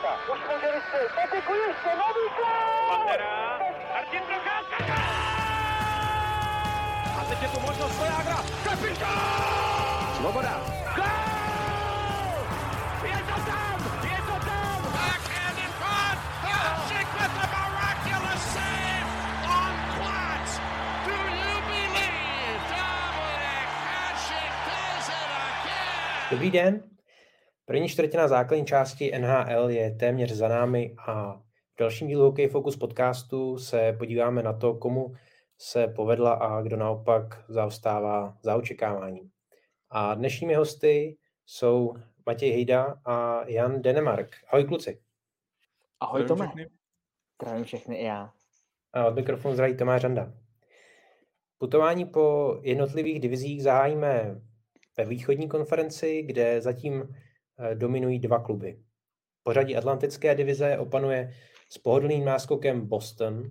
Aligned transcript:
Procházka. 0.00 0.32
Už 0.32 0.40
může 0.54 0.72
vystřelit. 0.74 1.12
Patiku 1.14 1.52
ještě 1.68 1.88
nový 1.88 2.26
gol! 2.36 2.88
Pantera. 2.88 3.58
Martin 3.94 4.20
Procházka. 4.20 4.94
A 7.20 7.24
teď 7.28 7.42
je 7.42 7.48
tu 7.48 7.60
možnost 7.60 7.96
Svojágra. 7.96 8.36
Kapitán! 8.64 10.14
Svoboda. 10.16 10.60
Gol! 10.96 11.04
Je 13.04 13.18
to 13.18 13.40
tam! 13.50 13.78
Je 14.04 14.18
to 14.28 14.46
tam! 14.46 14.82
Backhand 14.92 15.58
in 15.58 15.72
front. 15.80 16.18
Hasek 16.42 17.08
with 17.18 17.32
the 17.40 17.46
miraculous 17.54 18.42
save 18.54 19.08
on 19.58 19.74
Platz. 19.96 20.50
Do 21.06 21.12
you 21.12 21.54
believe 21.70 22.60
Dominic 22.70 23.70
Hasek 23.88 24.52
does 24.68 25.08
it 25.08 25.30
again? 25.48 26.30
Dobrý 26.30 26.50
den. 26.50 26.87
První 27.68 27.88
čtvrtina 27.88 28.28
základní 28.28 28.66
části 28.66 29.18
NHL 29.18 29.70
je 29.70 29.90
téměř 29.90 30.32
za 30.32 30.48
námi 30.48 30.94
a 31.06 31.32
v 31.74 31.78
dalším 31.78 32.08
dílu 32.08 32.24
Hockey 32.24 32.48
Focus 32.48 32.76
podcastu 32.76 33.58
se 33.58 33.92
podíváme 33.98 34.42
na 34.42 34.52
to, 34.52 34.74
komu 34.74 35.14
se 35.58 35.86
povedla 35.86 36.32
a 36.32 36.62
kdo 36.62 36.76
naopak 36.76 37.44
zaostává 37.48 38.38
za 38.42 38.56
očekáváním. 38.56 39.30
A 39.90 40.14
dnešními 40.14 40.54
hosty 40.54 41.16
jsou 41.46 41.94
Matěj 42.26 42.50
Hejda 42.50 43.00
a 43.04 43.44
Jan 43.48 43.82
Denemark. 43.82 44.36
Ahoj 44.48 44.64
kluci. 44.64 45.00
Ahoj 46.00 46.24
Tome. 46.24 46.52
Zdravím 47.42 47.64
všechny 47.64 47.96
i 47.96 48.04
já. 48.04 48.32
A 48.92 49.06
od 49.06 49.14
mikrofonu 49.14 49.54
zdraví 49.54 49.76
Tomáš 49.76 50.02
Randa. 50.02 50.32
Putování 51.58 52.04
po 52.04 52.58
jednotlivých 52.62 53.20
divizích 53.20 53.62
zahájíme 53.62 54.40
ve 54.96 55.04
východní 55.04 55.48
konferenci, 55.48 56.22
kde 56.22 56.60
zatím 56.60 57.14
dominují 57.74 58.18
dva 58.18 58.38
kluby. 58.38 58.78
Pořadí 59.42 59.76
Atlantické 59.76 60.34
divize 60.34 60.78
opanuje 60.78 61.32
s 61.70 61.78
pohodlným 61.78 62.24
náskokem 62.24 62.86
Boston. 62.86 63.42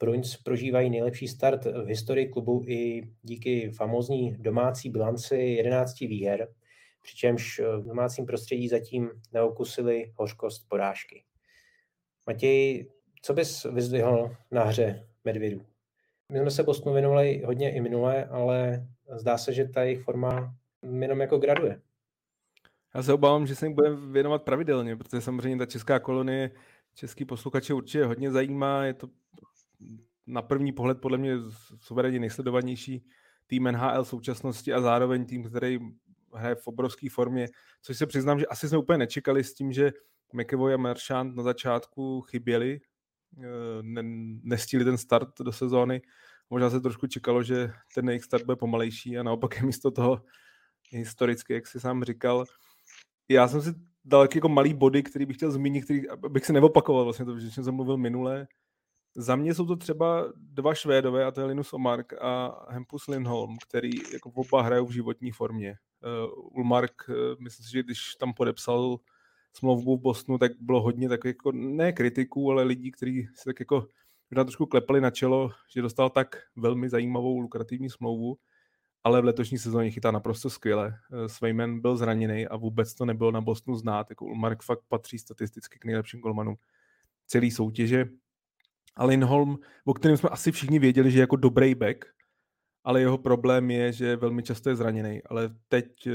Bruins 0.00 0.36
prožívají 0.36 0.90
nejlepší 0.90 1.28
start 1.28 1.64
v 1.64 1.86
historii 1.86 2.28
klubu 2.28 2.64
i 2.66 3.02
díky 3.22 3.70
famózní 3.70 4.36
domácí 4.38 4.90
bilanci 4.90 5.36
11 5.36 6.00
výher, 6.00 6.48
přičemž 7.02 7.60
v 7.60 7.84
domácím 7.86 8.26
prostředí 8.26 8.68
zatím 8.68 9.10
neokusili 9.32 10.12
hořkost 10.16 10.68
porážky. 10.68 11.24
Matěj, 12.26 12.90
co 13.22 13.34
bys 13.34 13.64
vyzdvihl 13.64 14.36
na 14.50 14.64
hře 14.64 15.08
Medvědů? 15.24 15.66
My 16.32 16.38
jsme 16.38 16.50
se 16.50 16.62
Bostonu 16.62 16.94
věnovali 16.94 17.42
hodně 17.44 17.74
i 17.74 17.80
minule, 17.80 18.24
ale 18.24 18.86
zdá 19.18 19.38
se, 19.38 19.52
že 19.52 19.68
ta 19.68 19.82
jejich 19.82 20.02
forma 20.02 20.54
jenom 21.00 21.20
jako 21.20 21.38
graduje. 21.38 21.80
Já 22.94 23.02
se 23.02 23.12
obávám, 23.12 23.46
že 23.46 23.54
se 23.54 23.66
jim 23.66 23.74
budeme 23.74 24.12
věnovat 24.12 24.42
pravidelně, 24.42 24.96
protože 24.96 25.20
samozřejmě 25.20 25.58
ta 25.58 25.66
česká 25.66 25.98
kolonie 25.98 26.50
český 26.94 27.24
posluchače 27.24 27.74
určitě 27.74 28.04
hodně 28.04 28.30
zajímá. 28.30 28.84
Je 28.84 28.94
to 28.94 29.08
na 30.26 30.42
první 30.42 30.72
pohled 30.72 31.00
podle 31.00 31.18
mě 31.18 31.34
suverénně 31.80 32.20
nejsledovanější 32.20 33.04
tým 33.46 33.64
NHL 33.64 34.04
v 34.04 34.08
současnosti 34.08 34.72
a 34.72 34.80
zároveň 34.80 35.26
tým, 35.26 35.44
který 35.44 35.78
hraje 36.34 36.54
v 36.54 36.66
obrovské 36.66 37.10
formě, 37.10 37.48
což 37.82 37.98
se 37.98 38.06
přiznám, 38.06 38.38
že 38.38 38.46
asi 38.46 38.68
jsme 38.68 38.78
úplně 38.78 38.98
nečekali 38.98 39.44
s 39.44 39.54
tím, 39.54 39.72
že 39.72 39.92
McAvoy 40.32 40.74
a 40.74 40.76
Marchand 40.76 41.36
na 41.36 41.42
začátku 41.42 42.20
chyběli, 42.20 42.80
eh, 43.38 43.46
ne, 43.82 44.02
nestihli 44.42 44.84
ten 44.84 44.98
start 44.98 45.28
do 45.40 45.52
sezóny. 45.52 46.02
Možná 46.50 46.70
se 46.70 46.80
trošku 46.80 47.06
čekalo, 47.06 47.42
že 47.42 47.72
ten 47.94 48.08
jejich 48.08 48.24
start 48.24 48.44
bude 48.44 48.56
pomalejší 48.56 49.18
a 49.18 49.22
naopak 49.22 49.56
je 49.56 49.66
místo 49.66 49.90
toho 49.90 50.22
historicky, 50.90 51.52
jak 51.52 51.66
si 51.66 51.80
sám 51.80 52.04
říkal. 52.04 52.44
Já 53.28 53.48
jsem 53.48 53.62
si 53.62 53.70
dal 54.04 54.28
jako 54.34 54.48
malý 54.48 54.74
body, 54.74 55.02
který 55.02 55.26
bych 55.26 55.36
chtěl 55.36 55.50
zmínit, 55.50 55.84
který, 55.84 56.08
abych 56.08 56.46
se 56.46 56.52
neopakoval 56.52 57.04
vlastně 57.04 57.24
to, 57.24 57.38
že 57.38 57.50
jsem 57.50 57.74
mluvil 57.74 57.96
minule. 57.96 58.48
Za 59.16 59.36
mě 59.36 59.54
jsou 59.54 59.66
to 59.66 59.76
třeba 59.76 60.32
dva 60.36 60.74
Švédové, 60.74 61.24
a 61.24 61.30
to 61.30 61.40
je 61.40 61.46
Linus 61.46 61.72
Omark 61.72 62.12
a 62.12 62.66
Hampus 62.72 63.06
Lindholm, 63.06 63.56
který 63.68 63.90
jako 64.12 64.30
oba 64.34 64.62
hrajou 64.62 64.86
v 64.86 64.92
životní 64.92 65.30
formě. 65.30 65.76
Uh, 66.26 66.58
Ulmark, 66.58 66.92
uh, 67.08 67.14
myslím 67.38 67.66
si, 67.66 67.72
že 67.72 67.82
když 67.82 68.14
tam 68.14 68.34
podepsal 68.34 68.98
smlouvu 69.52 69.96
v 69.96 70.00
Bostonu, 70.00 70.38
tak 70.38 70.52
bylo 70.60 70.82
hodně 70.82 71.08
tak 71.08 71.24
jako, 71.24 71.52
ne 71.52 71.92
kritiků, 71.92 72.50
ale 72.50 72.62
lidí, 72.62 72.90
kteří 72.90 73.28
si 73.34 73.44
tak 73.44 73.60
jako 73.60 73.86
možná 74.30 74.44
trošku 74.44 74.66
klepali 74.66 75.00
na 75.00 75.10
čelo, 75.10 75.50
že 75.74 75.82
dostal 75.82 76.10
tak 76.10 76.36
velmi 76.56 76.88
zajímavou 76.88 77.40
lukrativní 77.40 77.90
smlouvu, 77.90 78.36
ale 79.08 79.20
v 79.20 79.24
letošní 79.24 79.58
sezóně 79.58 79.90
chytá 79.90 80.10
naprosto 80.10 80.50
skvěle. 80.50 80.98
Eh, 81.12 81.28
Svejmen 81.28 81.80
byl 81.80 81.96
zraněný 81.96 82.46
a 82.46 82.56
vůbec 82.56 82.94
to 82.94 83.04
nebylo 83.04 83.30
na 83.30 83.40
Bostonu 83.40 83.76
znát. 83.76 84.10
Jako 84.10 84.24
Ulmark 84.24 84.62
fakt 84.62 84.80
patří 84.88 85.18
statisticky 85.18 85.78
k 85.78 85.84
nejlepším 85.84 86.20
golmanům 86.20 86.56
celé 87.26 87.50
soutěže. 87.50 88.04
A 88.96 89.04
Lindholm, 89.04 89.58
o 89.84 89.94
kterém 89.94 90.16
jsme 90.16 90.28
asi 90.28 90.52
všichni 90.52 90.78
věděli, 90.78 91.10
že 91.10 91.18
je 91.18 91.20
jako 91.20 91.36
dobrý 91.36 91.74
back, 91.74 92.04
ale 92.84 93.00
jeho 93.00 93.18
problém 93.18 93.70
je, 93.70 93.92
že 93.92 94.16
velmi 94.16 94.42
často 94.42 94.68
je 94.68 94.76
zraněný. 94.76 95.22
Ale 95.26 95.50
teď 95.68 96.06
eh, 96.06 96.12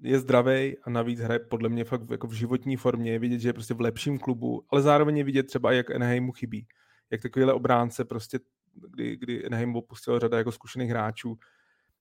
je 0.00 0.18
zdravý 0.18 0.76
a 0.78 0.90
navíc 0.90 1.20
hraje 1.20 1.38
podle 1.38 1.68
mě 1.68 1.84
fakt 1.84 2.10
jako 2.10 2.26
v 2.26 2.32
životní 2.32 2.76
formě. 2.76 3.12
Je 3.12 3.18
vidět, 3.18 3.40
že 3.40 3.48
je 3.48 3.52
prostě 3.52 3.74
v 3.74 3.80
lepším 3.80 4.18
klubu, 4.18 4.64
ale 4.70 4.82
zároveň 4.82 5.16
je 5.16 5.24
vidět 5.24 5.42
třeba, 5.42 5.72
jak 5.72 5.90
Enheimu 5.90 6.32
chybí. 6.32 6.66
Jak 7.10 7.22
takovýhle 7.22 7.52
obránce 7.52 8.04
prostě, 8.04 8.38
kdy, 8.74 9.16
kdy 9.16 9.46
Enheim 9.46 9.76
opustil 9.76 10.18
řada 10.18 10.38
jako 10.38 10.52
zkušených 10.52 10.90
hráčů, 10.90 11.38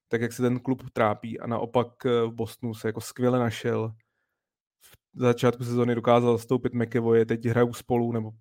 tak 0.07 0.21
jak 0.21 0.33
se 0.33 0.41
ten 0.41 0.59
klub 0.59 0.89
trápí 0.93 1.39
a 1.39 1.47
naopak 1.47 2.05
eh, 2.05 2.09
v 2.25 2.31
Bostonu 2.31 2.73
se 2.73 2.87
jako 2.87 3.01
skvěle 3.01 3.39
našel. 3.39 3.93
V 5.13 5.19
začátku 5.19 5.63
sezóny 5.63 5.95
dokázal 5.95 6.37
stoupit 6.37 6.73
McEvoye, 6.73 7.25
teď 7.25 7.45
hrajou 7.45 7.73
spolu, 7.73 8.11
nebo 8.11 8.31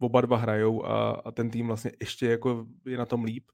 oba 0.00 0.20
dva 0.20 0.36
hrajou 0.36 0.86
a, 0.86 1.10
a 1.10 1.30
ten 1.30 1.50
tým 1.50 1.66
vlastně 1.66 1.92
ještě 2.00 2.26
jako 2.26 2.66
je 2.86 2.98
na 2.98 3.06
tom 3.06 3.24
líp. 3.24 3.44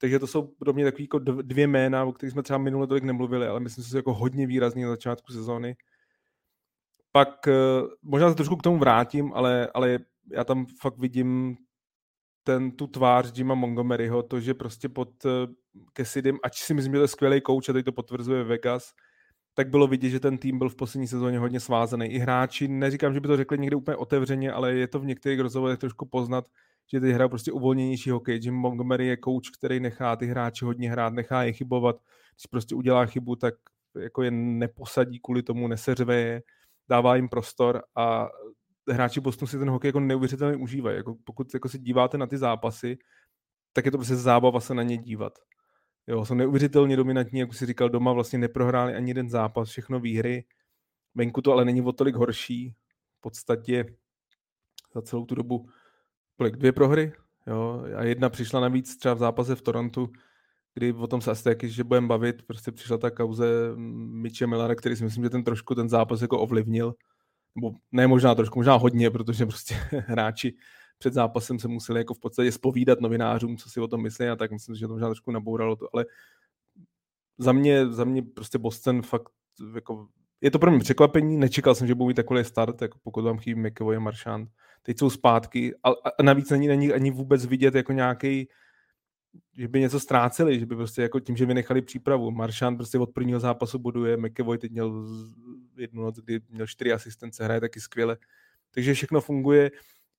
Takže 0.00 0.18
to 0.18 0.26
jsou 0.26 0.42
pro 0.42 0.72
mě 0.72 0.84
takové 0.84 1.02
jako 1.02 1.18
dvě 1.18 1.66
jména, 1.66 2.04
o 2.04 2.12
kterých 2.12 2.32
jsme 2.32 2.42
třeba 2.42 2.58
minule 2.58 2.86
tolik 2.86 3.04
nemluvili, 3.04 3.46
ale 3.46 3.60
myslím, 3.60 3.84
že 3.84 3.90
jsou 3.90 3.96
jako 3.96 4.14
hodně 4.14 4.46
výrazný 4.46 4.82
na 4.82 4.88
začátku 4.88 5.32
sezóny. 5.32 5.76
Pak 7.12 7.48
eh, 7.48 7.52
možná 8.02 8.28
se 8.28 8.34
trošku 8.34 8.56
k 8.56 8.62
tomu 8.62 8.78
vrátím, 8.78 9.32
ale, 9.34 9.68
ale 9.74 9.98
já 10.32 10.44
tam 10.44 10.66
fakt 10.80 10.98
vidím 10.98 11.56
ten, 12.42 12.70
tu 12.70 12.86
tvář 12.86 13.38
Jima 13.38 13.54
Montgomeryho, 13.54 14.22
to, 14.22 14.40
že 14.40 14.54
prostě 14.54 14.88
pod 14.88 15.26
Kessidym, 15.92 16.38
ač 16.42 16.62
si 16.62 16.74
myslím, 16.74 16.92
že 16.92 16.98
to 16.98 17.02
je 17.02 17.08
skvělý 17.08 17.40
kouč 17.40 17.68
a 17.68 17.72
teď 17.72 17.84
to 17.84 17.92
potvrzuje 17.92 18.44
Vegas, 18.44 18.92
tak 19.54 19.68
bylo 19.70 19.86
vidět, 19.86 20.10
že 20.10 20.20
ten 20.20 20.38
tým 20.38 20.58
byl 20.58 20.68
v 20.68 20.76
poslední 20.76 21.08
sezóně 21.08 21.38
hodně 21.38 21.60
svázaný. 21.60 22.06
I 22.06 22.18
hráči, 22.18 22.68
neříkám, 22.68 23.14
že 23.14 23.20
by 23.20 23.28
to 23.28 23.36
řekli 23.36 23.58
někde 23.58 23.76
úplně 23.76 23.96
otevřeně, 23.96 24.52
ale 24.52 24.74
je 24.74 24.88
to 24.88 25.00
v 25.00 25.04
některých 25.04 25.40
rozhovorech 25.40 25.78
trošku 25.78 26.06
poznat, 26.06 26.44
že 26.92 27.00
ty 27.00 27.12
hrají 27.12 27.30
prostě 27.30 27.52
uvolněnější 27.52 28.10
hokej. 28.10 28.40
Jim 28.42 28.54
Montgomery 28.54 29.06
je 29.06 29.16
kouč, 29.16 29.50
který 29.50 29.80
nechá 29.80 30.16
ty 30.16 30.26
hráči 30.26 30.64
hodně 30.64 30.90
hrát, 30.90 31.12
nechá 31.12 31.42
je 31.42 31.52
chybovat. 31.52 31.96
Když 32.36 32.46
prostě 32.46 32.74
udělá 32.74 33.06
chybu, 33.06 33.36
tak 33.36 33.54
jako 33.98 34.22
je 34.22 34.30
neposadí 34.30 35.20
kvůli 35.20 35.42
tomu, 35.42 35.68
neseřve 35.68 36.16
je, 36.16 36.42
dává 36.88 37.16
jim 37.16 37.28
prostor 37.28 37.82
a 37.96 38.28
hráči 38.90 39.20
Bostonu 39.20 39.46
si 39.46 39.58
ten 39.58 39.70
hokej 39.70 39.88
jako 39.88 40.00
neuvěřitelně 40.00 40.56
užívají. 40.56 40.96
Jako 40.96 41.16
pokud 41.24 41.54
jako 41.54 41.68
se 41.68 41.78
díváte 41.78 42.18
na 42.18 42.26
ty 42.26 42.38
zápasy, 42.38 42.98
tak 43.72 43.84
je 43.84 43.90
to 43.90 43.98
prostě 43.98 44.16
zábava 44.16 44.60
se 44.60 44.74
na 44.74 44.82
ně 44.82 44.96
dívat. 44.96 45.38
Jo, 46.08 46.24
jsou 46.24 46.34
neuvěřitelně 46.34 46.96
dominantní, 46.96 47.40
jak 47.40 47.54
si 47.54 47.66
říkal, 47.66 47.88
doma 47.88 48.12
vlastně 48.12 48.38
neprohráli 48.38 48.94
ani 48.94 49.10
jeden 49.10 49.30
zápas, 49.30 49.68
všechno 49.68 50.00
výhry. 50.00 50.44
Venku 51.14 51.42
to 51.42 51.52
ale 51.52 51.64
není 51.64 51.82
o 51.82 51.92
tolik 51.92 52.14
horší. 52.14 52.74
V 53.18 53.20
podstatě 53.20 53.84
za 54.94 55.02
celou 55.02 55.26
tu 55.26 55.34
dobu 55.34 55.68
kolik, 56.36 56.56
dvě 56.56 56.72
prohry, 56.72 57.12
jo, 57.46 57.84
a 57.96 58.04
jedna 58.04 58.28
přišla 58.28 58.60
navíc 58.60 58.96
třeba 58.96 59.14
v 59.14 59.18
zápase 59.18 59.54
v 59.54 59.62
Torontu, 59.62 60.08
kdy 60.74 60.92
o 60.92 61.06
tom 61.06 61.20
se 61.20 61.30
asi 61.30 61.44
taky, 61.44 61.68
že 61.68 61.84
budeme 61.84 62.06
bavit, 62.06 62.42
prostě 62.42 62.72
přišla 62.72 62.98
ta 62.98 63.10
kauze 63.10 63.46
Mitche 63.76 64.46
Millara, 64.46 64.74
který 64.74 64.96
si 64.96 65.04
myslím, 65.04 65.24
že 65.24 65.30
ten 65.30 65.44
trošku 65.44 65.74
ten 65.74 65.88
zápas 65.88 66.22
jako 66.22 66.40
ovlivnil, 66.40 66.94
nebo 67.54 67.76
ne 67.92 68.06
možná 68.06 68.34
trošku, 68.34 68.58
možná 68.58 68.74
hodně, 68.74 69.10
protože 69.10 69.46
prostě 69.46 69.74
hráči 69.90 70.56
před 70.98 71.14
zápasem 71.14 71.58
se 71.58 71.68
museli 71.68 72.00
jako 72.00 72.14
v 72.14 72.20
podstatě 72.20 72.52
spovídat 72.52 73.00
novinářům, 73.00 73.56
co 73.56 73.70
si 73.70 73.80
o 73.80 73.88
tom 73.88 74.02
myslí 74.02 74.26
a 74.26 74.36
tak 74.36 74.50
myslím, 74.50 74.74
že 74.74 74.86
to 74.86 74.92
možná 74.92 75.08
trošku 75.08 75.30
nabouralo 75.30 75.76
to, 75.76 75.88
ale 75.92 76.06
za 77.38 77.52
mě, 77.52 77.88
za 77.88 78.04
mě 78.04 78.22
prostě 78.22 78.58
Boston 78.58 79.02
fakt 79.02 79.28
jako 79.74 80.08
je 80.40 80.50
to 80.50 80.58
pro 80.58 80.70
mě 80.70 80.80
překvapení, 80.80 81.36
nečekal 81.36 81.74
jsem, 81.74 81.86
že 81.86 81.94
budou 81.94 82.08
mít 82.08 82.14
takový 82.14 82.44
start, 82.44 82.82
jako 82.82 82.98
pokud 83.02 83.24
vám 83.24 83.38
chybí 83.38 83.60
McAvoy 83.60 83.96
a 83.96 84.00
Marchand. 84.00 84.50
Teď 84.82 84.98
jsou 84.98 85.10
zpátky 85.10 85.74
a, 85.84 85.90
a 86.18 86.22
navíc 86.22 86.50
není, 86.50 86.68
není 86.68 86.92
ani 86.92 87.10
vůbec 87.10 87.46
vidět 87.46 87.74
jako 87.74 87.92
nějaký, 87.92 88.48
že 89.52 89.68
by 89.68 89.80
něco 89.80 90.00
ztráceli, 90.00 90.60
že 90.60 90.66
by 90.66 90.76
prostě 90.76 91.02
jako 91.02 91.20
tím, 91.20 91.36
že 91.36 91.46
vynechali 91.46 91.82
přípravu. 91.82 92.30
Marchand 92.30 92.76
prostě 92.76 92.98
od 92.98 93.10
prvního 93.10 93.40
zápasu 93.40 93.78
buduje, 93.78 94.16
McAvoy 94.16 94.58
teď 94.58 94.72
měl 94.72 95.06
jednu 95.76 96.02
noc, 96.02 96.16
kdy 96.16 96.40
měl 96.48 96.66
čtyři 96.66 96.92
asistence, 96.92 97.44
hraje 97.44 97.60
taky 97.60 97.80
skvěle. 97.80 98.16
Takže 98.70 98.94
všechno 98.94 99.20
funguje. 99.20 99.70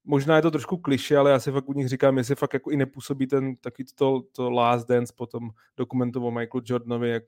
Možná 0.04 0.36
je 0.36 0.42
to 0.42 0.52
trošku 0.52 0.78
kliše, 0.78 1.18
ale 1.18 1.32
já 1.32 1.40
si 1.40 1.52
fakt 1.52 1.70
u 1.70 1.74
nich 1.74 1.88
říkám, 1.88 2.18
jestli 2.18 2.36
fakt 2.36 2.54
jako 2.54 2.72
i 2.72 2.78
nepůsobí 2.78 3.28
ten 3.28 3.56
taky 3.56 3.84
to, 3.96 4.22
to 4.32 4.50
last 4.50 4.88
dance 4.88 5.14
potom 5.16 5.50
dokumentoval 5.78 6.32
Michael 6.32 6.62
Jordanovi, 6.66 7.10
jak 7.10 7.24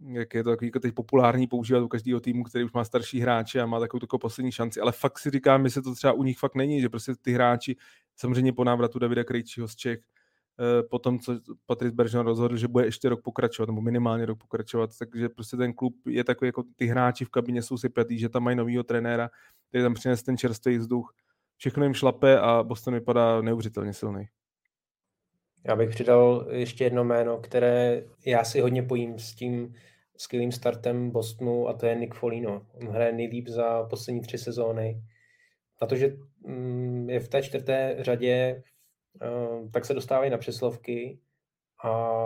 jak 0.00 0.34
je 0.34 0.44
to 0.44 0.50
takový 0.50 0.68
jako 0.68 0.80
teď 0.80 0.94
populární 0.94 1.46
používat 1.46 1.80
u 1.80 1.88
každého 1.88 2.20
týmu, 2.20 2.44
který 2.44 2.64
už 2.64 2.72
má 2.72 2.84
starší 2.84 3.20
hráče 3.20 3.60
a 3.60 3.66
má 3.66 3.80
takovou, 3.80 4.00
takovou 4.00 4.18
poslední 4.18 4.52
šanci, 4.52 4.80
ale 4.80 4.92
fakt 4.92 5.18
si 5.18 5.30
říkám, 5.30 5.70
se 5.70 5.82
to 5.82 5.94
třeba 5.94 6.12
u 6.12 6.22
nich 6.22 6.38
fakt 6.38 6.54
není, 6.54 6.80
že 6.80 6.88
prostě 6.88 7.12
ty 7.22 7.32
hráči, 7.32 7.76
samozřejmě 8.16 8.52
po 8.52 8.64
návratu 8.64 8.98
Davida 8.98 9.24
Krejčího 9.24 9.68
z 9.68 9.76
Čech, 9.76 9.98
eh, 9.98 10.82
potom, 10.82 11.18
co 11.18 11.40
Patrice 11.66 11.94
Bergeron 11.94 12.26
rozhodl, 12.26 12.56
že 12.56 12.68
bude 12.68 12.84
ještě 12.84 13.08
rok 13.08 13.22
pokračovat, 13.22 13.66
nebo 13.66 13.80
minimálně 13.80 14.26
rok 14.26 14.38
pokračovat, 14.38 14.90
takže 14.98 15.28
prostě 15.28 15.56
ten 15.56 15.72
klub 15.72 15.94
je 16.06 16.24
takový, 16.24 16.48
jako 16.48 16.64
ty 16.76 16.86
hráči 16.86 17.24
v 17.24 17.30
kabině 17.30 17.62
jsou 17.62 17.78
si 17.78 17.88
pětý, 17.88 18.18
že 18.18 18.28
tam 18.28 18.42
mají 18.42 18.56
novýho 18.56 18.82
trenéra, 18.82 19.30
který 19.68 19.84
tam 19.84 19.94
přines 19.94 20.22
ten 20.22 20.36
čerstvý 20.36 20.78
vzduch, 20.78 21.14
všechno 21.58 21.84
jim 21.84 21.94
šlape 21.94 22.38
a 22.38 22.62
Boston 22.62 22.94
vypadá 22.94 23.40
neuvěřitelně 23.40 23.92
silný. 23.92 24.24
Já 25.64 25.76
bych 25.76 25.90
přidal 25.90 26.46
ještě 26.50 26.84
jedno 26.84 27.04
jméno, 27.04 27.38
které 27.38 28.04
já 28.26 28.44
si 28.44 28.60
hodně 28.60 28.82
pojím 28.82 29.18
s 29.18 29.34
tím 29.34 29.74
skvělým 30.16 30.52
startem 30.52 31.10
Bostonu 31.10 31.68
a 31.68 31.72
to 31.72 31.86
je 31.86 31.94
Nick 31.94 32.14
Folino. 32.14 32.66
On 32.74 32.88
hraje 32.88 33.12
nejlíp 33.12 33.48
za 33.48 33.82
poslední 33.82 34.20
tři 34.20 34.38
sezóny. 34.38 35.02
Na 35.82 35.86
to, 35.86 35.96
že 35.96 36.16
mm, 36.46 37.10
je 37.10 37.20
v 37.20 37.28
té 37.28 37.42
čtvrté 37.42 37.96
řadě, 37.98 38.62
eh, 39.22 39.68
tak 39.72 39.84
se 39.84 39.94
dostávají 39.94 40.30
na 40.30 40.38
přeslovky 40.38 41.18
a 41.84 42.18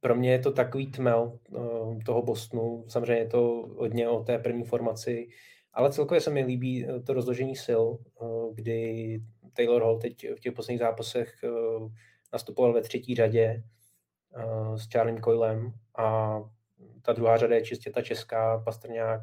pro 0.00 0.14
mě 0.14 0.32
je 0.32 0.38
to 0.38 0.52
takový 0.52 0.86
tmel 0.86 1.38
eh, 1.56 2.04
toho 2.06 2.22
Bostonu. 2.22 2.84
Samozřejmě 2.88 3.22
je 3.22 3.28
to 3.28 3.40
hodně 3.78 4.08
o 4.08 4.24
té 4.24 4.38
první 4.38 4.64
formaci, 4.64 5.28
ale 5.72 5.92
celkově 5.92 6.20
se 6.20 6.30
mi 6.30 6.44
líbí 6.44 6.86
eh, 6.86 7.00
to 7.00 7.12
rozložení 7.12 7.56
sil, 7.66 7.82
kdy 8.54 9.20
Taylor 9.52 9.82
Hall 9.82 9.98
teď 9.98 10.26
v 10.36 10.40
těch 10.40 10.52
posledních 10.52 10.80
zápasech 10.80 11.34
nastupoval 12.32 12.72
ve 12.72 12.82
třetí 12.82 13.14
řadě 13.14 13.62
s 14.76 14.88
Charliem 14.92 15.22
Coylem 15.22 15.72
a 15.98 16.38
ta 17.02 17.12
druhá 17.12 17.36
řada 17.36 17.54
je 17.54 17.62
čistě 17.62 17.90
ta 17.90 18.02
česká, 18.02 18.58
Pastrňák, 18.58 19.20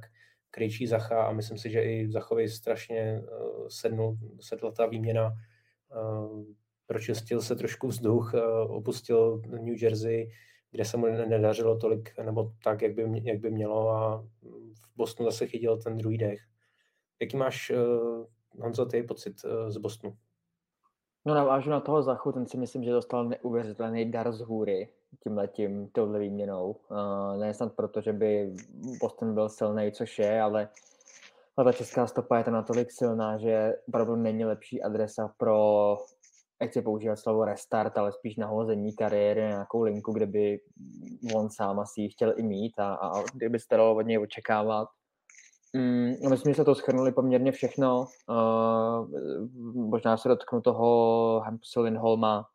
Krejčí 0.51 0.88
Zacha 0.88 1.23
a 1.23 1.31
myslím 1.31 1.57
si, 1.57 1.69
že 1.69 1.83
i 1.83 2.11
Zachovi 2.11 2.49
strašně 2.49 3.21
sednul, 3.67 4.17
sedla 4.39 4.71
ta 4.71 4.85
výměna, 4.85 5.33
pročistil 6.85 7.41
se 7.41 7.55
trošku 7.55 7.88
vzduch, 7.88 8.33
opustil 8.67 9.41
New 9.47 9.83
Jersey, 9.83 10.29
kde 10.71 10.85
se 10.85 10.97
mu 10.97 11.05
nedařilo 11.07 11.77
tolik, 11.77 12.17
nebo 12.25 12.51
tak, 12.63 12.81
jak 12.81 12.94
by, 12.94 13.21
jak 13.23 13.39
by 13.39 13.51
mělo 13.51 13.89
a 13.89 14.27
v 14.73 14.97
Bostonu 14.97 15.31
zase 15.31 15.47
chytil 15.47 15.77
ten 15.77 15.97
druhý 15.97 16.17
dech. 16.17 16.39
Jaký 17.21 17.37
máš, 17.37 17.69
uh, 17.69 18.25
Honzo, 18.61 18.85
ty 18.85 19.03
pocit 19.03 19.35
uh, 19.45 19.69
z 19.69 19.77
Bostonu? 19.77 20.17
No 21.25 21.35
navážu 21.35 21.69
na 21.69 21.79
toho 21.79 22.03
Zachu, 22.03 22.31
ten 22.31 22.47
si 22.47 22.57
myslím, 22.57 22.83
že 22.83 22.91
dostal 22.91 23.25
neuvěřitelný 23.25 24.11
dar 24.11 24.31
z 24.31 24.41
hůry 24.41 24.89
tímhletím, 25.23 25.89
touhle 25.89 26.19
výměnou. 26.19 26.75
Uh, 26.89 27.37
ne 27.37 27.53
snad 27.53 27.73
proto, 27.73 28.01
že 28.01 28.13
by 28.13 28.55
Boston 29.01 29.33
byl 29.33 29.49
silný, 29.49 29.91
což 29.91 30.19
je, 30.19 30.41
ale 30.41 30.69
ta 31.63 31.71
česká 31.71 32.07
stopa 32.07 32.37
je 32.37 32.43
tam 32.43 32.53
natolik 32.53 32.91
silná, 32.91 33.37
že 33.37 33.75
opravdu 33.87 34.15
není 34.15 34.45
lepší 34.45 34.81
adresa 34.81 35.33
pro, 35.37 35.97
chci 36.65 36.81
používat 36.81 37.15
slovo 37.15 37.45
restart, 37.45 37.98
ale 37.98 38.12
spíš 38.12 38.36
nahození 38.36 38.95
kariéry 38.95 39.42
na 39.42 39.48
nějakou 39.48 39.81
linku, 39.81 40.13
kde 40.13 40.25
by 40.25 40.59
on 41.36 41.50
sám 41.50 41.80
asi 41.80 42.01
ji 42.01 42.09
chtěl 42.09 42.33
i 42.38 42.44
mít 42.44 42.80
a, 42.80 42.94
a 42.94 43.24
kdyby 43.33 43.59
se 43.59 43.65
dalo 43.71 43.95
od 43.95 44.01
něj 44.01 44.19
očekávat, 44.19 44.88
Mm, 45.75 46.13
no, 46.24 46.30
myslím, 46.30 46.54
že 46.54 46.57
se 46.57 46.65
to 46.65 46.75
schrnuli 46.75 47.12
poměrně 47.12 47.51
všechno. 47.51 48.06
Uh, 48.30 49.09
možná 49.89 50.18
se 50.18 50.30
dotknu 50.30 50.62
toho 50.62 51.39
Hampsu 51.45 51.81
Lindholma, 51.81 52.45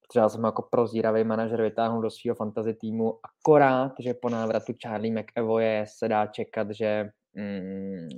protože 0.00 0.20
já 0.20 0.28
jsem 0.28 0.44
jako 0.44 0.68
prozíravý 0.70 1.24
manažer 1.24 1.62
vytáhnul 1.62 2.02
do 2.02 2.10
svého 2.10 2.34
fantasy 2.34 2.74
týmu, 2.74 3.18
akorát, 3.22 3.92
že 4.00 4.14
po 4.14 4.28
návratu 4.28 4.72
Charlie 4.82 5.22
McEvoye 5.22 5.84
se 5.98 6.08
dá 6.08 6.26
čekat, 6.26 6.70
že 6.70 7.10
mm, 7.34 8.08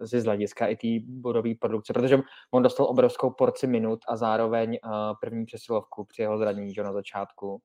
z 0.00 0.24
hlediska 0.24 0.66
i 0.66 0.76
té 0.76 1.06
budové 1.08 1.50
produkce, 1.60 1.92
protože 1.92 2.18
on 2.50 2.62
dostal 2.62 2.86
obrovskou 2.86 3.30
porci 3.30 3.66
minut 3.66 4.00
a 4.08 4.16
zároveň 4.16 4.78
uh, 4.84 4.92
první 5.20 5.44
přesilovku 5.44 6.04
při 6.04 6.22
jeho 6.22 6.38
zranění 6.38 6.74
na 6.82 6.92
začátku, 6.92 7.60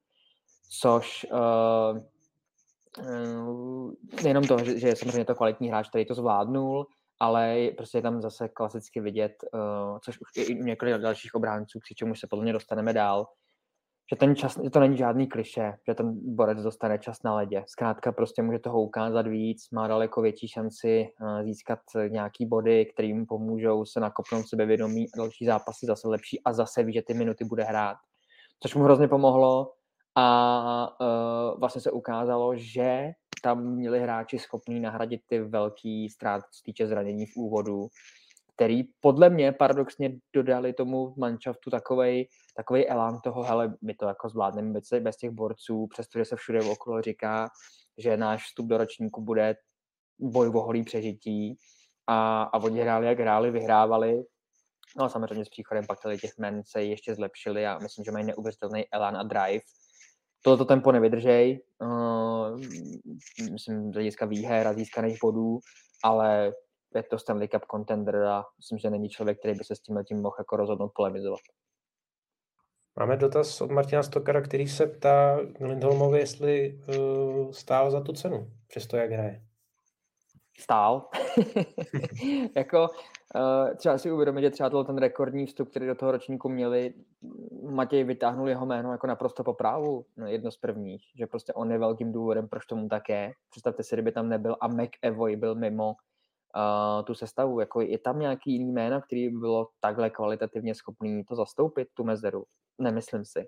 což 0.70 1.26
uh, 1.32 2.00
Eh, 3.00 4.24
nejenom 4.24 4.44
to, 4.44 4.58
že, 4.64 4.80
že 4.80 4.88
je 4.88 4.96
samozřejmě 4.96 5.26
to 5.26 5.36
kvalitní 5.36 5.70
hráč, 5.70 5.90
který 5.90 6.06
to 6.06 6.16
zvládnul, 6.16 6.88
ale 7.20 7.70
prostě 7.78 7.98
je 7.98 8.02
tam 8.02 8.22
zase 8.22 8.50
klasicky 8.50 9.02
vidět, 9.02 9.44
uh, 9.54 10.00
což 10.00 10.20
už 10.20 10.28
i 10.36 10.60
u 10.60 10.64
několik 10.64 10.96
dalších 10.96 11.36
obránců, 11.36 11.80
při 11.80 11.96
čemu 11.96 12.16
se 12.16 12.28
podle 12.28 12.44
mě 12.44 12.54
dostaneme 12.54 12.94
dál, 12.94 13.28
že 14.10 14.16
ten 14.16 14.36
čas, 14.36 14.60
že 14.64 14.70
to 14.70 14.80
není 14.80 14.98
žádný 14.98 15.28
kliše, 15.28 15.74
že 15.88 15.96
ten 15.96 16.36
borec 16.36 16.64
dostane 16.64 17.00
čas 17.00 17.24
na 17.24 17.36
ledě. 17.36 17.64
Zkrátka 17.68 18.12
prostě 18.12 18.42
může 18.42 18.60
toho 18.60 18.82
ukázat 18.82 19.28
víc, 19.28 19.70
má 19.72 19.88
daleko 19.88 20.22
větší 20.22 20.48
šanci 20.48 21.08
uh, 21.22 21.44
získat 21.44 21.80
nějaký 22.10 22.46
body, 22.46 22.86
kterým 22.86 23.26
pomůžou 23.26 23.86
se 23.86 24.00
nakopnout 24.00 24.48
sebevědomí 24.48 25.06
a 25.14 25.18
další 25.18 25.46
zápasy 25.46 25.86
zase 25.86 26.08
lepší 26.08 26.44
a 26.44 26.54
zase 26.54 26.84
ví, 26.84 26.94
že 26.94 27.02
ty 27.02 27.14
minuty 27.14 27.46
bude 27.46 27.64
hrát. 27.64 27.98
Což 28.60 28.76
mu 28.76 28.84
hrozně 28.84 29.08
pomohlo 29.08 29.74
a 30.16 30.98
uh, 31.02 31.60
vlastně 31.60 31.82
se 31.82 31.92
ukázalo, 31.92 32.56
že 32.56 33.12
tam 33.44 33.64
měli 33.66 34.00
hráči 34.00 34.40
schopní 34.40 34.80
nahradit 34.80 35.22
ty 35.28 35.40
velký 35.40 36.10
ztrát, 36.10 36.44
z 36.52 36.64
týče 36.64 36.88
zranění 36.88 37.26
v 37.26 37.38
úvodu, 37.38 37.88
který 38.56 38.84
podle 39.00 39.30
mě 39.30 39.52
paradoxně 39.52 40.12
dodali 40.34 40.74
tomu 40.74 41.14
manšaftu 41.18 41.70
takovej, 41.70 42.28
takovej 42.58 42.86
elán 42.90 43.22
toho, 43.22 43.44
hele, 43.44 43.74
my 43.82 43.94
to 43.94 44.08
jako 44.08 44.30
zvládneme 44.30 44.74
bez, 44.74 44.90
bez 45.00 45.18
těch 45.18 45.32
borců, 45.32 45.88
přestože 45.88 46.26
se 46.26 46.36
všude 46.36 46.62
okolo 46.62 47.02
říká, 47.02 47.50
že 47.98 48.18
náš 48.18 48.46
vstup 48.46 48.68
do 48.68 48.78
ročníku 48.78 49.22
bude 49.22 49.56
boj 50.20 50.48
o 50.48 50.62
holý 50.62 50.84
přežití. 50.84 51.58
A, 52.08 52.44
a 52.44 52.58
oni 52.58 52.82
hráli, 52.82 53.08
jak 53.08 53.20
hráli, 53.20 53.52
vyhrávali, 53.52 54.24
No 54.98 55.06
a 55.06 55.10
samozřejmě 55.10 55.46
s 55.46 55.50
příchodem 55.50 55.86
pak 55.88 56.00
těch 56.22 56.38
men 56.38 56.62
se 56.66 56.84
ještě 56.84 57.16
zlepšili 57.16 57.68
a 57.68 57.80
myslím, 57.80 58.06
že 58.06 58.12
mají 58.12 58.26
neuvěřitelný 58.26 58.86
elán 58.92 59.18
a 59.18 59.24
drive. 59.24 59.64
Tohleto 60.44 60.66
tempo 60.66 60.92
nevydržej, 60.92 61.62
uh, 61.82 62.60
myslím, 63.52 63.92
z 63.92 63.94
hlediska 63.94 64.26
výher 64.26 64.68
a 64.68 64.74
získaných 64.74 65.18
bodů, 65.22 65.60
ale 66.04 66.54
je 66.96 67.04
to 67.04 67.20
Stanley 67.20 67.48
Cup 67.48 67.62
contender 67.72 68.16
a 68.16 68.44
myslím, 68.58 68.78
že 68.78 68.90
není 68.90 69.10
člověk, 69.10 69.40
který 69.40 69.58
by 69.58 69.64
se 69.64 69.76
s 69.76 69.80
tím 69.80 70.04
tím 70.08 70.22
mohl 70.22 70.36
jako 70.40 70.58
rozhodnout 70.58 70.92
polemizovat. 70.96 71.40
Máme 73.00 73.18
dotaz 73.18 73.62
od 73.62 73.72
Martina 73.72 74.04
Stokara, 74.04 74.42
který 74.42 74.68
se 74.68 74.88
ptá 74.88 75.40
Lindholmovi, 75.60 76.20
jestli 76.20 76.80
uh, 76.98 77.52
stál 77.52 77.92
za 77.92 78.02
tu 78.02 78.14
cenu, 78.14 78.48
přesto 78.68 78.98
jak 78.98 79.12
hraje. 79.12 79.42
Stál. 80.60 81.10
jako 82.56 82.90
uh, 83.36 83.76
třeba 83.76 83.98
si 83.98 84.12
uvědomit, 84.12 84.42
že 84.42 84.50
třeba 84.50 84.84
ten 84.84 84.98
rekordní 84.98 85.46
vstup, 85.46 85.70
který 85.70 85.88
do 85.88 85.96
toho 85.96 86.12
ročníku 86.12 86.50
měli, 86.50 86.94
Matěj 87.70 88.04
vytáhnul 88.04 88.50
jeho 88.50 88.66
jméno 88.66 88.92
jako 88.92 89.08
naprosto 89.08 89.44
po 89.44 89.54
právu, 89.54 90.06
no, 90.18 90.28
jedno 90.28 90.52
z 90.52 90.58
prvních, 90.58 91.04
že 91.20 91.28
prostě 91.28 91.54
on 91.54 91.72
je 91.72 91.78
velkým 91.78 92.12
důvodem, 92.12 92.48
proč 92.48 92.66
tomu 92.66 92.90
tak 92.90 93.10
je. 93.10 93.32
Představte 93.50 93.84
si, 93.84 93.96
kdyby 93.96 94.12
tam 94.12 94.30
nebyl 94.30 94.56
a 94.62 94.68
McEvoy 94.68 95.36
byl 95.36 95.56
mimo 95.56 95.88
uh, 95.88 97.06
tu 97.06 97.14
sestavu, 97.14 97.60
jako 97.60 97.82
je 97.82 97.98
tam 97.98 98.20
nějaký 98.20 98.52
jiný 98.52 98.72
jméno, 98.72 99.02
který 99.02 99.30
by 99.30 99.38
bylo 99.38 99.68
takhle 99.80 100.10
kvalitativně 100.10 100.76
schopný 100.76 101.24
to 101.24 101.36
zastoupit, 101.36 101.88
tu 101.94 102.04
mezeru? 102.04 102.44
Nemyslím 102.80 103.26
si. 103.26 103.48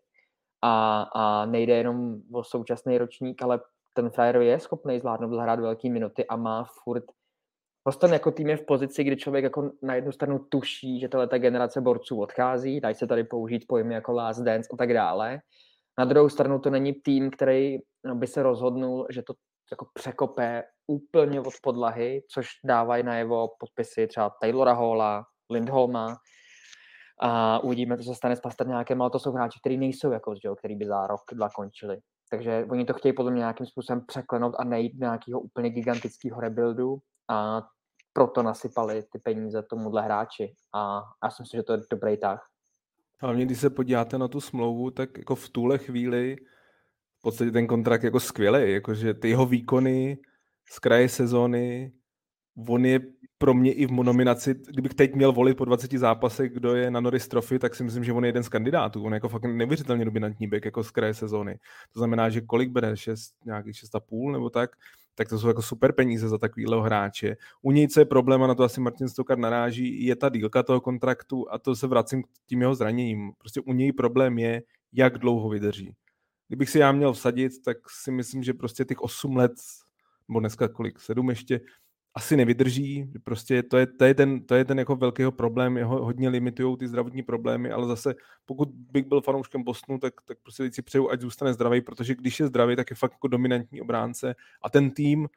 A, 0.62 1.02
a 1.02 1.46
nejde 1.46 1.74
jenom 1.74 2.22
o 2.34 2.44
současný 2.44 2.98
ročník, 2.98 3.42
ale 3.42 3.60
ten 3.94 4.10
frajer 4.10 4.36
je 4.36 4.60
schopný 4.60 5.00
zvládnout 5.00 5.36
zahrát 5.36 5.60
velké 5.60 5.90
minuty 5.90 6.28
a 6.28 6.36
má 6.36 6.64
furt 6.84 7.04
Boston 7.86 8.14
jako 8.14 8.32
tým 8.32 8.50
je 8.50 8.58
v 8.58 8.66
pozici, 8.66 9.04
kdy 9.04 9.18
člověk 9.18 9.44
jako 9.44 9.72
na 9.82 9.96
jednu 9.96 10.12
stranu 10.12 10.40
tuší, 10.50 11.00
že 11.00 11.10
tato 11.10 11.40
generace 11.40 11.82
borců 11.82 12.22
odchází, 12.22 12.80
dají 12.80 12.96
se 12.96 13.08
tady 13.08 13.24
použít 13.24 13.66
pojmy 13.68 13.94
jako 13.94 14.12
last 14.12 14.42
dance 14.42 14.70
a 14.74 14.78
tak 14.78 14.94
dále. 14.94 15.40
Na 16.00 16.06
druhou 16.06 16.30
stranu 16.30 16.60
to 16.60 16.70
není 16.70 16.94
tým, 16.94 17.32
který 17.32 17.78
no, 18.06 18.16
by 18.16 18.28
se 18.28 18.44
rozhodnul, 18.44 19.08
že 19.10 19.24
to 19.24 19.34
jako 19.72 19.88
překope 19.94 20.64
úplně 20.88 21.42
od 21.42 21.54
podlahy, 21.64 22.24
což 22.32 22.48
dávají 22.66 23.04
na 23.04 23.18
jeho 23.18 23.50
podpisy 23.60 24.08
třeba 24.08 24.30
Taylora 24.42 24.74
Halla, 24.74 25.26
Lindholma, 25.50 26.18
a 27.20 27.60
uvidíme, 27.60 27.98
co 27.98 28.04
se 28.04 28.16
stane 28.16 28.36
s 28.36 28.40
Pasterňákem, 28.40 29.02
ale 29.02 29.12
to 29.12 29.20
jsou 29.20 29.32
hráči, 29.32 29.60
kteří 29.60 29.78
nejsou 29.78 30.12
jako 30.12 30.36
Joe, 30.44 30.56
který 30.56 30.76
by 30.76 30.86
za 30.86 31.08
rok, 31.08 31.22
dva 31.34 31.50
končili. 31.50 31.98
Takže 32.32 32.66
oni 32.70 32.86
to 32.86 32.94
chtějí 32.94 33.14
podle 33.14 33.32
mě 33.32 33.40
nějakým 33.40 33.66
způsobem 33.66 34.06
překlenout 34.06 34.56
a 34.60 34.64
nejít 34.64 34.94
do 34.96 35.06
nějakého 35.06 35.40
úplně 35.40 35.70
gigantického 35.70 36.42
rebuildu 36.42 36.98
a 37.30 37.62
proto 38.14 38.44
nasypali 38.44 39.04
ty 39.12 39.20
peníze 39.20 39.64
tomuhle 39.64 40.02
hráči 40.02 40.54
a 40.76 41.02
já 41.24 41.32
si 41.32 41.42
myslím, 41.42 41.58
že 41.58 41.64
to 41.64 41.74
je 41.74 41.80
dobrý 41.92 42.18
tah. 42.18 42.50
Hlavně, 43.22 43.46
když 43.46 43.60
se 43.60 43.70
podíváte 43.70 44.18
na 44.18 44.28
tu 44.28 44.42
smlouvu, 44.42 44.92
tak 44.92 45.18
jako 45.18 45.36
v 45.36 45.50
tuhle 45.50 45.78
chvíli 45.78 46.36
v 47.20 47.22
podstatě 47.22 47.52
ten 47.52 47.68
kontrakt 47.68 48.04
jako 48.04 48.20
skvělý, 48.20 48.74
jakože 48.74 49.14
ty 49.14 49.30
jeho 49.30 49.46
výkony 49.46 50.18
z 50.72 50.80
kraje 50.80 51.10
sezóny, 51.10 51.92
on 52.68 52.86
je 52.86 53.00
pro 53.38 53.54
mě 53.54 53.74
i 53.74 53.86
v 53.86 53.92
nominaci, 53.92 54.56
kdybych 54.70 54.94
teď 54.94 55.16
měl 55.16 55.32
volit 55.32 55.58
po 55.58 55.66
20 55.66 55.92
zápasech, 55.92 56.52
kdo 56.52 56.76
je 56.76 56.92
na 56.92 57.00
Norris 57.00 57.28
Trophy, 57.28 57.60
tak 57.60 57.76
si 57.76 57.84
myslím, 57.84 58.04
že 58.04 58.14
on 58.14 58.26
je 58.26 58.28
jeden 58.28 58.44
z 58.44 58.50
kandidátů. 58.50 59.04
On 59.04 59.14
je 59.14 59.16
jako 59.16 59.30
fakt 59.30 59.46
neuvěřitelně 59.46 60.06
dominantní 60.06 60.48
back 60.48 60.66
jako 60.66 60.84
z 60.84 60.92
kraje 60.92 61.14
sezóny. 61.14 61.60
To 61.94 62.00
znamená, 62.00 62.30
že 62.30 62.42
kolik 62.42 62.70
bere? 62.70 62.98
6, 62.98 63.34
nějakých 63.46 63.76
6,5 63.76 64.32
nebo 64.32 64.50
tak? 64.50 64.70
tak 65.20 65.30
to 65.30 65.40
jsou 65.40 65.48
jako 65.48 65.62
super 65.62 65.94
peníze 65.94 66.30
za 66.30 66.38
takovýhle 66.38 66.84
hráče. 66.84 67.38
U 67.62 67.72
něj, 67.72 67.88
co 67.88 68.00
je 68.00 68.06
problém, 68.06 68.44
a 68.44 68.48
na 68.48 68.56
to 68.56 68.64
asi 68.64 68.82
Martin 68.82 69.10
Stokar 69.10 69.38
naráží, 69.38 70.06
je 70.06 70.16
ta 70.16 70.30
dílka 70.30 70.64
toho 70.64 70.82
kontraktu 70.82 71.52
a 71.52 71.58
to 71.58 71.76
se 71.76 71.88
vracím 71.88 72.24
k 72.24 72.28
tím 72.46 72.62
jeho 72.62 72.76
zraněním. 72.76 73.32
Prostě 73.38 73.62
u 73.62 73.74
něj 73.74 73.92
problém 73.94 74.38
je, 74.38 74.64
jak 74.94 75.18
dlouho 75.18 75.50
vydrží. 75.50 75.96
Kdybych 76.48 76.70
si 76.70 76.80
já 76.80 76.92
měl 76.92 77.14
vsadit, 77.14 77.52
tak 77.66 77.78
si 77.90 78.12
myslím, 78.12 78.44
že 78.44 78.54
prostě 78.54 78.86
těch 78.86 79.02
8 79.02 79.36
let, 79.36 79.52
nebo 80.30 80.40
dneska 80.40 80.68
kolik, 80.68 81.00
7 81.00 81.30
ještě, 81.30 81.62
asi 82.14 82.38
nevydrží, 82.38 83.12
prostě 83.24 83.64
to 83.64 83.78
je, 83.78 83.88
to 83.88 84.06
je 84.06 84.14
ten, 84.14 84.46
to 84.46 84.56
je 84.56 84.66
ten 84.66 84.80
jako 84.80 84.96
velkýho 84.96 85.32
problém, 85.32 85.78
jeho 85.78 86.06
hodně 86.06 86.30
limitují 86.30 86.78
ty 86.78 86.88
zdravotní 86.88 87.24
problémy, 87.24 87.72
ale 87.72 87.88
zase 87.88 88.16
pokud 88.46 88.70
bych 88.70 89.06
byl 89.06 89.22
fanouškem 89.22 89.64
Bostonu, 89.64 90.00
tak, 90.00 90.14
tak 90.26 90.38
prostě 90.44 90.72
si 90.72 90.82
přeju, 90.82 91.10
ať 91.10 91.22
zůstane 91.22 91.54
zdravý, 91.54 91.82
protože 91.82 92.16
když 92.16 92.40
je 92.40 92.48
zdravý, 92.48 92.76
tak 92.76 92.90
je 92.90 92.96
fakt 92.96 93.12
jako 93.12 93.28
dominantní 93.28 93.82
obránce 93.82 94.36
a 94.62 94.70
ten 94.70 94.92
tým 94.92 95.28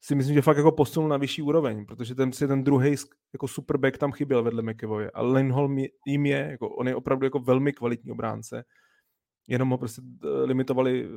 si 0.00 0.14
myslím, 0.14 0.34
že 0.34 0.42
fakt 0.42 0.56
jako 0.56 0.72
posunul 0.72 1.08
na 1.08 1.16
vyšší 1.16 1.42
úroveň, 1.42 1.86
protože 1.86 2.14
ten, 2.14 2.30
ten 2.30 2.64
druhý 2.64 2.94
jako 3.32 3.48
superback 3.48 3.98
tam 3.98 4.12
chyběl 4.12 4.42
vedle 4.42 4.62
McEvoye 4.62 5.10
a 5.10 5.22
Lindholm 5.22 5.78
jim 6.06 6.26
je, 6.26 6.48
jako 6.50 6.68
on 6.68 6.88
je 6.88 6.96
opravdu 6.96 7.26
jako 7.26 7.38
velmi 7.38 7.72
kvalitní 7.72 8.12
obránce, 8.12 8.64
jenom 9.48 9.70
ho 9.70 9.78
prostě 9.78 10.02
eh, 10.24 10.44
limitovali 10.44 11.08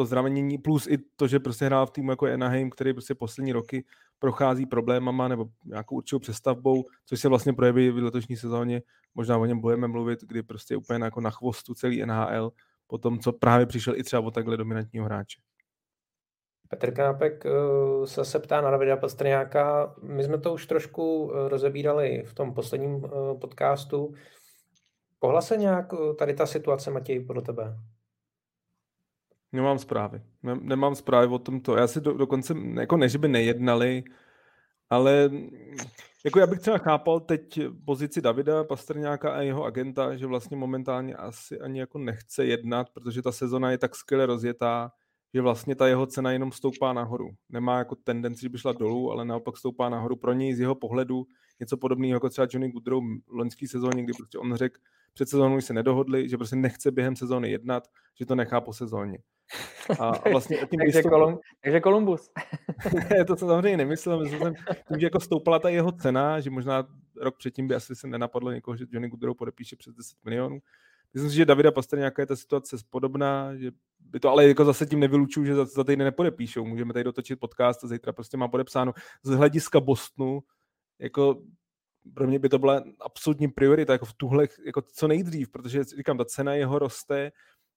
to 0.00 0.04
zranění, 0.04 0.58
plus 0.58 0.86
i 0.86 0.98
to, 1.16 1.28
že 1.28 1.40
prostě 1.40 1.64
hrál 1.64 1.86
v 1.86 1.90
týmu 1.90 2.10
jako 2.10 2.26
Anaheim, 2.26 2.70
který 2.70 2.92
prostě 2.92 3.14
poslední 3.14 3.52
roky 3.52 3.84
prochází 4.18 4.66
problémama 4.66 5.28
nebo 5.28 5.46
nějakou 5.64 5.96
určitou 5.96 6.18
přestavbou, 6.18 6.84
což 7.06 7.20
se 7.20 7.28
vlastně 7.28 7.52
projeví 7.52 7.90
v 7.90 7.96
letošní 7.96 8.36
sezóně. 8.36 8.82
Možná 9.14 9.38
o 9.38 9.44
něm 9.44 9.60
budeme 9.60 9.88
mluvit, 9.88 10.20
kdy 10.22 10.42
prostě 10.42 10.76
úplně 10.76 11.04
jako 11.04 11.20
na 11.20 11.30
chvostu 11.30 11.74
celý 11.74 12.06
NHL, 12.06 12.52
po 12.86 12.98
tom, 12.98 13.18
co 13.18 13.32
právě 13.32 13.66
přišel 13.66 13.96
i 13.96 14.02
třeba 14.02 14.22
o 14.22 14.30
takhle 14.30 14.56
dominantního 14.56 15.04
hráče. 15.04 15.40
Petr 16.68 16.94
Knápek 16.94 17.46
eh, 17.46 18.06
se 18.06 18.24
se 18.24 18.38
ptá 18.38 18.60
na 18.60 18.70
Davida 18.70 18.96
Pastrňáka. 18.96 19.94
My 20.02 20.24
jsme 20.24 20.38
to 20.38 20.54
už 20.54 20.66
trošku 20.66 21.32
eh, 21.32 21.48
rozebírali 21.48 22.22
v 22.26 22.34
tom 22.34 22.54
posledním 22.54 23.04
eh, 23.04 23.38
podcastu. 23.40 24.14
Pohla 25.18 25.40
se 25.40 25.56
nějak 25.56 25.86
tady 26.18 26.34
ta 26.34 26.46
situace, 26.46 26.90
Matěj, 26.90 27.20
podle 27.20 27.42
tebe? 27.42 27.76
Nemám 29.52 29.78
zprávy. 29.78 30.22
Ne, 30.42 30.56
nemám 30.60 30.94
zprávy 30.94 31.26
o 31.26 31.38
tomto. 31.38 31.76
Já 31.76 31.86
si 31.86 32.00
do, 32.00 32.12
dokonce, 32.12 32.54
jako 32.80 32.96
ne, 32.96 33.08
že 33.08 33.18
by 33.18 33.28
nejednali, 33.28 34.04
ale 34.90 35.30
jako 36.24 36.38
já 36.38 36.46
bych 36.46 36.60
třeba 36.60 36.78
chápal 36.78 37.20
teď 37.20 37.60
pozici 37.84 38.20
Davida 38.20 38.64
Pastrňáka 38.64 39.32
a 39.32 39.40
jeho 39.40 39.64
agenta, 39.64 40.16
že 40.16 40.26
vlastně 40.26 40.56
momentálně 40.56 41.14
asi 41.14 41.60
ani 41.60 41.80
jako 41.80 41.98
nechce 41.98 42.44
jednat, 42.44 42.90
protože 42.90 43.22
ta 43.22 43.32
sezona 43.32 43.70
je 43.70 43.78
tak 43.78 43.96
skvěle 43.96 44.26
rozjetá, 44.26 44.92
že 45.34 45.40
vlastně 45.40 45.74
ta 45.74 45.88
jeho 45.88 46.06
cena 46.06 46.32
jenom 46.32 46.52
stoupá 46.52 46.92
nahoru. 46.92 47.30
Nemá 47.48 47.78
jako 47.78 47.94
tendenci, 47.94 48.40
že 48.40 48.48
by 48.48 48.58
šla 48.58 48.72
dolů, 48.72 49.12
ale 49.12 49.24
naopak 49.24 49.56
stoupá 49.56 49.88
nahoru. 49.88 50.16
Pro 50.16 50.32
něj 50.32 50.54
z 50.54 50.60
jeho 50.60 50.74
pohledu 50.74 51.26
něco 51.60 51.76
podobného 51.76 52.16
jako 52.16 52.28
třeba 52.28 52.46
Johnny 52.50 52.70
Goodrow 52.70 53.04
v 53.26 53.32
loňské 53.32 53.68
sezóně, 53.68 54.02
kdy 54.02 54.12
prostě 54.12 54.38
on 54.38 54.54
řekl, 54.54 54.80
před 55.14 55.28
sezónou 55.28 55.60
se 55.60 55.72
nedohodli, 55.72 56.28
že 56.28 56.36
prostě 56.36 56.56
nechce 56.56 56.90
během 56.90 57.16
sezóny 57.16 57.50
jednat, 57.50 57.88
že 58.18 58.26
to 58.26 58.34
nechá 58.34 58.60
po 58.60 58.72
sezóně. 58.72 59.18
A 59.98 60.10
vlastně 60.30 60.56
tím 60.56 60.80
takže. 60.80 61.02
Kolum, 61.02 61.38
takže 61.64 61.80
Kolumbus. 61.80 62.30
to 63.26 63.36
se 63.36 63.40
samozřejmě 63.40 63.76
nemyslel, 63.76 64.20
myslím, 64.20 64.40
jsem, 64.40 64.54
tím, 64.88 65.00
že 65.00 65.06
jako 65.06 65.20
stoupala 65.20 65.58
ta 65.58 65.68
jeho 65.68 65.92
cena, 65.92 66.40
že 66.40 66.50
možná 66.50 66.86
rok 67.20 67.36
předtím 67.38 67.68
by 67.68 67.74
asi 67.74 67.96
se 67.96 68.08
nenapadlo 68.08 68.52
někoho, 68.52 68.76
že 68.76 68.84
Johnny 68.90 69.08
Goodrow 69.08 69.36
podepíše 69.36 69.76
přes 69.76 69.94
10 69.94 70.16
milionů. 70.24 70.58
Myslím 71.14 71.30
si, 71.30 71.36
že 71.36 71.44
Davida 71.44 71.72
nějaká 71.96 72.22
je 72.22 72.26
ta 72.26 72.36
situace 72.36 72.76
podobná, 72.90 73.56
že 73.56 73.70
by 74.00 74.20
to 74.20 74.30
ale 74.30 74.48
jako 74.48 74.64
zase 74.64 74.86
tím 74.86 75.00
nevylučuju, 75.00 75.46
že 75.46 75.54
za, 75.54 75.64
za 75.64 75.84
týden 75.84 76.04
nepodepíšou. 76.04 76.64
Můžeme 76.64 76.92
tady 76.92 77.04
dotočit 77.04 77.40
podcast 77.40 77.84
a 77.84 77.86
zítra 77.86 78.12
prostě 78.12 78.36
má 78.36 78.48
podepsáno. 78.48 78.92
Z 79.22 79.30
hlediska 79.30 79.80
Bostonu, 79.80 80.40
jako 80.98 81.42
pro 82.14 82.26
mě 82.26 82.38
by 82.38 82.48
to 82.48 82.58
byla 82.58 82.84
absolutní 83.00 83.48
priorita, 83.48 83.92
jako 83.92 84.04
v 84.04 84.14
tuhle, 84.14 84.48
jako 84.66 84.82
co 84.82 85.08
nejdřív, 85.08 85.48
protože 85.50 85.84
říkám, 85.84 86.18
ta 86.18 86.24
cena 86.24 86.54
jeho 86.54 86.78
roste, 86.78 87.32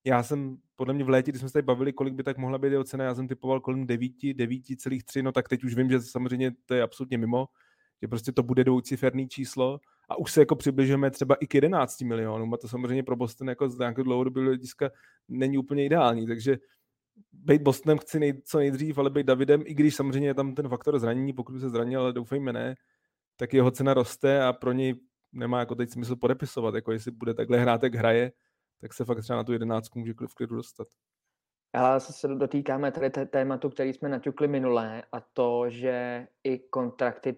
já 0.05 0.23
jsem, 0.23 0.57
podle 0.75 0.93
mě 0.93 1.03
v 1.03 1.09
létě, 1.09 1.31
když 1.31 1.39
jsme 1.39 1.49
se 1.49 1.53
tady 1.53 1.63
bavili, 1.63 1.93
kolik 1.93 2.13
by 2.13 2.23
tak 2.23 2.37
mohla 2.37 2.57
být 2.57 2.71
jeho 2.71 2.83
cena, 2.83 3.05
já 3.05 3.15
jsem 3.15 3.27
typoval 3.27 3.59
kolem 3.59 3.87
9, 3.87 4.11
9,3, 4.11 5.23
no 5.23 5.31
tak 5.31 5.49
teď 5.49 5.63
už 5.63 5.75
vím, 5.75 5.89
že 5.89 6.01
samozřejmě 6.01 6.51
to 6.65 6.73
je 6.73 6.81
absolutně 6.81 7.17
mimo, 7.17 7.47
že 8.01 8.07
prostě 8.07 8.31
to 8.31 8.43
bude 8.43 8.63
dvouciferný 8.63 9.27
číslo. 9.27 9.79
A 10.09 10.17
už 10.17 10.31
se 10.31 10.41
jako 10.41 10.55
přibližujeme 10.55 11.11
třeba 11.11 11.35
i 11.35 11.47
k 11.47 11.55
11 11.55 12.01
milionům 12.01 12.53
a 12.53 12.57
to 12.57 12.67
samozřejmě 12.67 13.03
pro 13.03 13.15
Boston 13.15 13.49
jako 13.49 13.69
z 13.69 13.79
nějakého 13.79 14.03
dlouhodobého 14.03 14.45
hlediska 14.45 14.89
není 15.27 15.57
úplně 15.57 15.85
ideální, 15.85 16.27
takže 16.27 16.57
být 17.31 17.61
Bostonem 17.61 17.97
chci 17.97 18.19
nej, 18.19 18.41
co 18.45 18.57
nejdřív, 18.57 18.97
ale 18.97 19.09
být 19.09 19.25
Davidem, 19.25 19.63
i 19.65 19.73
když 19.73 19.95
samozřejmě 19.95 20.27
je 20.27 20.33
tam 20.33 20.55
ten 20.55 20.69
faktor 20.69 20.99
zranění, 20.99 21.33
pokud 21.33 21.59
se 21.59 21.69
zranil, 21.69 22.01
ale 22.01 22.13
doufejme 22.13 22.53
ne, 22.53 22.75
tak 23.35 23.53
jeho 23.53 23.71
cena 23.71 23.93
roste 23.93 24.43
a 24.43 24.53
pro 24.53 24.71
něj 24.71 24.95
nemá 25.31 25.59
jako 25.59 25.75
teď 25.75 25.89
smysl 25.89 26.15
podepisovat, 26.15 26.75
jako 26.75 26.91
jestli 26.91 27.11
bude 27.11 27.33
takhle 27.33 27.57
hrát, 27.57 27.83
jak 27.83 27.95
hraje, 27.95 28.31
tak 28.81 28.93
se 28.93 29.05
fakt 29.05 29.21
třeba 29.21 29.37
na 29.37 29.43
tu 29.43 29.53
jedenáctku 29.53 29.99
může 29.99 30.13
v 30.27 30.35
klidu 30.35 30.55
dostat. 30.55 30.87
Ale 31.73 31.99
se 31.99 32.27
dotýkáme 32.27 32.91
tady 32.91 33.09
tématu, 33.09 33.69
který 33.69 33.93
jsme 33.93 34.09
naťukli 34.09 34.47
minulé 34.47 35.03
a 35.11 35.19
to, 35.19 35.69
že 35.69 36.27
i 36.43 36.59
kontrakty 36.59 37.35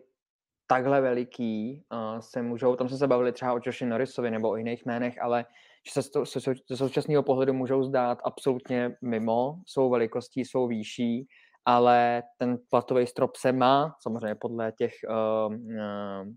takhle 0.68 1.02
veliký 1.02 1.84
uh, 1.94 2.20
se 2.20 2.42
můžou, 2.42 2.76
tam 2.76 2.88
jsme 2.90 2.98
se 2.98 3.08
bavili 3.08 3.32
třeba 3.32 3.54
o 3.54 3.60
Joshi 3.66 3.86
Norrisovi 3.86 4.32
nebo 4.32 4.50
o 4.50 4.56
jiných 4.56 4.86
jménech, 4.86 5.22
ale 5.22 5.46
že 5.88 6.02
se 6.02 6.40
ze 6.70 6.78
současného 6.78 7.24
pohledu 7.24 7.54
můžou 7.54 7.84
zdát 7.84 8.20
absolutně 8.24 8.98
mimo 9.02 9.62
svou 9.68 9.90
velikostí, 9.90 10.46
svou 10.46 10.68
výší, 10.68 11.28
ale 11.66 12.24
ten 12.38 12.58
platový 12.70 13.08
strop 13.08 13.36
se 13.36 13.52
má 13.52 13.96
samozřejmě 14.02 14.36
podle 14.36 14.72
těch 14.72 14.94
uh, 15.10 15.54
uh, 15.54 16.34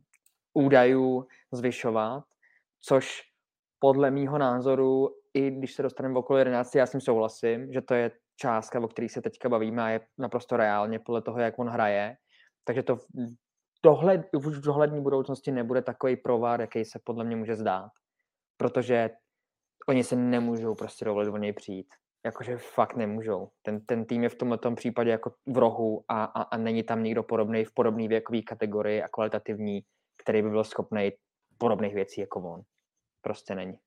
údajů 0.54 1.26
zvyšovat, 1.52 2.24
což 2.80 3.20
podle 3.78 4.10
mýho 4.10 4.38
názoru, 4.38 5.08
i 5.34 5.50
když 5.50 5.74
se 5.74 5.82
dostaneme 5.82 6.18
okolo 6.18 6.38
11, 6.38 6.74
já 6.74 6.86
s 6.86 6.90
tím 6.90 7.00
souhlasím, 7.00 7.72
že 7.72 7.82
to 7.82 7.94
je 7.94 8.10
částka, 8.36 8.80
o 8.80 8.88
které 8.88 9.08
se 9.08 9.22
teďka 9.22 9.48
bavíme 9.48 9.82
a 9.82 9.88
je 9.88 10.00
naprosto 10.18 10.56
reálně 10.56 10.98
podle 10.98 11.22
toho, 11.22 11.38
jak 11.38 11.58
on 11.58 11.68
hraje. 11.68 12.16
Takže 12.64 12.82
to 12.82 12.96
v, 12.96 13.06
dohled, 13.84 14.20
v 14.34 14.60
dohlední 14.60 15.02
budoucnosti 15.02 15.52
nebude 15.52 15.82
takový 15.82 16.16
provár, 16.16 16.60
jaký 16.60 16.84
se 16.84 16.98
podle 17.04 17.24
mě 17.24 17.36
může 17.36 17.56
zdát. 17.56 17.90
Protože 18.56 19.10
oni 19.88 20.04
se 20.04 20.16
nemůžou 20.16 20.74
prostě 20.74 21.04
dovolit 21.04 21.28
o 21.28 21.36
něj 21.36 21.52
přijít. 21.52 21.86
Jakože 22.24 22.56
fakt 22.56 22.96
nemůžou. 22.96 23.48
Ten, 23.62 23.80
ten 23.80 24.04
tým 24.04 24.22
je 24.22 24.28
v 24.28 24.34
tomto 24.34 24.74
případě 24.74 25.10
jako 25.10 25.32
v 25.46 25.58
rohu 25.58 26.04
a, 26.08 26.24
a, 26.24 26.42
a 26.42 26.56
není 26.56 26.82
tam 26.82 27.02
nikdo 27.02 27.22
podobný 27.22 27.64
v 27.64 27.74
podobné 27.74 28.08
věkové 28.08 28.42
kategorii 28.42 29.02
a 29.02 29.08
kvalitativní, 29.08 29.80
který 30.22 30.42
by 30.42 30.50
byl 30.50 30.64
schopný 30.64 31.12
podobných 31.58 31.94
věcí 31.94 32.20
jako 32.20 32.52
on 32.52 32.62
prostě 33.20 33.54
není. 33.54 33.78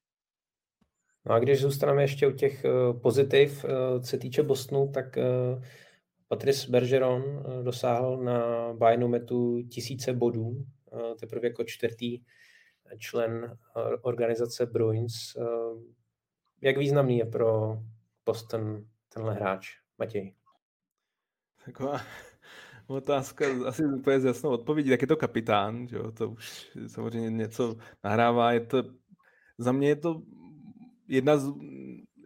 No 1.25 1.35
a 1.35 1.39
když 1.39 1.61
zůstaneme 1.61 2.03
ještě 2.03 2.27
u 2.27 2.31
těch 2.31 2.65
uh, 2.65 2.99
pozitiv, 3.01 3.63
uh, 3.63 3.69
co 4.01 4.07
se 4.07 4.17
týče 4.17 4.43
Bostonu, 4.43 4.91
tak 4.91 5.17
uh, 5.17 5.63
Patrice 6.27 6.71
Bergeron 6.71 7.43
dosáhl 7.63 8.17
na 8.17 8.73
Bayernu 8.73 9.11
tisíce 9.69 10.13
bodů, 10.13 10.65
teprve 11.19 11.47
jako 11.47 11.63
čtvrtý 11.63 12.23
člen 12.97 13.57
organizace 14.01 14.65
Bruins. 14.65 15.13
Jak 16.61 16.77
významný 16.77 17.17
je 17.17 17.25
pro 17.25 17.77
Boston 18.31 18.85
tenhle 19.13 19.33
hráč, 19.33 19.69
Matěj? 19.97 20.35
Taková 21.65 22.01
otázka 22.87 23.45
asi 23.67 23.85
úplně 23.85 24.19
s 24.19 24.25
jasnou 24.25 24.49
odpovědí. 24.49 24.89
Tak 24.89 25.01
je 25.01 25.07
to 25.07 25.17
kapitán, 25.17 25.87
že 25.87 25.95
jo? 25.95 26.11
to 26.11 26.29
už 26.29 26.71
samozřejmě 26.87 27.29
něco 27.29 27.75
nahrává, 28.03 28.51
je 28.51 28.59
to 28.59 28.83
za 29.57 29.71
mě 29.71 29.87
je 29.87 29.95
to 29.95 30.21
jedna 31.07 31.37
z, 31.37 31.53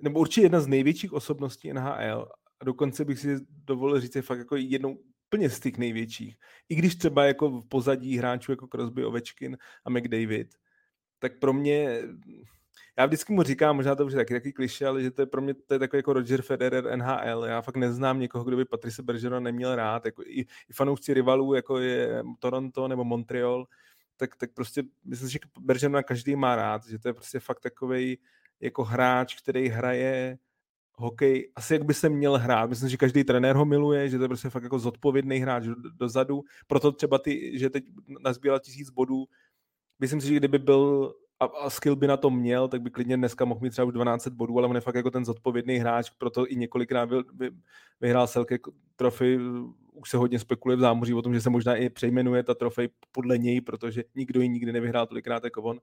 nebo 0.04 0.20
určitě 0.20 0.42
jedna 0.42 0.60
z 0.60 0.68
největších 0.68 1.14
osobností 1.14 1.74
NHL 1.74 2.30
a 2.60 2.66
dokonce 2.66 3.06
bych 3.06 3.20
si 3.20 3.36
dovolil 3.50 4.02
říct, 4.02 4.16
je 4.16 4.22
fakt 4.22 4.40
jako 4.40 4.56
jednou 4.56 4.98
úplně 5.28 5.50
z 5.50 5.60
těch 5.60 5.78
největších. 5.78 6.36
I 6.70 6.76
když 6.76 6.96
třeba 6.96 7.26
jako 7.26 7.50
v 7.50 7.68
pozadí 7.68 8.18
hráčů 8.18 8.52
jako 8.52 8.68
Crosby, 8.68 9.06
Ovečkin 9.06 9.58
a 9.86 9.90
McDavid, 9.90 10.48
tak 11.20 11.40
pro 11.40 11.54
mě, 11.54 12.02
já 12.98 13.06
vždycky 13.06 13.34
mu 13.34 13.44
říkám, 13.44 13.76
možná 13.76 13.96
to 13.96 14.06
už 14.06 14.12
je 14.12 14.18
taky 14.18 14.34
taky 14.34 14.54
kliše, 14.54 14.88
ale 14.88 15.04
že 15.04 15.12
to 15.12 15.22
je 15.22 15.26
pro 15.26 15.42
mě 15.42 15.54
to 15.54 15.74
je 15.74 15.80
takový 15.80 16.00
jako 16.00 16.14
Roger 16.14 16.42
Federer 16.42 16.98
NHL. 16.98 17.46
Já 17.46 17.62
fakt 17.62 17.78
neznám 17.78 18.20
někoho, 18.20 18.44
kdo 18.44 18.58
by 18.58 18.66
Patrice 18.66 19.04
Bergeron 19.04 19.44
neměl 19.44 19.76
rád. 19.76 20.06
Jako 20.06 20.24
i, 20.26 20.42
i 20.42 20.74
fanoušci 20.74 21.14
rivalů, 21.14 21.54
jako 21.54 21.80
je 21.80 22.24
Toronto 22.40 22.88
nebo 22.88 23.04
Montreal, 23.04 23.66
tak, 24.18 24.36
tak 24.36 24.54
prostě 24.54 24.84
myslím, 25.06 25.30
že 25.30 25.40
Bergena 25.60 26.04
každý 26.04 26.36
má 26.36 26.56
rád, 26.56 26.88
že 26.88 27.00
to 27.00 27.08
je 27.08 27.14
prostě 27.14 27.40
fakt 27.40 27.60
takový 27.60 28.18
jako 28.60 28.84
hráč, 28.84 29.42
který 29.42 29.68
hraje 29.68 30.38
hokej 30.98 31.52
asi 31.56 31.74
jak 31.74 31.86
by 31.86 31.94
se 31.94 32.10
měl 32.10 32.38
hrát. 32.38 32.70
Myslím, 32.70 32.90
že 32.90 32.98
každý 32.98 33.24
trenér 33.24 33.56
ho 33.56 33.66
miluje, 33.66 34.10
že 34.10 34.18
to 34.18 34.24
je 34.24 34.28
prostě 34.28 34.50
fakt 34.50 34.64
jako 34.64 34.80
zodpovědný 34.80 35.38
hráč 35.38 35.64
dozadu. 36.00 36.44
Proto 36.68 36.92
třeba 36.92 37.18
ty, 37.18 37.60
že 37.60 37.70
teď 37.70 37.84
nazbíral 38.20 38.60
tisíc 38.60 38.90
bodů, 38.90 39.26
myslím 40.00 40.22
si, 40.22 40.28
že 40.28 40.36
kdyby 40.36 40.60
byl 40.60 41.14
a, 41.46 41.66
a 41.66 41.70
skill 41.70 41.96
by 41.96 42.08
na 42.08 42.18
to 42.18 42.30
měl, 42.30 42.68
tak 42.68 42.82
by 42.82 42.90
klidně 42.90 43.18
dneska 43.18 43.46
mohl 43.46 43.60
mít 43.64 43.70
třeba 43.70 43.86
už 43.86 43.94
12 43.94 44.28
bodů, 44.28 44.58
ale 44.58 44.68
on 44.68 44.76
je 44.76 44.82
fakt 44.82 44.96
jako 44.96 45.12
ten 45.12 45.26
zodpovědný 45.26 45.78
hráč, 45.78 46.10
proto 46.18 46.52
i 46.52 46.56
několikrát 46.56 47.06
vy, 47.06 47.18
vy, 47.34 47.50
vyhrál 48.02 48.28
Selke 48.28 48.58
trofy, 48.96 49.40
už 49.94 50.10
se 50.10 50.18
hodně 50.18 50.40
spekuluje 50.40 50.78
v 50.78 50.80
zámoří 50.80 51.14
o 51.14 51.22
tom, 51.22 51.34
že 51.34 51.42
se 51.42 51.50
možná 51.50 51.76
i 51.76 51.90
přejmenuje 51.90 52.44
ta 52.44 52.54
trofej 52.54 52.90
podle 53.12 53.38
něj, 53.38 53.62
protože 53.62 54.04
nikdo 54.16 54.42
ji 54.42 54.50
nikdy 54.50 54.72
nevyhrál 54.72 55.08
tolikrát 55.08 55.44
jako 55.44 55.62
on. 55.64 55.80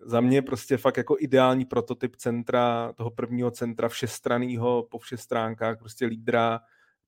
Za 0.00 0.20
mě 0.20 0.42
prostě 0.42 0.76
fakt 0.76 0.96
jako 0.96 1.16
ideální 1.18 1.64
prototyp 1.64 2.16
centra, 2.16 2.92
toho 2.92 3.10
prvního 3.10 3.50
centra 3.50 3.88
všestranného 3.88 4.82
po 4.90 4.98
všech 4.98 5.20
stránkách, 5.20 5.78
prostě 5.78 6.06
lídra, 6.06 6.60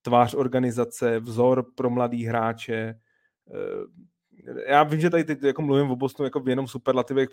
tvář 0.03 0.35
organizace, 0.35 1.21
vzor 1.21 1.67
pro 1.75 1.91
mladý 1.91 2.25
hráče, 2.25 2.75
eh, 2.75 3.55
já 4.67 4.83
vím, 4.83 5.01
že 5.01 5.11
tady 5.11 5.25
teď 5.25 5.43
jako 5.43 5.63
mluvím 5.63 5.91
o 5.91 5.97
Bostonu 5.97 6.25
jako 6.25 6.41
v 6.41 6.49
jenom 6.49 6.67
superlativech, 6.67 7.29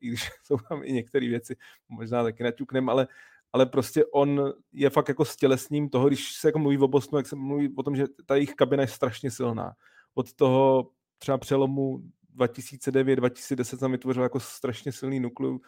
i 0.00 0.08
když 0.08 0.30
jsou 0.42 0.56
tam 0.68 0.80
i 0.84 0.92
některé 0.92 1.28
věci, 1.28 1.56
možná 1.88 2.22
taky 2.22 2.42
naťuknem, 2.42 2.88
ale, 2.88 3.06
ale 3.52 3.66
prostě 3.66 4.04
on 4.06 4.52
je 4.72 4.90
fakt 4.90 5.08
jako 5.08 5.24
stělesním 5.24 5.88
toho, 5.88 6.08
když 6.08 6.32
se 6.32 6.48
jako 6.48 6.58
mluví 6.58 6.78
o 6.78 6.88
Bostonu, 6.88 7.18
jak 7.18 7.26
se 7.26 7.36
mluví 7.36 7.74
o 7.76 7.82
tom, 7.82 7.96
že 7.96 8.04
ta 8.26 8.34
jejich 8.34 8.54
kabina 8.54 8.82
je 8.82 8.88
strašně 8.88 9.30
silná. 9.30 9.72
Od 10.14 10.32
toho 10.32 10.90
třeba 11.18 11.38
přelomu 11.38 12.02
2009-2010 12.36 13.78
tam 13.78 13.92
vytvořil 13.92 14.22
jako 14.22 14.40
strašně 14.40 14.92
silný 14.92 15.20
nukleus, 15.20 15.60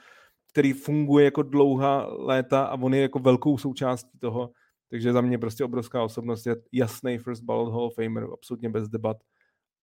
který 0.48 0.72
funguje 0.72 1.24
jako 1.24 1.42
dlouhá 1.42 2.06
léta 2.06 2.64
a 2.64 2.80
on 2.80 2.94
je 2.94 3.02
jako 3.02 3.18
velkou 3.18 3.58
součástí 3.58 4.18
toho. 4.18 4.50
Takže 4.90 5.12
za 5.12 5.20
mě 5.20 5.38
prostě 5.38 5.64
obrovská 5.64 6.02
osobnost, 6.02 6.46
je 6.46 6.56
jasný 6.72 7.18
first 7.18 7.42
ballot 7.42 7.72
Hall 7.72 7.84
of 7.84 7.94
Famer, 7.94 8.26
absolutně 8.32 8.68
bez 8.68 8.88
debat 8.88 9.16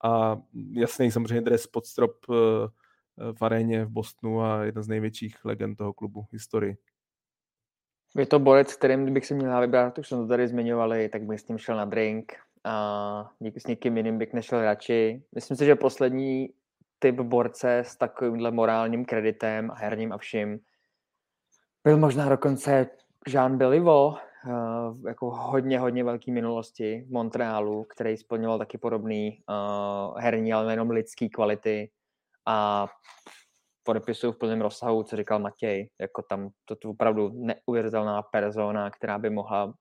a 0.04 0.42
jasný 0.72 1.12
samozřejmě 1.12 1.42
dres 1.42 1.68
pod 1.68 1.86
strop 1.86 2.16
eh, 2.30 2.34
v 3.34 3.42
aréně 3.42 3.86
v 3.86 3.90
Bostonu 3.90 4.42
a 4.42 4.64
jedna 4.64 4.82
z 4.82 4.88
největších 4.88 5.46
legend 5.46 5.76
toho 5.76 5.94
klubu 5.94 6.26
historii. 6.32 6.78
Je 8.18 8.26
to 8.26 8.40
borec, 8.40 8.76
kterým 8.76 9.14
bych 9.14 9.26
si 9.26 9.34
měl 9.34 9.62
vybrat, 9.62 9.98
už 9.98 10.08
jsme 10.08 10.18
to 10.18 10.28
tady 10.28 10.48
zmiňovali, 10.48 11.10
tak 11.10 11.24
bych 11.24 11.40
s 11.40 11.48
ním 11.48 11.58
šel 11.58 11.78
na 11.78 11.86
drink 11.86 12.34
a 12.64 13.32
díky 13.40 13.60
s 13.60 13.68
někým 13.68 13.98
jiným 13.98 14.18
bych 14.18 14.34
nešel 14.34 14.62
radši. 14.62 15.24
Myslím 15.36 15.58
si, 15.58 15.66
že 15.66 15.76
poslední 15.76 16.50
typ 17.00 17.16
borce 17.16 17.80
s 17.80 17.96
takovýmhle 17.96 18.52
morálním 18.52 19.06
kreditem 19.06 19.72
a 19.72 19.76
herním 19.76 20.14
a 20.14 20.18
vším 20.18 20.60
byl 21.84 21.98
možná 21.98 22.30
dokonce 22.30 22.88
Jean 23.28 23.58
Beliveau, 23.58 24.16
jako 25.08 25.32
hodně, 25.32 25.80
hodně 25.80 26.04
velký 26.04 26.32
minulosti 26.32 27.06
v 27.08 27.12
Montrealu, 27.12 27.84
který 27.84 28.18
splňoval 28.18 28.58
taky 28.58 28.78
podobný 28.78 29.44
uh, 29.50 30.22
herní, 30.22 30.54
ale 30.54 30.74
jenom 30.74 30.90
lidský 30.90 31.30
kvality 31.30 31.92
a 32.48 32.88
podepisuju 33.84 34.34
v 34.34 34.38
plném 34.38 34.62
rozsahu, 34.62 35.04
co 35.04 35.18
říkal 35.18 35.40
Matěj, 35.40 35.90
jako 36.02 36.22
tam 36.30 36.50
to, 36.66 36.76
to 36.76 36.90
opravdu 36.90 37.32
neuvěřitelná 37.34 38.22
persona, 38.22 38.90
která 38.90 39.20
by 39.20 39.30
mohla 39.30 39.74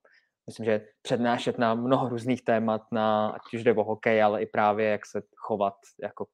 myslím, 0.47 0.65
že 0.65 0.87
přednášet 1.03 1.59
na 1.59 1.75
mnoho 1.75 2.09
různých 2.09 2.45
témat, 2.45 2.83
na, 2.93 3.29
ať 3.29 3.55
už 3.55 3.65
jde 3.65 3.75
o 3.75 3.85
hokej, 3.85 4.23
ale 4.23 4.43
i 4.43 4.47
právě 4.47 4.89
jak 4.89 5.07
se 5.07 5.23
chovat 5.37 5.75
jako 6.03 6.27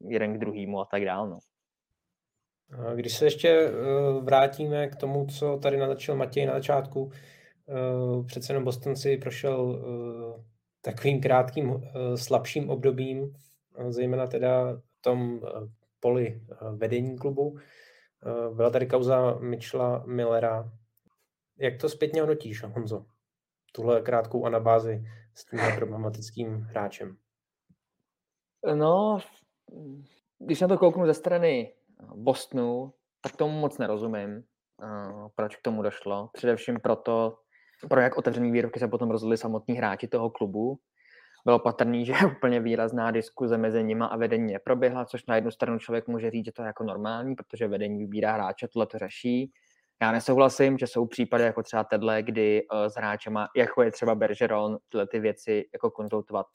jeden 0.00 0.34
k 0.34 0.38
druhému 0.38 0.80
a 0.80 0.84
tak 0.90 1.04
dále. 1.04 1.30
No. 1.30 1.38
Když 2.94 3.16
se 3.16 3.24
ještě 3.24 3.70
vrátíme 4.20 4.88
k 4.88 4.96
tomu, 4.96 5.26
co 5.26 5.58
tady 5.62 5.76
naznačil 5.76 6.16
Matěj 6.16 6.46
na 6.46 6.52
začátku, 6.52 7.10
přece 8.26 8.52
jenom 8.52 8.64
Boston 8.64 8.96
si 8.96 9.16
prošel 9.16 9.60
uh, 9.60 10.44
takovým 10.80 11.20
krátkým 11.20 11.70
uh, 11.70 11.80
slabším 12.14 12.70
obdobím, 12.70 13.36
zejména 13.88 14.26
teda 14.26 14.72
v 14.72 15.02
tom 15.02 15.40
poli 16.00 16.42
vedení 16.76 17.18
klubu. 17.18 17.58
Byla 18.54 18.70
tady 18.70 18.86
kauza 18.86 19.38
Mitchella 19.38 20.04
Millera. 20.06 20.72
Jak 21.58 21.80
to 21.80 21.88
zpětně 21.88 22.20
hodnotíš, 22.20 22.62
Honzo? 22.62 23.06
Tuhle 23.72 24.02
krátkou 24.02 24.46
anabázi 24.46 25.04
s 25.34 25.44
tím 25.44 25.60
problematickým 25.74 26.60
hráčem. 26.60 27.16
No, 28.74 29.18
když 30.38 30.60
na 30.60 30.68
to 30.68 30.78
kouknu 30.78 31.06
ze 31.06 31.14
strany 31.14 31.74
Bostonu, 32.14 32.92
tak 33.20 33.36
tomu 33.36 33.60
moc 33.60 33.78
nerozumím, 33.78 34.44
proč 35.34 35.56
k 35.56 35.62
tomu 35.62 35.82
došlo. 35.82 36.30
Především 36.32 36.80
proto, 36.80 37.38
pro 37.88 38.00
jak 38.00 38.18
otevřený 38.18 38.52
výroky 38.52 38.80
se 38.80 38.88
potom 38.88 39.10
rozhodli 39.10 39.36
samotní 39.36 39.74
hráči 39.74 40.08
toho 40.08 40.30
klubu. 40.30 40.78
Bylo 41.44 41.58
patrný, 41.58 42.06
že 42.06 42.12
úplně 42.36 42.60
výrazná 42.60 43.10
diskuze 43.10 43.58
mezi 43.58 43.84
nima 43.84 44.06
a 44.06 44.16
vedení 44.16 44.52
neproběhla, 44.52 45.04
což 45.04 45.26
na 45.26 45.34
jednu 45.34 45.50
stranu 45.50 45.78
člověk 45.78 46.08
může 46.08 46.30
říct, 46.30 46.44
že 46.44 46.52
to 46.52 46.62
je 46.62 46.66
jako 46.66 46.84
normální, 46.84 47.34
protože 47.34 47.68
vedení 47.68 47.98
vybírá 47.98 48.32
hráče, 48.32 48.68
tohle 48.68 48.86
to 48.86 48.98
řeší. 48.98 49.52
Já 50.02 50.12
nesouhlasím, 50.12 50.78
že 50.78 50.86
jsou 50.86 51.06
případy 51.06 51.44
jako 51.44 51.62
třeba 51.62 51.84
tenhle, 51.84 52.22
kdy 52.22 52.62
uh, 52.62 52.84
s 52.84 52.94
hráčema, 52.94 53.48
jako 53.56 53.82
je 53.82 53.92
třeba 53.92 54.14
Bergeron, 54.14 54.78
tyhle 54.88 55.06
ty 55.06 55.20
věci 55.20 55.64
jako 55.72 55.90
konzultovat 55.90 56.46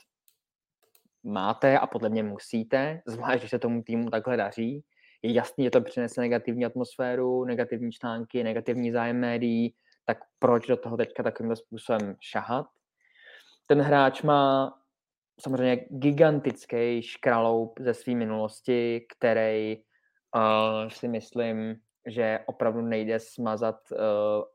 máte 1.23 1.79
a 1.79 1.87
podle 1.87 2.09
mě 2.09 2.23
musíte, 2.23 3.01
zvlášť, 3.05 3.39
když 3.39 3.51
se 3.51 3.59
tomu 3.59 3.83
týmu 3.83 4.09
takhle 4.09 4.37
daří. 4.37 4.83
Je 5.21 5.33
jasný, 5.33 5.63
že 5.63 5.71
to 5.71 5.81
přinese 5.81 6.21
negativní 6.21 6.65
atmosféru, 6.65 7.45
negativní 7.45 7.91
články, 7.91 8.43
negativní 8.43 8.91
zájem 8.91 9.19
médií, 9.19 9.73
tak 10.07 10.17
proč 10.39 10.67
do 10.67 10.77
toho 10.77 10.97
teďka 10.97 11.23
takovým 11.23 11.55
způsobem 11.55 12.15
šahat? 12.19 12.65
Ten 13.67 13.81
hráč 13.81 14.21
má 14.21 14.73
samozřejmě 15.41 15.75
gigantický 15.89 17.01
škraloup 17.01 17.79
ze 17.79 17.93
své 17.93 18.15
minulosti, 18.15 19.05
který 19.17 19.77
uh, 19.77 20.89
si 20.89 21.07
myslím, 21.07 21.75
že 22.07 22.39
opravdu 22.45 22.81
nejde 22.81 23.19
smazat, 23.19 23.75
uh, 23.91 23.97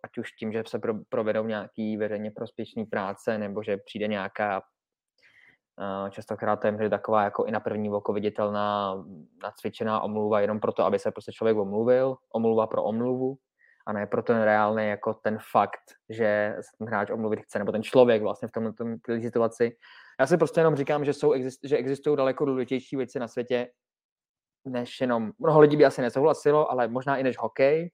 ať 0.04 0.18
už 0.18 0.32
tím, 0.32 0.52
že 0.52 0.62
se 0.66 0.78
pro, 0.78 0.94
provedou 1.08 1.44
nějaký 1.46 1.96
veřejně 1.96 2.30
prospěšný 2.30 2.84
práce, 2.84 3.38
nebo 3.38 3.62
že 3.62 3.76
přijde 3.76 4.06
nějaká 4.06 4.60
uh, 4.60 6.10
častokrát 6.10 6.60
to 6.60 6.66
je 6.66 6.90
taková 6.90 7.24
jako 7.24 7.44
i 7.44 7.50
na 7.50 7.60
první 7.60 7.90
oko 7.90 8.12
viditelná 8.12 9.04
nacvičená 9.42 10.00
omluva 10.00 10.40
jenom 10.40 10.60
proto, 10.60 10.84
aby 10.84 10.98
se 10.98 11.10
prostě 11.10 11.32
člověk 11.32 11.56
omluvil, 11.56 12.16
omluva 12.32 12.66
pro 12.66 12.84
omluvu, 12.84 13.38
a 13.87 13.92
ne 13.92 14.07
pro 14.07 14.23
ten 14.23 14.42
reálný 14.42 14.88
jako 14.88 15.14
ten 15.14 15.38
fakt, 15.51 15.81
že 16.09 16.57
se 16.61 16.71
ten 16.79 16.87
hráč 16.88 17.11
omluvit 17.11 17.40
chce, 17.40 17.59
nebo 17.59 17.73
ten 17.73 17.83
člověk 17.83 18.23
vlastně 18.23 18.49
v 18.49 18.53
tomto 18.53 18.85
situaci. 19.23 19.77
Já 20.21 20.27
si 20.27 20.37
prostě 20.37 20.61
jenom 20.61 20.77
říkám, 20.77 21.05
že, 21.05 21.12
jsou, 21.12 21.35
že 21.64 21.77
existují 21.77 22.16
daleko 22.16 22.45
důležitější 22.45 22.97
věci 22.97 23.18
na 23.18 23.29
světě, 23.29 23.68
než 24.64 25.01
jenom, 25.01 25.33
mnoho 25.38 25.61
lidí 25.61 25.77
by 25.77 25.85
asi 25.85 26.03
nesouhlasilo, 26.03 26.71
ale 26.71 26.88
možná 26.88 27.16
i 27.16 27.23
než 27.23 27.38
hokej, 27.38 27.90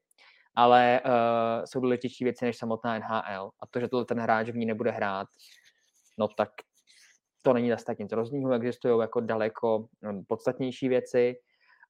ale 0.55 1.01
uh, 1.05 1.65
jsou 1.65 1.81
důležitější 1.81 2.25
věci 2.25 2.45
než 2.45 2.57
samotná 2.57 2.99
NHL. 2.99 3.51
A 3.61 3.67
to, 3.71 3.81
že 3.81 3.89
to 3.89 4.05
ten 4.05 4.21
hráč 4.21 4.49
v 4.49 4.57
ní 4.57 4.67
nebude 4.67 4.91
hrát, 4.91 5.29
no 6.19 6.29
tak 6.29 6.49
to 7.43 7.53
není 7.53 7.71
zase 7.71 7.85
tak 7.85 7.99
nic 7.99 8.13
rozdílného, 8.13 8.55
existují 8.55 9.01
jako 9.01 9.21
daleko 9.21 9.87
no, 10.03 10.23
podstatnější 10.29 10.89
věci 10.89 11.37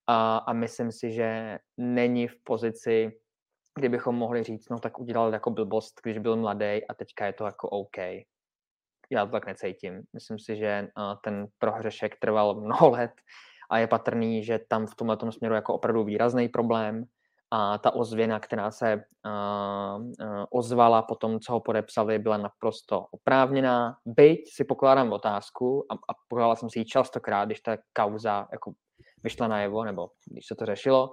a, 0.07 0.37
a 0.37 0.53
myslím 0.53 0.93
si, 0.93 1.13
že 1.13 1.59
není 1.77 2.29
v 2.29 2.37
pozici 2.45 3.13
kdybychom 3.79 4.15
mohli 4.15 4.43
říct, 4.43 4.69
no 4.69 4.79
tak 4.79 5.01
udělal 5.01 5.33
jako 5.33 5.51
blbost, 5.51 6.01
když 6.03 6.19
byl 6.19 6.37
mladý 6.37 6.87
a 6.89 6.95
teďka 6.97 7.27
je 7.27 7.33
to 7.33 7.45
jako 7.45 7.69
OK. 7.69 7.97
Já 9.11 9.27
to 9.27 9.33
tak 9.33 9.47
necítím. 9.47 10.03
Myslím 10.13 10.39
si, 10.39 10.57
že 10.57 10.89
ten 11.25 11.47
prohřešek 11.59 12.17
trval 12.19 12.55
mnoho 12.55 12.91
let 12.91 13.13
a 13.71 13.79
je 13.79 13.87
patrný, 13.87 14.45
že 14.45 14.61
tam 14.69 14.87
v 14.87 14.95
tomhle 14.95 15.19
směru 15.31 15.55
jako 15.55 15.75
opravdu 15.75 16.05
výrazný 16.05 16.49
problém 16.49 17.05
a 17.51 17.79
ta 17.79 17.95
ozvěna, 17.95 18.41
která 18.41 18.71
se 18.71 18.97
uh, 18.97 20.03
uh, 20.03 20.45
ozvala 20.51 21.03
po 21.03 21.15
tom, 21.15 21.41
co 21.41 21.53
ho 21.53 21.61
podepsali, 21.61 22.19
byla 22.19 22.37
naprosto 22.37 23.07
oprávněná. 23.11 23.97
Byť 24.07 24.41
si 24.53 24.65
pokládám 24.65 25.13
otázku 25.13 25.87
a, 25.91 25.95
a 25.95 26.15
pokládal 26.29 26.57
jsem 26.57 26.71
si 26.71 26.79
ji 26.79 26.85
častokrát, 26.85 27.49
když 27.49 27.61
ta 27.61 27.77
kauza 27.93 28.49
jako 28.53 28.73
vyšla 29.23 29.49
najevo, 29.49 29.85
nebo 29.85 30.11
když 30.27 30.47
se 30.47 30.55
to 30.55 30.67
řešilo, 30.67 31.13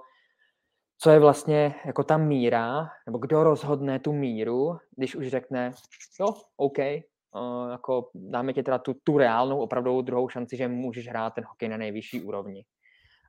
co 0.98 1.10
je 1.10 1.18
vlastně 1.18 1.74
jako 1.84 2.04
ta 2.04 2.16
míra, 2.16 2.88
nebo 3.06 3.18
kdo 3.18 3.44
rozhodne 3.44 3.98
tu 3.98 4.12
míru, 4.12 4.76
když 4.96 5.16
už 5.16 5.28
řekne, 5.28 5.72
jo, 6.20 6.34
OK, 6.56 6.78
uh, 6.78 7.70
jako 7.70 8.10
dáme 8.14 8.52
ti 8.52 8.62
teda 8.62 8.78
tu, 8.78 8.94
tu 9.04 9.18
reálnou, 9.18 9.60
opravdu 9.60 10.02
druhou 10.02 10.28
šanci, 10.28 10.56
že 10.56 10.68
můžeš 10.68 11.08
hrát 11.08 11.34
ten 11.34 11.44
hokej 11.44 11.68
na 11.68 11.76
nejvyšší 11.76 12.20
úrovni. 12.22 12.64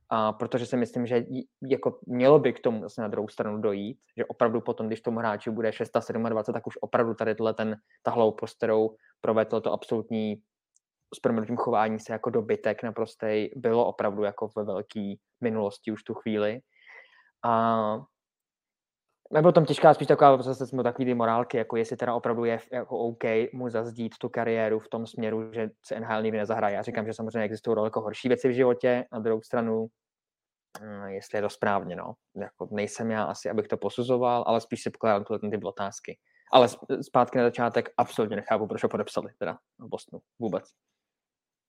A 0.09 0.33
protože 0.33 0.65
si 0.65 0.77
myslím, 0.77 1.05
že 1.05 1.25
jako 1.69 1.99
mělo 2.07 2.39
by 2.39 2.53
k 2.53 2.59
tomu 2.59 2.81
zase 2.81 3.01
na 3.01 3.07
druhou 3.07 3.27
stranu 3.27 3.61
dojít, 3.61 3.99
že 4.17 4.25
opravdu 4.25 4.61
potom, 4.61 4.87
když 4.87 5.01
tomu 5.01 5.19
hráči 5.19 5.51
bude 5.51 5.71
6 5.71 5.91
27, 5.91 6.53
tak 6.53 6.67
už 6.67 6.77
opravdu 6.81 7.13
tady 7.13 7.35
ten, 7.55 7.75
ta 8.03 8.11
hloupost, 8.11 8.57
kterou 8.57 8.95
provedl 9.21 9.61
to 9.61 9.73
absolutní 9.73 10.41
s 11.15 11.19
proměnutím 11.19 11.57
chování 11.57 11.99
se 11.99 12.13
jako 12.13 12.29
dobytek 12.29 12.83
naprostej, 12.83 13.51
bylo 13.55 13.87
opravdu 13.87 14.23
jako 14.23 14.49
ve 14.57 14.63
velké 14.63 15.13
minulosti 15.41 15.91
už 15.91 16.03
tu 16.03 16.13
chvíli. 16.13 16.59
A 17.43 17.97
Nebo 19.33 19.51
tam 19.51 19.65
těžká 19.65 19.93
spíš 19.93 20.07
taková, 20.07 20.41
zase 20.41 20.67
jsme 20.67 20.83
takový 20.83 21.05
ty 21.05 21.13
morálky, 21.13 21.57
jako 21.57 21.77
jestli 21.77 21.97
teda 21.97 22.13
opravdu 22.13 22.45
je 22.45 22.59
jako 22.71 22.97
OK 22.97 23.23
mu 23.53 23.69
zazdít 23.69 24.17
tu 24.17 24.29
kariéru 24.29 24.79
v 24.79 24.89
tom 24.89 25.07
směru, 25.07 25.53
že 25.53 25.69
se 25.85 25.99
NHL 25.99 26.21
nikdy 26.21 26.37
nezahraje. 26.37 26.75
Já 26.75 26.81
říkám, 26.81 27.05
že 27.05 27.13
samozřejmě 27.13 27.41
existují 27.41 27.75
daleko 27.75 28.01
horší 28.01 28.27
věci 28.27 28.49
v 28.49 28.55
životě, 28.55 29.05
na 29.11 29.19
druhou 29.19 29.41
stranu, 29.41 29.87
hm, 30.81 31.07
jestli 31.07 31.37
je 31.37 31.41
to 31.41 31.49
správně, 31.49 31.95
no. 31.95 32.13
Jako 32.35 32.67
nejsem 32.71 33.11
já 33.11 33.23
asi, 33.23 33.49
abych 33.49 33.67
to 33.67 33.77
posuzoval, 33.77 34.43
ale 34.47 34.61
spíš 34.61 34.83
si 34.83 34.89
pokládám 34.89 35.23
tyhle 35.23 35.57
ty 35.59 35.65
otázky. 35.65 36.17
Ale 36.53 36.67
zpátky 37.01 37.37
na 37.37 37.43
začátek 37.43 37.89
absolutně 37.97 38.35
nechápu, 38.35 38.67
proč 38.67 38.83
ho 38.83 38.89
podepsali 38.89 39.27
teda 39.37 39.57
v 39.79 39.87
Bostonu. 39.87 40.21
Vůbec. 40.39 40.63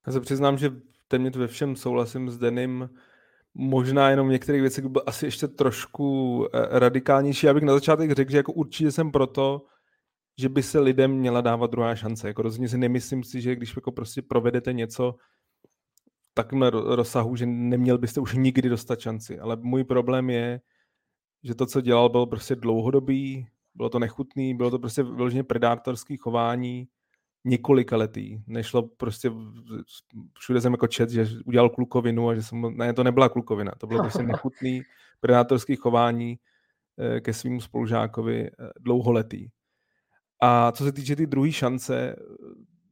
Já 0.07 0.13
se 0.13 0.21
přiznám, 0.21 0.59
že 0.59 0.71
téměř 1.09 1.37
ve 1.37 1.47
všem 1.47 1.77
souhlasím 1.77 2.31
s 2.31 2.39
Denim. 2.39 2.89
Možná 3.55 4.11
jenom 4.11 4.29
některých 4.29 4.61
věcech 4.61 4.87
byl 4.87 5.03
asi 5.07 5.27
ještě 5.27 5.49
trošku 5.49 6.47
eh, 6.53 6.79
radikálnější. 6.79 7.47
Já 7.47 7.55
bych 7.55 7.63
na 7.63 7.73
začátek 7.73 8.13
řekl, 8.13 8.31
že 8.31 8.37
jako 8.37 8.53
určitě 8.53 8.93
jsem 8.93 9.11
proto, 9.11 9.67
že 10.39 10.49
by 10.49 10.63
se 10.63 10.79
lidem 10.79 11.11
měla 11.11 11.41
dávat 11.41 11.71
druhá 11.71 11.95
šance. 11.95 12.29
Jako 12.29 12.43
rozhodně 12.43 12.69
si 12.69 12.79
nemyslím 12.79 13.25
si, 13.25 13.41
že 13.41 13.57
když 13.57 13.77
jako 13.77 13.93
prostě 13.93 14.23
provedete 14.23 14.73
něco 14.73 15.15
takovém 16.35 16.63
rozsahu, 16.73 17.37
že 17.37 17.47
neměl 17.47 17.99
byste 17.99 18.21
už 18.21 18.35
nikdy 18.35 18.69
dostat 18.69 19.01
šanci. 19.01 19.39
Ale 19.39 19.57
můj 19.57 19.85
problém 19.85 20.31
je, 20.31 20.61
že 21.43 21.55
to, 21.55 21.67
co 21.67 21.81
dělal, 21.81 22.09
bylo 22.09 22.27
prostě 22.27 22.57
dlouhodobý, 22.57 23.47
bylo 23.75 23.89
to 23.89 23.99
nechutný, 23.99 24.55
bylo 24.55 24.71
to 24.71 24.79
prostě 24.79 25.03
vyloženě 25.03 25.45
predátorský 25.45 26.17
chování, 26.17 26.89
několika 27.45 27.97
letý. 27.97 28.43
Nešlo 28.47 28.83
prostě, 28.83 29.33
všude 30.39 30.61
jsem 30.61 30.73
jako 30.73 30.87
čet, 30.87 31.11
že 31.11 31.27
udělal 31.45 31.71
klukovinu 31.71 32.29
a 32.29 32.35
že 32.35 32.43
jsem, 32.43 32.77
ne, 32.77 32.93
to 32.93 33.05
nebyla 33.05 33.29
klukovina, 33.29 33.73
to 33.79 33.87
bylo 33.87 34.03
prostě 34.03 34.23
nechutný 34.23 34.83
predátorský 35.21 35.77
chování 35.77 36.39
eh, 36.99 37.21
ke 37.21 37.33
svým 37.33 37.61
spolužákovi 37.61 38.47
eh, 38.47 38.51
dlouholetý. 38.81 39.49
A 40.43 40.73
co 40.73 40.85
se 40.85 40.93
týče 40.93 41.17
ty 41.17 41.27
druhé 41.27 41.53
šance, 41.53 42.17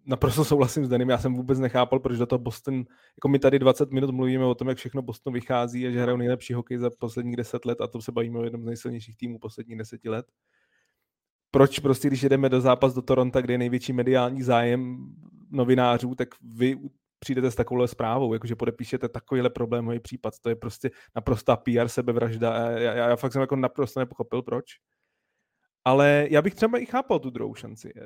naprosto 0.06 0.44
souhlasím 0.44 0.86
s 0.86 0.88
Danem, 0.88 1.08
já 1.08 1.18
jsem 1.18 1.34
vůbec 1.34 1.58
nechápal, 1.58 1.98
proč 2.00 2.18
do 2.18 2.26
toho 2.26 2.38
Boston, 2.38 2.84
jako 3.16 3.28
my 3.28 3.38
tady 3.38 3.58
20 3.58 3.90
minut 3.90 4.10
mluvíme 4.10 4.44
o 4.44 4.54
tom, 4.54 4.68
jak 4.68 4.78
všechno 4.78 5.02
Boston 5.02 5.32
vychází 5.32 5.86
a 5.86 5.90
že 5.90 6.02
hrajou 6.02 6.16
nejlepší 6.16 6.54
hokej 6.54 6.78
za 6.78 6.90
posledních 6.98 7.36
10 7.36 7.64
let 7.64 7.80
a 7.80 7.86
to 7.86 8.00
se 8.00 8.12
bavíme 8.12 8.38
o 8.38 8.44
jednom 8.44 8.62
z 8.62 8.66
nejsilnějších 8.66 9.16
týmů 9.16 9.38
posledních 9.38 9.78
10 9.78 10.04
let 10.04 10.26
proč 11.56 11.78
prostě, 11.78 12.08
když 12.08 12.22
jedeme 12.22 12.48
do 12.48 12.60
zápas 12.60 12.94
do 12.94 13.02
Toronto, 13.02 13.42
kde 13.42 13.54
je 13.54 13.58
největší 13.58 13.92
mediální 13.92 14.42
zájem 14.42 15.06
novinářů, 15.50 16.14
tak 16.14 16.28
vy 16.42 16.76
přijdete 17.18 17.50
s 17.50 17.54
takovou 17.54 17.86
zprávou, 17.86 18.34
jakože 18.34 18.56
podepíšete 18.56 19.08
takovýhle 19.08 19.50
problémový 19.50 20.00
případ. 20.00 20.34
To 20.42 20.48
je 20.48 20.56
prostě 20.56 20.90
naprostá 21.14 21.56
PR 21.56 21.88
sebevražda. 21.88 22.70
Já, 22.70 22.78
já, 22.78 23.08
já 23.08 23.16
fakt 23.16 23.32
jsem 23.32 23.40
jako 23.40 23.56
naprosto 23.56 24.00
nepochopil, 24.00 24.42
proč. 24.42 24.64
Ale 25.84 26.26
já 26.30 26.42
bych 26.42 26.54
třeba 26.54 26.78
i 26.78 26.86
chápal 26.86 27.18
tu 27.18 27.30
druhou 27.30 27.54
šanci. 27.54 27.92
Eh, 27.96 28.02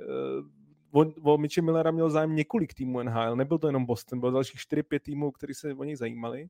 o, 0.90 1.04
o 1.22 1.38
Mitche 1.38 1.62
Millera 1.62 1.90
měl 1.90 2.10
zájem 2.10 2.36
několik 2.36 2.74
týmů 2.74 3.02
NHL, 3.02 3.36
nebyl 3.36 3.58
to 3.58 3.66
jenom 3.66 3.86
Boston, 3.86 4.20
bylo 4.20 4.32
dalších 4.32 4.60
4-5 4.60 5.00
týmů, 5.00 5.30
kteří 5.30 5.54
se 5.54 5.74
o 5.74 5.84
něj 5.84 5.96
zajímali. 5.96 6.48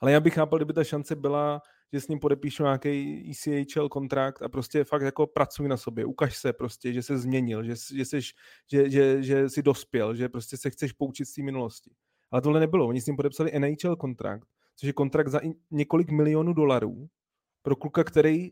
Ale 0.00 0.12
já 0.12 0.20
bych 0.20 0.34
chápal, 0.34 0.58
kdyby 0.58 0.72
ta 0.72 0.84
šance 0.84 1.16
byla 1.16 1.62
že 1.94 2.00
s 2.00 2.08
ním 2.08 2.18
podepíšu 2.18 2.62
nějaký 2.62 3.30
ECHL 3.30 3.88
kontrakt 3.88 4.42
a 4.42 4.48
prostě 4.48 4.84
fakt 4.84 5.02
jako 5.02 5.26
pracuj 5.26 5.68
na 5.68 5.76
sobě, 5.76 6.04
ukaž 6.04 6.36
se 6.36 6.52
prostě, 6.52 6.92
že 6.92 7.02
se 7.02 7.18
změnil, 7.18 7.64
že, 7.64 7.74
že, 7.94 8.04
seš, 8.04 8.34
že, 8.70 8.90
že, 8.90 9.22
že 9.22 9.50
jsi 9.50 9.62
dospěl, 9.62 10.14
že 10.14 10.28
prostě 10.28 10.56
se 10.56 10.70
chceš 10.70 10.92
poučit 10.92 11.28
z 11.28 11.34
té 11.34 11.42
minulosti. 11.42 11.90
Ale 12.30 12.42
tohle 12.42 12.60
nebylo. 12.60 12.88
Oni 12.88 13.00
s 13.00 13.06
ním 13.06 13.16
podepsali 13.16 13.58
NHL 13.58 13.96
kontrakt, 13.96 14.48
což 14.76 14.86
je 14.86 14.92
kontrakt 14.92 15.28
za 15.28 15.40
několik 15.70 16.10
milionů 16.10 16.52
dolarů 16.52 17.08
pro 17.62 17.76
kluka, 17.76 18.04
který 18.04 18.50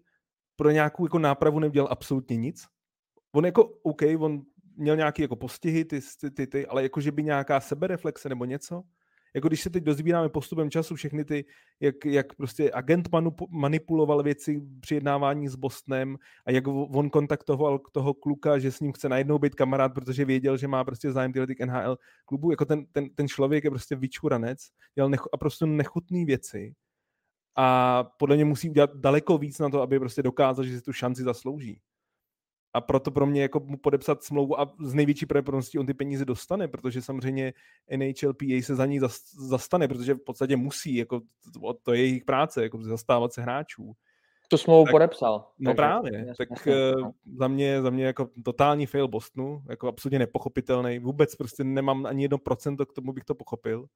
pro 0.57 0.71
nějakou 0.71 1.07
jako 1.07 1.19
nápravu 1.19 1.59
neudělal 1.59 1.89
absolutně 1.93 2.37
nic. 2.37 2.67
On 3.35 3.47
jako, 3.47 3.65
OK, 3.65 4.03
on 4.19 4.43
měl 4.77 4.97
nějaké 4.97 5.23
jako 5.23 5.37
postihy, 5.37 5.85
ty, 5.85 6.01
ty, 6.21 6.31
ty, 6.31 6.47
ty, 6.47 6.67
ale 6.67 6.83
jako, 6.83 7.01
že 7.01 7.13
by 7.13 7.23
nějaká 7.23 7.61
sebereflexe 7.61 8.29
nebo 8.29 8.45
něco, 8.45 8.83
jako 9.35 9.49
když 9.49 9.63
se 9.63 9.71
teď 9.71 9.85
dozbíráme 9.85 10.29
postupem 10.29 10.71
času 10.71 10.95
všechny 10.95 11.25
ty, 11.25 11.45
jak, 11.81 12.05
jak 12.05 12.35
prostě 12.35 12.71
agent 12.73 13.09
manipuloval 13.51 14.23
věci 14.23 14.63
při 14.81 14.95
jednávání 14.95 15.49
s 15.49 15.57
Bostonem 15.57 16.17
a 16.47 16.51
jak 16.51 16.69
on 16.69 17.11
kontaktoval 17.11 17.79
toho 17.93 18.15
kluka, 18.15 18.59
že 18.59 18.73
s 18.73 18.81
ním 18.81 18.93
chce 18.93 19.09
najednou 19.09 19.39
být 19.39 19.55
kamarád, 19.55 19.95
protože 19.95 20.25
věděl, 20.25 20.57
že 20.57 20.69
má 20.69 20.85
prostě 20.85 21.13
zájem 21.13 21.33
tyhle 21.33 21.47
NHL 21.67 21.99
klubu, 22.25 22.51
jako 22.51 22.65
ten, 22.65 22.87
ten, 22.93 23.09
ten 23.15 23.29
člověk 23.29 23.65
je 23.65 23.71
prostě 23.71 23.97
vyčuranec, 23.97 24.59
dělal 24.95 25.11
nech, 25.11 25.21
a 25.33 25.37
prostě 25.37 25.67
nechutné 25.67 26.25
věci. 26.25 26.75
A 27.57 28.05
podle 28.05 28.37
mě 28.37 28.45
musí 28.45 28.71
udělat 28.71 28.91
daleko 28.95 29.39
víc 29.39 29.59
na 29.59 29.71
to, 29.71 29.83
aby 29.83 29.99
prostě 29.99 30.23
dokázal, 30.23 30.65
že 30.65 30.79
si 30.79 30.85
tu 30.85 30.93
šanci 30.93 31.23
zaslouží 31.23 31.81
a 32.75 32.81
proto 32.81 33.11
pro 33.11 33.27
mě 33.27 33.43
jako 33.43 33.61
mu 33.61 33.77
podepsat 33.77 34.23
smlouvu 34.23 34.61
a 34.61 34.73
z 34.81 34.95
největší 34.95 35.27
pravděpodobností 35.27 35.79
on 35.79 35.87
ty 35.87 35.95
peníze 35.95 36.25
dostane, 36.25 36.69
protože 36.69 37.03
samozřejmě 37.03 37.53
NHLPA 37.97 38.63
se 38.63 38.75
za 38.75 38.87
ní 38.87 39.01
zastane, 39.49 39.89
protože 39.89 40.15
v 40.15 40.25
podstatě 40.27 40.57
musí, 40.57 40.97
jako 40.97 41.21
to, 41.53 41.75
to 41.83 41.93
je 41.93 42.01
jejich 42.01 42.25
práce, 42.25 42.63
jako 42.63 42.83
zastávat 42.83 43.33
se 43.33 43.43
hráčů. 43.43 43.93
Tu 44.49 44.59
smlouvu 44.59 44.85
tak, 44.85 44.93
podepsal. 44.93 45.49
No 45.59 45.71
takže, 45.71 45.77
právě, 45.77 46.13
jasně, 46.19 46.35
tak 46.39 46.51
jasně, 46.51 46.75
uh, 46.75 47.11
za 47.39 47.49
mě, 47.49 47.83
za 47.83 47.91
mě 47.91 48.05
jako 48.05 48.29
totální 48.45 48.87
fail 48.87 49.09
Bostonu, 49.09 49.63
jako 49.69 49.89
absolutně 49.89 50.19
nepochopitelný, 50.19 50.99
vůbec 50.99 51.35
prostě 51.35 51.65
nemám 51.65 52.07
ani 52.07 52.25
jedno 52.25 52.39
procento 52.39 52.87
k 52.87 52.93
tomu, 52.93 53.13
bych 53.13 53.25
to 53.25 53.35
pochopil. 53.35 53.87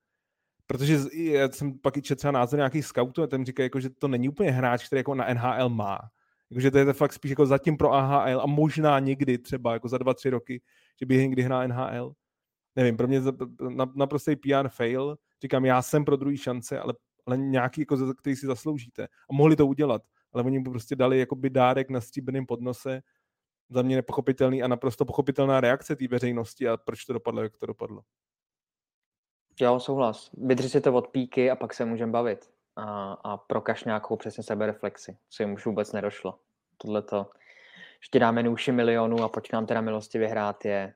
Protože 0.67 0.99
já 1.13 1.49
jsem 1.49 1.79
pak 1.79 1.97
i 1.97 2.03
četl 2.03 2.19
třeba 2.19 2.33
názor 2.33 2.59
nějakých 2.59 2.87
scoutů 2.87 3.23
a 3.23 3.27
ten 3.27 3.47
říká, 3.47 3.63
jako, 3.63 3.81
že 3.81 3.91
to 3.91 4.09
není 4.09 4.29
úplně 4.29 4.51
hráč, 4.51 4.87
který 4.87 5.01
jako 5.01 5.15
na 5.15 5.35
NHL 5.35 5.69
má. 5.69 5.99
Jakože 6.51 6.71
to 6.71 6.79
je 6.79 6.85
to 6.85 6.93
fakt 6.93 7.13
spíš 7.13 7.31
jako 7.31 7.47
zatím 7.47 7.77
pro 7.77 7.93
AHL 7.93 8.41
a 8.41 8.47
možná 8.47 8.99
někdy 8.99 9.39
třeba 9.39 9.73
jako 9.73 9.89
za 9.89 9.99
dva, 9.99 10.15
tři 10.15 10.31
roky, 10.31 10.63
že 11.01 11.07
by 11.07 11.17
někdy 11.17 11.43
hrál 11.43 11.69
NHL. 11.69 12.13
Nevím, 12.77 12.97
pro 12.97 13.09
mě 13.09 13.23
naprostý 13.95 14.37
PR 14.37 14.69
fail. 14.69 15.17
Říkám, 15.43 15.65
já 15.65 15.83
jsem 15.83 16.05
pro 16.05 16.17
druhý 16.17 16.37
šance, 16.37 16.81
ale, 16.81 16.95
ale 17.27 17.37
nějaký, 17.37 17.81
jako, 17.81 18.15
který 18.15 18.37
si 18.37 18.47
zasloužíte. 18.47 19.05
A 19.05 19.33
mohli 19.33 19.57
to 19.57 19.67
udělat, 19.67 20.03
ale 20.33 20.43
oni 20.43 20.59
mu 20.59 20.71
prostě 20.71 20.97
dali 20.97 21.19
jakoby 21.19 21.51
dárek 21.51 21.91
na 21.91 22.01
stříbrném 22.01 22.47
podnose. 22.47 23.03
Za 23.71 23.83
mě 23.83 23.97
nepochopitelný 23.97 24.63
a 24.63 24.69
naprosto 24.69 25.05
pochopitelná 25.05 25.61
reakce 25.61 25.97
té 25.97 26.09
veřejnosti 26.09 26.69
a 26.69 26.77
proč 26.77 27.05
to 27.05 27.13
dopadlo, 27.13 27.43
jak 27.43 27.57
to 27.57 27.67
dopadlo. 27.67 28.03
Jo, 29.61 29.81
souhlas. 29.81 30.31
Vydři 30.37 30.69
si 30.69 30.81
to 30.81 30.95
od 30.95 31.09
píky 31.09 31.51
a 31.51 31.57
pak 31.57 31.75
se 31.75 31.85
můžeme 31.85 32.13
bavit 32.13 32.56
a, 32.77 33.13
a 33.13 33.37
prokaž 33.37 33.85
nějakou 33.85 34.17
přesně 34.17 34.43
sebereflexi, 34.43 35.17
co 35.31 35.43
jim 35.43 35.53
už 35.53 35.67
vůbec 35.67 35.93
nedošlo. 35.93 36.39
Tohle 36.79 37.03
to, 37.03 37.27
že 38.05 38.09
ti 38.13 38.19
dáme 38.19 38.43
nůši 38.43 38.73
milionů 38.73 39.23
a 39.23 39.29
počkám 39.29 39.67
teda 39.67 39.81
milosti 39.81 40.19
vyhrát 40.19 40.65
je, 40.65 40.95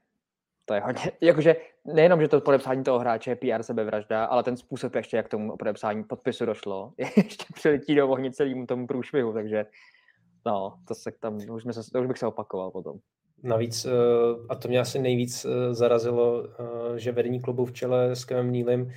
to 0.64 0.74
je 0.74 0.80
hodně, 0.80 1.12
jakože 1.20 1.56
nejenom, 1.84 2.20
že 2.20 2.28
to 2.28 2.40
podepsání 2.40 2.84
toho 2.84 2.98
hráče 2.98 3.30
je 3.30 3.36
PR 3.36 3.62
sebevražda, 3.62 4.24
ale 4.24 4.42
ten 4.42 4.56
způsob 4.56 4.94
ještě, 4.94 5.16
jak 5.16 5.28
tomu 5.28 5.56
podepsání 5.56 6.04
podpisu 6.04 6.46
došlo, 6.46 6.92
je 6.98 7.06
ještě 7.16 7.44
přiletí 7.54 7.94
do 7.94 8.08
ohně 8.08 8.32
celému 8.32 8.66
tomu 8.66 8.86
průšvihu, 8.86 9.32
takže 9.32 9.66
no, 10.46 10.78
to 10.88 10.94
se 10.94 11.12
tam, 11.20 11.36
už, 11.36 11.62
se, 11.70 11.90
to 11.92 12.00
už 12.00 12.06
bych 12.06 12.18
se 12.18 12.26
opakoval 12.26 12.70
potom. 12.70 12.98
Navíc, 13.42 13.84
eh, 13.84 13.90
a 14.48 14.54
to 14.54 14.68
mě 14.68 14.80
asi 14.80 14.98
nejvíc 14.98 15.44
eh, 15.44 15.74
zarazilo, 15.74 16.44
eh, 16.44 16.98
že 16.98 17.12
vedení 17.12 17.40
klubu 17.40 17.64
v 17.64 17.72
čele 17.72 18.16
s 18.16 18.24
Kevem 18.24 18.52
Nílim 18.52 18.92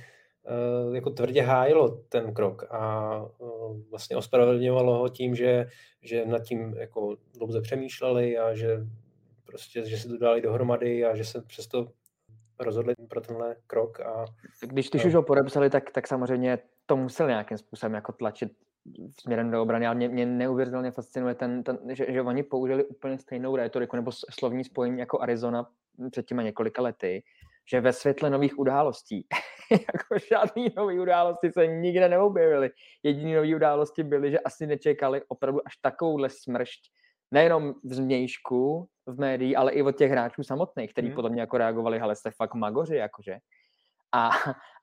jako 0.92 1.10
tvrdě 1.10 1.42
hájilo 1.42 1.88
ten 2.08 2.34
krok 2.34 2.64
a 2.70 3.12
eh, 3.42 3.44
vlastně 3.90 4.16
ospravedlňovalo 4.16 4.98
ho 4.98 5.08
tím, 5.08 5.34
že, 5.34 5.66
že 6.02 6.26
nad 6.26 6.38
tím 6.38 6.74
jako 6.78 7.16
dlouze 7.38 7.60
přemýšleli 7.60 8.38
a 8.38 8.54
že 8.54 8.86
prostě, 9.46 9.84
že 9.84 9.98
se 9.98 10.08
to 10.08 10.18
dali 10.18 10.40
dohromady 10.40 11.04
a 11.04 11.16
že 11.16 11.24
se 11.24 11.42
přesto 11.42 11.88
rozhodli 12.60 12.94
pro 13.08 13.20
tenhle 13.20 13.56
krok. 13.66 14.00
A, 14.00 14.24
když, 14.60 14.90
když 14.90 15.04
a... 15.04 15.08
už 15.08 15.14
ho 15.14 15.22
podepsali, 15.22 15.70
tak, 15.70 15.90
tak 15.90 16.06
samozřejmě 16.06 16.58
to 16.86 16.96
musel 16.96 17.28
nějakým 17.28 17.58
způsobem 17.58 17.94
jako 17.94 18.12
tlačit 18.12 18.52
směrem 19.20 19.50
do 19.50 19.62
obrany, 19.62 19.86
ale 19.86 19.94
mě, 19.94 20.08
mě 20.08 20.26
neuvěřitelně 20.26 20.90
fascinuje 20.90 21.34
ten, 21.34 21.62
ten 21.62 21.78
že, 21.92 22.06
že 22.12 22.22
oni 22.22 22.42
použili 22.42 22.84
úplně 22.84 23.18
stejnou 23.18 23.56
rétoriku 23.56 23.96
nebo 23.96 24.12
slovní 24.12 24.64
spojení 24.64 24.98
jako 24.98 25.20
Arizona 25.20 25.70
před 26.10 26.26
těma 26.26 26.42
několika 26.42 26.82
lety, 26.82 27.22
že 27.70 27.80
ve 27.80 27.92
světle 27.92 28.30
nových 28.30 28.58
událostí, 28.58 29.26
jako 29.70 30.26
žádný 30.30 30.74
nový 30.76 31.00
události 31.00 31.52
se 31.52 31.66
nikde 31.66 32.08
neobjevily. 32.08 32.70
Jediné 33.02 33.36
nové 33.36 33.56
události 33.56 34.02
byly, 34.02 34.30
že 34.30 34.40
asi 34.40 34.66
nečekali 34.66 35.22
opravdu 35.28 35.60
až 35.66 35.76
takovouhle 35.76 36.28
smršť, 36.30 36.80
nejenom 37.30 37.74
v 37.84 37.94
změjšku, 37.94 38.88
v 39.06 39.20
médií, 39.20 39.56
ale 39.56 39.72
i 39.72 39.82
od 39.82 39.96
těch 39.96 40.10
hráčů 40.10 40.42
samotných, 40.42 40.92
kteří 40.92 41.06
hmm. 41.06 41.14
podle 41.14 41.30
mě 41.30 41.40
jako 41.40 41.58
reagovali, 41.58 42.00
ale 42.00 42.16
jste 42.16 42.30
fakt 42.30 42.54
magoři, 42.54 42.96
jakože. 42.96 43.38
A, 44.12 44.30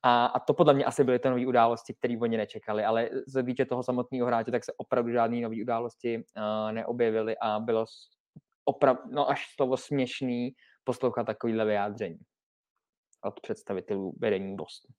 a, 0.03 0.25
a 0.25 0.39
to 0.39 0.53
podle 0.53 0.73
mě 0.73 0.85
asi 0.85 1.03
byly 1.03 1.19
ty 1.19 1.29
nové 1.29 1.47
události, 1.47 1.93
které 1.93 2.17
oni 2.21 2.37
nečekali, 2.37 2.83
ale 2.83 3.09
z 3.27 3.43
týče 3.43 3.65
toho 3.65 3.83
samotného 3.83 4.27
hráče, 4.27 4.51
tak 4.51 4.63
se 4.65 4.73
opravdu 4.77 5.11
žádné 5.11 5.41
nové 5.41 5.61
události 5.61 6.17
uh, 6.17 6.71
neobjevily 6.71 7.35
a 7.37 7.59
bylo 7.59 7.85
opravdu, 8.65 9.01
no 9.11 9.29
až 9.29 9.55
slovo 9.55 9.77
směšný 9.77 10.51
poslouchat 10.83 11.23
takovýhle 11.23 11.65
vyjádření 11.65 12.19
od 13.23 13.39
představitelů 13.39 14.13
vedení 14.19 14.55
Boston. 14.55 14.91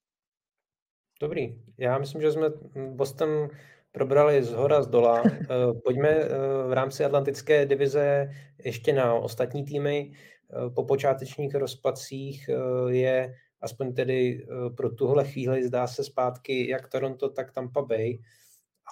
Dobrý. 1.20 1.62
Já 1.78 1.98
myslím, 1.98 2.20
že 2.20 2.32
jsme 2.32 2.50
Boston 2.90 3.48
probrali 3.92 4.42
z 4.42 4.52
hora, 4.52 4.82
z 4.82 4.86
dola. 4.86 5.22
Eh, 5.42 5.80
pojďme 5.84 6.08
eh, 6.08 6.28
v 6.68 6.72
rámci 6.72 7.04
Atlantické 7.04 7.66
divize 7.66 8.30
ještě 8.64 8.92
na 8.92 9.14
ostatní 9.14 9.64
týmy. 9.64 10.12
Eh, 10.12 10.70
po 10.70 10.84
počátečních 10.84 11.54
rozpacích 11.54 12.50
je 12.88 13.34
aspoň 13.60 13.94
tedy 13.94 14.46
pro 14.76 14.90
tuhle 14.90 15.24
chvíli 15.24 15.64
zdá 15.64 15.86
se 15.86 16.04
zpátky 16.04 16.68
jak 16.68 16.88
Toronto, 16.88 17.28
tak 17.28 17.52
Tampa 17.52 17.82
Bay, 17.82 18.18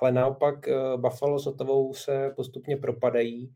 ale 0.03 0.13
naopak 0.13 0.69
Buffalo 0.97 1.39
s 1.39 1.47
Ottavou 1.47 1.95
se 1.95 2.33
postupně 2.37 2.77
propadají. 2.77 3.55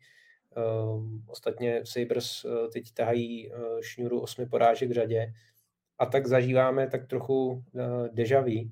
Ostatně 1.26 1.80
Sabres 1.84 2.46
teď 2.72 2.94
tahají 2.94 3.52
šňůru 3.80 4.20
osmi 4.20 4.46
porážek 4.46 4.90
v 4.90 4.92
řadě 4.92 5.32
a 5.98 6.07
tak 6.07 6.26
zažíváme 6.26 6.87
tak 6.87 7.07
trochu 7.07 7.64
deja 8.12 8.40
vu. 8.40 8.70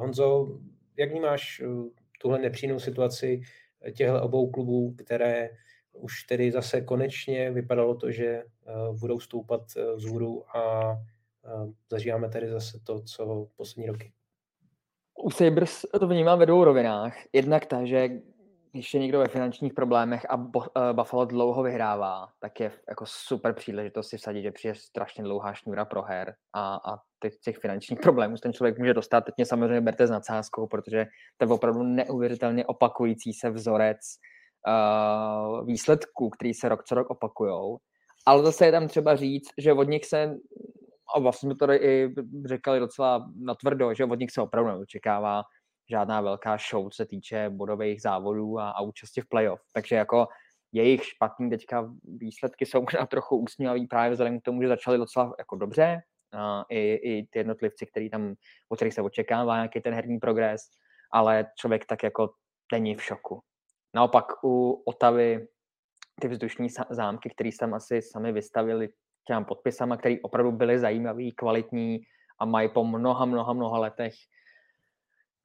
Honzo, 0.00 0.58
jak 0.98 1.10
vnímáš 1.10 1.60
eh, 1.60 1.66
tuhle 2.20 2.38
nepříjemnou 2.38 2.80
situaci 2.80 3.40
eh, 3.82 3.92
těchto 3.92 4.22
obou 4.22 4.50
klubů, 4.50 4.94
které 4.98 5.50
už 5.92 6.22
tedy 6.22 6.52
zase 6.52 6.80
konečně 6.80 7.50
vypadalo 7.50 7.94
to, 7.94 8.10
že 8.10 8.26
eh, 8.26 8.44
budou 9.00 9.20
stoupat 9.20 9.62
vzhůru 9.96 10.56
a 10.56 10.94
zažíváme 11.90 12.28
tady 12.28 12.48
zase 12.48 12.78
to, 12.84 13.02
co 13.02 13.48
poslední 13.56 13.86
roky. 13.86 14.12
U 15.24 15.30
Sabres 15.30 15.86
to 16.00 16.08
vnímám 16.08 16.38
ve 16.38 16.46
dvou 16.46 16.64
rovinách. 16.64 17.16
Jednak 17.32 17.66
ta, 17.66 17.84
že 17.84 18.08
když 18.72 18.94
je 18.94 19.00
někdo 19.00 19.18
ve 19.18 19.28
finančních 19.28 19.74
problémech 19.74 20.26
a 20.30 20.36
eh, 20.36 20.92
Buffalo 20.92 21.24
dlouho 21.24 21.62
vyhrává, 21.62 22.28
tak 22.40 22.60
je 22.60 22.72
jako 22.88 23.04
super 23.06 23.52
příležitost 23.52 24.08
si 24.08 24.16
vsadit, 24.16 24.42
že 24.42 24.52
přijde 24.52 24.74
strašně 24.74 25.24
dlouhá 25.24 25.54
šňůra 25.54 25.84
pro 25.84 26.02
her 26.02 26.34
a, 26.52 26.74
a 26.74 26.98
těch, 27.22 27.38
těch 27.44 27.58
finančních 27.58 28.00
problémů 28.00 28.36
ten 28.36 28.52
člověk 28.52 28.78
může 28.78 28.94
dostat. 28.94 29.20
Teď 29.20 29.34
mě 29.36 29.46
samozřejmě 29.46 29.80
berte 29.80 30.06
s 30.06 30.10
nadsázkou, 30.10 30.66
protože 30.66 31.06
to 31.36 31.44
je 31.44 31.54
opravdu 31.54 31.82
neuvěřitelně 31.82 32.66
opakující 32.66 33.32
se 33.32 33.50
vzorec 33.50 33.98
uh, 34.68 35.66
výsledků, 35.66 36.30
který 36.30 36.54
se 36.54 36.68
rok 36.68 36.84
co 36.84 36.94
rok 36.94 37.10
opakujou. 37.10 37.78
Ale 38.26 38.42
zase 38.42 38.66
je 38.66 38.72
tam 38.72 38.88
třeba 38.88 39.16
říct, 39.16 39.48
že 39.58 39.72
od 39.72 39.88
nich 39.88 40.04
se 40.04 40.34
a 41.16 41.20
vlastně 41.20 41.46
jsme 41.46 41.56
to 41.56 41.72
i 41.72 42.14
řekli 42.46 42.80
docela 42.80 43.30
natvrdo, 43.36 43.94
že 43.94 44.04
od 44.04 44.18
nich 44.18 44.30
se 44.30 44.40
opravdu 44.40 44.70
neočekává 44.70 45.42
žádná 45.90 46.20
velká 46.20 46.56
show, 46.70 46.90
co 46.90 46.96
se 46.96 47.06
týče 47.06 47.50
bodových 47.50 48.02
závodů 48.02 48.58
a, 48.58 48.70
a 48.70 48.80
účasti 48.80 49.20
v 49.20 49.28
playoff. 49.28 49.60
Takže 49.74 49.96
jako 49.96 50.28
jejich 50.72 51.04
špatný 51.04 51.50
teďka 51.50 51.90
výsledky 52.04 52.66
jsou 52.66 52.80
možná 52.80 53.06
trochu 53.06 53.36
úsměvý 53.36 53.86
právě 53.86 54.10
vzhledem 54.10 54.40
k 54.40 54.42
tomu, 54.42 54.62
že 54.62 54.68
začali 54.68 54.98
docela 54.98 55.34
jako 55.38 55.56
dobře. 55.56 56.00
A 56.32 56.64
i, 56.68 56.94
I 56.94 57.26
ty 57.30 57.38
jednotlivci, 57.38 57.86
který 57.86 58.10
tam, 58.10 58.34
o 58.68 58.76
kterých 58.76 58.94
se 58.94 59.02
očekává 59.02 59.56
nějaký 59.56 59.80
ten 59.80 59.94
herní 59.94 60.18
progres, 60.18 60.60
ale 61.12 61.46
člověk 61.58 61.86
tak 61.86 62.02
jako 62.02 62.30
není 62.72 62.94
v 62.94 63.02
šoku. 63.02 63.40
Naopak 63.94 64.44
u 64.44 64.82
Otavy 64.86 65.48
ty 66.20 66.28
vzdušní 66.28 66.68
zámky, 66.90 67.30
které 67.30 67.50
tam 67.60 67.74
asi 67.74 68.02
sami 68.02 68.32
vystavili 68.32 68.88
těm 69.24 69.44
podpisama, 69.44 69.96
které 69.96 70.16
opravdu 70.22 70.52
byly 70.52 70.78
zajímavý, 70.78 71.32
kvalitní 71.32 72.00
a 72.40 72.44
mají 72.44 72.68
po 72.68 72.84
mnoha, 72.84 73.24
mnoha, 73.24 73.52
mnoha 73.52 73.78
letech 73.78 74.14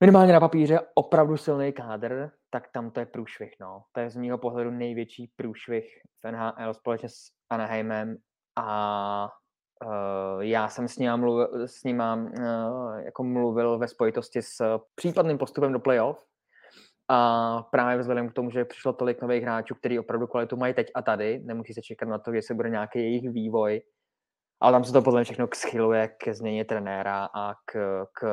minimálně 0.02 0.34
na 0.34 0.40
papíře 0.40 0.80
opravdu 0.96 1.38
silný 1.38 1.74
kádr, 1.74 2.32
tak 2.50 2.68
tam 2.74 2.92
to 2.92 3.00
je 3.00 3.06
průšvih. 3.06 3.54
No. 3.62 3.84
To 3.92 4.00
je 4.00 4.10
z 4.10 4.16
mého 4.16 4.38
pohledu 4.38 4.72
největší 4.72 5.32
průšvih 5.36 5.86
v 6.26 6.32
NHL 6.32 6.74
společně 6.74 7.10
s 7.10 7.16
Anaheimem 7.50 8.18
a 8.56 9.30
uh, 9.86 10.42
já 10.42 10.70
jsem 10.70 10.88
s 10.88 10.98
ním 10.98 11.18
mluvil, 11.18 11.68
s 11.68 11.84
ním 11.84 12.00
uh, 12.00 13.00
jako 13.06 13.24
mluvil 13.24 13.78
ve 13.78 13.88
spojitosti 13.88 14.42
s 14.42 14.80
případným 14.96 15.38
postupem 15.38 15.74
do 15.74 15.80
playoff 15.80 16.24
a 17.10 17.62
právě 17.72 17.98
vzhledem 17.98 18.30
k 18.30 18.34
tomu, 18.34 18.52
že 18.52 18.66
přišlo 18.66 18.94
tolik 18.94 19.22
nových 19.22 19.44
hráčů, 19.44 19.76
kteří 19.76 20.00
opravdu 20.00 20.28
kvalitu 20.28 20.58
mají 20.58 20.74
teď 20.74 20.88
a 20.96 21.02
tady, 21.02 21.40
nemusí 21.44 21.74
se 21.74 21.82
čekat 21.82 22.10
na 22.10 22.20
to, 22.20 22.34
že 22.34 22.42
se 22.42 22.54
bude 22.54 22.70
nějaký 22.70 23.00
jejich 23.00 23.30
vývoj, 23.30 23.82
ale 24.64 24.74
tam 24.74 24.84
se 24.84 24.94
to 24.94 25.02
podle 25.02 25.20
mě 25.20 25.24
všechno 25.24 25.48
schyluje 25.56 26.08
ke 26.08 26.34
změně 26.34 26.66
trenéra 26.66 27.30
a 27.34 27.54
k, 27.66 28.06
k 28.14 28.26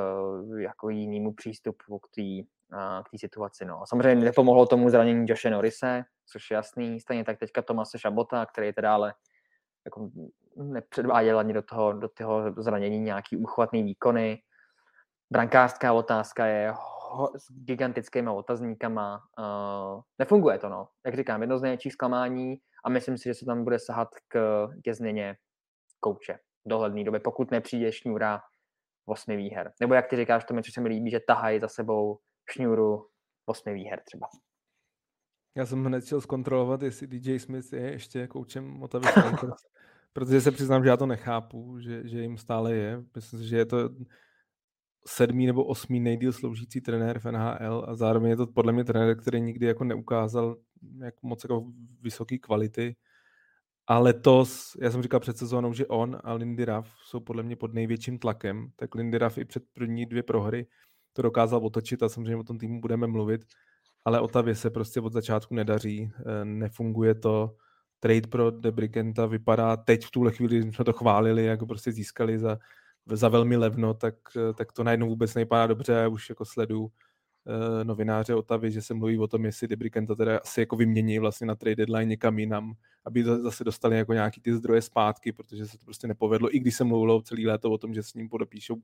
jako 0.59 0.89
jinému 0.89 1.33
přístupu 1.35 1.99
k 1.99 2.09
té 2.15 2.51
k 3.03 3.11
té 3.11 3.19
situaci. 3.19 3.65
No. 3.65 3.83
Samozřejmě 3.85 4.25
nepomohlo 4.25 4.67
tomu 4.67 4.91
zranění 4.91 5.27
Joše 5.29 5.51
Norise, 5.51 6.05
což 6.27 6.51
je 6.51 6.55
jasný. 6.55 7.01
Stejně 7.01 7.25
tak 7.25 7.39
teďka 7.39 7.63
Tomase 7.63 7.99
Šabota, 7.99 8.47
který 8.47 8.73
teda 8.73 8.95
ale 8.95 9.15
jako 9.85 10.11
nepředváděl 10.57 11.39
ani 11.39 11.53
do 11.53 11.63
toho, 11.63 11.93
do 11.93 12.09
toho 12.09 12.53
zranění 12.57 13.01
nějaký 13.01 13.37
uchvatný 13.37 13.83
výkony. 13.83 14.43
Brankářská 15.33 15.93
otázka 15.93 16.47
je 16.47 16.73
ho, 16.77 17.31
s 17.37 17.53
gigantickými 17.65 18.31
otazníkama. 18.31 19.23
Uh, 19.39 20.01
nefunguje 20.19 20.59
to, 20.59 20.69
no. 20.69 20.89
Jak 21.07 21.17
říkám, 21.17 21.41
jedno 21.41 21.59
z 21.59 21.63
největších 21.63 21.93
zklamání 21.93 22.57
a 22.85 22.89
myslím 22.89 23.19
si, 23.19 23.25
že 23.25 23.35
se 23.35 23.45
tam 23.45 23.65
bude 23.65 23.79
sahat 23.79 24.09
k, 24.29 24.67
ke 24.85 24.95
změně 24.95 25.37
kouče 26.01 26.39
v 26.65 26.69
dohledné 26.69 27.05
době, 27.05 27.21
pokud 27.21 27.51
nepřijde 27.51 27.93
šňůra 27.93 28.41
osmi 29.07 29.37
výher. 29.37 29.73
Nebo 29.81 29.95
jak 29.95 30.07
ty 30.09 30.17
říkáš, 30.17 30.45
to 30.45 30.55
mi, 30.55 30.63
co 30.63 30.73
se 30.73 30.81
mi 30.81 30.89
líbí, 30.89 31.11
že 31.11 31.21
tahají 31.27 31.61
za 31.61 31.69
sebou 31.69 32.19
šňůru 32.51 33.07
osmi 33.47 33.75
výher 33.75 34.03
třeba. 34.07 34.27
Já 35.57 35.67
jsem 35.67 35.85
hned 35.85 36.05
chtěl 36.05 36.21
zkontrolovat, 36.21 36.83
jestli 36.83 37.07
DJ 37.07 37.39
Smith 37.39 37.73
je 37.73 37.91
ještě 37.91 38.27
koučem 38.27 38.83
Otavy 38.83 39.07
protože 40.13 40.41
se 40.41 40.51
přiznám, 40.51 40.85
že 40.85 40.89
já 40.89 40.97
to 40.97 41.07
nechápu, 41.07 41.81
že, 41.81 42.09
že 42.09 42.23
jim 42.23 42.39
stále 42.39 42.75
je. 42.75 43.05
Myslím 43.15 43.41
si, 43.41 43.49
že 43.49 43.57
je 43.57 43.67
to 43.67 43.91
sedmý 45.07 45.47
nebo 45.47 45.65
osmý 45.65 46.01
nejdíl 46.01 46.33
sloužící 46.33 46.81
trenér 46.81 47.19
v 47.19 47.25
NHL 47.25 47.85
a 47.89 47.95
zároveň 47.95 48.31
je 48.31 48.37
to 48.37 48.47
podle 48.47 48.73
mě 48.73 48.85
trenér, 48.85 49.17
který 49.17 49.41
nikdy 49.41 49.67
jako 49.67 49.85
neukázal 49.85 50.57
jak 50.99 51.23
moc 51.23 51.45
jako 51.45 51.65
vysoký 52.01 52.39
kvality. 52.39 52.97
A 53.91 53.99
letos, 53.99 54.77
já 54.81 54.91
jsem 54.91 55.03
říkal 55.03 55.21
před 55.21 55.39
sezónou, 55.39 55.73
že 55.73 55.87
on 55.87 56.19
a 56.25 56.33
Lindy 56.33 56.65
Ruff 56.65 56.89
jsou 57.05 57.21
podle 57.21 57.43
mě 57.43 57.57
pod 57.57 57.75
největším 57.75 58.19
tlakem, 58.19 58.71
tak 58.77 58.95
Lindy 58.95 59.19
Ruff 59.19 59.39
i 59.39 59.45
před 59.45 59.63
první 59.73 60.07
dvě 60.07 60.23
prohry 60.23 60.67
to 61.13 61.23
dokázal 61.23 61.67
otočit 61.67 62.03
a 62.03 62.09
samozřejmě 62.09 62.37
o 62.37 62.43
tom 62.43 62.59
týmu 62.59 62.81
budeme 62.81 63.07
mluvit, 63.07 63.45
ale 64.05 64.21
Otavě 64.21 64.55
se 64.55 64.71
prostě 64.71 65.01
od 65.01 65.13
začátku 65.13 65.55
nedaří, 65.55 66.13
eh, 66.19 66.45
nefunguje 66.45 67.15
to, 67.15 67.57
trade 68.01 68.29
pro 68.29 68.51
Debrikenta 68.51 69.27
vypadá 69.27 69.77
teď 69.77 70.05
v 70.05 70.11
tuhle 70.11 70.33
chvíli, 70.33 70.59
když 70.59 70.77
jsme 70.77 70.85
to 70.85 70.93
chválili, 70.93 71.45
jako 71.45 71.67
prostě 71.67 71.93
získali 71.93 72.39
za, 72.39 72.59
za 73.13 73.29
velmi 73.29 73.57
levno, 73.57 73.95
tak, 73.95 74.15
eh, 74.37 74.55
tak 74.55 74.73
to 74.73 74.85
najednou 74.85 75.09
vůbec 75.09 75.35
nejpadá 75.35 75.67
dobře, 75.67 75.93
já 75.93 76.09
už 76.09 76.29
jako 76.29 76.45
sledu 76.45 76.91
novináře 77.85 78.35
Otavy, 78.35 78.71
že 78.71 78.83
se 78.83 78.95
mluví 78.95 79.19
o 79.19 79.27
tom, 79.27 79.45
jestli 79.45 79.69
to 80.07 80.17
teda 80.17 80.39
asi 80.39 80.61
jako 80.61 80.77
vymění 80.77 81.19
vlastně 81.19 81.47
na 81.47 81.55
trade 81.55 81.77
deadline 81.77 82.05
někam 82.05 82.39
jinam, 82.39 82.73
aby 83.05 83.25
zase 83.25 83.65
dostali 83.65 83.97
jako 83.97 84.13
nějaký 84.13 84.41
ty 84.41 84.55
zdroje 84.55 84.83
zpátky, 84.83 85.33
protože 85.33 85.67
se 85.67 85.79
to 85.79 85.85
prostě 85.85 86.07
nepovedlo, 86.07 86.57
i 86.57 86.59
když 86.59 86.77
se 86.77 86.85
mluvilo 86.85 87.23
celý 87.23 87.47
léto 87.47 87.71
o 87.71 87.79
tom, 87.79 87.95
že 87.95 88.03
s 88.03 88.15
ním 88.15 88.29
podepíšou 88.29 88.77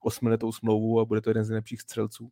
osmiletou 0.00 0.52
smlouvu 0.52 1.00
a 1.00 1.04
bude 1.04 1.20
to 1.20 1.30
jeden 1.30 1.44
z 1.44 1.48
nejlepších 1.48 1.80
střelců 1.80 2.30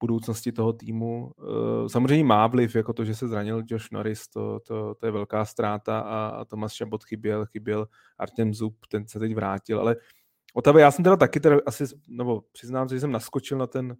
budoucnosti 0.00 0.52
toho 0.52 0.72
týmu. 0.72 1.32
Uh, 1.36 1.88
samozřejmě 1.88 2.24
má 2.24 2.46
vliv, 2.46 2.76
jako 2.76 2.92
to, 2.92 3.04
že 3.04 3.14
se 3.14 3.28
zranil 3.28 3.62
Josh 3.66 3.90
Norris, 3.90 4.28
to, 4.28 4.60
to, 4.60 4.94
to 4.94 5.06
je 5.06 5.12
velká 5.12 5.44
ztráta 5.44 6.00
a, 6.00 6.26
a 6.26 6.44
Tomas 6.44 6.72
Šabot 6.72 7.04
chyběl, 7.04 7.46
chyběl 7.46 7.88
Artem 8.18 8.54
Zub, 8.54 8.86
ten 8.88 9.08
se 9.08 9.18
teď 9.18 9.34
vrátil, 9.34 9.80
ale 9.80 9.96
Otavě, 10.54 10.82
já 10.82 10.90
jsem 10.90 11.04
teda 11.04 11.16
taky 11.16 11.40
teda 11.40 11.56
asi, 11.66 11.84
nebo 12.08 12.44
přiznám 12.52 12.88
že 12.88 13.00
jsem 13.00 13.12
naskočil 13.12 13.58
na 13.58 13.66
ten 13.66 13.96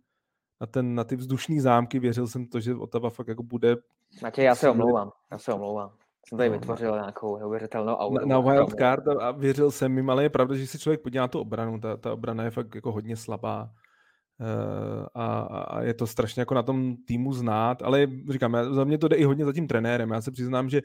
na, 0.61 0.67
ten, 0.67 0.95
na 0.95 1.05
ty 1.05 1.17
vzdušní 1.17 1.61
zámky, 1.61 1.99
věřil 1.99 2.27
jsem 2.27 2.47
to, 2.47 2.61
že 2.61 2.75
Otava 2.75 3.11
fakt 3.11 3.29
jako 3.29 3.43
bude... 3.43 3.77
Matěj, 4.23 4.45
já 4.45 4.55
se 4.55 4.71
omlouvám, 4.71 5.11
já 5.31 5.39
se 5.39 5.53
omlouvám. 5.53 5.91
Jsem 6.29 6.39
tady 6.39 6.51
no, 6.51 6.59
vytvořil 6.59 6.93
nějakou 6.93 7.39
neuvěřitelnou 7.39 7.95
auru. 7.95 8.27
Na, 8.27 8.41
na 8.41 8.53
wild 8.53 8.75
card 8.75 9.09
a 9.09 9.31
věřil 9.31 9.71
jsem 9.71 9.97
jim, 9.97 10.11
ale 10.11 10.23
je 10.23 10.31
pravda, 10.31 10.55
že 10.55 10.67
si 10.67 10.79
člověk 10.79 11.01
podívá 11.01 11.25
na 11.25 11.29
tu 11.29 11.41
obranu, 11.41 11.81
ta, 11.81 11.97
ta 11.97 12.13
obrana 12.13 12.45
je 12.45 12.51
fakt 12.51 12.75
jako 12.75 12.93
hodně 12.93 13.17
slabá. 13.17 13.71
Uh, 14.41 15.07
a, 15.15 15.41
a, 15.41 15.83
je 15.83 15.95
to 15.95 16.07
strašně 16.07 16.43
jako 16.43 16.55
na 16.55 16.63
tom 16.63 16.97
týmu 16.97 17.33
znát, 17.33 17.83
ale 17.83 18.07
říkám, 18.31 18.57
za 18.71 18.85
mě 18.85 18.99
to 18.99 19.09
jde 19.09 19.17
i 19.17 19.25
hodně 19.25 19.45
za 19.45 19.53
tím 19.53 19.69
trenérem. 19.69 20.11
Já 20.11 20.21
se 20.21 20.31
přiznám, 20.31 20.69
že 20.69 20.81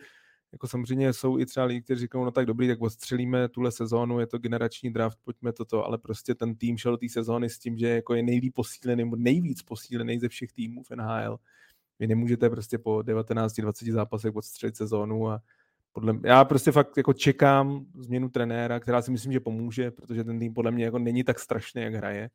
jako 0.52 0.68
samozřejmě 0.68 1.14
jsou 1.14 1.40
i 1.40 1.46
třeba 1.46 1.66
lidi, 1.66 1.82
kteří 1.82 2.02
říkají, 2.02 2.26
no 2.26 2.32
tak 2.32 2.46
dobrý, 2.46 2.68
tak 2.68 2.82
odstřelíme 2.82 3.50
tuhle 3.50 3.72
sezónu, 3.72 4.20
je 4.20 4.28
to 4.28 4.38
generační 4.38 4.94
draft, 4.94 5.20
pojďme 5.24 5.54
toto, 5.54 5.86
ale 5.86 5.98
prostě 5.98 6.36
ten 6.36 6.56
tým 6.56 6.78
šel 6.78 6.92
do 6.92 6.98
té 6.98 7.10
sezóny 7.10 7.50
s 7.50 7.60
tím, 7.60 7.78
že 7.78 7.88
jako 7.88 8.14
je 8.14 8.24
nejlíp 8.24 8.54
posílený, 8.54 9.12
nejvíc 9.16 9.62
posílený 9.62 10.20
ze 10.20 10.30
všech 10.30 10.52
týmů 10.52 10.84
v 10.84 10.92
NHL. 10.92 11.40
Vy 12.00 12.08
nemůžete 12.08 12.50
prostě 12.50 12.78
po 12.78 12.98
19-20 12.98 13.94
zápasech 13.94 14.36
odstřelit 14.36 14.78
sezónu 14.78 15.30
a 15.30 15.42
podle, 15.94 16.20
já 16.24 16.46
prostě 16.46 16.72
fakt 16.72 16.98
jako 16.98 17.14
čekám 17.14 17.86
změnu 17.96 18.30
trenéra, 18.30 18.80
která 18.80 19.02
si 19.02 19.12
myslím, 19.12 19.32
že 19.32 19.40
pomůže, 19.40 19.92
protože 19.92 20.24
ten 20.24 20.40
tým 20.40 20.54
podle 20.54 20.72
mě 20.72 20.86
jako 20.86 21.00
není 21.00 21.24
tak 21.24 21.40
strašný, 21.40 21.82
jak 21.82 21.94
hraje. 21.94 22.30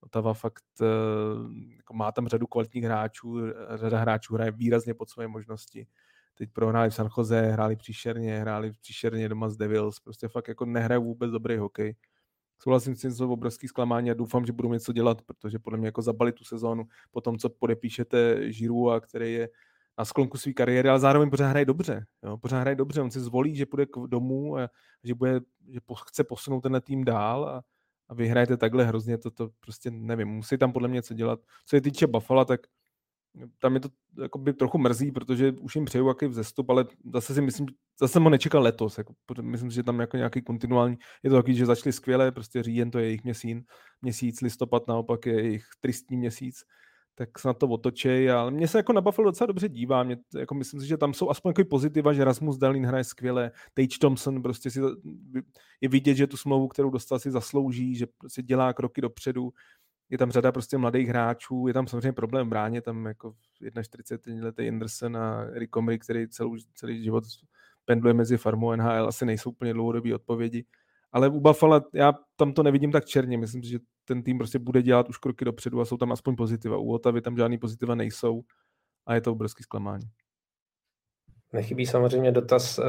Otava 0.00 0.34
fakt 0.34 0.64
eh, 0.82 0.86
jako 1.76 1.94
má 1.94 2.12
tam 2.12 2.28
řadu 2.28 2.46
kvalitních 2.46 2.84
hráčů, 2.84 3.36
řada 3.74 3.98
hráčů 3.98 4.34
hraje 4.34 4.50
výrazně 4.50 4.94
pod 4.94 5.10
svoje 5.10 5.28
možnosti 5.28 5.86
teď 6.34 6.50
prohráli 6.52 6.90
v 6.90 6.94
San 6.94 7.08
Jose, 7.18 7.40
hráli 7.40 7.76
příšerně, 7.76 8.40
hráli 8.40 8.72
příšerně 8.72 9.28
doma 9.28 9.48
s 9.48 9.56
Devils, 9.56 10.00
prostě 10.00 10.28
fakt 10.28 10.48
jako 10.48 10.64
nehrají 10.64 11.02
vůbec 11.02 11.30
dobrý 11.30 11.56
hokej. 11.56 11.94
souhlasím 12.62 12.96
s 12.96 13.00
tím, 13.00 13.12
jsou 13.12 13.32
obrovský 13.32 13.68
zklamání 13.68 14.10
a 14.10 14.14
doufám, 14.14 14.46
že 14.46 14.52
budou 14.52 14.72
něco 14.72 14.92
dělat, 14.92 15.22
protože 15.22 15.58
podle 15.58 15.78
mě 15.78 15.88
jako 15.88 16.02
zabalit 16.02 16.34
tu 16.34 16.44
sezónu 16.44 16.84
po 17.10 17.20
tom, 17.20 17.38
co 17.38 17.48
podepíšete 17.48 18.52
Žiru 18.52 18.90
a 18.90 19.00
který 19.00 19.32
je 19.32 19.48
na 19.98 20.04
sklonku 20.04 20.38
své 20.38 20.52
kariéry, 20.52 20.88
ale 20.88 21.00
zároveň 21.00 21.30
pořád 21.30 21.48
hraje 21.48 21.64
dobře. 21.64 22.06
Jo? 22.22 22.38
Pořád 22.38 22.60
hraje 22.60 22.76
dobře, 22.76 23.00
on 23.00 23.10
si 23.10 23.20
zvolí, 23.20 23.56
že 23.56 23.66
půjde 23.66 23.86
domů 24.06 24.58
a 24.58 24.68
že, 25.04 25.14
bude, 25.14 25.40
že 25.68 25.80
po, 25.80 25.94
chce 25.94 26.24
posunout 26.24 26.60
tenhle 26.60 26.80
tým 26.80 27.04
dál 27.04 27.44
a, 27.44 27.62
a 28.08 28.14
vyhrajete 28.14 28.56
takhle 28.56 28.84
hrozně, 28.84 29.18
to, 29.18 29.30
to 29.30 29.50
prostě 29.60 29.90
nevím, 29.90 30.28
musí 30.28 30.58
tam 30.58 30.72
podle 30.72 30.88
mě 30.88 30.96
něco 30.96 31.14
dělat. 31.14 31.40
Co 31.40 31.76
se 31.76 31.80
týče 31.80 32.06
Buffalo, 32.06 32.44
tak 32.44 32.60
tam 33.58 33.74
je 33.74 33.80
to 33.80 33.88
jakoby 34.22 34.52
trochu 34.52 34.78
mrzí, 34.78 35.12
protože 35.12 35.52
už 35.52 35.76
jim 35.76 35.84
přeju 35.84 36.08
jaký 36.08 36.26
vzestup, 36.26 36.70
ale 36.70 36.86
zase 37.12 37.34
si 37.34 37.42
myslím, 37.42 37.66
zase 38.00 38.18
ho 38.18 38.30
nečekal 38.30 38.62
letos. 38.62 38.98
Jako, 38.98 39.14
myslím 39.40 39.70
si, 39.70 39.74
že 39.74 39.82
tam 39.82 40.00
jako 40.00 40.16
nějaký 40.16 40.42
kontinuální, 40.42 40.96
je 41.22 41.30
to 41.30 41.36
takový, 41.36 41.56
že 41.56 41.66
začali 41.66 41.92
skvěle, 41.92 42.32
prostě 42.32 42.62
říjen 42.62 42.90
to 42.90 42.98
je 42.98 43.04
jejich 43.04 43.24
měsíc, 43.24 43.64
měsíc, 44.02 44.40
listopad 44.40 44.88
naopak 44.88 45.26
je 45.26 45.34
jejich 45.34 45.64
tristní 45.80 46.16
měsíc, 46.16 46.64
tak 47.14 47.38
se 47.38 47.48
na 47.48 47.54
to 47.54 47.68
otočej, 47.68 48.30
ale 48.30 48.50
mně 48.50 48.68
se 48.68 48.78
jako 48.78 48.92
na 48.92 49.00
Buffalo 49.00 49.30
docela 49.30 49.46
dobře 49.46 49.68
dívá, 49.68 50.02
mě, 50.02 50.16
jako 50.34 50.54
myslím 50.54 50.80
si, 50.80 50.86
že 50.86 50.96
tam 50.96 51.14
jsou 51.14 51.30
aspoň 51.30 51.50
jako 51.50 51.68
pozitiva, 51.68 52.12
že 52.12 52.24
Rasmus 52.24 52.58
Dalin 52.58 52.86
hraje 52.86 53.04
skvěle, 53.04 53.50
Tage 53.74 53.98
Thompson 54.00 54.42
prostě 54.42 54.70
si, 54.70 54.80
je 55.80 55.88
vidět, 55.88 56.14
že 56.14 56.26
tu 56.26 56.36
smlouvu, 56.36 56.68
kterou 56.68 56.90
dostal, 56.90 57.18
si 57.18 57.30
zaslouží, 57.30 57.94
že 57.94 58.06
prostě 58.18 58.42
dělá 58.42 58.72
kroky 58.72 59.00
dopředu, 59.00 59.52
je 60.12 60.18
tam 60.18 60.30
řada 60.30 60.52
prostě 60.52 60.78
mladých 60.78 61.08
hráčů, 61.08 61.66
je 61.66 61.74
tam 61.74 61.86
samozřejmě 61.86 62.12
problém 62.12 62.46
v 62.46 62.50
bráně, 62.50 62.82
tam 62.82 63.06
jako 63.06 63.34
41 63.82 64.44
letý 64.44 64.68
Anderson 64.68 65.16
a 65.16 65.42
Eric 65.42 65.70
Comrie, 65.70 65.98
který 65.98 66.28
celou, 66.28 66.56
celý 66.74 67.04
život 67.04 67.24
pendluje 67.84 68.14
mezi 68.14 68.36
farmou 68.36 68.76
NHL, 68.76 69.08
asi 69.08 69.26
nejsou 69.26 69.50
úplně 69.50 69.72
dlouhodobé 69.72 70.14
odpovědi. 70.14 70.64
Ale 71.12 71.28
u 71.28 71.40
Buffalo 71.40 71.80
já 71.94 72.12
tam 72.36 72.52
to 72.52 72.62
nevidím 72.62 72.92
tak 72.92 73.04
černě. 73.04 73.38
Myslím 73.38 73.62
si, 73.62 73.70
že 73.70 73.78
ten 74.04 74.22
tým 74.22 74.38
prostě 74.38 74.58
bude 74.58 74.82
dělat 74.82 75.08
už 75.08 75.18
kroky 75.18 75.44
dopředu 75.44 75.80
a 75.80 75.84
jsou 75.84 75.96
tam 75.96 76.12
aspoň 76.12 76.36
pozitiva. 76.36 76.76
U 76.76 76.92
Otavy 76.92 77.20
tam 77.20 77.36
žádný 77.36 77.58
pozitiva 77.58 77.94
nejsou 77.94 78.42
a 79.06 79.14
je 79.14 79.20
to 79.20 79.32
obrovský 79.32 79.62
zklamání. 79.62 80.04
Nechybí 81.52 81.86
samozřejmě 81.86 82.32
dotaz 82.32 82.78
uh, 82.78 82.84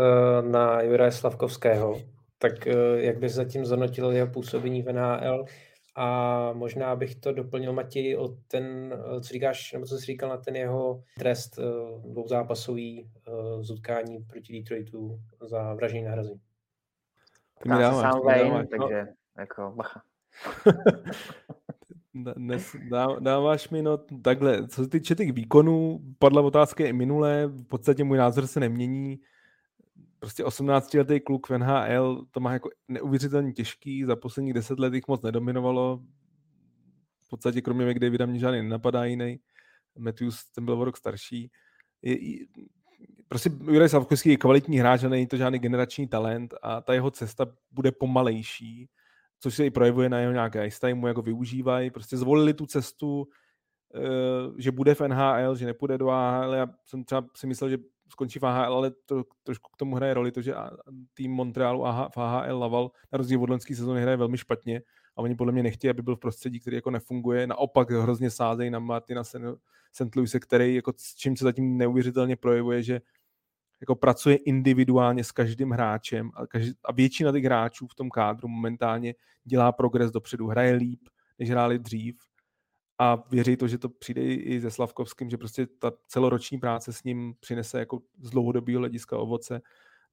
na 0.52 0.82
Juraje 0.82 1.12
Slavkovského. 1.12 2.02
Tak 2.38 2.54
uh, 2.68 3.00
jak 3.00 3.18
bys 3.18 3.34
zatím 3.34 3.66
zhodnotil 3.66 4.12
jeho 4.12 4.28
působení 4.28 4.82
v 4.82 4.94
NHL? 4.94 5.46
A 5.96 6.54
možná 6.54 6.96
bych 6.96 7.16
to 7.16 7.32
doplnil, 7.32 7.74
Mati, 7.74 8.18
o 8.18 8.28
ten, 8.28 8.94
co 9.22 9.34
říkáš, 9.34 9.74
nebo 9.74 9.86
co 9.86 9.98
jsi 9.98 10.06
říkal 10.06 10.30
na 10.30 10.38
ten 10.38 10.56
jeho 10.56 11.04
trest 11.18 11.60
dvouzápasový 12.06 13.10
z 13.62 13.72
utkání 13.72 14.20
proti 14.20 14.60
Detroitu 14.60 15.20
za 15.42 15.74
vražení 15.74 16.04
na 16.04 16.12
hrazi. 16.12 16.40
Ty 17.64 17.70
mi 17.70 17.76
dáváš, 17.76 18.12
sám 18.12 18.22
dáváš, 18.28 18.68
takže 18.70 19.06
no. 19.06 19.14
jako 19.38 19.74
bacha. 19.76 20.02
Dnes 22.36 22.76
dá, 22.90 23.08
dáváš 23.20 23.70
mi, 23.70 23.82
no 23.82 23.98
takhle, 23.98 24.68
co 24.68 24.84
se 24.84 24.90
týče 24.90 25.16
těch 25.16 25.34
výkonů, 25.34 26.00
padla 26.20 26.42
otázka 26.42 26.86
i 26.86 26.94
minule, 26.94 27.48
v 27.48 27.64
podstatě 27.64 28.04
můj 28.04 28.18
názor 28.18 28.48
se 28.48 28.60
nemění, 28.60 29.20
prostě 30.24 30.44
18-letý 30.44 31.20
kluk 31.20 31.50
v 31.50 31.58
NHL 31.58 32.26
to 32.32 32.40
má 32.40 32.54
jako 32.54 32.70
neuvěřitelně 32.88 33.54
těžký, 33.54 34.04
za 34.04 34.16
posledních 34.16 34.54
10 34.54 34.80
let 34.80 34.94
jich 34.94 35.08
moc 35.08 35.22
nedominovalo, 35.22 36.00
v 37.26 37.30
podstatě 37.30 37.62
kromě 37.62 37.86
McDavida 37.86 38.26
mě 38.26 38.40
žádný 38.40 38.62
nenapadá 38.62 39.06
jiný, 39.06 39.40
Matthews 39.98 40.46
ten 40.52 40.66
byl 40.66 40.82
o 40.82 40.86
rok 40.86 40.98
starší. 40.98 41.52
Je, 42.02 42.46
prostě 43.28 43.52
Juraj 43.72 43.90
Savkovský 43.90 44.30
je 44.30 44.38
kvalitní 44.38 44.78
hráč 44.78 45.04
a 45.04 45.10
není 45.10 45.28
to 45.28 45.38
žádný 45.38 45.60
generační 45.60 46.08
talent 46.08 46.54
a 46.62 46.82
ta 46.82 46.94
jeho 46.94 47.12
cesta 47.12 47.46
bude 47.72 47.92
pomalejší, 47.92 48.90
což 49.40 49.56
se 49.56 49.66
i 49.66 49.70
projevuje 49.70 50.10
na 50.10 50.20
jeho 50.20 50.34
nějaké 50.34 50.68
ice 50.68 50.80
time, 50.80 51.04
jako 51.04 51.22
využívají, 51.22 51.92
prostě 51.92 52.18
zvolili 52.18 52.54
tu 52.54 52.66
cestu, 52.66 53.28
eh, 53.96 54.52
že 54.58 54.72
bude 54.72 54.96
v 54.96 55.02
NHL, 55.02 55.56
že 55.56 55.66
nepůjde 55.66 55.98
do 55.98 56.10
AHL. 56.10 56.54
Já 56.54 56.68
jsem 56.86 57.04
třeba 57.04 57.28
si 57.36 57.48
myslel, 57.48 57.70
že 57.70 57.78
skončí 58.13 58.39
v 58.39 58.45
AHL, 58.45 58.73
ale 58.73 58.91
to 59.06 59.23
trošku 59.43 59.71
k 59.73 59.78
tomu 59.78 59.95
hraje 59.95 60.13
roli 60.13 60.32
to, 60.32 60.41
že 60.41 60.54
tým 61.13 61.32
Montrealu 61.32 61.80
v 61.84 62.17
AHL 62.17 62.60
Laval 62.60 62.91
na 63.12 63.17
rozdíl 63.17 63.43
od 63.43 63.49
loňské 63.49 63.76
sezóny 63.76 64.02
hraje 64.02 64.17
velmi 64.17 64.38
špatně 64.38 64.82
a 65.15 65.21
oni 65.21 65.36
podle 65.36 65.54
mě 65.54 65.63
nechtějí, 65.63 65.91
aby 65.91 66.02
byl 66.02 66.15
v 66.15 66.19
prostředí, 66.19 66.60
který 66.60 66.76
jako 66.76 66.91
nefunguje. 66.91 67.47
Naopak 67.47 67.91
hrozně 67.91 68.30
sázejí 68.30 68.69
na 68.69 68.80
Martina 68.80 69.23
St. 69.23 70.15
Louise, 70.15 70.39
který 70.39 70.76
jako 70.76 70.93
s 70.97 71.15
čím 71.15 71.38
se 71.38 71.43
zatím 71.43 71.78
neuvěřitelně 71.78 72.36
projevuje, 72.36 72.84
že 72.84 73.02
jako 73.82 73.95
pracuje 73.95 74.36
individuálně 74.36 75.23
s 75.23 75.32
každým 75.32 75.71
hráčem 75.71 76.32
a, 76.34 76.47
každý, 76.47 76.73
a 76.84 76.91
většina 76.91 77.32
těch 77.32 77.43
hráčů 77.43 77.88
v 77.88 77.95
tom 77.95 78.10
kádru 78.10 78.47
momentálně 78.47 79.15
dělá 79.43 79.71
progres 79.71 80.12
dopředu, 80.12 80.47
hraje 80.47 80.73
líp, 80.73 80.99
než 81.39 81.49
hráli 81.49 81.80
dřív 81.80 82.15
a 83.04 83.24
věří 83.32 83.58
to, 83.58 83.68
že 83.68 83.78
to 83.78 83.89
přijde 83.89 84.22
i 84.22 84.62
se 84.62 84.72
Slavkovským, 84.72 85.30
že 85.30 85.38
prostě 85.38 85.68
ta 85.80 85.92
celoroční 86.08 86.58
práce 86.58 86.94
s 86.94 87.04
ním 87.04 87.36
přinese 87.39 87.80
jako 87.80 88.02
z 88.22 88.30
dlouhodobého 88.30 88.80
hlediska 88.80 89.18
ovoce. 89.18 89.62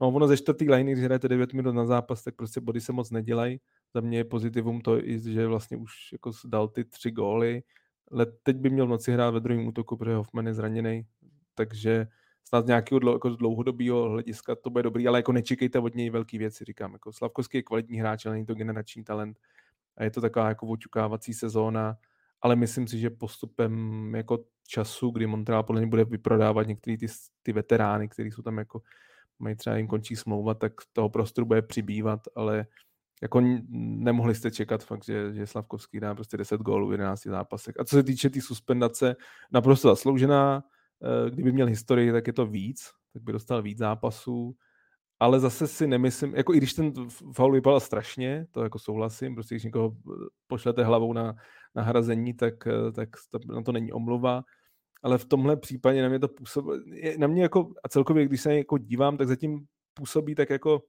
No 0.01 0.09
ono 0.09 0.29
ze 0.29 0.37
čtvrtý 0.37 0.71
liney, 0.71 0.95
když 0.95 1.05
hrajete 1.05 1.29
9 1.29 1.53
minut 1.53 1.73
na 1.73 1.87
zápas, 1.87 2.25
tak 2.25 2.35
prostě 2.37 2.61
body 2.61 2.81
se 2.81 2.93
moc 2.93 3.11
nedělají. 3.11 3.61
Za 3.95 4.01
mě 4.01 4.19
je 4.19 4.25
pozitivum 4.25 4.81
to, 4.81 5.01
že 5.07 5.47
vlastně 5.47 5.77
už 5.77 5.93
jako 6.13 6.31
dal 6.45 6.69
ty 6.69 6.85
tři 6.85 7.11
góly. 7.11 7.63
Ale 8.13 8.27
teď 8.43 8.57
by 8.57 8.71
měl 8.71 8.87
v 8.87 8.91
noci 8.91 9.13
hrát 9.13 9.31
ve 9.31 9.41
druhém 9.41 9.67
útoku, 9.67 9.97
protože 9.97 10.15
Hoffman 10.15 10.47
je 10.47 10.55
zraněný, 10.55 11.07
takže 11.55 12.07
snad 12.45 12.65
z 12.65 12.69
nějakého 12.69 12.99
dlou, 12.99 13.13
jako 13.13 13.29
dlouhodobého 13.29 14.09
hlediska 14.09 14.55
to 14.55 14.71
bude 14.71 14.83
dobrý, 14.83 15.09
ale 15.09 15.19
jako 15.19 15.33
nečekejte 15.33 15.79
od 15.79 15.95
něj 15.95 16.11
velký 16.11 16.39
věci, 16.39 16.65
říkám. 16.65 16.93
Jako 16.93 17.13
Slavkovský 17.13 17.59
je 17.59 17.63
kvalitní 17.63 17.99
hráč, 17.99 18.27
ale 18.27 18.35
není 18.35 18.47
to 18.47 18.55
generační 18.55 19.05
talent. 19.05 19.39
A 19.97 20.05
je 20.05 20.11
to 20.11 20.21
taková 20.21 20.49
jako 20.49 20.67
očukávací 20.67 21.35
sezóna, 21.35 21.97
ale 22.43 22.57
myslím 22.57 22.89
si, 22.89 22.99
že 22.99 23.11
postupem 23.11 24.15
jako 24.15 24.45
času, 24.67 25.11
kdy 25.11 25.27
Montreal 25.27 25.63
podle 25.63 25.81
mě 25.81 25.91
bude 25.91 26.05
vyprodávat 26.05 26.67
některé 26.67 26.97
ty, 26.97 27.07
ty 27.43 27.53
veterány, 27.53 28.09
kteří 28.09 28.31
jsou 28.31 28.43
tam 28.43 28.59
jako 28.59 28.83
mají 29.39 29.57
třeba 29.57 29.77
jim 29.77 29.87
končí 29.87 30.17
smlouva, 30.17 30.55
tak 30.55 30.73
toho 30.93 31.09
prostoru 31.09 31.47
bude 31.47 31.63
přibývat, 31.63 32.21
ale 32.37 32.67
jako 33.23 33.41
nemohli 33.69 34.35
jste 34.35 34.51
čekat 34.51 34.85
fakt, 34.85 35.05
že, 35.05 35.35
že 35.35 35.47
Slavkovský 35.47 36.01
dá 36.01 36.15
prostě 36.15 36.37
10 36.37 36.61
gólů 36.61 36.89
v 36.89 36.93
11 36.93 37.23
zápasech. 37.23 37.75
A 37.81 37.85
co 37.85 37.97
se 37.97 38.03
týče 38.03 38.29
té 38.29 38.33
tý 38.33 38.41
suspendace, 38.41 39.17
naprosto 39.53 39.89
zasloužená, 39.89 40.65
eh, 41.03 41.31
kdyby 41.31 41.53
měl 41.53 41.67
historii, 41.67 42.13
tak 42.13 42.27
je 42.27 42.33
to 42.33 42.47
víc, 42.47 42.91
tak 43.13 43.23
by 43.23 43.33
dostal 43.33 43.63
víc 43.63 43.79
zápasů, 43.79 44.57
ale 45.21 45.41
zase 45.41 45.67
si 45.67 45.87
nemyslím, 45.87 46.35
jako 46.35 46.55
i 46.55 46.57
když 46.57 46.75
ten 46.75 46.93
faul 47.33 47.53
vypadal 47.53 47.81
strašně, 47.81 48.47
to 48.51 48.63
jako 48.63 48.79
souhlasím, 48.79 49.35
prostě 49.35 49.55
když 49.55 49.65
někoho 49.65 49.97
eh, 49.97 50.27
pošlete 50.47 50.85
hlavou 50.85 51.13
na, 51.13 51.35
na 51.75 51.83
hrazení, 51.83 52.35
tak, 52.35 52.67
eh, 52.67 52.93
tak 52.93 53.09
to, 53.31 53.55
na 53.55 53.63
to 53.63 53.73
není 53.73 53.93
omluva, 53.93 54.43
ale 55.03 55.19
v 55.19 55.25
tomhle 55.25 55.57
případě 55.57 56.03
na 56.03 56.09
mě 56.09 56.19
to 56.19 56.29
působí, 56.29 56.69
na 57.19 57.27
mě 57.27 57.43
jako, 57.43 57.73
a 57.85 57.89
celkově, 57.89 58.25
když 58.25 58.41
se 58.41 58.57
jako 58.57 58.79
dívám, 58.79 59.17
tak 59.17 59.29
zatím 59.29 59.65
působí 59.95 60.35
tak 60.35 60.51
jako 60.51 60.83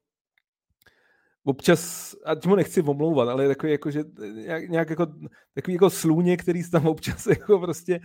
občas, 1.43 2.15
a 2.25 2.35
tím 2.35 2.49
ho 2.49 2.55
nechci 2.55 2.81
omlouvat, 2.81 3.29
ale 3.29 3.47
takový 3.47 3.71
jako, 3.71 3.91
že 3.91 4.03
nějak, 4.33 4.69
nějak 4.69 4.89
jako, 4.89 5.07
takový 5.53 5.73
jako 5.73 5.89
slůně, 5.89 6.37
který 6.37 6.69
tam 6.69 6.87
občas 6.87 7.25
jako 7.27 7.59
prostě 7.59 7.99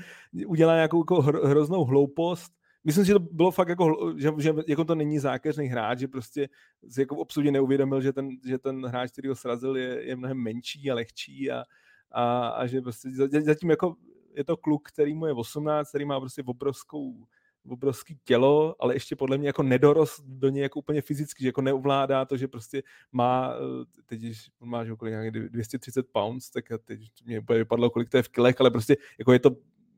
udělá 0.47 0.75
nějakou 0.75 1.01
jako 1.01 1.23
hroznou 1.23 1.85
hloupost 1.85 2.56
myslím 2.87 3.05
že 3.05 3.13
to 3.13 3.19
bylo 3.19 3.51
fakt 3.51 3.69
jako, 3.69 4.15
že, 4.17 4.33
že 4.39 4.55
jako 4.69 4.85
to 4.85 4.95
není 4.95 5.19
zákeřný 5.19 5.67
hráč, 5.67 5.99
že 5.99 6.09
prostě 6.09 6.49
si 6.89 7.01
jako 7.01 7.21
absolutně 7.21 7.53
neuvědomil, 7.53 8.01
že 8.01 8.13
ten, 8.13 8.29
že 8.45 8.59
ten 8.59 8.87
hráč, 8.87 9.11
který 9.11 9.29
ho 9.29 9.35
srazil, 9.35 9.77
je, 9.77 10.05
je 10.05 10.17
mnohem 10.17 10.37
menší 10.37 10.91
a 10.91 10.95
lehčí 10.95 11.51
a, 11.51 11.65
a, 12.11 12.49
a 12.49 12.67
že 12.67 12.81
prostě 12.81 13.09
zatím 13.41 13.71
jako 13.71 13.97
je 14.35 14.45
to 14.45 14.57
kluk, 14.57 14.89
který 14.89 15.15
mu 15.15 15.27
je 15.27 15.33
18, 15.33 15.89
který 15.89 16.05
má 16.05 16.21
prostě 16.21 16.43
obrovskou 16.47 17.27
obrovský 17.69 18.19
tělo, 18.25 18.75
ale 18.79 18.95
ještě 18.95 19.17
podle 19.17 19.39
mě 19.39 19.49
jako 19.49 19.63
nedorost 19.63 20.23
do 20.25 20.49
něj 20.49 20.63
jako 20.63 20.79
úplně 20.79 21.03
fyzicky, 21.03 21.43
že 21.43 21.49
jako 21.49 21.63
neuvládá 21.63 22.25
to, 22.25 22.37
že 22.37 22.49
prostě 22.49 22.83
má, 23.13 23.55
eh, 23.55 23.85
teď 24.07 24.21
když 24.21 24.51
má 24.61 24.85
že 24.85 24.97
kolik, 24.97 25.15
230 25.31 26.07
pounds, 26.13 26.51
tak 26.51 26.65
teď 26.85 27.01
mě 27.25 27.41
vypadlo, 27.41 27.91
kolik 27.91 28.09
to 28.09 28.17
je 28.17 28.23
v 28.23 28.29
kilech, 28.29 28.61
ale 28.61 28.71
prostě 28.71 28.97
jako 29.19 29.33
je 29.33 29.39
to 29.39 29.51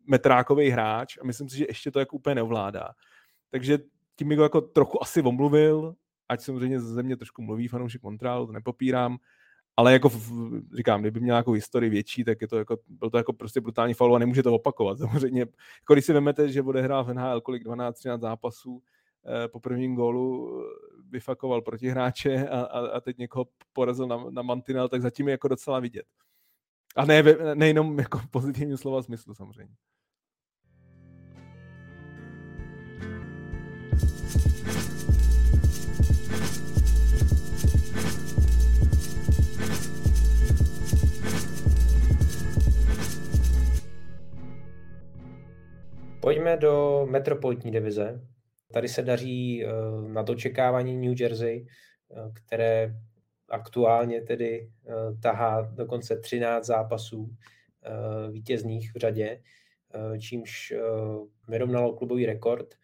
metrákový 0.08 0.68
hráč 0.68 1.18
a 1.20 1.24
myslím 1.24 1.48
si, 1.48 1.56
že 1.56 1.64
ještě 1.68 1.90
to 1.90 1.98
jako 1.98 2.16
úplně 2.16 2.34
neovládá. 2.34 2.88
Takže 3.50 3.78
tím 4.16 4.28
bych 4.28 4.38
ho 4.38 4.44
jako 4.44 4.60
trochu 4.60 5.02
asi 5.02 5.22
omluvil, 5.22 5.94
ať 6.28 6.40
samozřejmě 6.40 6.80
ze 6.80 6.94
země 6.94 7.16
trošku 7.16 7.42
mluví 7.42 7.68
fanoušek 7.68 8.02
Montrealu, 8.02 8.46
to 8.46 8.52
nepopírám, 8.52 9.18
ale 9.76 9.92
jako 9.92 10.10
říkám, 10.76 11.00
kdyby 11.00 11.20
měl 11.20 11.34
nějakou 11.34 11.52
historii 11.52 11.90
větší, 11.90 12.24
tak 12.24 12.40
je 12.40 12.48
to 12.48 12.58
jako, 12.58 12.78
byl 12.88 13.10
to 13.10 13.16
jako 13.16 13.32
prostě 13.32 13.60
brutální 13.60 13.94
faul 13.94 14.16
a 14.16 14.18
nemůže 14.18 14.42
to 14.42 14.54
opakovat. 14.54 14.98
Samozřejmě, 14.98 15.40
jako 15.40 15.92
když 15.92 16.04
si 16.04 16.12
vezmete, 16.12 16.48
že 16.48 16.62
odehrál 16.62 17.04
v 17.04 17.14
NHL 17.14 17.40
kolik 17.40 17.64
12-13 17.64 18.20
zápasů, 18.20 18.82
eh, 19.44 19.48
po 19.48 19.60
prvním 19.60 19.94
gólu 19.94 20.50
vyfakoval 21.10 21.62
protihráče 21.62 22.48
a, 22.48 22.60
a, 22.60 22.86
a 22.86 23.00
teď 23.00 23.18
někoho 23.18 23.46
porazil 23.72 24.06
na, 24.06 24.24
na 24.30 24.42
mantinel, 24.42 24.88
tak 24.88 25.02
zatím 25.02 25.28
je 25.28 25.32
jako 25.32 25.48
docela 25.48 25.80
vidět. 25.80 26.06
A 26.96 27.04
ne, 27.04 27.22
nejenom 27.54 27.98
jako 27.98 28.20
pozitivním 28.30 28.76
slova 28.76 29.02
smyslu 29.02 29.34
samozřejmě. 29.34 29.74
Pojďme 46.20 46.56
do 46.56 47.06
metropolitní 47.10 47.70
divize. 47.70 48.20
Tady 48.72 48.88
se 48.88 49.02
daří 49.02 49.64
eh, 49.64 49.68
na 50.08 50.22
to 50.22 50.32
očekávání 50.32 50.96
New 50.96 51.20
Jersey, 51.20 51.66
eh, 51.66 52.30
které 52.34 52.94
aktuálně 53.48 54.20
tedy 54.20 54.70
eh, 54.86 54.92
tahá 55.22 55.60
dokonce 55.60 56.16
13 56.16 56.66
zápasů 56.66 57.36
vítězných 58.30 58.94
v 58.94 58.98
řadě, 58.98 59.42
čímž 60.20 60.74
vyrovnalo 61.48 61.92
klubový 61.92 62.26
rekord 62.26 62.74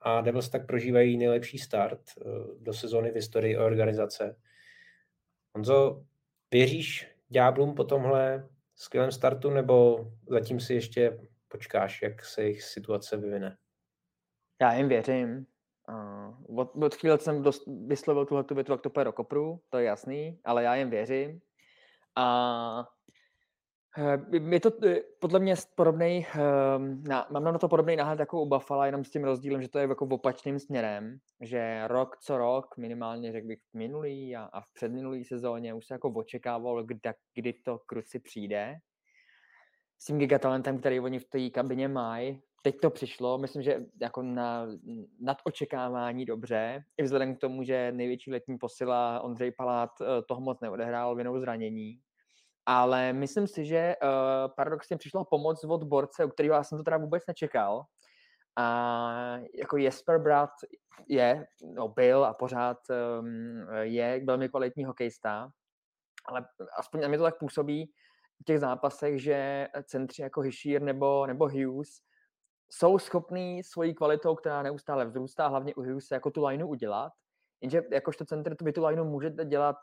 a 0.00 0.20
Devils 0.20 0.48
tak 0.48 0.66
prožívají 0.66 1.16
nejlepší 1.16 1.58
start 1.58 2.00
do 2.60 2.72
sezóny 2.72 3.10
v 3.10 3.14
historii 3.14 3.56
organizace. 3.56 4.36
Honzo, 5.54 6.04
věříš 6.50 7.08
Ďáblům 7.28 7.74
po 7.74 7.84
tomhle 7.84 8.48
skvělém 8.74 9.12
startu, 9.12 9.50
nebo 9.50 10.06
zatím 10.30 10.60
si 10.60 10.74
ještě 10.74 11.18
počkáš, 11.52 12.02
jak 12.02 12.24
se 12.24 12.42
jejich 12.42 12.62
situace 12.62 13.16
vyvine? 13.16 13.56
Já 14.60 14.74
jim 14.74 14.88
věřím. 14.88 15.46
Uh, 15.88 16.58
od, 16.58 16.76
od 16.76 16.94
chvíle 16.94 17.18
jsem 17.18 17.42
dost, 17.42 17.62
vyslovil 17.86 18.26
tuhle 18.26 18.44
tu 18.44 18.54
větu, 18.54 18.72
jak 18.72 18.80
to 18.80 18.90
půjde 18.90 19.04
do 19.04 19.12
kopru, 19.12 19.60
to 19.68 19.78
je 19.78 19.84
jasný, 19.84 20.40
ale 20.44 20.62
já 20.62 20.74
jim 20.74 20.90
věřím. 20.90 21.40
A 22.16 22.88
je 24.50 24.60
to 24.60 24.70
eh, 24.86 25.00
podle 25.18 25.40
mě 25.40 25.54
podobný, 25.74 26.26
ehm, 26.34 27.02
na, 27.08 27.26
mám 27.30 27.44
na 27.44 27.58
to 27.58 27.68
podobný 27.68 27.96
náhled 27.96 28.20
jako 28.20 28.42
u 28.42 28.46
Buffalo, 28.48 28.84
jenom 28.84 29.04
s 29.04 29.10
tím 29.10 29.24
rozdílem, 29.24 29.62
že 29.62 29.68
to 29.68 29.78
je 29.78 29.88
jako 29.88 30.06
v 30.06 30.12
opačným 30.12 30.58
směrem, 30.58 31.18
že 31.40 31.82
rok 31.86 32.16
co 32.20 32.38
rok, 32.38 32.76
minimálně 32.76 33.32
řekl 33.32 33.46
bych 33.46 33.58
v 33.58 33.78
minulý 33.78 34.36
a, 34.36 34.42
a 34.52 34.60
v 34.60 34.72
předminulý 34.72 35.24
sezóně 35.24 35.74
už 35.74 35.86
se 35.86 35.94
jako 35.94 36.08
očekával, 36.10 36.84
kdy, 36.84 37.00
kdy 37.34 37.52
to 37.52 37.78
kruci 37.78 38.18
přijde. 38.18 38.76
S 40.02 40.04
tím 40.04 40.18
gigatalentem, 40.18 40.78
který 40.78 41.00
oni 41.00 41.18
v 41.18 41.24
té 41.24 41.50
kabině 41.50 41.88
mají, 41.88 42.42
teď 42.62 42.80
to 42.80 42.90
přišlo, 42.90 43.38
myslím, 43.38 43.62
že 43.62 43.80
jako 44.00 44.22
na 44.22 44.66
nad 45.20 45.36
očekávání 45.44 46.24
dobře, 46.24 46.84
i 46.98 47.02
vzhledem 47.02 47.36
k 47.36 47.38
tomu, 47.38 47.62
že 47.62 47.92
největší 47.92 48.30
letní 48.30 48.58
posila 48.58 49.20
Ondřej 49.20 49.52
Palát 49.52 49.90
eh, 50.00 50.22
toho 50.28 50.40
moc 50.40 50.60
neodehrál 50.60 51.14
vinou 51.14 51.40
zranění, 51.40 52.00
ale 52.66 53.12
myslím 53.12 53.46
si, 53.46 53.64
že 53.64 53.94
uh, 54.02 54.08
paradoxně 54.56 54.96
přišla 54.96 55.24
pomoc 55.24 55.64
od 55.64 55.82
borce, 55.82 56.24
u 56.24 56.28
kterého 56.28 56.54
já 56.54 56.64
jsem 56.64 56.78
to 56.78 56.84
teda 56.84 56.96
vůbec 56.96 57.22
nečekal. 57.28 57.84
A 58.56 59.38
jako 59.54 59.76
Jesper 59.76 60.18
Brat 60.18 60.50
je, 61.08 61.46
no 61.76 61.88
byl 61.88 62.24
a 62.24 62.34
pořád 62.34 62.78
um, 63.20 63.66
je 63.80 64.22
velmi 64.24 64.48
kvalitní 64.48 64.84
hokejista, 64.84 65.50
ale 66.26 66.46
aspoň 66.78 67.00
na 67.00 67.08
mě 67.08 67.18
to 67.18 67.24
tak 67.24 67.38
působí 67.38 67.92
těch 68.44 68.60
zápasech, 68.60 69.22
že 69.22 69.68
centři 69.82 70.22
jako 70.22 70.40
Hischier 70.40 70.82
nebo, 70.82 71.26
nebo 71.26 71.48
Hughes 71.48 72.00
jsou 72.70 72.98
schopní 72.98 73.62
svojí 73.62 73.94
kvalitou, 73.94 74.34
která 74.34 74.62
neustále 74.62 75.04
vzrůstá, 75.04 75.48
hlavně 75.48 75.74
u 75.74 75.82
Hughes, 75.82 76.10
jako 76.10 76.30
tu 76.30 76.46
lineu 76.46 76.68
udělat. 76.68 77.12
Jenže 77.60 77.82
jakožto 77.90 78.24
centr 78.24 78.56
vy 78.64 78.72
tu 78.72 78.86
lineu 78.86 79.04
můžete 79.04 79.44
dělat 79.44 79.76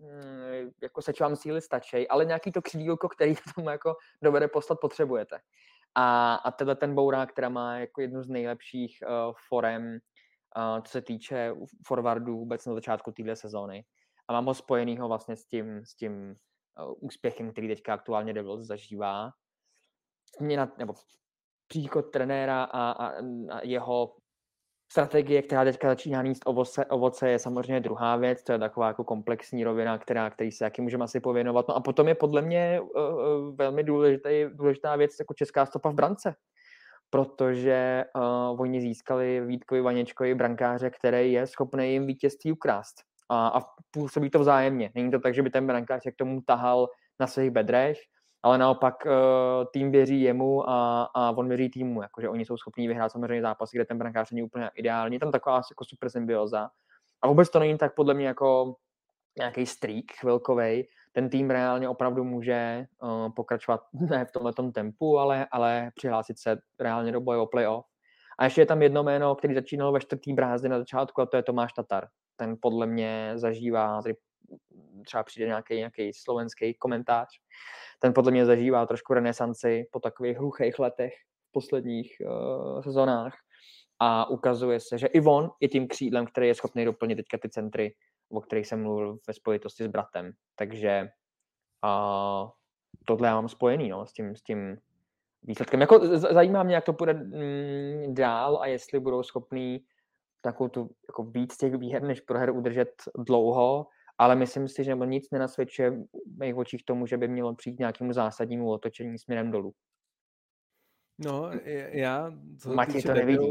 Mm, 0.00 0.70
jako 0.82 1.02
sečovám 1.02 1.36
síly 1.36 1.60
stačí, 1.60 2.08
ale 2.08 2.24
nějaký 2.24 2.52
to 2.52 2.62
křídílko, 2.62 3.08
který 3.08 3.34
k 3.34 3.40
tomu 3.54 3.70
jako 3.70 3.96
dovede 4.22 4.48
poslat, 4.48 4.80
potřebujete. 4.80 5.38
A, 5.94 6.34
a 6.34 6.50
tenhle 6.50 6.76
ten 6.76 6.94
Bourák, 6.94 7.32
která 7.32 7.48
má 7.48 7.78
jako 7.78 8.00
jednu 8.00 8.22
z 8.22 8.28
nejlepších 8.28 8.98
uh, 9.02 9.34
forem, 9.48 9.98
uh, 10.56 10.82
co 10.82 10.90
se 10.90 11.02
týče 11.02 11.54
forwardů 11.86 12.38
vůbec 12.38 12.66
na 12.66 12.74
začátku 12.74 13.12
téhle 13.12 13.36
sezóny. 13.36 13.84
A 14.28 14.32
mám 14.32 14.46
ho 14.46 14.54
spojenýho 14.54 15.08
vlastně 15.08 15.36
s 15.36 15.46
tím, 15.46 15.84
s 15.84 15.94
tím 15.94 16.36
úspěchem, 16.86 17.52
který 17.52 17.68
teďka 17.68 17.94
aktuálně 17.94 18.32
Devils 18.32 18.66
zažívá. 18.66 19.30
Změna, 20.38 20.72
nebo 20.78 20.94
příchod 21.68 22.10
trenéra 22.10 22.64
a, 22.64 22.90
a, 22.90 23.08
a 23.50 23.60
jeho 23.62 24.16
strategie, 24.92 25.42
která 25.42 25.64
teďka 25.64 25.88
začíná 25.88 26.22
níst 26.22 26.42
ovoce, 26.46 26.86
ovoce, 26.86 27.30
je 27.30 27.38
samozřejmě 27.38 27.80
druhá 27.80 28.16
věc, 28.16 28.42
to 28.42 28.52
je 28.52 28.58
taková 28.58 28.86
jako 28.86 29.04
komplexní 29.04 29.64
rovina, 29.64 29.98
která, 29.98 30.30
který 30.30 30.52
se 30.52 30.64
jaký 30.64 30.82
můžeme 30.82 31.04
asi 31.04 31.20
pověnovat. 31.20 31.68
No 31.68 31.76
a 31.76 31.80
potom 31.80 32.08
je 32.08 32.14
podle 32.14 32.42
mě 32.42 32.80
uh, 32.80 33.56
velmi 33.56 33.84
důležitý, 33.84 34.46
důležitá 34.52 34.96
věc 34.96 35.10
jako 35.20 35.34
česká 35.34 35.66
stopa 35.66 35.90
v 35.90 35.94
brance, 35.94 36.34
protože 37.10 38.04
uh, 38.16 38.60
oni 38.60 38.80
získali 38.80 39.40
Vítkovi 39.46 39.80
Vaněčkovi 39.80 40.34
brankáře, 40.34 40.90
který 40.90 41.32
je 41.32 41.46
schopný 41.46 41.92
jim 41.92 42.06
vítězství 42.06 42.52
ukrást. 42.52 43.07
A, 43.28 43.48
a 43.48 43.60
působí 43.90 44.30
to 44.30 44.38
vzájemně. 44.38 44.90
Není 44.94 45.10
to 45.10 45.18
tak, 45.18 45.34
že 45.34 45.42
by 45.42 45.50
ten 45.50 45.66
brankář 45.66 46.02
k 46.02 46.16
tomu 46.16 46.40
tahal 46.46 46.88
na 47.20 47.26
svých 47.26 47.50
bedrech, 47.50 47.98
ale 48.42 48.58
naopak 48.58 48.94
uh, 49.06 49.12
tým 49.72 49.90
věří 49.90 50.22
jemu 50.22 50.70
a, 50.70 51.02
a 51.14 51.30
on 51.30 51.48
věří 51.48 51.68
týmu, 51.68 52.02
jakože 52.02 52.28
oni 52.28 52.44
jsou 52.44 52.56
schopní 52.56 52.88
vyhrát 52.88 53.12
samozřejmě 53.12 53.42
zápasy, 53.42 53.76
kde 53.76 53.84
ten 53.84 53.98
brankář 53.98 54.30
není 54.30 54.42
úplně 54.42 54.70
ideální, 54.74 55.18
tam 55.18 55.32
taková 55.32 55.56
jako 55.56 55.84
super 55.84 56.10
symbioza. 56.10 56.70
A 57.22 57.28
vůbec 57.28 57.50
to 57.50 57.58
není 57.58 57.78
tak 57.78 57.94
podle 57.94 58.14
mě 58.14 58.26
jako 58.26 58.74
nějaký 59.38 59.66
streak 59.66 60.04
chvilkovej, 60.20 60.88
ten 61.12 61.28
tým 61.28 61.50
reálně 61.50 61.88
opravdu 61.88 62.24
může 62.24 62.86
uh, 63.02 63.32
pokračovat 63.32 63.80
ne 63.92 64.24
v 64.24 64.32
tomhle 64.32 64.52
tempu, 64.74 65.18
ale, 65.18 65.46
ale 65.52 65.90
přihlásit 65.94 66.38
se 66.38 66.58
reálně 66.80 67.12
do 67.12 67.20
boje 67.20 67.38
o 67.38 67.46
playoff. 67.46 67.86
A 68.38 68.44
ještě 68.44 68.60
je 68.60 68.66
tam 68.66 68.82
jedno 68.82 69.02
jméno, 69.02 69.34
který 69.34 69.54
začínalo 69.54 69.92
ve 69.92 70.00
čtvrtý 70.00 70.32
brázdy 70.32 70.68
na 70.68 70.78
začátku, 70.78 71.20
a 71.20 71.26
to 71.26 71.36
je 71.36 71.42
Tomáš 71.42 71.72
Tatar. 71.72 72.08
Ten 72.38 72.56
podle 72.62 72.86
mě 72.86 73.32
zažívá, 73.34 74.02
tady 74.02 74.14
třeba 75.06 75.22
přijde 75.22 75.46
nějaký, 75.46 75.74
nějaký 75.74 76.12
slovenský 76.12 76.74
komentář, 76.74 77.28
ten 78.00 78.14
podle 78.14 78.32
mě 78.32 78.46
zažívá 78.46 78.86
trošku 78.86 79.14
renesanci 79.14 79.88
po 79.92 80.00
takových 80.00 80.38
hluchých 80.38 80.78
letech 80.78 81.12
v 81.48 81.52
posledních 81.52 82.16
uh, 82.20 82.82
sezónách 82.82 83.34
a 83.98 84.30
ukazuje 84.30 84.80
se, 84.80 84.98
že 84.98 85.06
i 85.06 85.20
on 85.20 85.50
je 85.60 85.68
tím 85.68 85.88
křídlem, 85.88 86.26
který 86.26 86.46
je 86.46 86.54
schopný 86.54 86.84
doplnit 86.84 87.16
teďka 87.16 87.38
ty 87.38 87.48
centry, 87.48 87.94
o 88.30 88.40
kterých 88.40 88.66
jsem 88.66 88.82
mluvil 88.82 89.18
ve 89.28 89.34
spojitosti 89.34 89.84
s 89.84 89.86
bratem. 89.86 90.32
Takže 90.56 91.08
uh, 91.84 92.50
tohle 93.04 93.28
já 93.28 93.34
mám 93.34 93.48
spojený 93.48 93.88
no, 93.88 94.06
s, 94.06 94.12
tím, 94.12 94.36
s 94.36 94.42
tím 94.42 94.76
výsledkem. 95.42 95.80
Jako, 95.80 96.18
zajímá 96.18 96.62
mě, 96.62 96.74
jak 96.74 96.84
to 96.84 96.92
bude 96.92 97.14
mm, 97.14 98.14
dál 98.14 98.58
a 98.62 98.66
jestli 98.66 99.00
budou 99.00 99.22
schopní 99.22 99.80
takovou 100.40 100.68
tu 100.68 100.90
jako 101.08 101.22
víc 101.24 101.56
těch 101.56 101.74
výher 101.74 102.02
než 102.02 102.20
proher 102.20 102.50
udržet 102.50 102.90
dlouho 103.26 103.86
ale 104.18 104.36
myslím 104.36 104.68
si, 104.68 104.84
že 104.84 104.94
nic 105.04 105.30
nenasvědčuje 105.32 105.90
v 105.90 106.38
mých 106.38 106.56
očích 106.56 106.84
tomu, 106.84 107.06
že 107.06 107.16
by 107.16 107.28
mělo 107.28 107.54
přijít 107.54 107.78
nějakému 107.78 108.12
zásadnímu 108.12 108.70
otočení 108.70 109.18
směrem 109.18 109.50
dolů. 109.50 109.72
No, 111.18 111.50
já... 111.92 112.32
Co 112.58 112.74
Matěj 112.74 113.02
to 113.02 113.14
nevidí. 113.14 113.48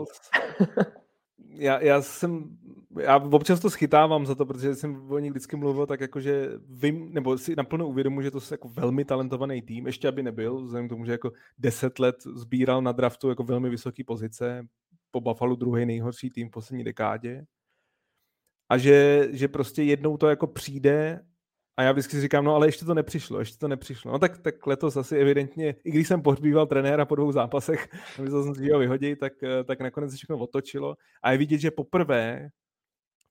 já, 1.50 1.80
já 1.80 2.02
jsem, 2.02 2.58
já 3.00 3.18
občas 3.18 3.60
to 3.60 3.70
schytávám 3.70 4.26
za 4.26 4.36
to, 4.36 4.46
protože 4.46 4.76
jsem 4.76 5.12
o 5.12 5.20
nich 5.20 5.32
vždycky 5.32 5.56
mluvil 5.56 5.86
tak 5.86 6.02
jako, 6.02 6.20
že 6.20 6.52
vím, 6.70 7.14
nebo 7.14 7.38
si 7.38 7.56
naplno 7.56 7.88
uvědomuji, 7.88 8.22
že 8.22 8.32
to 8.32 8.38
je 8.38 8.44
jako 8.52 8.70
velmi 8.70 9.06
talentovaný 9.06 9.62
tým, 9.62 9.88
ještě 9.88 10.08
aby 10.08 10.24
nebyl, 10.24 10.64
vzhledem 10.64 10.88
k 10.88 10.90
tomu, 10.90 11.06
že 11.06 11.12
jako 11.12 11.32
deset 11.58 12.00
let 12.00 12.16
sbíral 12.36 12.82
na 12.82 12.92
draftu 12.92 13.30
jako 13.30 13.44
velmi 13.44 13.70
vysoké 13.70 14.04
pozice, 14.04 14.68
po 15.12 15.22
Buffalo 15.22 15.56
druhý 15.56 15.86
nejhorší 15.86 16.30
tým 16.30 16.48
v 16.48 16.52
poslední 16.52 16.84
dekádě 16.84 17.46
a 18.70 18.78
že, 18.78 19.28
že 19.32 19.48
prostě 19.48 19.84
jednou 19.84 20.18
to 20.18 20.30
jako 20.30 20.48
přijde 20.48 21.20
a 21.78 21.84
já 21.84 21.92
vždycky 21.92 22.22
říkám, 22.22 22.46
no 22.46 22.56
ale 22.56 22.68
ještě 22.68 22.86
to 22.86 22.94
nepřišlo, 22.94 23.40
ještě 23.40 23.58
to 23.58 23.68
nepřišlo. 23.68 24.12
No 24.12 24.20
tak, 24.20 24.38
tak 24.38 24.68
letos 24.68 24.98
asi 24.98 25.18
evidentně, 25.18 25.76
i 25.84 25.92
když 25.92 26.08
jsem 26.08 26.22
pohřbíval 26.22 26.66
trenéra 26.66 27.06
po 27.06 27.16
dvou 27.16 27.32
zápasech, 27.32 27.90
si, 28.56 28.66
že 28.66 28.74
ho 28.74 28.80
vyhodí, 28.80 29.16
tak, 29.16 29.34
tak 29.66 29.80
nakonec 29.80 30.12
se 30.12 30.18
všechno 30.18 30.38
otočilo. 30.38 30.96
A 31.24 31.32
je 31.32 31.38
vidět, 31.38 31.58
že 31.58 31.72
poprvé 31.72 32.50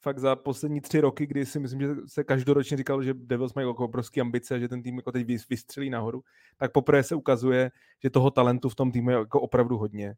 fakt 0.01 0.19
za 0.19 0.37
poslední 0.37 0.81
tři 0.81 1.01
roky, 1.01 1.27
kdy 1.27 1.47
si 1.47 1.61
myslím, 1.61 1.81
že 1.81 1.89
se 2.07 2.25
každoročně 2.25 2.77
říkalo, 2.77 3.03
že 3.03 3.15
Devils 3.15 3.55
mají 3.55 3.69
jako 3.69 3.85
obrovské 3.85 4.21
ambice, 4.21 4.61
že 4.61 4.69
ten 4.69 4.83
tým 4.83 4.97
jako 4.97 5.13
teď 5.13 5.27
vystřelí 5.51 5.91
nahoru, 5.91 6.23
tak 6.57 6.73
poprvé 6.73 7.03
se 7.03 7.15
ukazuje, 7.15 7.71
že 8.03 8.11
toho 8.11 8.31
talentu 8.31 8.69
v 8.69 8.75
tom 8.75 8.93
týmu 8.93 9.11
je 9.11 9.17
jako 9.17 9.41
opravdu 9.41 9.79
hodně 9.79 10.15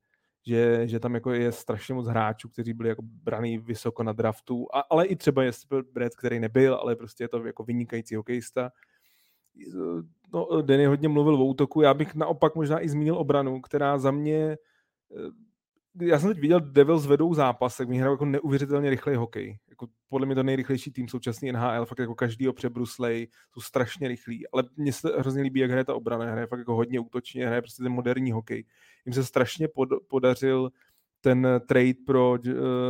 že, 0.46 0.88
že 0.88 1.00
tam 1.00 1.14
jako 1.14 1.32
je 1.32 1.52
strašně 1.52 1.94
moc 1.94 2.06
hráčů, 2.06 2.48
kteří 2.48 2.72
byli 2.72 2.88
jako 2.88 3.02
braný 3.02 3.58
vysoko 3.58 4.02
na 4.02 4.12
draftu, 4.12 4.66
a, 4.74 4.80
ale 4.80 5.06
i 5.06 5.16
třeba 5.16 5.44
je 5.44 5.52
Brad, 5.92 6.14
který 6.14 6.40
nebyl, 6.40 6.74
ale 6.74 6.96
prostě 6.96 7.24
je 7.24 7.28
to 7.28 7.46
jako 7.46 7.64
vynikající 7.64 8.14
hokejista. 8.14 8.70
No, 10.32 10.62
Denny 10.62 10.86
hodně 10.86 11.08
mluvil 11.08 11.34
o 11.34 11.44
útoku, 11.44 11.80
já 11.80 11.94
bych 11.94 12.14
naopak 12.14 12.54
možná 12.54 12.80
i 12.80 12.88
zmínil 12.88 13.18
obranu, 13.18 13.60
která 13.60 13.98
za 13.98 14.10
mě 14.10 14.56
já 16.00 16.18
jsem 16.18 16.28
teď 16.28 16.40
viděl 16.40 16.60
Devils 16.60 17.06
vedou 17.06 17.34
zápas, 17.34 17.76
tak 17.76 17.88
mi 17.88 17.98
hrajou 17.98 18.14
jako 18.14 18.24
neuvěřitelně 18.24 18.90
rychlej 18.90 19.16
hokej. 19.16 19.58
Jako 19.68 19.86
podle 20.08 20.26
mě 20.26 20.34
to 20.34 20.42
nejrychlejší 20.42 20.90
tým 20.90 21.08
současný 21.08 21.52
NHL, 21.52 21.86
fakt 21.86 21.98
jako 21.98 22.14
každý 22.14 22.52
přebruslej, 22.52 23.28
jsou 23.54 23.60
strašně 23.60 24.08
rychlí, 24.08 24.48
ale 24.48 24.64
mně 24.76 24.92
se 24.92 25.08
hrozně 25.18 25.42
líbí, 25.42 25.60
jak 25.60 25.70
hraje 25.70 25.84
ta 25.84 25.94
obrana, 25.94 26.30
hraje 26.30 26.46
fakt 26.46 26.58
jako 26.58 26.74
hodně 26.74 27.00
útočně, 27.00 27.46
hraje 27.46 27.62
prostě 27.62 27.82
ten 27.82 27.92
moderní 27.92 28.32
hokej. 28.32 28.64
Jim 29.06 29.12
se 29.12 29.24
strašně 29.24 29.68
pod, 29.68 29.88
podařil 30.08 30.70
ten 31.20 31.46
trade 31.68 31.94
pro 32.06 32.30
uh, 32.30 32.38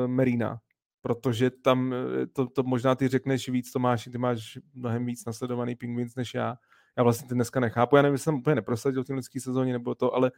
Merina, 0.06 0.58
protože 1.02 1.50
tam, 1.50 1.94
eh, 1.94 2.26
to, 2.26 2.46
to 2.46 2.62
možná 2.62 2.94
ty 2.94 3.08
řekneš 3.08 3.48
víc, 3.48 3.72
Tomáš, 3.72 4.08
ty 4.12 4.18
máš 4.18 4.58
mnohem 4.74 5.06
víc 5.06 5.24
nasledovaný 5.24 5.74
Penguins 5.74 6.14
než 6.14 6.34
já. 6.34 6.56
Já 6.96 7.02
vlastně 7.02 7.28
ty 7.28 7.34
dneska 7.34 7.60
nechápu, 7.60 7.96
já 7.96 8.02
nevím, 8.02 8.14
jestli 8.14 8.24
jsem 8.24 8.34
úplně 8.34 8.54
neprosadil 8.54 9.04
v 9.04 9.06
té 9.06 9.40
sezóně 9.40 9.72
nebo 9.72 9.94
to, 9.94 10.14
ale 10.14 10.32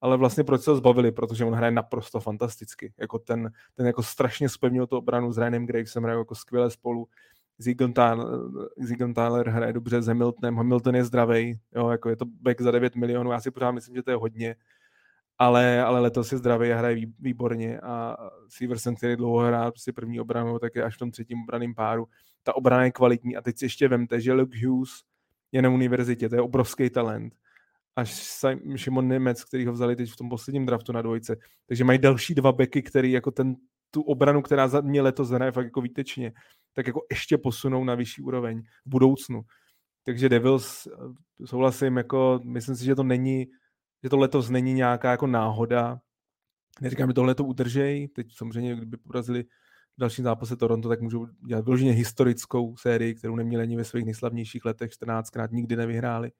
ale 0.00 0.16
vlastně 0.16 0.44
proč 0.44 0.62
se 0.62 0.70
ho 0.70 0.76
zbavili, 0.76 1.12
protože 1.12 1.44
on 1.44 1.54
hraje 1.54 1.70
naprosto 1.70 2.20
fantasticky. 2.20 2.92
Jako 2.98 3.18
ten, 3.18 3.50
ten 3.74 3.86
jako 3.86 4.02
strašně 4.02 4.48
spevnil 4.48 4.86
tu 4.86 4.96
obranu 4.96 5.32
s 5.32 5.38
Ryanem 5.38 5.66
Gravesem, 5.66 6.02
hraje 6.02 6.18
jako 6.18 6.34
skvěle 6.34 6.70
spolu. 6.70 7.08
Zigon 7.58 7.92
Tyler, 7.92 9.14
Tyler 9.14 9.48
hraje 9.48 9.72
dobře 9.72 10.02
s 10.02 10.06
Hamiltonem, 10.06 10.56
Hamilton 10.56 10.94
je 10.94 11.04
zdravý, 11.04 11.60
jo, 11.74 11.88
jako 11.88 12.08
je 12.08 12.16
to 12.16 12.24
back 12.24 12.60
za 12.60 12.70
9 12.70 12.96
milionů, 12.96 13.30
já 13.30 13.40
si 13.40 13.50
pořád 13.50 13.72
myslím, 13.72 13.96
že 13.96 14.02
to 14.02 14.10
je 14.10 14.16
hodně, 14.16 14.56
ale, 15.38 15.82
ale 15.82 16.00
letos 16.00 16.32
je 16.32 16.38
zdravý 16.38 16.72
a 16.72 16.78
hraje 16.78 16.96
výborně 17.18 17.80
a 17.80 18.16
Severson, 18.48 18.94
který 18.94 19.16
dlouho 19.16 19.38
hrál 19.38 19.72
prostě 19.72 19.92
první 19.92 20.20
obranu, 20.20 20.58
tak 20.58 20.74
je 20.74 20.82
až 20.82 20.94
v 20.94 20.98
tom 20.98 21.10
třetím 21.10 21.42
obraném 21.42 21.74
páru. 21.74 22.08
Ta 22.42 22.56
obrana 22.56 22.84
je 22.84 22.90
kvalitní 22.90 23.36
a 23.36 23.42
teď 23.42 23.58
si 23.58 23.64
ještě 23.64 23.88
vemte, 23.88 24.20
že 24.20 24.32
Luke 24.32 24.66
Hughes 24.66 24.90
je 25.52 25.62
na 25.62 25.70
univerzitě, 25.70 26.28
to 26.28 26.34
je 26.34 26.40
obrovský 26.40 26.90
talent. 26.90 27.34
Až 27.96 28.38
Šimon 28.76 29.08
Němec, 29.08 29.44
který 29.44 29.66
ho 29.66 29.72
vzali 29.72 29.96
teď 29.96 30.10
v 30.10 30.16
tom 30.16 30.28
posledním 30.28 30.66
draftu 30.66 30.92
na 30.92 31.02
dvojce. 31.02 31.36
Takže 31.66 31.84
mají 31.84 31.98
další 31.98 32.34
dva 32.34 32.52
beky, 32.52 32.82
který 32.82 33.12
jako 33.12 33.30
ten, 33.30 33.56
tu 33.90 34.02
obranu, 34.02 34.42
která 34.42 34.68
za 34.68 34.80
mě 34.80 35.02
letos 35.02 35.30
hraje 35.30 35.52
fakt 35.52 35.64
jako 35.64 35.80
výtečně, 35.80 36.32
tak 36.72 36.86
jako 36.86 37.00
ještě 37.10 37.38
posunou 37.38 37.84
na 37.84 37.94
vyšší 37.94 38.22
úroveň 38.22 38.62
v 38.86 38.90
budoucnu. 38.90 39.42
Takže 40.04 40.28
Devils 40.28 40.86
eh, 40.86 41.46
souhlasím, 41.46 41.96
jako 41.96 42.40
myslím 42.44 42.76
si, 42.76 42.84
že 42.84 42.94
to 42.94 43.02
není, 43.02 43.46
že 44.02 44.10
to 44.10 44.16
letos 44.16 44.50
není 44.50 44.74
nějaká 44.74 45.10
jako 45.10 45.26
náhoda. 45.26 45.98
Neříkám, 46.80 47.08
že 47.08 47.14
tohle 47.14 47.34
to 47.34 47.44
udržej. 47.44 48.08
Teď 48.08 48.26
samozřejmě, 48.36 48.76
kdyby 48.76 48.96
porazili 48.96 49.44
v 49.96 50.00
dalším 50.00 50.24
zápase 50.24 50.56
Toronto, 50.56 50.88
tak 50.88 51.00
můžou 51.00 51.26
dělat 51.46 51.64
vyloženě 51.64 51.92
historickou 51.92 52.76
sérii, 52.76 53.14
kterou 53.14 53.36
neměli 53.36 53.62
ani 53.62 53.76
ve 53.76 53.84
svých 53.84 54.04
nejslavnějších 54.04 54.64
letech, 54.64 54.90
14krát 54.90 55.48
nikdy 55.52 55.76
nevyhráli. 55.76 56.32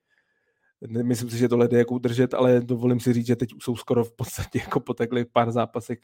Myslím 0.88 1.30
si, 1.30 1.38
že 1.38 1.48
tohle 1.48 1.68
jde 1.68 1.78
jako 1.78 1.94
udržet, 1.94 2.34
ale 2.34 2.60
dovolím 2.60 3.00
si 3.00 3.12
říct, 3.12 3.26
že 3.26 3.36
teď 3.36 3.50
jsou 3.62 3.76
skoro 3.76 4.04
v 4.04 4.12
podstatě 4.12 4.58
jako 4.58 4.80
potekli 4.80 5.24
pár 5.24 5.50
zápasech 5.50 5.98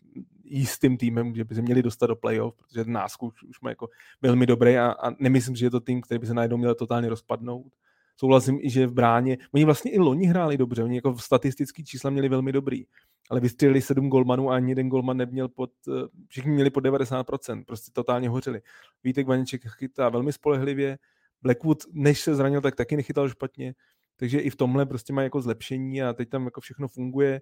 jistým 0.45 0.97
týmem, 0.97 1.35
že 1.35 1.45
by 1.45 1.55
se 1.55 1.62
měli 1.62 1.83
dostat 1.83 2.07
do 2.07 2.16
playoff, 2.16 2.55
protože 2.57 2.85
ten 2.85 2.93
náskok 2.93 3.35
už, 3.49 3.61
má 3.61 3.70
jako 3.70 3.89
velmi 4.22 4.47
dobrý 4.47 4.77
a, 4.77 4.87
a, 4.87 5.11
nemyslím, 5.18 5.57
že 5.57 5.66
je 5.66 5.70
to 5.70 5.81
tým, 5.81 6.01
který 6.01 6.18
by 6.18 6.27
se 6.27 6.35
najednou 6.35 6.57
měl 6.57 6.74
totálně 6.74 7.09
rozpadnout. 7.09 7.72
Souhlasím 8.16 8.59
i, 8.62 8.70
že 8.70 8.87
v 8.87 8.93
bráně, 8.93 9.39
oni 9.55 9.64
vlastně 9.64 9.91
i 9.91 9.99
loni 9.99 10.27
hráli 10.27 10.57
dobře, 10.57 10.85
oni 10.85 10.97
jako 10.97 11.14
v 11.14 11.22
statistický 11.22 11.85
čísla 11.85 12.11
měli 12.11 12.29
velmi 12.29 12.53
dobrý, 12.53 12.85
ale 13.31 13.41
vystřelili 13.41 13.83
sedm 13.83 14.09
golmanů 14.09 14.51
a 14.51 14.57
ani 14.57 14.70
jeden 14.70 14.89
golman 14.89 15.16
neměl 15.16 15.49
pod, 15.49 15.70
eh, 15.89 16.09
všichni 16.29 16.51
měli 16.53 16.70
pod 16.70 16.81
90%, 16.81 17.64
prostě 17.64 17.91
totálně 17.93 18.29
hořeli. 18.29 18.61
Vítek 19.05 19.27
Vaniček 19.27 19.62
chytá 19.66 20.09
velmi 20.09 20.33
spolehlivě, 20.33 20.99
Blackwood, 21.43 21.79
než 21.93 22.20
se 22.20 22.35
zranil, 22.35 22.61
tak 22.61 22.74
taky 22.74 22.97
nechytal 22.97 23.29
špatně, 23.29 23.74
takže 24.17 24.41
i 24.41 24.51
v 24.51 24.57
tomhle 24.57 24.87
prostě 24.87 25.12
má 25.12 25.23
jako 25.23 25.41
zlepšení 25.41 26.03
a 26.03 26.12
teď 26.12 26.29
tam 26.29 26.45
jako 26.45 26.61
všechno 26.61 26.89
funguje. 26.89 27.41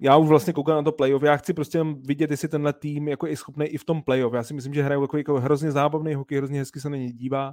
Já 0.00 0.16
už 0.16 0.28
vlastně 0.28 0.52
koukám 0.52 0.76
na 0.76 0.82
to 0.82 0.92
playoff, 0.92 1.22
já 1.22 1.36
chci 1.36 1.54
prostě 1.54 1.84
vidět, 1.84 2.30
jestli 2.30 2.48
tenhle 2.48 2.72
tým 2.72 3.08
jako 3.08 3.26
je 3.26 3.36
schopný 3.36 3.66
i 3.66 3.78
v 3.78 3.84
tom 3.84 4.02
playoff. 4.02 4.34
Já 4.34 4.42
si 4.42 4.54
myslím, 4.54 4.74
že 4.74 4.82
hrajou 4.82 5.02
jako, 5.02 5.16
jako 5.16 5.40
hrozně 5.40 5.72
zábavný 5.72 6.14
hokej, 6.14 6.38
hrozně 6.38 6.58
hezky 6.58 6.80
se 6.80 6.90
na 6.90 6.96
ně 6.96 7.12
dívá, 7.12 7.52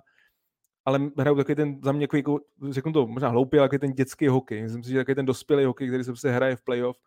ale 0.86 1.12
hrajou 1.18 1.36
takový 1.36 1.55
ten, 1.55 1.80
za 1.84 1.91
mě 1.91 2.03
jako, 2.03 2.18
jako 2.18 2.39
řeknu 2.70 2.91
to 2.91 3.07
možná 3.07 3.30
hloupý, 3.30 3.57
ale 3.57 3.70
ten 3.70 3.93
dětský 3.93 4.28
hokej. 4.28 4.64
Myslím 4.64 4.84
si, 4.84 4.89
že 4.89 4.97
takový 4.97 5.16
ten 5.16 5.26
dospělý 5.26 5.66
hokej, 5.66 5.88
který 5.88 6.03
se 6.03 6.12
prostě 6.12 6.30
hraje 6.30 6.55
v 6.55 6.64
playoff, 6.64 6.97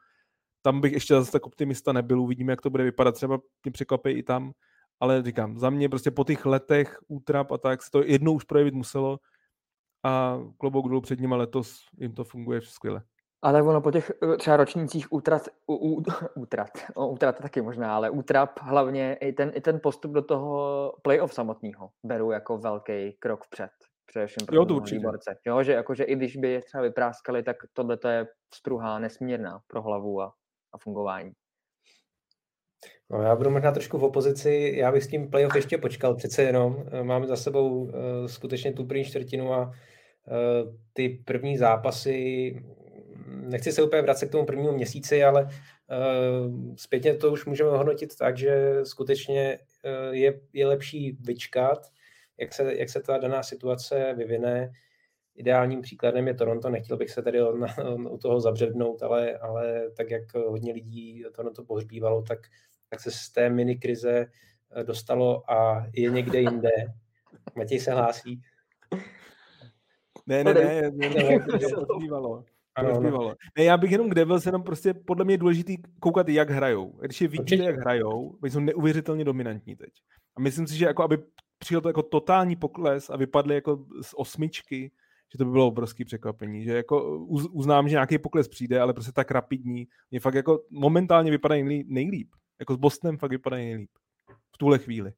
tam 0.62 0.80
bych 0.80 0.92
ještě 0.92 1.14
zase 1.14 1.32
tak 1.32 1.46
optimista 1.46 1.92
nebyl, 1.92 2.20
uvidíme, 2.20 2.52
jak 2.52 2.60
to 2.60 2.70
bude 2.70 2.84
vypadat, 2.84 3.12
třeba 3.14 3.38
mě 3.64 3.72
překvapí 3.72 4.10
i 4.10 4.22
tam, 4.22 4.52
ale 5.00 5.22
říkám, 5.22 5.58
za 5.58 5.70
mě 5.70 5.88
prostě 5.88 6.10
po 6.10 6.24
těch 6.24 6.46
letech 6.46 6.98
útrap 7.08 7.52
a 7.52 7.58
tak 7.58 7.82
se 7.82 7.90
to 7.90 8.04
jednou 8.04 8.34
už 8.34 8.44
projevit 8.44 8.74
muselo, 8.74 9.18
a 10.04 10.38
klobouk 10.58 10.88
dolů 10.88 11.00
před 11.00 11.20
nimi 11.20 11.34
letos 11.34 11.86
jim 11.98 12.14
to 12.14 12.24
funguje 12.24 12.60
skvěle. 12.62 13.02
A 13.42 13.52
tak 13.52 13.64
ono 13.64 13.80
po 13.80 13.90
těch 13.90 14.12
eh, 14.22 14.36
třeba 14.36 14.56
ročnících 14.56 15.12
útrat, 15.12 15.42
u, 15.70 16.02
útrat, 16.36 16.70
o, 16.94 17.08
útrat 17.08 17.38
taky 17.38 17.62
možná, 17.62 17.96
ale 17.96 18.10
útrap 18.10 18.50
hlavně 18.60 19.14
i 19.14 19.32
ten, 19.32 19.52
i 19.54 19.60
ten 19.60 19.80
postup 19.82 20.12
do 20.12 20.22
toho 20.22 20.92
playoff 21.02 21.34
samotného 21.34 21.90
beru 22.04 22.30
jako 22.30 22.58
velký 22.58 23.12
krok 23.18 23.44
vpřed. 23.44 23.70
Především 24.06 24.46
pro 24.46 24.56
jo, 24.56 24.64
to 24.64 24.74
určitě. 24.74 25.06
Jo, 25.46 25.62
že 25.62 25.72
jakože 25.72 26.04
i 26.04 26.16
když 26.16 26.36
by 26.36 26.50
je 26.50 26.60
třeba 26.60 26.82
vypráskali, 26.82 27.42
tak 27.42 27.56
tohle 27.72 27.96
to 27.96 28.08
je 28.08 28.26
vzpruha 28.54 28.98
nesmírná 28.98 29.60
pro 29.66 29.82
hlavu 29.82 30.20
a, 30.20 30.32
a 30.74 30.78
fungování. 30.78 31.32
No, 33.10 33.22
já 33.22 33.36
budu 33.36 33.50
možná 33.50 33.72
trošku 33.72 33.98
v 33.98 34.04
opozici, 34.04 34.72
já 34.76 34.92
bych 34.92 35.02
s 35.02 35.08
tím 35.08 35.30
playoff 35.30 35.54
ještě 35.54 35.78
počkal, 35.78 36.14
přece 36.14 36.42
jenom 36.42 36.84
eh, 36.92 37.04
máme 37.04 37.26
za 37.26 37.36
sebou 37.36 37.68
uh, 37.68 37.90
skutečně 38.26 38.72
tu 38.72 38.86
první 38.86 39.04
čtvrtinu 39.04 39.52
a 39.52 39.72
ty 40.92 41.08
první 41.24 41.58
zápasy, 41.58 42.54
nechci 43.26 43.72
se 43.72 43.82
úplně 43.82 44.02
vracet 44.02 44.26
k 44.26 44.32
tomu 44.32 44.46
prvnímu 44.46 44.72
měsíci, 44.72 45.24
ale 45.24 45.48
eh, 45.50 46.76
zpětně 46.76 47.14
to 47.14 47.32
už 47.32 47.44
můžeme 47.44 47.70
hodnotit 47.70 48.16
tak, 48.16 48.38
že 48.38 48.80
skutečně 48.84 49.58
eh, 49.84 50.16
je, 50.16 50.40
je 50.52 50.66
lepší 50.66 51.18
vyčkat, 51.20 51.90
jak 52.38 52.54
se, 52.54 52.74
jak 52.74 52.88
se 52.88 53.00
ta 53.00 53.18
daná 53.18 53.42
situace 53.42 54.14
vyvine. 54.16 54.72
Ideálním 55.36 55.82
příkladem 55.82 56.28
je 56.28 56.34
Toronto, 56.34 56.70
nechtěl 56.70 56.96
bych 56.96 57.10
se 57.10 57.22
tady 57.22 57.42
u 58.10 58.18
toho 58.18 58.40
zabřednout, 58.40 59.02
ale, 59.02 59.38
ale 59.38 59.90
tak, 59.96 60.10
jak 60.10 60.34
hodně 60.34 60.72
lidí 60.72 61.24
Toronto 61.36 61.64
pohřbívalo, 61.64 62.22
tak, 62.22 62.38
tak 62.90 63.00
se 63.00 63.10
z 63.10 63.30
té 63.30 63.50
mini 63.50 63.76
krize 63.76 64.26
dostalo 64.82 65.50
a 65.50 65.86
je 65.92 66.10
někde 66.10 66.40
jinde. 66.40 66.70
Matěj 67.54 67.80
se 67.80 67.92
hlásí. 67.92 68.42
Ne, 70.26 70.44
ne, 70.44 70.54
ne, 70.54 70.64
ne, 70.64 70.90
ne, 71.08 71.08
ne, 71.08 71.68
to. 71.68 72.44
Ano. 72.76 73.34
Ne, 73.58 73.64
já 73.64 73.76
bych 73.76 73.92
jenom 73.92 74.10
k 74.10 74.14
Devils 74.14 74.46
jenom 74.46 74.62
prostě 74.62 74.94
podle 74.94 75.24
mě 75.24 75.34
je 75.34 75.38
důležitý 75.38 75.76
koukat, 76.00 76.28
jak 76.28 76.50
hrajou. 76.50 76.98
Když 77.00 77.20
je 77.20 77.28
vidíte, 77.28 77.64
jak 77.64 77.76
hrajou, 77.76 78.38
oni 78.42 78.50
jsou 78.50 78.60
neuvěřitelně 78.60 79.24
dominantní 79.24 79.76
teď. 79.76 79.92
A 80.36 80.40
myslím 80.40 80.66
si, 80.66 80.76
že 80.76 80.84
jako 80.84 81.02
aby 81.02 81.18
přijel 81.58 81.80
to 81.80 81.88
jako 81.88 82.02
totální 82.02 82.56
pokles 82.56 83.10
a 83.10 83.16
vypadli 83.16 83.54
jako 83.54 83.86
z 84.02 84.14
osmičky, 84.16 84.90
že 85.32 85.38
to 85.38 85.44
by 85.44 85.50
bylo 85.50 85.66
obrovský 85.66 86.04
překvapení. 86.04 86.64
Že 86.64 86.76
jako 86.76 87.18
uznám, 87.52 87.88
že 87.88 87.94
nějaký 87.94 88.18
pokles 88.18 88.48
přijde, 88.48 88.80
ale 88.80 88.92
prostě 88.92 89.12
tak 89.12 89.30
rapidní. 89.30 89.88
Mě 90.10 90.20
fakt 90.20 90.34
jako 90.34 90.60
momentálně 90.70 91.30
vypadají 91.30 91.84
nejlíp. 91.86 92.28
Jako 92.60 92.74
s 92.74 92.76
Bostonem 92.76 93.18
fakt 93.18 93.30
vypadají 93.30 93.66
nejlíp. 93.66 93.90
V 94.54 94.58
tuhle 94.58 94.78
chvíli. 94.78 95.12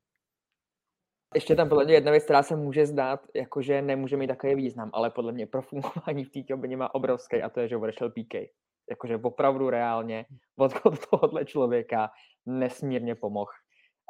Ještě 1.35 1.57
tam 1.57 1.69
podle 1.69 1.85
mě 1.85 1.95
jedna 1.95 2.11
věc, 2.11 2.25
která 2.25 2.43
se 2.43 2.57
může 2.57 2.87
zdát, 2.87 3.21
jakože 3.35 3.83
nemůže 3.83 4.17
mít 4.17 4.27
takový 4.27 4.55
význam, 4.55 4.91
ale 4.93 5.11
podle 5.11 5.33
mě 5.33 5.47
pro 5.47 5.63
fungování 5.63 6.25
v 6.25 6.31
té 6.31 6.43
kabině 6.43 6.77
má 6.77 6.95
obrovský 6.95 7.43
a 7.43 7.49
to 7.49 7.61
je, 7.61 7.69
že 7.69 7.77
odešel 7.77 8.11
PK. 8.11 8.35
Jakože 8.91 9.17
opravdu 9.23 9.71
reálně 9.71 10.27
odchod 10.59 10.95
tohohle 11.11 11.45
člověka 11.45 12.11
nesmírně 12.47 13.15
pomohl 13.15 13.51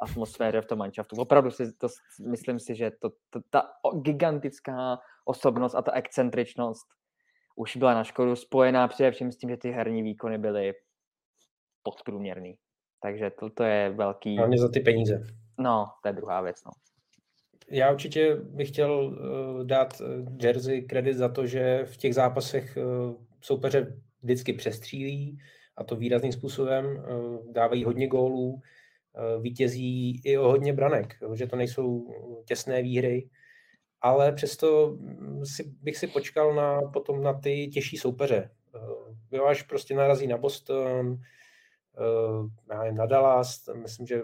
atmosféře 0.01 0.61
v 0.61 0.65
tom 0.65 0.79
manšaftu. 0.79 1.15
Opravdu 1.15 1.51
si 1.51 1.73
to, 1.73 1.87
myslím 2.29 2.59
si, 2.59 2.75
že 2.75 2.91
to, 3.01 3.09
to, 3.29 3.39
ta 3.49 3.61
gigantická 4.01 4.97
osobnost 5.25 5.75
a 5.75 5.81
ta 5.81 5.91
excentričnost 5.91 6.87
už 7.55 7.77
byla 7.77 7.93
na 7.93 8.03
škodu 8.03 8.35
spojená 8.35 8.87
především 8.87 9.31
s 9.31 9.37
tím, 9.37 9.49
že 9.49 9.57
ty 9.57 9.71
herní 9.71 10.03
výkony 10.03 10.37
byly 10.37 10.73
podprůměrný. 11.83 12.57
Takže 13.01 13.31
to, 13.39 13.49
to 13.49 13.63
je 13.63 13.89
velký... 13.89 14.37
Hlavně 14.37 14.57
za 14.57 14.69
ty 14.69 14.79
peníze. 14.79 15.23
No, 15.59 15.85
to 16.03 16.09
je 16.09 16.13
druhá 16.13 16.41
věc. 16.41 16.63
No. 16.65 16.71
Já 17.71 17.91
určitě 17.91 18.35
bych 18.35 18.67
chtěl 18.67 18.91
uh, 18.91 19.63
dát 19.63 20.01
eh, 20.01 20.45
Jersey 20.45 20.81
kredit 20.81 21.13
za 21.13 21.29
to, 21.29 21.47
že 21.47 21.85
v 21.85 21.97
těch 21.97 22.15
zápasech 22.15 22.77
uh, 22.77 23.15
soupeře 23.41 24.01
vždycky 24.21 24.53
přestřílí 24.53 25.39
a 25.77 25.83
to 25.83 25.95
výrazným 25.95 26.31
způsobem. 26.31 27.03
Dávají 27.51 27.83
hodně 27.83 28.07
gólů, 28.07 28.61
vítězí 29.41 30.21
i 30.25 30.37
o 30.37 30.47
hodně 30.47 30.73
branek, 30.73 31.15
že 31.33 31.47
to 31.47 31.55
nejsou 31.55 32.13
těsné 32.45 32.81
výhry, 32.81 33.29
ale 34.01 34.31
přesto 34.31 34.97
hm, 34.99 35.45
si, 35.45 35.63
bych 35.63 35.97
si 35.97 36.07
počkal 36.07 36.55
na, 36.55 36.81
potom 36.81 37.23
na 37.23 37.33
ty 37.33 37.67
těžší 37.67 37.97
soupeře. 37.97 38.49
Uh, 39.31 39.47
až 39.47 39.63
prostě 39.63 39.95
narazí 39.95 40.27
na 40.27 40.37
Boston, 40.37 41.17
uh, 41.99 42.91
na 42.91 43.05
Dallas, 43.05 43.69
myslím, 43.81 44.07
že 44.07 44.23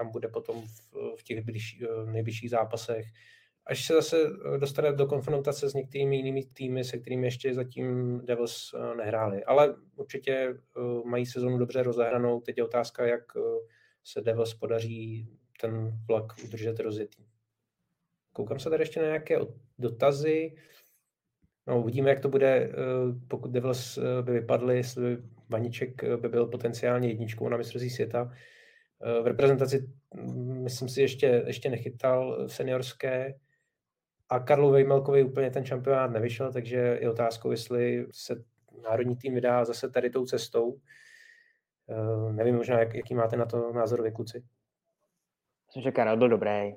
tam 0.00 0.10
bude 0.10 0.28
potom 0.28 0.62
v, 0.62 1.16
v 1.16 1.22
těch 1.22 1.44
blíž, 1.44 1.82
eh, 1.82 2.10
nejbližších 2.12 2.50
zápasech. 2.50 3.06
Až 3.66 3.86
se 3.86 3.94
zase 3.94 4.16
eh, 4.22 4.58
dostane 4.58 4.92
do 4.92 5.06
konfrontace 5.06 5.70
s 5.70 5.74
některými 5.74 6.16
jinými 6.16 6.44
týmy, 6.44 6.84
se 6.84 6.98
kterými 6.98 7.26
ještě 7.26 7.54
zatím 7.54 8.20
Devils 8.24 8.74
eh, 8.74 8.96
nehráli. 8.96 9.44
Ale 9.44 9.74
určitě 9.96 10.54
mají 11.04 11.26
sezonu 11.26 11.58
dobře 11.58 11.82
rozehranou. 11.82 12.40
Teď 12.40 12.58
je 12.58 12.64
otázka, 12.64 13.06
jak 13.06 13.22
se 14.04 14.20
Devils 14.20 14.54
podaří 14.54 15.28
ten 15.60 15.92
vlak 16.08 16.32
udržet 16.44 16.80
rozjetý. 16.80 17.24
Koukám 18.32 18.58
se 18.58 18.70
tady 18.70 18.82
ještě 18.82 19.00
na 19.00 19.06
nějaké 19.06 19.38
dotazy. 19.78 20.56
No, 21.66 21.80
uvidíme, 21.80 22.10
jak 22.10 22.20
to 22.20 22.28
bude, 22.28 22.72
pokud 23.28 23.50
Devils 23.50 23.98
by 24.22 24.32
vypadly, 24.32 24.76
jestli 24.76 25.18
Vaniček 25.50 26.04
by 26.04 26.28
byl 26.28 26.46
potenciálně 26.46 27.08
jedničkou 27.08 27.48
na 27.48 27.56
mistrovství 27.56 27.90
světa. 27.90 28.32
V 29.22 29.26
reprezentaci 29.26 29.88
mm, 30.14 30.62
myslím 30.62 30.88
si 30.88 31.00
ještě, 31.00 31.42
ještě 31.46 31.70
nechytal 31.70 32.48
seniorské 32.48 33.34
a 34.28 34.40
Karlu 34.40 34.70
Vejmelkovi 34.70 35.22
úplně 35.22 35.50
ten 35.50 35.64
šampionát 35.64 36.10
nevyšel, 36.10 36.52
takže 36.52 36.76
je 36.76 37.10
otázkou, 37.10 37.50
jestli 37.50 38.06
se 38.10 38.44
národní 38.82 39.16
tým 39.16 39.34
vydá 39.34 39.64
zase 39.64 39.90
tady 39.90 40.10
tou 40.10 40.26
cestou. 40.26 40.80
Nevím 42.32 42.56
možná, 42.56 42.78
jak, 42.78 42.94
jaký 42.94 43.14
máte 43.14 43.36
na 43.36 43.46
to 43.46 43.72
názor 43.72 44.02
vy 44.02 44.12
kluci. 44.12 44.44
Myslím, 45.66 45.82
že 45.82 45.92
Karel 45.92 46.16
byl 46.16 46.28
dobrý 46.28 46.74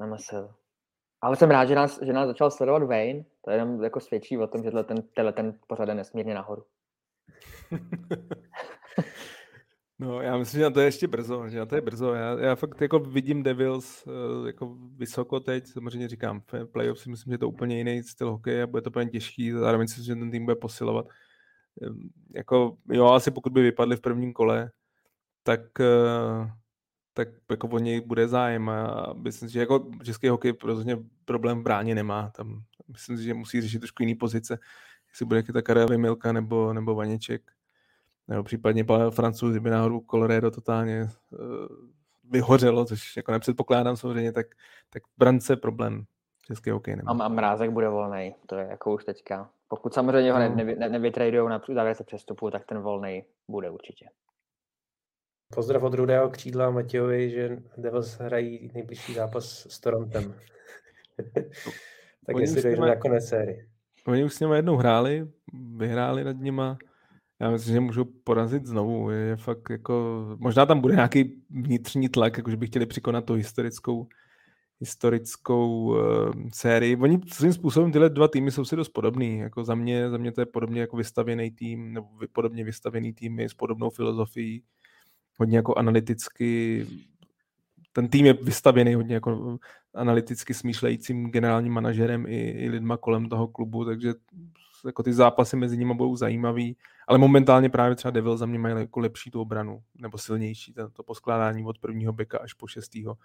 na 0.00 0.06
MSL. 0.06 0.54
Ale 1.20 1.36
jsem 1.36 1.50
rád, 1.50 1.64
že 1.64 1.74
nás, 1.74 2.02
že 2.02 2.12
nás 2.12 2.26
začal 2.26 2.50
sledovat 2.50 2.82
Wayne. 2.82 3.24
To 3.44 3.50
jenom 3.50 3.84
jako 3.84 4.00
svědčí 4.00 4.38
o 4.38 4.46
tom, 4.46 4.62
že 4.62 4.70
ten, 4.70 5.02
ten 5.32 5.58
pořad 5.66 5.88
je 5.88 5.94
nesmírně 5.94 6.34
nahoru. 6.34 6.64
No, 9.98 10.20
já 10.20 10.38
myslím, 10.38 10.58
že 10.58 10.64
na 10.64 10.70
to 10.70 10.80
je 10.80 10.86
ještě 10.86 11.08
brzo, 11.08 11.48
že 11.48 11.58
na 11.58 11.66
to 11.66 11.74
je 11.74 11.80
brzo. 11.80 12.14
Já, 12.14 12.40
já 12.40 12.54
fakt 12.54 12.80
jako 12.80 12.98
vidím 12.98 13.42
Devils 13.42 14.06
uh, 14.06 14.46
jako 14.46 14.76
vysoko 14.96 15.40
teď, 15.40 15.66
samozřejmě 15.66 16.08
říkám, 16.08 16.42
playoff 16.72 16.98
si 16.98 17.10
myslím, 17.10 17.30
že 17.30 17.34
je 17.34 17.38
to 17.38 17.48
úplně 17.48 17.78
jiný 17.78 18.02
styl 18.02 18.30
hokeje 18.30 18.62
a 18.62 18.66
bude 18.66 18.82
to 18.82 18.90
úplně 18.90 19.10
těžký, 19.10 19.52
zároveň 19.52 19.88
si 19.88 20.00
myslím, 20.00 20.14
že 20.14 20.20
ten 20.20 20.30
tým 20.30 20.44
bude 20.44 20.56
posilovat. 20.56 21.06
Jako, 22.34 22.76
jo, 22.92 23.06
asi 23.06 23.30
pokud 23.30 23.52
by 23.52 23.62
vypadli 23.62 23.96
v 23.96 24.00
prvním 24.00 24.32
kole, 24.32 24.70
tak, 25.42 25.60
uh, 25.80 26.50
tak 27.14 27.28
jako 27.50 27.68
o 27.68 27.78
něj 27.78 28.00
bude 28.00 28.28
zájem 28.28 28.68
a 28.68 29.12
myslím 29.16 29.48
si, 29.48 29.52
že 29.52 29.60
jako 29.60 29.90
český 30.04 30.28
hokej 30.28 30.54
rozhodně 30.64 30.98
problém 31.24 31.60
v 31.60 31.62
bráně 31.62 31.94
nemá. 31.94 32.30
Tam 32.30 32.62
myslím 32.88 33.16
si, 33.16 33.22
že 33.24 33.34
musí 33.34 33.60
řešit 33.60 33.78
trošku 33.78 34.02
jiný 34.02 34.14
pozice, 34.14 34.58
jestli 35.12 35.26
bude 35.26 35.42
ta 35.42 35.62
Karel 35.62 35.98
Milka 35.98 36.32
nebo, 36.32 36.72
nebo 36.72 36.94
Vaněček 36.94 37.42
nebo 38.28 38.42
případně 38.42 38.84
Francouz, 39.10 39.50
kdyby 39.50 39.70
náhodou 39.70 40.00
Colorado 40.00 40.50
totálně 40.50 41.08
uh, 41.30 41.38
vyhořelo, 42.30 42.84
což 42.84 43.16
jako 43.16 43.32
nepředpokládám 43.32 43.96
samozřejmě, 43.96 44.32
tak, 44.32 44.46
tak 44.90 45.02
brance 45.18 45.56
problém 45.56 46.04
český 46.46 46.70
hokej 46.70 46.96
nemá. 46.96 47.12
A, 47.12 47.24
a 47.24 47.28
Mrázek 47.28 47.70
bude 47.70 47.88
volný, 47.88 48.34
to 48.46 48.56
je 48.56 48.66
jako 48.66 48.94
už 48.94 49.04
teďka. 49.04 49.50
Pokud 49.68 49.94
samozřejmě 49.94 50.32
ho 50.32 50.38
no. 50.38 50.54
ne, 50.54 50.64
ne, 50.64 50.88
nevytradujou 50.88 51.48
na 51.48 51.62
závěrce 51.74 52.04
přestupu, 52.04 52.50
tak 52.50 52.64
ten 52.66 52.78
volný 52.78 53.24
bude 53.48 53.70
určitě. 53.70 54.06
Pozdrav 55.54 55.82
od 55.82 55.94
rudého 55.94 56.30
křídla 56.30 56.70
Matějovi, 56.70 57.30
že 57.30 57.58
Devils 57.76 58.18
hrají 58.18 58.70
nejbližší 58.74 59.14
zápas 59.14 59.66
s 59.70 59.80
Torontem. 59.80 60.34
tak 62.26 62.36
Oni 62.36 62.42
jestli 62.42 62.62
dojde 62.62 62.80
na 62.80 62.96
konec 62.96 63.28
série. 63.28 63.71
Oni 64.06 64.24
už 64.24 64.34
s 64.34 64.40
nimi 64.40 64.56
jednou 64.56 64.76
hráli, 64.76 65.28
vyhráli 65.76 66.24
nad 66.24 66.36
nima, 66.36 66.78
já 67.40 67.50
myslím, 67.50 67.74
že 67.74 67.80
můžu 67.80 68.04
porazit 68.04 68.66
znovu. 68.66 69.10
Je, 69.10 69.18
je 69.18 69.36
fakt 69.36 69.70
jako, 69.70 70.26
možná 70.38 70.66
tam 70.66 70.80
bude 70.80 70.94
nějaký 70.94 71.42
vnitřní 71.50 72.08
tlak, 72.08 72.36
jakože 72.36 72.56
by 72.56 72.66
chtěli 72.66 72.86
překonat 72.86 73.24
tu 73.24 73.34
historickou, 73.34 74.08
historickou 74.80 75.84
uh, 75.84 75.98
sérii. 76.54 76.96
Oni 76.96 77.20
svým 77.32 77.52
způsobem 77.52 77.92
tyhle 77.92 78.10
dva 78.10 78.28
týmy 78.28 78.50
jsou 78.50 78.64
si 78.64 78.76
dost 78.76 78.88
podobný. 78.88 79.38
Jako 79.38 79.64
za 79.64 79.74
mě, 79.74 80.10
za 80.10 80.16
mě 80.16 80.32
to 80.32 80.40
je 80.40 80.46
podobně 80.46 80.80
jako 80.80 80.96
vystavěný 80.96 81.50
tým, 81.50 81.92
nebo 81.92 82.08
podobně 82.32 82.64
vystavěný 82.64 83.12
týmy 83.12 83.44
s 83.44 83.54
podobnou 83.54 83.90
filozofií. 83.90 84.62
Hodně 85.38 85.56
jako 85.56 85.74
analyticky 85.74 86.86
ten 87.92 88.08
tým 88.08 88.26
je 88.26 88.32
vystavěný 88.32 88.94
hodně 88.94 89.14
jako 89.14 89.58
analyticky 89.94 90.54
smýšlejícím 90.54 91.30
generálním 91.30 91.72
manažerem 91.72 92.26
i, 92.26 92.50
i 92.50 92.68
lidma 92.68 92.96
kolem 92.96 93.28
toho 93.28 93.48
klubu, 93.48 93.84
takže 93.84 94.14
jako 94.86 95.02
ty 95.02 95.12
zápasy 95.12 95.56
mezi 95.56 95.78
nimi 95.78 95.94
budou 95.94 96.16
zajímavý, 96.16 96.76
ale 97.08 97.18
momentálně 97.18 97.68
právě 97.68 97.96
třeba 97.96 98.10
Devil 98.10 98.36
za 98.36 98.46
mě 98.46 98.58
mají 98.58 98.76
jako 98.76 99.00
lepší 99.00 99.30
tu 99.30 99.40
obranu, 99.40 99.82
nebo 99.94 100.18
silnější, 100.18 100.72
to, 100.72 100.90
to 100.90 101.02
poskládání 101.02 101.64
od 101.64 101.78
prvního 101.78 102.12
beka 102.12 102.38
až 102.38 102.52
po 102.54 102.66
šestýho 102.66 103.16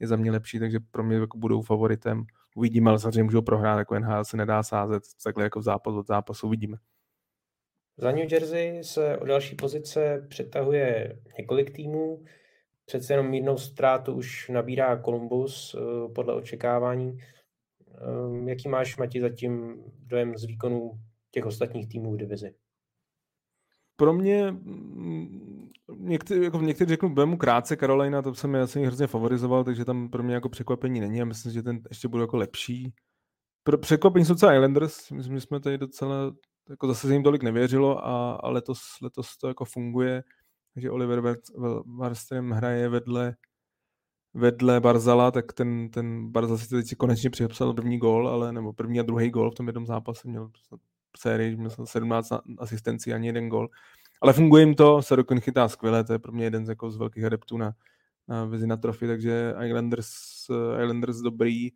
je 0.00 0.06
za 0.06 0.16
mě 0.16 0.30
lepší, 0.30 0.58
takže 0.58 0.78
pro 0.90 1.04
mě 1.04 1.16
jako 1.16 1.38
budou 1.38 1.62
favoritem. 1.62 2.24
Uvidíme, 2.56 2.90
ale 2.90 2.98
samozřejmě 2.98 3.22
můžou 3.22 3.42
prohrát, 3.42 3.78
jako 3.78 3.98
NHL 3.98 4.24
se 4.24 4.36
nedá 4.36 4.62
sázet, 4.62 5.02
takhle 5.24 5.44
jako 5.44 5.62
zápas 5.62 5.94
od 5.94 6.06
zápasu 6.06 6.46
uvidíme. 6.46 6.76
Za 7.96 8.10
New 8.10 8.32
Jersey 8.32 8.84
se 8.84 9.18
o 9.18 9.24
další 9.24 9.54
pozice 9.54 10.26
přetahuje 10.28 11.18
několik 11.38 11.70
týmů. 11.70 12.24
Přece 12.90 13.12
jenom 13.12 13.30
mírnou 13.30 13.58
ztrátu 13.58 14.12
už 14.12 14.48
nabírá 14.48 15.02
Columbus 15.02 15.74
eh, 15.74 16.12
podle 16.14 16.34
očekávání. 16.34 17.18
Ehm, 17.94 18.48
jaký 18.48 18.68
máš, 18.68 18.96
Mati, 18.96 19.20
zatím 19.20 19.84
dojem 19.98 20.38
z 20.38 20.44
výkonu 20.44 20.92
těch 21.30 21.46
ostatních 21.46 21.88
týmů 21.88 22.12
v 22.12 22.16
divizi? 22.16 22.54
Pro 23.96 24.12
mě, 24.12 24.50
mm, 24.50 25.70
některý, 25.96 26.44
jako 26.44 26.60
některý 26.60 26.88
řeknu, 26.88 27.26
mu 27.26 27.36
krátce 27.36 27.76
Karolina, 27.76 28.22
to 28.22 28.34
jsem 28.34 28.54
já 28.54 28.66
jsem 28.66 28.84
hrozně 28.84 29.06
favorizoval, 29.06 29.64
takže 29.64 29.84
tam 29.84 30.08
pro 30.08 30.22
mě 30.22 30.34
jako 30.34 30.48
překvapení 30.48 31.00
není 31.00 31.22
a 31.22 31.24
myslím, 31.24 31.52
že 31.52 31.62
ten 31.62 31.80
ještě 31.88 32.08
bude 32.08 32.22
jako 32.22 32.36
lepší. 32.36 32.94
Pro 33.62 33.78
překvapení 33.78 34.24
jsou 34.24 34.34
třeba 34.34 34.54
Islanders, 34.54 35.10
myslím, 35.10 35.34
že 35.34 35.40
jsme 35.40 35.60
tady 35.60 35.78
docela, 35.78 36.34
jako 36.70 36.86
zase 36.86 37.06
se 37.06 37.12
jim 37.12 37.22
tolik 37.22 37.42
nevěřilo 37.42 38.06
a, 38.06 38.32
a 38.32 38.48
letos, 38.48 38.80
letos 39.02 39.36
to 39.36 39.48
jako 39.48 39.64
funguje, 39.64 40.22
takže 40.74 40.90
Oliver 40.90 41.36
Warström 41.98 42.52
hraje 42.52 42.88
vedle 42.88 43.34
vedle 44.34 44.80
Barzala, 44.80 45.30
tak 45.30 45.52
ten, 45.52 45.90
ten 45.90 46.32
Barzal 46.32 46.58
si 46.58 46.68
teď 46.68 46.94
konečně 46.96 47.30
připsal 47.30 47.74
první 47.74 47.98
gol, 47.98 48.28
ale 48.28 48.52
nebo 48.52 48.72
první 48.72 49.00
a 49.00 49.02
druhý 49.02 49.30
gol 49.30 49.50
v 49.50 49.54
tom 49.54 49.66
jednom 49.66 49.86
zápase, 49.86 50.28
měl 50.28 50.50
sérii, 51.18 51.56
měl 51.56 51.70
17 51.84 52.32
asistencí, 52.58 53.12
ani 53.12 53.26
jeden 53.26 53.48
gol. 53.48 53.68
Ale 54.22 54.32
funguje 54.32 54.62
jim 54.62 54.74
to, 54.74 55.02
Sarokon 55.02 55.40
chytá 55.40 55.68
skvěle, 55.68 56.04
to 56.04 56.12
je 56.12 56.18
pro 56.18 56.32
mě 56.32 56.44
jeden 56.44 56.66
z, 56.66 56.68
jako 56.68 56.90
z 56.90 56.96
velkých 56.96 57.24
adeptů 57.24 57.56
na, 57.56 57.72
na 58.28 58.44
Vezina 58.44 58.76
Trophy, 58.76 59.06
takže 59.06 59.54
Islanders, 59.66 60.10
Islanders 60.82 61.16
dobrý 61.16 61.70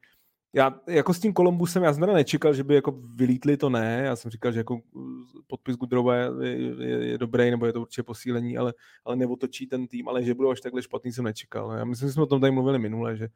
já 0.55 0.81
jako 0.87 1.15
s 1.15 1.21
tím 1.21 1.33
Kolumbusem, 1.33 1.83
já 1.83 1.93
jsem 1.93 2.07
nečekal, 2.07 2.55
že 2.55 2.65
by 2.65 2.75
jako 2.75 3.01
vylítli, 3.17 3.57
to 3.57 3.71
ne, 3.71 4.03
já 4.05 4.17
jsem 4.17 4.31
říkal, 4.31 4.53
že 4.53 4.61
jako 4.61 4.81
podpis 5.47 5.77
Gudrova 5.77 6.15
je, 6.15 6.31
je, 6.43 7.07
je, 7.07 7.19
dobrý, 7.19 7.51
nebo 7.51 7.67
je 7.67 7.73
to 7.73 7.81
určitě 7.81 8.03
posílení, 8.03 8.59
ale, 8.59 8.75
ale 9.05 9.17
neotočí 9.17 9.67
ten 9.67 9.87
tým, 9.87 10.09
ale 10.09 10.25
že 10.25 10.35
budou 10.35 10.51
až 10.51 10.61
takhle 10.61 10.83
špatný, 10.83 11.13
jsem 11.13 11.25
nečekal. 11.25 11.73
Já 11.73 11.85
myslím, 11.85 12.09
že 12.09 12.13
jsme 12.13 12.23
o 12.23 12.27
tom 12.27 12.41
tady 12.41 12.51
mluvili 12.51 12.79
minule, 12.79 13.17
že 13.17 13.29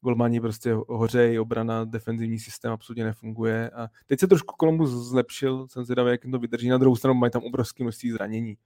golmani 0.00 0.40
prostě 0.40 0.74
hořejí, 0.88 1.38
obrana, 1.38 1.84
defenzivní 1.84 2.38
systém 2.38 2.72
absolutně 2.72 3.04
nefunguje 3.04 3.70
a 3.70 3.88
teď 4.06 4.20
se 4.20 4.26
trošku 4.26 4.54
Kolumbus 4.56 4.90
zlepšil, 4.90 5.68
jsem 5.68 5.84
zvědavý, 5.84 6.10
jak 6.10 6.24
jim 6.24 6.32
to 6.32 6.38
vydrží, 6.38 6.68
na 6.68 6.78
druhou 6.78 6.96
stranu 6.96 7.14
mají 7.14 7.30
tam 7.30 7.42
obrovské 7.42 7.84
množství 7.84 8.10
zranění. 8.10 8.56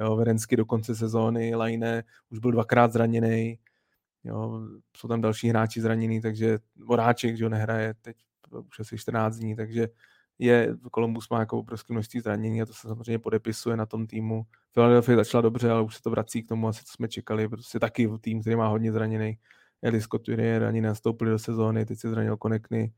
Jo, 0.00 0.16
Verensky 0.16 0.56
do 0.56 0.66
konce 0.66 0.94
sezóny, 0.94 1.54
Lajne 1.54 2.04
už 2.30 2.38
byl 2.38 2.50
dvakrát 2.50 2.92
zraněný, 2.92 3.58
Jo, 4.24 4.60
jsou 4.96 5.08
tam 5.08 5.20
další 5.20 5.48
hráči 5.48 5.80
zranění, 5.80 6.20
takže 6.20 6.58
Voráček, 6.76 7.36
že 7.36 7.48
nehraje 7.48 7.94
teď 7.94 8.16
už 8.68 8.80
asi 8.80 8.98
14 8.98 9.36
dní, 9.36 9.56
takže 9.56 9.88
je, 10.38 10.76
Columbus 10.94 11.28
má 11.28 11.40
jako 11.40 11.58
obrovské 11.58 11.92
množství 11.92 12.20
zranění 12.20 12.62
a 12.62 12.66
to 12.66 12.72
se 12.72 12.88
samozřejmě 12.88 13.18
podepisuje 13.18 13.76
na 13.76 13.86
tom 13.86 14.06
týmu. 14.06 14.46
Philadelphia 14.72 15.16
začala 15.16 15.40
dobře, 15.42 15.70
ale 15.70 15.82
už 15.82 15.96
se 15.96 16.02
to 16.02 16.10
vrací 16.10 16.42
k 16.42 16.48
tomu, 16.48 16.68
asi 16.68 16.84
co 16.84 16.92
jsme 16.92 17.08
čekali, 17.08 17.48
prostě 17.48 17.78
taky 17.78 18.08
tým, 18.20 18.40
který 18.40 18.56
má 18.56 18.68
hodně 18.68 18.92
zraněný. 18.92 19.38
Eli 19.82 20.00
Couturier 20.00 20.64
ani 20.64 20.80
nastoupili 20.80 21.30
do 21.30 21.38
sezóny, 21.38 21.86
teď 21.86 21.98
se 21.98 22.10
zranil 22.10 22.36
Konekny. 22.36 22.92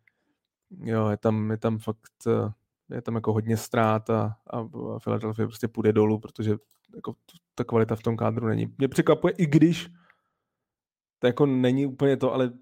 Jo, 0.84 1.08
je 1.08 1.16
tam, 1.16 1.50
je 1.50 1.56
tam 1.56 1.78
fakt, 1.78 2.26
je 2.90 3.02
tam 3.02 3.14
jako 3.14 3.32
hodně 3.32 3.56
ztrát 3.56 4.10
a, 4.10 4.36
a, 4.50 4.58
a 4.94 4.98
Philadelphia 4.98 5.46
prostě 5.46 5.68
půjde 5.68 5.92
dolů, 5.92 6.18
protože 6.18 6.56
jako 6.96 7.14
ta 7.54 7.64
kvalita 7.64 7.96
v 7.96 8.02
tom 8.02 8.16
kádru 8.16 8.46
není. 8.46 8.74
Mě 8.78 8.88
překvapuje, 8.88 9.32
i 9.36 9.46
když 9.46 9.90
to 11.22 11.26
jako 11.26 11.46
není 11.46 11.86
úplně 11.86 12.16
to, 12.16 12.34
ale 12.34 12.52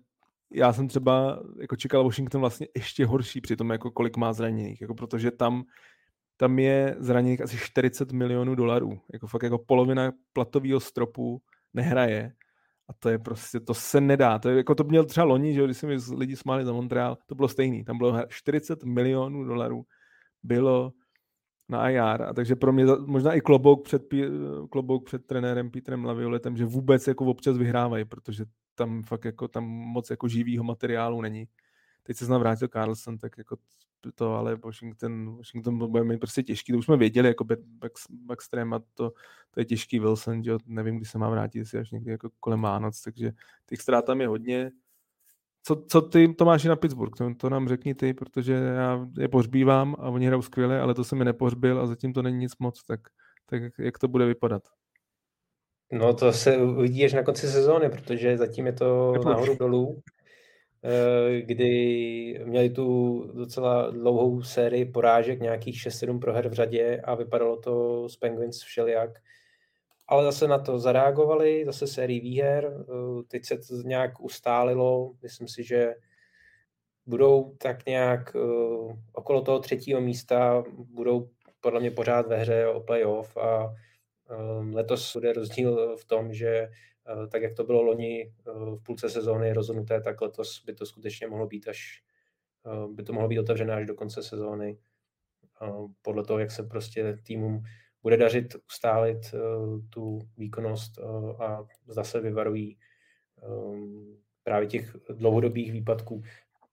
já 0.52 0.72
jsem 0.72 0.88
třeba 0.88 1.42
jako 1.60 1.76
čekal 1.76 2.04
Washington 2.04 2.40
vlastně 2.40 2.66
ještě 2.76 3.06
horší 3.06 3.40
při 3.40 3.56
tom, 3.56 3.70
jako 3.70 3.90
kolik 3.90 4.16
má 4.16 4.32
zraněných, 4.32 4.80
jako 4.80 4.94
protože 4.94 5.30
tam, 5.30 5.62
tam 6.36 6.58
je 6.58 6.96
zraněných 6.98 7.40
asi 7.40 7.56
40 7.58 8.12
milionů 8.12 8.54
dolarů, 8.54 9.00
jako 9.12 9.26
fakt 9.26 9.42
jako 9.42 9.58
polovina 9.58 10.12
platového 10.32 10.80
stropu 10.80 11.42
nehraje 11.74 12.32
a 12.88 12.92
to 12.98 13.08
je 13.08 13.18
prostě, 13.18 13.60
to 13.60 13.74
se 13.74 14.00
nedá, 14.00 14.38
to 14.38 14.48
je, 14.48 14.56
jako 14.56 14.74
to 14.74 14.84
měl 14.84 15.04
třeba 15.04 15.24
loni, 15.24 15.54
že 15.54 15.64
když 15.64 15.76
se 15.76 15.86
mi 15.86 15.96
lidi 16.16 16.36
smáli 16.36 16.64
za 16.64 16.72
Montreal, 16.72 17.18
to 17.26 17.34
bylo 17.34 17.48
stejný, 17.48 17.84
tam 17.84 17.98
bylo 17.98 18.26
40 18.28 18.84
milionů 18.84 19.44
dolarů 19.44 19.82
bylo 20.42 20.92
na 21.70 21.90
IR, 21.90 22.22
a 22.22 22.32
takže 22.32 22.56
pro 22.56 22.72
mě 22.72 22.84
možná 23.06 23.34
i 23.34 23.40
klobouk 23.40 23.84
před, 23.84 24.02
klobouk 24.70 25.04
před 25.04 25.26
trenérem 25.26 25.70
Petrem 25.70 26.04
Lavioletem, 26.04 26.56
že 26.56 26.64
vůbec 26.64 27.06
jako 27.06 27.24
občas 27.24 27.56
vyhrávají, 27.56 28.04
protože 28.04 28.44
tam 28.74 29.02
fakt 29.02 29.24
jako 29.24 29.48
tam 29.48 29.64
moc 29.64 30.10
jako 30.10 30.28
živýho 30.28 30.64
materiálu 30.64 31.20
není. 31.20 31.48
Teď 32.02 32.16
se 32.16 32.24
znám 32.24 32.40
vrátil 32.40 32.68
Carlson, 32.68 33.18
tak 33.18 33.38
jako 33.38 33.56
to, 34.14 34.34
ale 34.34 34.56
Washington, 34.56 35.36
Washington 35.36 35.90
bude 35.90 36.04
mít 36.04 36.18
prostě 36.18 36.42
těžký, 36.42 36.72
to 36.72 36.78
už 36.78 36.84
jsme 36.84 36.96
věděli, 36.96 37.28
jako 37.28 37.44
back, 37.44 38.42
a 38.72 38.78
to, 38.94 39.12
to 39.50 39.60
je 39.60 39.64
těžký 39.64 39.98
Wilson, 39.98 40.44
že 40.44 40.52
nevím, 40.66 40.96
kdy 40.96 41.04
se 41.04 41.18
má 41.18 41.30
vrátit, 41.30 41.58
jestli 41.58 41.78
až 41.78 41.90
někdy 41.90 42.10
jako 42.10 42.30
kolem 42.40 42.60
Vánoc, 42.62 43.02
takže 43.02 43.32
těch 43.66 43.80
ztrát 43.80 44.04
tam 44.04 44.20
je 44.20 44.28
hodně, 44.28 44.70
co, 45.62 45.84
co 45.88 46.02
ty 46.02 46.28
Tomáši 46.28 46.68
na 46.68 46.76
Pittsburgh? 46.76 47.16
To, 47.18 47.34
to 47.34 47.50
nám 47.50 47.68
řekni 47.68 47.94
ty, 47.94 48.14
protože 48.14 48.52
já 48.52 49.06
je 49.18 49.28
pohřbívám 49.28 49.96
a 49.98 50.08
oni 50.08 50.26
hrajou 50.26 50.42
skvěle, 50.42 50.80
ale 50.80 50.94
to 50.94 51.04
se 51.04 51.16
mi 51.16 51.24
nepohřbil 51.24 51.80
a 51.80 51.86
zatím 51.86 52.12
to 52.12 52.22
není 52.22 52.38
nic 52.38 52.52
moc, 52.58 52.84
tak, 52.84 53.00
tak 53.46 53.62
jak 53.78 53.98
to 53.98 54.08
bude 54.08 54.26
vypadat? 54.26 54.62
No 55.92 56.14
to 56.14 56.32
se 56.32 56.56
uvidí 56.56 57.04
až 57.04 57.12
na 57.12 57.22
konci 57.22 57.48
sezóny, 57.48 57.90
protože 57.90 58.38
zatím 58.38 58.66
je 58.66 58.72
to 58.72 59.12
nahoru 59.24 59.56
dolů. 59.56 60.02
eh, 60.84 61.40
kdy 61.40 62.40
měli 62.44 62.70
tu 62.70 63.22
docela 63.34 63.90
dlouhou 63.90 64.42
sérii 64.42 64.84
porážek, 64.84 65.40
nějakých 65.40 65.76
6-7 65.76 66.18
proher 66.18 66.48
v 66.48 66.52
řadě 66.52 67.00
a 67.04 67.14
vypadalo 67.14 67.56
to 67.56 68.08
z 68.08 68.16
Penguins 68.16 68.62
všelijak. 68.62 69.10
Ale 70.10 70.24
zase 70.24 70.48
na 70.48 70.58
to 70.58 70.78
zareagovali, 70.78 71.64
zase 71.64 71.86
sérii 71.86 72.20
výher, 72.20 72.64
eh, 72.66 73.22
teď 73.28 73.44
se 73.44 73.58
to 73.58 73.74
nějak 73.74 74.20
ustálilo, 74.20 75.12
myslím 75.22 75.48
si, 75.48 75.64
že 75.64 75.94
budou 77.06 77.56
tak 77.58 77.86
nějak 77.86 78.34
uh, 78.34 78.96
okolo 79.12 79.42
toho 79.42 79.58
třetího 79.58 80.00
místa, 80.00 80.64
budou 80.78 81.30
podle 81.60 81.80
mě 81.80 81.90
pořád 81.90 82.26
ve 82.26 82.36
hře 82.36 82.66
o 82.66 82.80
playoff 82.80 83.36
a 83.36 83.74
um, 84.60 84.74
letos 84.74 85.16
bude 85.16 85.32
rozdíl 85.32 85.96
v 85.96 86.04
tom, 86.04 86.32
že 86.32 86.68
uh, 87.16 87.26
tak, 87.26 87.42
jak 87.42 87.54
to 87.54 87.64
bylo 87.64 87.82
loni 87.82 88.32
v 88.46 88.82
půlce 88.82 89.10
sezóny 89.10 89.52
rozhodnuté, 89.52 90.00
tak 90.00 90.20
letos 90.20 90.64
by 90.64 90.74
to 90.74 90.86
skutečně 90.86 91.26
mohlo 91.26 91.46
být 91.46 91.68
až 91.68 92.02
by 92.92 93.02
to 93.02 93.12
mohlo 93.12 93.28
být 93.28 93.38
otevřené 93.38 93.74
až 93.74 93.86
do 93.86 93.94
konce 93.94 94.22
sezóny. 94.22 94.78
Podle 96.02 96.24
toho, 96.24 96.38
jak 96.38 96.50
se 96.50 96.62
prostě 96.62 97.18
týmům 97.22 97.62
bude 98.02 98.16
dařit 98.16 98.56
ustálit 98.68 99.34
uh, 99.34 99.80
tu 99.90 100.18
výkonnost 100.36 100.98
uh, 100.98 101.42
a 101.42 101.66
zase 101.86 102.20
vyvarují 102.20 102.78
um, 103.48 104.18
právě 104.42 104.68
těch 104.68 104.96
dlouhodobých 105.08 105.72
výpadků 105.72 106.22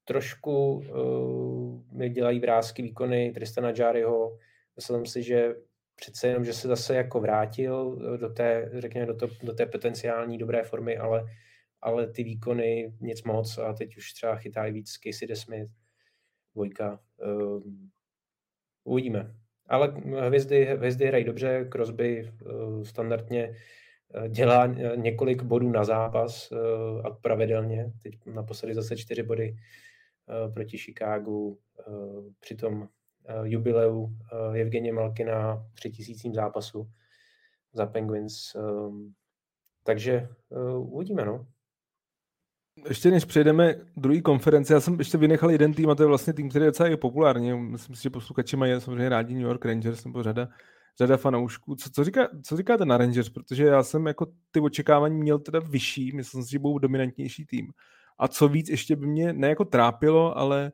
trošku 0.07 0.75
uh, 0.75 1.81
mi 1.91 2.09
dělají 2.09 2.39
vrázky 2.39 2.81
výkony 2.81 3.31
Tristana 3.31 3.73
Jariho. 3.77 4.37
Myslím 4.75 5.05
si, 5.05 5.23
že 5.23 5.55
přece 5.95 6.27
jenom, 6.27 6.45
že 6.45 6.53
se 6.53 6.67
zase 6.67 6.95
jako 6.95 7.19
vrátil 7.19 7.99
eh, 8.15 8.17
do 8.17 8.29
té, 8.29 8.71
řekněme, 8.73 9.05
do, 9.05 9.15
to, 9.15 9.27
do 9.43 9.53
té 9.53 9.65
potenciální 9.65 10.37
dobré 10.37 10.63
formy, 10.63 10.97
ale, 10.97 11.25
ale 11.81 12.07
ty 12.07 12.23
výkony 12.23 12.93
nic 13.01 13.23
moc 13.23 13.57
a 13.57 13.73
teď 13.73 13.97
už 13.97 14.13
třeba 14.13 14.35
chytá 14.35 14.63
víc 14.63 14.91
Casey 14.91 15.27
DeSmith, 15.27 15.71
dvojka. 16.53 16.99
Uh, 17.25 17.63
uvidíme. 18.83 19.35
Ale 19.67 19.93
hvězdy, 20.25 20.65
hvězdy 20.65 21.05
hrají 21.05 21.23
dobře, 21.23 21.67
Crosby 21.71 22.31
uh, 22.45 22.83
standardně 22.83 23.55
dělá 24.29 24.67
několik 24.95 25.43
bodů 25.43 25.71
na 25.71 25.83
zápas 25.83 26.51
a 27.03 27.09
pravidelně. 27.09 27.91
Teď 28.03 28.13
naposledy 28.25 28.73
zase 28.73 28.97
čtyři 28.97 29.23
body 29.23 29.55
Eh, 30.29 30.51
proti 30.51 30.77
Chicagu 30.77 31.59
eh, 31.79 31.83
při 32.39 32.55
tom 32.55 32.89
eh, 33.25 33.33
jubileu 33.43 34.15
Evgenie 34.55 34.93
Malkina 34.93 35.67
při 35.73 35.91
tisícím 35.91 36.33
zápasu 36.33 36.91
za 37.73 37.85
Penguins. 37.85 38.55
Takže 39.83 40.27
uvidíme, 40.79 41.25
no. 41.25 41.47
Ještě 42.89 43.11
než 43.11 43.25
přejdeme 43.25 43.75
druhý 43.97 44.21
konferenci, 44.21 44.73
já 44.73 44.79
jsem 44.79 44.99
ještě 44.99 45.17
vynechal 45.17 45.51
jeden 45.51 45.73
tým 45.73 45.89
a 45.89 45.95
to 45.95 46.03
je 46.03 46.07
vlastně 46.07 46.33
tým, 46.33 46.49
který 46.49 46.65
je 46.65 46.69
docela 46.69 46.89
je 46.89 46.97
populární. 46.97 47.53
Myslím 47.53 47.95
si, 47.95 48.03
že 48.03 48.09
posluchači 48.09 48.57
mají 48.57 48.81
samozřejmě 48.81 49.09
rádi 49.09 49.33
New 49.33 49.43
York 49.43 49.65
Rangers 49.65 50.05
nebo 50.05 50.23
řada, 50.23 50.47
řada 50.97 51.17
fanoušků. 51.17 51.75
Co, 51.75 51.89
co, 51.89 52.03
říká, 52.03 52.27
co 52.43 52.57
říkáte 52.57 52.85
na 52.85 52.97
Rangers? 52.97 53.29
Protože 53.29 53.65
já 53.65 53.83
jsem 53.83 54.07
jako 54.07 54.27
ty 54.51 54.59
očekávání 54.59 55.15
měl 55.15 55.39
teda 55.39 55.59
vyšší, 55.59 56.11
myslím 56.15 56.43
si, 56.43 56.51
že 56.51 56.59
budou 56.59 56.79
dominantnější 56.79 57.45
tým. 57.45 57.71
A 58.19 58.27
co 58.27 58.47
víc 58.47 58.69
ještě 58.69 58.95
by 58.95 59.07
mě 59.07 59.33
ne 59.33 59.49
jako 59.49 59.65
trápilo, 59.65 60.37
ale, 60.37 60.71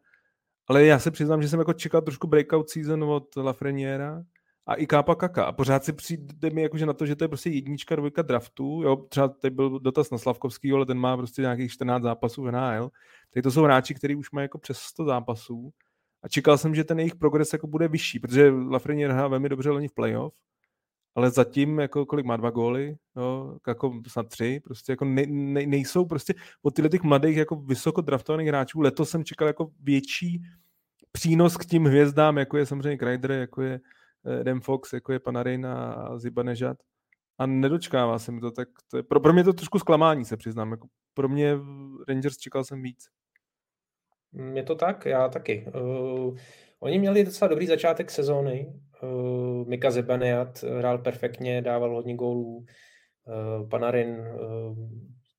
ale 0.67 0.85
já 0.85 0.99
se 0.99 1.11
přiznám, 1.11 1.41
že 1.41 1.49
jsem 1.49 1.59
jako 1.59 1.73
čekal 1.73 2.01
trošku 2.01 2.27
breakout 2.27 2.69
season 2.69 3.03
od 3.03 3.35
Lafreniera 3.35 4.23
a 4.67 4.75
i 4.75 4.87
Kápa 4.87 5.15
Kaka. 5.15 5.45
A 5.45 5.51
pořád 5.51 5.83
si 5.83 5.93
přijde 5.93 6.49
mi 6.49 6.61
jakože 6.61 6.85
na 6.85 6.93
to, 6.93 7.05
že 7.05 7.15
to 7.15 7.23
je 7.23 7.27
prostě 7.27 7.49
jednička, 7.49 7.95
dvojka 7.95 8.21
draftu. 8.21 8.81
Jo, 8.83 8.95
třeba 8.95 9.27
tady 9.27 9.55
byl 9.55 9.79
dotaz 9.79 10.11
na 10.11 10.17
Slavkovský, 10.17 10.71
ale 10.71 10.85
ten 10.85 10.97
má 10.97 11.17
prostě 11.17 11.41
nějakých 11.41 11.71
14 11.71 12.03
zápasů 12.03 12.43
v 12.43 12.51
NHL. 12.51 12.89
Tady 13.33 13.43
to 13.43 13.51
jsou 13.51 13.63
hráči, 13.63 13.93
kteří 13.93 14.15
už 14.15 14.31
mají 14.31 14.43
jako 14.43 14.57
přes 14.57 14.77
100 14.77 15.05
zápasů. 15.05 15.71
A 16.23 16.27
čekal 16.27 16.57
jsem, 16.57 16.75
že 16.75 16.83
ten 16.83 16.99
jejich 16.99 17.15
progres 17.15 17.53
jako 17.53 17.67
bude 17.67 17.87
vyšší, 17.87 18.19
protože 18.19 18.49
Lafreniere 18.49 19.13
hrál 19.13 19.29
velmi 19.29 19.49
dobře 19.49 19.69
loni 19.69 19.87
v 19.87 19.93
playoff 19.93 20.33
ale 21.15 21.31
zatím, 21.31 21.79
jako 21.79 22.05
kolik 22.05 22.25
má 22.25 22.37
dva 22.37 22.49
góly, 22.49 22.95
jo, 23.15 23.57
jako 23.67 24.01
snad 24.07 24.27
tři, 24.27 24.61
prostě 24.63 24.91
jako 24.91 25.05
ne, 25.05 25.25
ne, 25.27 25.65
nejsou 25.65 26.05
prostě 26.05 26.33
od 26.61 26.75
tyhle 26.75 26.89
těch 26.89 27.03
mladých 27.03 27.37
jako 27.37 27.55
vysoko 27.55 28.01
draftovaných 28.01 28.47
hráčů, 28.47 28.81
letos 28.81 29.09
jsem 29.09 29.23
čekal 29.23 29.47
jako 29.47 29.71
větší 29.79 30.41
přínos 31.11 31.57
k 31.57 31.65
tím 31.65 31.85
hvězdám, 31.85 32.37
jako 32.37 32.57
je 32.57 32.65
samozřejmě 32.65 32.97
Kreider, 32.97 33.31
jako 33.31 33.61
je 33.61 33.79
Dem 34.43 34.61
Fox, 34.61 34.93
jako 34.93 35.11
je 35.11 35.19
Panarin 35.19 35.65
a 35.65 36.17
Zibanejad 36.17 36.77
a 37.37 37.45
nedočkává 37.45 38.19
se 38.19 38.31
mi 38.31 38.41
to, 38.41 38.51
tak 38.51 38.67
to 38.91 38.97
je, 38.97 39.03
pro, 39.03 39.19
pro 39.19 39.33
mě 39.33 39.43
to 39.43 39.53
trošku 39.53 39.79
zklamání, 39.79 40.25
se 40.25 40.37
přiznám, 40.37 40.71
jako 40.71 40.87
pro 41.13 41.29
mě 41.29 41.57
Rangers 42.07 42.37
čekal 42.37 42.63
jsem 42.63 42.81
víc. 42.81 43.05
Je 44.53 44.63
to 44.63 44.75
tak, 44.75 45.05
já 45.05 45.29
taky. 45.29 45.65
Uh, 45.75 46.37
oni 46.79 46.99
měli 46.99 47.23
docela 47.23 47.49
dobrý 47.49 47.67
začátek 47.67 48.11
sezóny, 48.11 48.73
Uh, 49.03 49.67
Mika 49.67 49.91
Zebaniat 49.91 50.63
hrál 50.63 50.97
perfektně, 50.97 51.61
dával 51.61 51.95
hodně 51.95 52.15
gólů. 52.15 52.57
Uh, 52.57 53.69
Panarin 53.69 54.09
uh, 54.09 54.77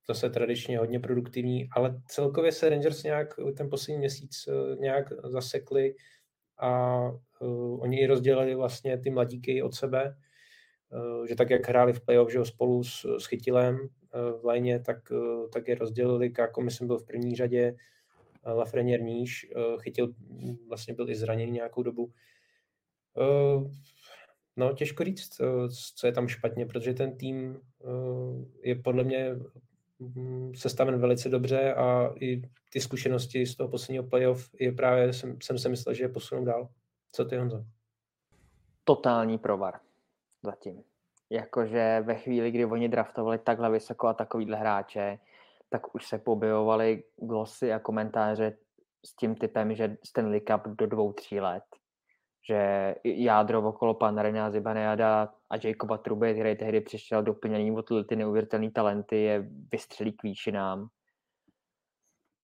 zase 0.08 0.30
tradičně 0.30 0.78
hodně 0.78 1.00
produktivní, 1.00 1.68
ale 1.76 2.00
celkově 2.08 2.52
se 2.52 2.68
Rangers 2.68 3.02
nějak 3.02 3.28
ten 3.56 3.70
poslední 3.70 3.98
měsíc 3.98 4.30
nějak 4.78 5.06
zasekli 5.24 5.94
a 6.58 7.00
uh, 7.40 7.82
oni 7.82 8.06
rozdělili 8.06 8.54
vlastně 8.54 8.98
ty 8.98 9.10
mladíky 9.10 9.62
od 9.62 9.74
sebe, 9.74 10.16
uh, 10.92 11.26
že 11.26 11.34
tak, 11.34 11.50
jak 11.50 11.68
hráli 11.68 11.92
v 11.92 12.00
playoff 12.00 12.32
že 12.32 12.44
spolu 12.44 12.84
s, 12.84 13.16
s 13.18 13.26
Chytilem 13.26 13.74
uh, 13.74 14.40
v 14.40 14.44
léně, 14.44 14.80
tak, 14.80 15.10
uh, 15.10 15.50
tak 15.50 15.68
je 15.68 15.74
rozdělili, 15.74 16.32
jako 16.38 16.60
myslím 16.60 16.86
byl 16.86 16.98
v 16.98 17.06
první 17.06 17.36
řadě 17.36 17.76
Lafrenier 18.46 19.02
níž, 19.02 19.46
chytil, 19.80 20.14
vlastně 20.68 20.94
byl 20.94 21.10
i 21.10 21.14
zraněný 21.14 21.52
nějakou 21.52 21.82
dobu, 21.82 22.12
Uh, 23.16 23.70
no, 24.56 24.72
těžko 24.72 25.04
říct, 25.04 25.40
uh, 25.40 25.68
co 25.94 26.06
je 26.06 26.12
tam 26.12 26.28
špatně, 26.28 26.66
protože 26.66 26.94
ten 26.94 27.16
tým 27.16 27.60
uh, 27.78 28.44
je 28.62 28.74
podle 28.74 29.04
mě 29.04 29.36
sestaven 30.54 31.00
velice 31.00 31.28
dobře 31.28 31.74
a 31.74 32.14
i 32.20 32.42
ty 32.72 32.80
zkušenosti 32.80 33.46
z 33.46 33.56
toho 33.56 33.68
posledního 33.68 34.04
playoff 34.04 34.50
je 34.60 34.72
právě, 34.72 35.12
jsem, 35.12 35.38
jsem 35.42 35.58
si 35.58 35.68
myslel, 35.68 35.94
že 35.94 36.04
je 36.04 36.08
posunou 36.08 36.44
dál. 36.44 36.68
Co 37.12 37.24
ty, 37.24 37.36
Honzo? 37.36 37.64
Totální 38.84 39.38
provar 39.38 39.80
zatím. 40.42 40.82
Jakože 41.30 42.00
ve 42.06 42.14
chvíli, 42.14 42.50
kdy 42.50 42.64
oni 42.64 42.88
draftovali 42.88 43.38
takhle 43.38 43.70
vysoko 43.70 44.06
a 44.06 44.14
takovýhle 44.14 44.56
hráče, 44.56 45.18
tak 45.68 45.94
už 45.94 46.06
se 46.06 46.18
pobyjovaly 46.18 47.02
glosy 47.16 47.72
a 47.72 47.78
komentáře 47.78 48.56
s 49.06 49.16
tím 49.16 49.34
typem, 49.34 49.74
že 49.74 49.96
Stanley 50.04 50.40
Cup 50.40 50.66
do 50.66 50.86
dvou, 50.86 51.12
tří 51.12 51.40
let 51.40 51.64
že 52.46 52.94
jádro 53.04 53.68
okolo 53.68 53.94
Panarina, 53.94 54.50
Zibanejada 54.50 55.28
a 55.50 55.54
Jacoba 55.64 55.98
Truby, 55.98 56.34
který 56.34 56.56
tehdy 56.56 56.80
přišel 56.80 57.22
doplněný 57.22 57.72
o 57.72 57.82
tyhle 57.82 58.04
ty 58.04 58.16
neuvěřitelné 58.16 58.70
talenty, 58.70 59.22
je 59.22 59.44
vystřelí 59.72 60.12
k 60.12 60.22
výšinám. 60.22 60.88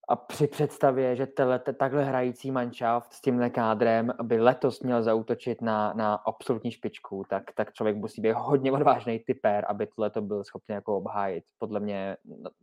A 0.09 0.15
při 0.15 0.47
představě, 0.47 1.15
že 1.15 1.25
tele, 1.25 1.59
takhle 1.59 2.03
hrající 2.03 2.51
manšaft 2.51 3.13
s 3.13 3.21
tímhle 3.21 3.49
kádrem 3.49 4.13
by 4.23 4.39
letos 4.39 4.81
měl 4.81 5.03
zautočit 5.03 5.61
na, 5.61 5.93
na 5.93 6.15
absolutní 6.15 6.71
špičku, 6.71 7.23
tak, 7.29 7.43
tak 7.55 7.73
člověk 7.73 7.95
musí 7.95 8.21
být 8.21 8.33
hodně 8.33 8.71
odvážný 8.71 9.19
typer, 9.19 9.65
aby 9.67 9.87
tohle 9.87 10.09
to 10.09 10.21
byl 10.21 10.43
schopný 10.43 10.75
jako 10.75 10.97
obhájit. 10.97 11.43
Podle 11.57 11.79
mě 11.79 12.17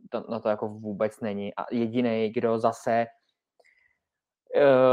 to, 0.09 0.25
no 0.29 0.39
to 0.39 0.49
jako 0.49 0.67
vůbec 0.67 1.19
není. 1.19 1.55
A 1.55 1.65
jediný, 1.71 2.29
kdo 2.29 2.59
zase 2.59 3.07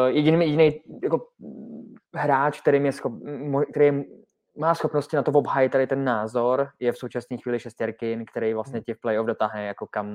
jediný, 0.06 0.44
jediný 0.44 0.80
jako 1.02 1.26
hráč, 2.14 2.60
který, 2.60 2.84
je 2.84 2.92
schop, 2.92 3.12
který 3.70 4.04
má 4.58 4.74
schopnosti 4.74 5.16
na 5.16 5.22
to 5.22 5.32
obhájit 5.32 5.72
tady 5.72 5.86
ten 5.86 6.04
názor, 6.04 6.68
je 6.80 6.92
v 6.92 6.98
současné 6.98 7.36
chvíli 7.36 7.60
šestěrkin, 7.60 8.24
který 8.24 8.54
vlastně 8.54 8.80
tě 8.80 8.94
v 8.94 9.00
playoff 9.00 9.26
dotáhne 9.26 9.66
jako 9.66 9.86
kam, 9.86 10.08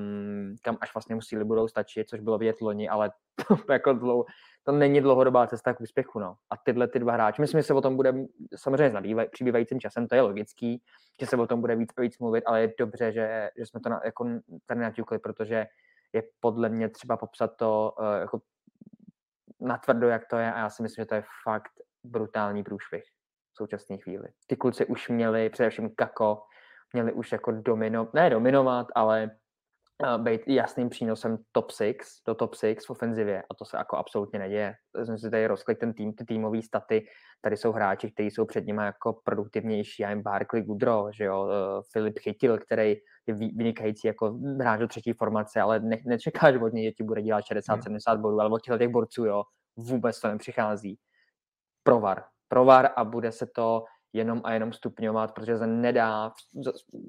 kam 0.62 0.78
až 0.80 0.94
vlastně 0.94 1.14
musí 1.14 1.36
budou 1.36 1.68
stačit, 1.68 2.08
což 2.08 2.20
bylo 2.20 2.38
vidět 2.38 2.60
loni, 2.60 2.88
ale 2.88 3.10
to, 3.48 3.56
jako 3.72 3.92
dlou, 3.92 4.24
to 4.64 4.72
není 4.72 5.00
dlouhodobá 5.00 5.46
cesta 5.46 5.74
k 5.74 5.80
úspěchu. 5.80 6.18
No. 6.18 6.34
A 6.50 6.56
tyhle 6.56 6.88
ty 6.88 6.98
dva 6.98 7.12
hráči, 7.12 7.40
myslím, 7.40 7.60
že 7.60 7.66
se 7.66 7.74
o 7.74 7.80
tom 7.80 7.96
bude 7.96 8.14
samozřejmě 8.56 8.90
s 8.90 8.92
nabývaj, 8.92 9.28
přibývajícím 9.28 9.80
časem, 9.80 10.08
to 10.08 10.14
je 10.14 10.20
logický, 10.20 10.82
že 11.20 11.26
se 11.26 11.36
o 11.36 11.46
tom 11.46 11.60
bude 11.60 11.76
víc, 11.76 11.90
víc 12.00 12.18
mluvit, 12.18 12.44
ale 12.46 12.60
je 12.60 12.74
dobře, 12.78 13.12
že, 13.12 13.50
že 13.58 13.66
jsme 13.66 13.80
to 13.80 13.88
na, 13.88 14.00
jako 14.04 14.26
tady 14.66 14.80
naťukli, 14.80 15.18
protože 15.18 15.66
je 16.12 16.22
podle 16.40 16.68
mě 16.68 16.88
třeba 16.88 17.16
popsat 17.16 17.56
to 17.56 17.92
uh, 17.98 18.20
jako 18.20 18.40
natvrdo, 19.62 20.08
jak 20.08 20.22
to 20.30 20.36
je 20.36 20.52
a 20.52 20.58
já 20.58 20.70
si 20.70 20.82
myslím, 20.82 21.02
že 21.02 21.06
to 21.06 21.14
je 21.14 21.24
fakt 21.44 21.72
brutální 22.04 22.62
průšvih 22.62 23.02
v 23.52 23.56
současné 23.56 23.98
chvíli. 23.98 24.28
Ty 24.46 24.56
kluci 24.56 24.86
už 24.86 25.08
měli, 25.08 25.50
především 25.50 25.94
Kako, 25.94 26.42
měli 26.92 27.12
už 27.12 27.32
jako 27.32 27.52
domino, 27.52 28.08
ne 28.14 28.30
dominovat, 28.30 28.86
ale 28.94 29.30
být 30.18 30.40
jasným 30.46 30.88
přínosem 30.88 31.38
top 31.52 31.70
6, 31.70 31.96
do 32.26 32.34
top 32.34 32.54
6 32.54 32.86
v 32.86 32.90
ofenzivě 32.90 33.42
a 33.42 33.54
to 33.54 33.64
se 33.64 33.76
jako 33.76 33.96
absolutně 33.96 34.38
neděje. 34.38 34.74
Jsem 35.04 35.18
si 35.18 35.30
tady 35.30 35.46
rozklik 35.46 35.78
ten 35.78 35.92
tým, 35.92 36.12
ty 36.12 36.24
týmové 36.24 36.62
staty, 36.62 37.06
tady 37.40 37.56
jsou 37.56 37.72
hráči, 37.72 38.10
kteří 38.10 38.30
jsou 38.30 38.44
před 38.44 38.66
nimi 38.66 38.82
jako 38.82 39.12
produktivnější, 39.24 40.02
já 40.02 40.10
jim 40.10 40.22
Barkley 40.22 40.62
Goodrow, 40.62 41.10
že 41.12 41.24
jo, 41.24 41.42
uh, 41.44 41.50
Filip 41.92 42.18
Chytil, 42.18 42.58
který 42.58 42.96
je 43.26 43.34
vynikající 43.34 44.06
jako 44.06 44.38
hráč 44.60 44.80
do 44.80 44.88
třetí 44.88 45.12
formace, 45.12 45.60
ale 45.60 45.80
ne, 45.80 45.96
nečekáš 46.06 46.54
od 46.62 46.72
něj, 46.72 46.84
že 46.84 46.92
ti 46.92 47.04
bude 47.04 47.22
dělat 47.22 47.44
60-70 47.52 48.12
hmm. 48.12 48.22
bodů, 48.22 48.40
ale 48.40 48.50
od 48.50 48.62
těch 48.78 48.88
borců, 48.88 49.24
jo, 49.24 49.42
vůbec 49.76 50.20
to 50.20 50.28
nepřichází. 50.28 50.98
Provar. 51.82 52.24
Provar 52.48 52.90
a 52.96 53.04
bude 53.04 53.32
se 53.32 53.46
to 53.46 53.84
jenom 54.12 54.40
a 54.44 54.52
jenom 54.52 54.72
stupňovat, 54.72 55.34
protože 55.34 55.58
se 55.58 55.66
nedá, 55.66 56.32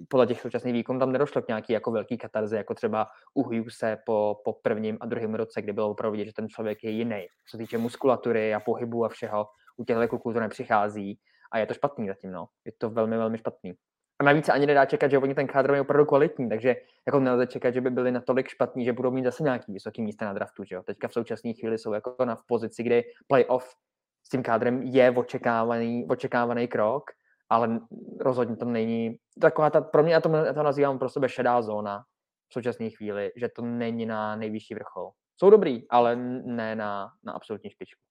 podle 0.10 0.28
těch 0.28 0.42
současných 0.42 0.74
výkonů 0.74 1.00
tam 1.00 1.12
nedošlo 1.12 1.42
k 1.42 1.48
nějaký 1.48 1.74
jako 1.74 1.92
velký 1.92 2.18
katarze, 2.18 2.58
jako 2.58 2.74
třeba 2.74 3.08
u 3.34 3.44
Hughese 3.44 3.98
po, 4.06 4.42
po 4.44 4.54
prvním 4.54 4.98
a 5.02 5.06
druhém 5.06 5.36
roce, 5.36 5.62
kdy 5.62 5.74
bylo 5.74 5.90
opravdu 5.90 6.12
vidět, 6.12 6.26
že 6.26 6.34
ten 6.34 6.50
člověk 6.50 6.84
je 6.84 6.92
jiný. 6.92 7.26
Co 7.50 7.58
se 7.58 7.64
týče 7.64 7.78
muskulatury 7.78 8.54
a 8.54 8.60
pohybu 8.60 9.06
a 9.06 9.10
všeho, 9.10 9.48
u 9.78 9.84
těchto 9.84 10.08
kluků 10.08 10.34
to 10.34 10.40
nepřichází 10.40 11.20
a 11.52 11.58
je 11.58 11.66
to 11.66 11.74
špatný 11.74 12.08
zatím, 12.08 12.32
no. 12.32 12.46
Je 12.66 12.72
to 12.78 12.90
velmi, 12.90 13.18
velmi 13.18 13.38
špatný. 13.38 13.74
A 14.20 14.24
navíc 14.24 14.50
ani 14.50 14.66
nedá 14.66 14.86
čekat, 14.86 15.12
že 15.12 15.18
oni 15.18 15.36
ten 15.36 15.48
kádr 15.48 15.74
je 15.74 15.82
opravdu 15.82 16.06
kvalitní, 16.06 16.50
takže 16.50 16.76
jako 17.06 17.20
nelze 17.20 17.48
čekat, 17.48 17.74
že 17.74 17.82
by 17.82 17.90
byli 17.90 18.12
natolik 18.12 18.48
špatní, 18.48 18.86
že 18.86 18.94
budou 18.94 19.12
mít 19.12 19.24
zase 19.24 19.44
nějaký 19.44 19.74
vysoký 19.74 20.02
místa 20.02 20.26
na 20.26 20.34
draftu, 20.34 20.64
že 20.64 20.76
jo. 20.76 20.84
Teďka 20.84 21.08
v 21.08 21.14
současné 21.14 21.54
chvíli 21.54 21.78
jsou 21.78 21.94
jako 21.94 22.26
na 22.26 22.36
v 22.36 22.44
pozici, 22.48 22.84
kdy 22.84 23.04
playoff 23.28 23.76
s 24.24 24.30
tím 24.30 24.44
kádrem 24.44 24.82
je 24.84 25.12
očekávaný, 25.12 26.08
očekávaný 26.10 26.68
krok, 26.68 27.04
ale 27.50 27.80
rozhodně 28.20 28.56
to 28.56 28.66
není 28.66 29.16
taková 29.42 29.70
ta, 29.70 29.82
pro 29.82 30.04
mě 30.04 30.14
já 30.14 30.22
to, 30.22 30.30
já 30.30 30.54
to 30.54 30.64
nazývám 30.64 31.00
pro 31.00 31.10
sebe 31.10 31.30
šedá 31.30 31.62
zóna 31.62 32.04
v 32.50 32.54
současné 32.54 32.90
chvíli, 32.90 33.32
že 33.36 33.50
to 33.56 33.62
není 33.62 34.06
na 34.06 34.36
nejvyšší 34.36 34.74
vrchol. 34.74 35.12
Jsou 35.38 35.50
dobrý, 35.50 35.90
ale 35.90 36.16
ne 36.46 36.76
na, 36.76 37.10
na 37.24 37.34
absolutní 37.34 37.70
špičku. 37.70 38.02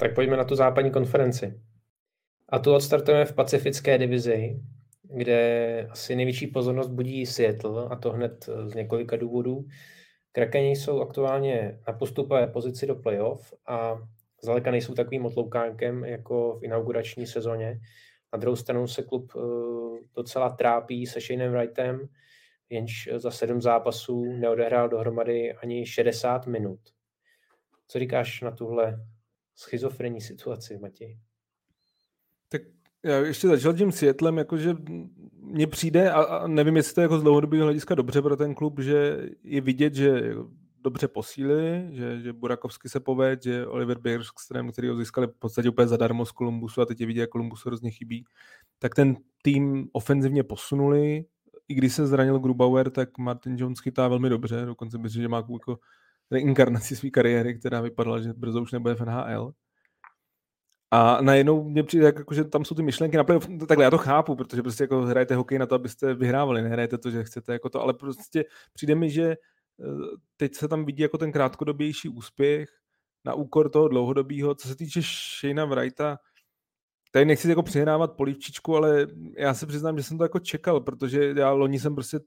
Tak 0.00 0.14
pojďme 0.14 0.36
na 0.36 0.44
tu 0.44 0.54
západní 0.54 0.90
konferenci. 0.90 1.60
A 2.48 2.58
tu 2.58 2.74
odstartujeme 2.74 3.24
v 3.24 3.34
pacifické 3.34 3.98
divizi, 3.98 4.60
kde 5.02 5.86
asi 5.90 6.16
největší 6.16 6.46
pozornost 6.46 6.88
budí 6.88 7.26
Seattle, 7.26 7.88
a 7.90 7.96
to 7.96 8.12
hned 8.12 8.48
z 8.64 8.74
několika 8.74 9.16
důvodů. 9.16 9.64
Krakeni 10.32 10.70
jsou 10.70 11.00
aktuálně 11.00 11.80
na 11.86 11.92
postupové 11.92 12.46
pozici 12.46 12.86
do 12.86 12.94
playoff 12.94 13.54
a 13.66 13.98
zdaleka 14.42 14.70
nejsou 14.70 14.94
takovým 14.94 15.26
otloukánkem 15.26 16.04
jako 16.04 16.58
v 16.60 16.64
inaugurační 16.64 17.26
sezóně. 17.26 17.80
Na 18.32 18.38
druhou 18.38 18.56
stranu 18.56 18.86
se 18.86 19.02
klub 19.02 19.32
eh, 19.36 19.40
docela 20.16 20.50
trápí 20.50 21.06
se 21.06 21.20
Shaneem 21.20 21.52
Wrightem, 21.52 22.08
jenž 22.70 23.08
za 23.16 23.30
sedm 23.30 23.62
zápasů 23.62 24.32
neodehrál 24.32 24.88
dohromady 24.88 25.52
ani 25.52 25.86
60 25.86 26.46
minut. 26.46 26.80
Co 27.88 27.98
říkáš 27.98 28.40
na 28.40 28.50
tuhle 28.50 29.06
schizofrenní 29.60 30.20
situaci, 30.20 30.78
Matěj? 30.78 31.18
Tak 32.48 32.62
já 33.04 33.16
ještě 33.18 33.48
začal 33.48 33.74
tím 33.74 33.92
světlem, 33.92 34.38
jakože 34.38 34.76
mně 35.32 35.66
přijde, 35.66 36.10
a, 36.10 36.46
nevím, 36.46 36.76
jestli 36.76 36.94
to 36.94 37.00
je 37.00 37.02
jako 37.02 37.18
z 37.18 37.22
dlouhodobého 37.22 37.64
hlediska 37.64 37.94
dobře 37.94 38.22
pro 38.22 38.36
ten 38.36 38.54
klub, 38.54 38.80
že 38.80 39.28
je 39.42 39.60
vidět, 39.60 39.94
že 39.94 40.34
dobře 40.80 41.08
posílili, 41.08 41.88
že, 41.90 42.20
že 42.20 42.32
Burakovsky 42.32 42.88
se 42.88 43.00
poved, 43.00 43.42
že 43.42 43.66
Oliver 43.66 43.98
Bierström, 43.98 44.72
který 44.72 44.88
ho 44.88 44.96
získali 44.96 45.26
v 45.26 45.38
podstatě 45.38 45.68
úplně 45.68 45.88
zadarmo 45.88 46.26
z 46.26 46.32
Kolumbusu 46.32 46.80
a 46.80 46.86
teď 46.86 47.00
je 47.00 47.06
vidět, 47.06 47.20
jak 47.20 47.30
Kolumbusu 47.30 47.68
hrozně 47.68 47.90
chybí, 47.90 48.24
tak 48.78 48.94
ten 48.94 49.16
tým 49.42 49.88
ofenzivně 49.92 50.42
posunuli. 50.42 51.24
I 51.68 51.74
když 51.74 51.94
se 51.94 52.06
zranil 52.06 52.38
Grubauer, 52.38 52.90
tak 52.90 53.18
Martin 53.18 53.56
Jones 53.58 53.78
chytá 53.78 54.08
velmi 54.08 54.28
dobře, 54.28 54.62
dokonce 54.66 54.98
bych 54.98 55.12
že 55.12 55.28
má 55.28 55.36
jako 55.36 55.78
reinkarnaci 56.30 56.96
své 56.96 57.10
kariéry, 57.10 57.58
která 57.58 57.80
vypadala, 57.80 58.20
že 58.20 58.32
brzo 58.32 58.62
už 58.62 58.72
nebude 58.72 58.94
v 58.94 59.00
NHL. 59.00 59.52
A 60.90 61.20
najednou 61.22 61.64
mě 61.64 61.82
přijde, 61.82 62.04
jako, 62.04 62.34
že 62.34 62.44
tam 62.44 62.64
jsou 62.64 62.74
ty 62.74 62.82
myšlenky 62.82 63.16
na 63.16 63.24
playoff. 63.24 63.48
Takhle 63.68 63.84
já 63.84 63.90
to 63.90 63.98
chápu, 63.98 64.36
protože 64.36 64.62
prostě 64.62 64.84
jako 64.84 65.02
hrajete 65.02 65.34
hokej 65.34 65.58
na 65.58 65.66
to, 65.66 65.74
abyste 65.74 66.14
vyhrávali, 66.14 66.62
nehrajete 66.62 66.98
to, 66.98 67.10
že 67.10 67.24
chcete 67.24 67.52
jako 67.52 67.68
to, 67.68 67.82
ale 67.82 67.94
prostě 67.94 68.44
přijde 68.72 68.94
mi, 68.94 69.10
že 69.10 69.30
eh, 69.30 69.36
teď 70.36 70.54
se 70.54 70.68
tam 70.68 70.84
vidí 70.84 71.02
jako 71.02 71.18
ten 71.18 71.32
krátkodobější 71.32 72.08
úspěch 72.08 72.70
na 73.24 73.34
úkor 73.34 73.70
toho 73.70 73.88
dlouhodobého. 73.88 74.54
Co 74.54 74.68
se 74.68 74.76
týče 74.76 75.00
Shayna 75.40 75.64
Wrighta, 75.64 76.18
tady 77.10 77.24
nechci 77.24 77.48
jako 77.48 77.62
přihrávat 77.62 78.16
polivčičku, 78.16 78.76
ale 78.76 79.06
já 79.36 79.54
se 79.54 79.66
přiznám, 79.66 79.96
že 79.96 80.02
jsem 80.02 80.18
to 80.18 80.24
jako 80.24 80.38
čekal, 80.38 80.80
protože 80.80 81.34
já 81.36 81.50
loni 81.52 81.80
jsem 81.80 81.94
prostě 81.94 82.20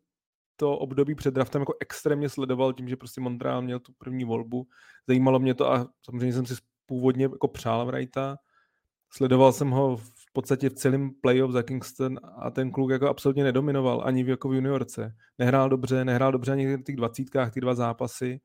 to 0.56 0.78
období 0.78 1.16
před 1.16 1.34
draftem 1.34 1.62
jako 1.62 1.74
extrémně 1.80 2.30
sledoval 2.30 2.74
tím, 2.74 2.89
že 2.89 2.95
prostě 2.95 3.22
Montreal 3.22 3.62
měl 3.62 3.80
tu 3.80 3.93
první 3.97 4.26
volbu. 4.26 4.68
Zajímalo 5.08 5.39
mě 5.39 5.54
to 5.54 5.72
a 5.72 5.88
samozřejmě 6.06 6.34
jsem 6.34 6.45
si 6.45 6.56
původně 6.86 7.24
jako 7.24 7.47
přál 7.47 7.86
Wrighta. 7.86 8.38
Sledoval 9.10 9.54
jsem 9.54 9.70
ho 9.70 9.97
v 9.97 10.34
podstatě 10.34 10.70
v 10.70 10.74
celém 10.74 11.12
playoff 11.22 11.51
za 11.54 11.64
Kingston 11.64 12.20
a 12.38 12.51
ten 12.51 12.72
kluk 12.72 12.91
jako 12.91 13.10
absolutně 13.10 13.43
nedominoval 13.43 14.01
ani 14.06 14.24
v, 14.24 14.30
jako 14.30 14.49
v 14.49 14.54
juniorce. 14.54 15.16
Nehrál 15.39 15.70
dobře, 15.70 16.06
nehrál 16.06 16.32
dobře 16.32 16.51
ani 16.51 16.78
v 16.78 16.84
těch 16.84 16.95
dvacítkách, 16.95 17.54
ty 17.54 17.62
dva 17.62 17.76
zápasy. 17.76 18.39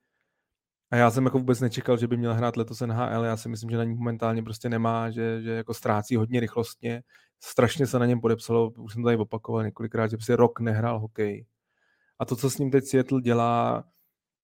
A 0.91 0.97
já 0.97 1.11
jsem 1.11 1.25
jako 1.25 1.39
vůbec 1.39 1.61
nečekal, 1.61 1.97
že 1.97 2.07
by 2.07 2.17
měl 2.17 2.35
hrát 2.35 2.57
letos 2.57 2.81
NHL. 2.81 3.25
Já 3.25 3.37
si 3.37 3.49
myslím, 3.49 3.71
že 3.71 3.77
na 3.77 3.85
ní 3.85 3.95
momentálně 3.95 4.43
prostě 4.43 4.69
nemá, 4.69 5.11
že, 5.11 5.43
že 5.43 5.51
jako 5.51 5.75
ztrácí 5.75 6.17
hodně 6.17 6.41
rychlostně. 6.41 7.03
Strašně 7.41 7.87
se 7.87 7.99
na 7.99 8.07
něm 8.07 8.21
podepsalo, 8.21 8.71
už 8.71 8.93
jsem 8.93 9.05
tady 9.05 9.17
opakoval 9.17 9.65
několikrát, 9.65 10.11
že 10.11 10.17
prostě 10.17 10.37
rok 10.37 10.61
nehrál 10.61 10.99
hokej. 10.99 11.47
A 12.19 12.25
to, 12.25 12.37
co 12.37 12.51
s 12.51 12.59
ním 12.59 12.71
teď 12.71 12.85
Seattle 12.85 13.21
dělá, 13.23 13.85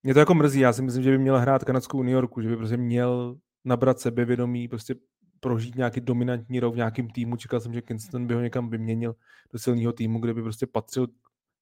mě 0.03 0.15
to 0.15 0.21
jako 0.21 0.35
mrzí. 0.35 0.61
Já 0.61 0.73
si 0.73 0.83
myslím, 0.83 1.03
že 1.03 1.11
by 1.11 1.19
měl 1.19 1.39
hrát 1.39 1.65
kanadskou 1.65 2.03
New 2.03 2.25
že 2.43 2.49
by 2.49 2.57
prostě 2.57 2.77
měl 2.77 3.37
nabrat 3.65 4.01
sebevědomí, 4.01 4.69
prostě 4.69 4.95
prožít 5.41 5.75
nějaký 5.75 6.01
dominantní 6.01 6.61
rok 6.61 6.75
v 6.75 6.77
nějakém 6.77 7.11
týmu. 7.11 7.37
Čekal 7.37 7.61
jsem, 7.61 7.73
že 7.73 7.83
Kingston 7.83 8.27
by 8.27 8.35
ho 8.35 8.41
někam 8.41 8.71
vyměnil 8.71 9.15
do 9.53 9.59
silného 9.59 9.93
týmu, 9.93 10.21
kde 10.21 10.35
by 10.35 10.43
prostě 10.43 10.67
patřil 10.67 11.07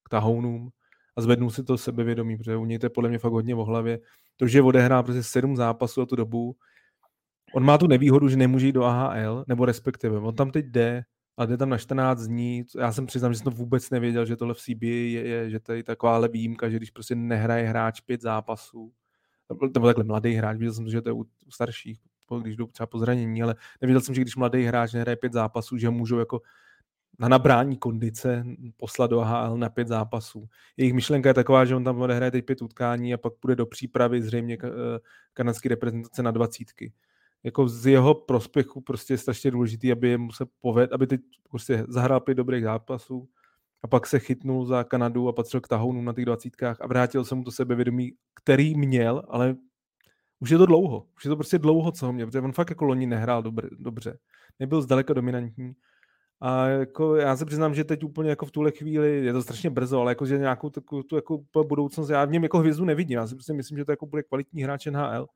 k 0.04 0.08
tahounům 0.10 0.70
a 1.16 1.20
zvednul 1.20 1.50
si 1.50 1.64
to 1.64 1.78
sebevědomí, 1.78 2.36
protože 2.36 2.56
u 2.56 2.64
něj 2.64 2.78
to 2.78 2.86
je 2.86 2.90
podle 2.90 3.08
mě 3.08 3.18
fakt 3.18 3.32
hodně 3.32 3.54
v 3.54 3.58
hlavě. 3.58 4.00
To, 4.36 4.46
že 4.46 4.62
odehrá 4.62 5.02
prostě 5.02 5.22
sedm 5.22 5.56
zápasů 5.56 6.02
a 6.02 6.06
tu 6.06 6.16
dobu, 6.16 6.56
on 7.54 7.64
má 7.64 7.78
tu 7.78 7.86
nevýhodu, 7.86 8.28
že 8.28 8.36
nemůže 8.36 8.66
jít 8.66 8.72
do 8.72 8.84
AHL, 8.84 9.44
nebo 9.48 9.64
respektive, 9.64 10.18
on 10.18 10.34
tam 10.34 10.50
teď 10.50 10.66
jde, 10.66 11.02
a 11.36 11.46
jde 11.46 11.56
tam 11.56 11.68
na 11.68 11.78
14 11.78 12.22
dní. 12.22 12.64
Já 12.78 12.92
jsem 12.92 13.06
přiznám, 13.06 13.32
že 13.32 13.38
jsem 13.38 13.44
to 13.44 13.50
vůbec 13.50 13.90
nevěděl, 13.90 14.26
že 14.26 14.36
tohle 14.36 14.54
v 14.54 14.58
CBA 14.58 14.86
je, 14.86 15.26
je 15.28 15.50
že 15.50 15.60
tady 15.60 15.82
takováhle 15.82 16.28
výjimka, 16.28 16.70
že 16.70 16.76
když 16.76 16.90
prostě 16.90 17.14
nehraje 17.14 17.68
hráč 17.68 18.00
pět 18.00 18.20
zápasů, 18.20 18.92
nebo 19.48 19.68
takhle 19.72 20.04
mladý 20.04 20.34
hráč, 20.34 20.56
viděl 20.56 20.74
jsem, 20.74 20.88
že 20.88 21.02
to 21.02 21.08
je 21.08 21.12
u 21.12 21.24
starších, 21.52 22.00
když 22.42 22.56
jdou 22.56 22.66
třeba 22.66 22.86
po 22.86 22.98
zranění, 22.98 23.42
ale 23.42 23.54
nevěděl 23.80 24.00
jsem, 24.00 24.14
že 24.14 24.20
když 24.20 24.36
mladý 24.36 24.64
hráč 24.64 24.92
nehraje 24.92 25.16
pět 25.16 25.32
zápasů, 25.32 25.76
že 25.76 25.90
můžou 25.90 26.18
jako 26.18 26.40
na 27.18 27.28
nabrání 27.28 27.76
kondice 27.76 28.44
poslat 28.76 29.10
do 29.10 29.20
HL 29.20 29.56
na 29.56 29.68
pět 29.68 29.88
zápasů. 29.88 30.48
Jejich 30.76 30.94
myšlenka 30.94 31.28
je 31.28 31.34
taková, 31.34 31.64
že 31.64 31.76
on 31.76 31.84
tam 31.84 32.00
odehraje 32.00 32.30
teď 32.30 32.44
pět 32.44 32.62
utkání 32.62 33.14
a 33.14 33.18
pak 33.18 33.32
půjde 33.34 33.56
do 33.56 33.66
přípravy 33.66 34.22
zřejmě 34.22 34.58
eh, 34.64 34.68
kanadské 35.32 35.68
reprezentace 35.68 36.22
na 36.22 36.30
dvacítky 36.30 36.92
jako 37.44 37.68
z 37.68 37.86
jeho 37.86 38.14
prospěchu 38.14 38.80
prostě 38.80 39.14
je 39.14 39.18
strašně 39.18 39.50
důležitý, 39.50 39.92
aby 39.92 40.18
mu 40.18 40.32
se 40.32 40.46
poved, 40.60 40.92
aby 40.92 41.06
teď 41.06 41.20
prostě 41.50 41.84
zahrál 41.88 42.20
pět 42.20 42.34
dobrých 42.34 42.64
zápasů 42.64 43.28
a 43.82 43.86
pak 43.88 44.06
se 44.06 44.18
chytnul 44.18 44.66
za 44.66 44.84
Kanadu 44.84 45.28
a 45.28 45.32
patřil 45.32 45.60
k 45.60 45.68
tahounům 45.68 46.04
na 46.04 46.12
těch 46.12 46.24
dvacítkách 46.24 46.80
a 46.80 46.86
vrátil 46.86 47.24
se 47.24 47.34
mu 47.34 47.44
to 47.44 47.50
sebevědomí, 47.50 48.12
který 48.34 48.74
měl, 48.74 49.22
ale 49.28 49.56
už 50.40 50.50
je 50.50 50.58
to 50.58 50.66
dlouho. 50.66 51.06
Už 51.16 51.24
je 51.24 51.28
to 51.28 51.36
prostě 51.36 51.58
dlouho, 51.58 51.92
co 51.92 52.06
ho 52.06 52.12
měl, 52.12 52.26
protože 52.26 52.40
on 52.40 52.52
fakt 52.52 52.70
jako 52.70 52.84
loni 52.84 53.06
nehrál 53.06 53.42
dobře, 53.42 53.68
dobře. 53.78 54.18
Nebyl 54.60 54.82
zdaleka 54.82 55.14
dominantní. 55.14 55.72
A 56.40 56.66
jako 56.66 57.16
já 57.16 57.36
se 57.36 57.44
přiznám, 57.44 57.74
že 57.74 57.84
teď 57.84 58.04
úplně 58.04 58.30
jako 58.30 58.46
v 58.46 58.50
tuhle 58.50 58.70
chvíli, 58.70 59.24
je 59.24 59.32
to 59.32 59.42
strašně 59.42 59.70
brzo, 59.70 60.00
ale 60.00 60.10
jako, 60.10 60.26
že 60.26 60.38
nějakou 60.38 60.70
tu, 60.70 61.02
tu 61.02 61.16
jako 61.16 61.44
budoucnost, 61.68 62.10
já 62.10 62.24
v 62.24 62.30
něm 62.30 62.42
jako 62.42 62.58
hvězdu 62.58 62.84
nevidím. 62.84 63.18
Já 63.18 63.26
si 63.26 63.34
prostě 63.34 63.52
myslím, 63.52 63.78
že 63.78 63.84
to 63.84 63.92
jako 63.92 64.06
bude 64.06 64.22
kvalitní 64.22 64.62
hráč 64.62 64.86
NHL 64.86 65.26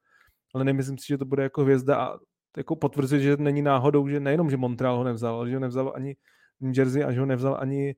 ale 0.56 0.64
nemyslím 0.64 0.98
si, 0.98 1.06
že 1.06 1.18
to 1.18 1.24
bude 1.24 1.42
jako 1.42 1.62
hvězda 1.62 1.96
a 1.96 2.18
jako 2.56 2.76
potvrzuje, 2.76 3.20
že 3.20 3.36
není 3.36 3.62
náhodou, 3.62 4.08
že 4.08 4.20
nejenom, 4.20 4.50
že 4.50 4.56
Montreal 4.56 4.96
ho 4.96 5.04
nevzal, 5.04 5.34
ale 5.34 5.50
že 5.50 5.56
ho 5.56 5.60
nevzal 5.60 5.92
ani 5.94 6.16
New 6.60 6.78
Jersey 6.78 7.04
a 7.04 7.12
že 7.12 7.20
ho 7.20 7.26
nevzal 7.26 7.56
ani 7.60 7.94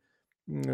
uh, 0.46 0.64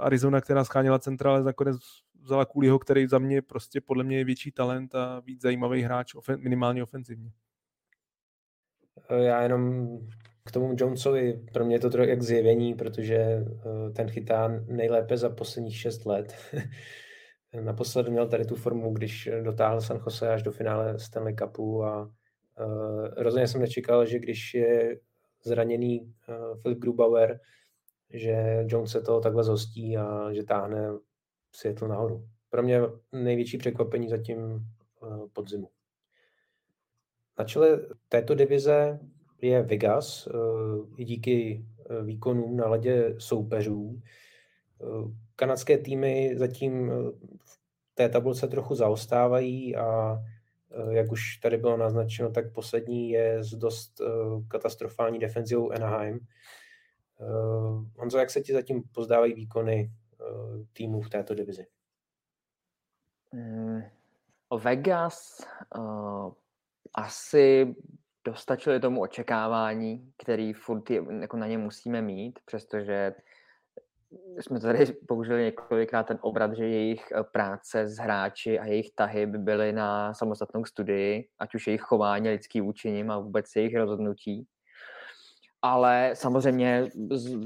Arizona, 0.00 0.40
která 0.40 0.64
scháněla 0.64 0.98
centrále, 0.98 1.44
nakonec 1.44 1.76
vzala 2.22 2.46
Cooleyho, 2.46 2.78
který 2.78 3.06
za 3.06 3.18
mě 3.18 3.42
prostě 3.42 3.80
podle 3.80 4.04
mě 4.04 4.18
je 4.18 4.24
větší 4.24 4.52
talent 4.52 4.94
a 4.94 5.20
víc 5.20 5.42
zajímavý 5.42 5.82
hráč, 5.82 6.14
ofen, 6.14 6.40
minimálně 6.40 6.82
ofenzivně. 6.82 7.30
Eh, 9.08 9.24
já 9.24 9.42
jenom 9.42 9.98
k 10.44 10.52
tomu 10.52 10.74
Jonesovi, 10.78 11.40
pro 11.52 11.64
mě 11.64 11.74
je 11.74 11.80
to 11.80 11.90
trochu 11.90 12.08
jak 12.08 12.22
zjevení, 12.22 12.74
protože 12.74 13.16
eh, 13.16 13.90
ten 13.92 14.10
chytá 14.10 14.48
nejlépe 14.66 15.16
za 15.16 15.30
posledních 15.30 15.76
šest 15.76 16.06
let. 16.06 16.34
Naposled 17.60 18.08
měl 18.08 18.28
tady 18.28 18.44
tu 18.44 18.56
formu, 18.56 18.92
když 18.92 19.28
dotáhl 19.42 19.80
San 19.80 19.96
Jose 19.96 20.28
až 20.28 20.42
do 20.42 20.52
finále 20.52 20.98
Stanley 20.98 21.34
Cupu 21.34 21.84
a 21.84 22.02
uh, 22.04 23.08
rozhodně 23.16 23.48
jsem 23.48 23.60
nečekal, 23.60 24.06
že 24.06 24.18
když 24.18 24.54
je 24.54 25.00
zraněný 25.44 26.00
uh, 26.00 26.60
Filip 26.60 26.78
Grubauer, 26.78 27.40
že 28.10 28.64
Jones 28.68 28.90
se 28.90 29.00
toho 29.00 29.20
takhle 29.20 29.44
zhostí 29.44 29.96
a 29.96 30.32
že 30.32 30.44
táhne 30.44 30.88
Seattle 31.52 31.88
nahoru. 31.88 32.28
Pro 32.50 32.62
mě 32.62 32.80
největší 33.12 33.58
překvapení 33.58 34.08
zatím 34.08 34.38
uh, 34.38 35.28
podzimu. 35.32 35.68
Na 37.38 37.44
čele 37.44 37.80
této 38.08 38.34
divize 38.34 38.98
je 39.42 39.62
Vegas, 39.62 40.28
díky 40.96 41.64
výkonům 42.02 42.56
na 42.56 42.68
ledě 42.68 43.14
soupeřů. 43.18 44.02
Kanadské 45.36 45.78
týmy 45.78 46.34
zatím 46.36 46.92
té 47.94 48.08
tabulce 48.08 48.48
trochu 48.48 48.74
zaostávají 48.74 49.76
a 49.76 50.18
jak 50.90 51.12
už 51.12 51.36
tady 51.36 51.56
bylo 51.56 51.76
naznačeno, 51.76 52.30
tak 52.30 52.52
poslední 52.52 53.10
je 53.10 53.44
s 53.44 53.54
dost 53.54 54.00
katastrofální 54.48 55.18
defenzivou 55.18 55.72
Anaheim. 55.72 56.20
Honzo, 57.96 58.18
jak 58.18 58.30
se 58.30 58.40
ti 58.40 58.52
zatím 58.52 58.82
pozdávají 58.92 59.34
výkony 59.34 59.90
týmů 60.72 61.02
v 61.02 61.10
této 61.10 61.34
divizi? 61.34 61.66
Mm, 63.32 63.82
Vegas 64.58 65.46
uh, 65.78 66.32
asi 66.94 67.74
dostačili 68.24 68.80
tomu 68.80 69.00
očekávání, 69.00 70.12
který 70.22 70.52
furt 70.52 70.90
je, 70.90 71.02
jako 71.20 71.36
na 71.36 71.46
ně 71.46 71.58
musíme 71.58 72.02
mít, 72.02 72.38
přestože 72.44 73.14
jsme 74.40 74.60
tady 74.60 74.86
použili 74.86 75.44
několikrát 75.44 76.02
ten 76.02 76.18
obrat, 76.20 76.56
že 76.56 76.68
jejich 76.68 77.12
eh, 77.12 77.24
práce 77.32 77.86
s 77.88 77.96
hráči 77.96 78.58
a 78.58 78.66
jejich 78.66 78.90
tahy 78.94 79.26
by 79.26 79.38
byly 79.38 79.72
na 79.72 80.14
samostatnou 80.14 80.64
studii, 80.64 81.28
ať 81.38 81.54
už 81.54 81.66
jejich 81.66 81.80
chování, 81.80 82.28
lidský 82.28 82.60
vůči 82.60 83.04
a 83.08 83.18
vůbec 83.18 83.46
jejich 83.56 83.76
rozhodnutí. 83.76 84.46
Ale 85.62 86.10
samozřejmě 86.14 86.88
z 87.10 87.36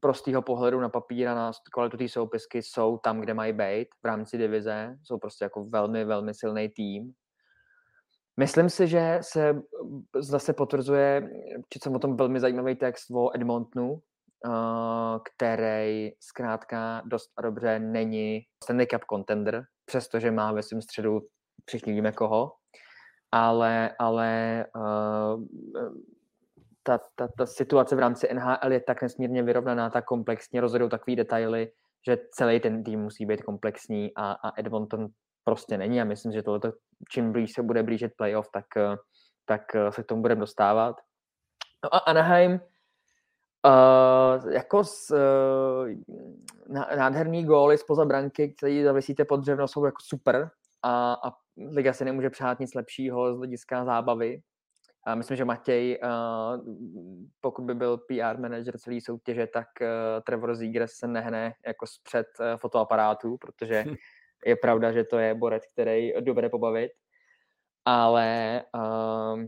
prostého 0.00 0.42
pohledu 0.42 0.80
na 0.80 0.88
papíra, 0.88 1.34
na 1.34 1.52
kvalitu 1.72 1.96
té 1.96 2.08
soupisky 2.08 2.62
jsou 2.62 2.98
tam, 2.98 3.20
kde 3.20 3.34
mají 3.34 3.52
být 3.52 3.88
v 4.02 4.06
rámci 4.06 4.38
divize. 4.38 4.96
Jsou 5.02 5.18
prostě 5.18 5.44
jako 5.44 5.64
velmi, 5.64 6.04
velmi 6.04 6.34
silný 6.34 6.68
tým. 6.68 7.12
Myslím 8.36 8.70
si, 8.70 8.88
že 8.88 9.18
se 9.20 9.62
zase 10.18 10.52
potvrzuje, 10.52 11.30
četl 11.68 11.82
jsem 11.82 11.94
o 11.94 11.98
tom 11.98 12.16
velmi 12.16 12.40
zajímavý 12.40 12.74
text 12.74 13.10
o 13.10 13.36
Edmontonu, 13.36 14.02
který 15.24 16.12
zkrátka 16.20 17.02
dost 17.04 17.30
dobře 17.42 17.78
není 17.78 18.42
Stanley 18.64 18.86
Cup 18.86 19.02
contender, 19.10 19.64
přestože 19.84 20.30
má 20.30 20.52
ve 20.52 20.62
svém 20.62 20.82
středu 20.82 21.20
všichni 21.66 21.92
víme 21.92 22.12
koho, 22.12 22.52
ale, 23.32 23.94
ale 23.98 24.64
uh, 24.76 25.44
ta, 26.82 27.00
ta, 27.14 27.28
ta 27.38 27.46
situace 27.46 27.96
v 27.96 27.98
rámci 27.98 28.34
NHL 28.34 28.72
je 28.72 28.80
tak 28.80 29.02
nesmírně 29.02 29.42
vyrovnaná, 29.42 29.90
tak 29.90 30.04
komplexně, 30.04 30.60
rozhodou 30.60 30.88
takové 30.88 31.16
detaily, 31.16 31.72
že 32.08 32.18
celý 32.30 32.60
ten 32.60 32.84
tým 32.84 33.00
musí 33.00 33.26
být 33.26 33.42
komplexní 33.42 34.10
a, 34.16 34.32
a 34.32 34.60
Edmonton 34.60 35.08
prostě 35.44 35.78
není 35.78 36.00
a 36.00 36.04
myslím, 36.04 36.32
že 36.32 36.42
tohle 36.42 36.72
čím 37.10 37.32
blíž 37.32 37.52
se 37.52 37.62
bude 37.62 37.82
blížit 37.82 38.12
playoff, 38.16 38.48
tak, 38.52 38.66
tak 39.44 39.62
se 39.90 40.02
k 40.02 40.06
tomu 40.06 40.22
budeme 40.22 40.40
dostávat. 40.40 40.96
No 41.84 41.94
a 41.94 41.98
Anaheim, 41.98 42.60
Uh, 43.66 44.52
jako 44.52 44.84
z, 44.84 45.10
uh, 45.10 45.88
nádherný 46.96 47.44
góly 47.44 47.78
spoza 47.78 48.04
branky, 48.04 48.54
který 48.58 48.82
zavisíte 48.82 49.24
pod 49.24 49.36
dřevno, 49.36 49.68
jsou 49.68 49.84
jako 49.84 50.02
super 50.02 50.50
a, 50.82 51.12
a 51.12 51.32
liga 51.70 51.92
se 51.92 52.04
nemůže 52.04 52.30
přát 52.30 52.60
nic 52.60 52.74
lepšího 52.74 53.34
z 53.34 53.36
hlediska 53.36 53.84
zábavy. 53.84 54.40
A 55.06 55.14
myslím, 55.14 55.36
že 55.36 55.44
Matěj, 55.44 55.98
uh, 56.02 56.74
pokud 57.40 57.64
by 57.64 57.74
byl 57.74 57.98
PR 57.98 58.40
manager 58.40 58.78
celé 58.78 59.00
soutěže, 59.00 59.46
tak 59.46 59.66
uh, 59.80 59.88
Trevor 60.26 60.54
Ziegler 60.54 60.88
se 60.88 61.06
nehne 61.06 61.54
jako 61.66 61.86
zpřed 61.86 62.26
uh, 62.40 62.46
fotoaparátu, 62.56 63.36
protože 63.36 63.84
je 64.46 64.56
pravda, 64.56 64.92
že 64.92 65.04
to 65.04 65.18
je 65.18 65.34
borec, 65.34 65.62
který 65.72 66.12
dobře 66.20 66.48
pobavit. 66.48 66.92
Ale 67.84 68.62
uh, 68.74 69.44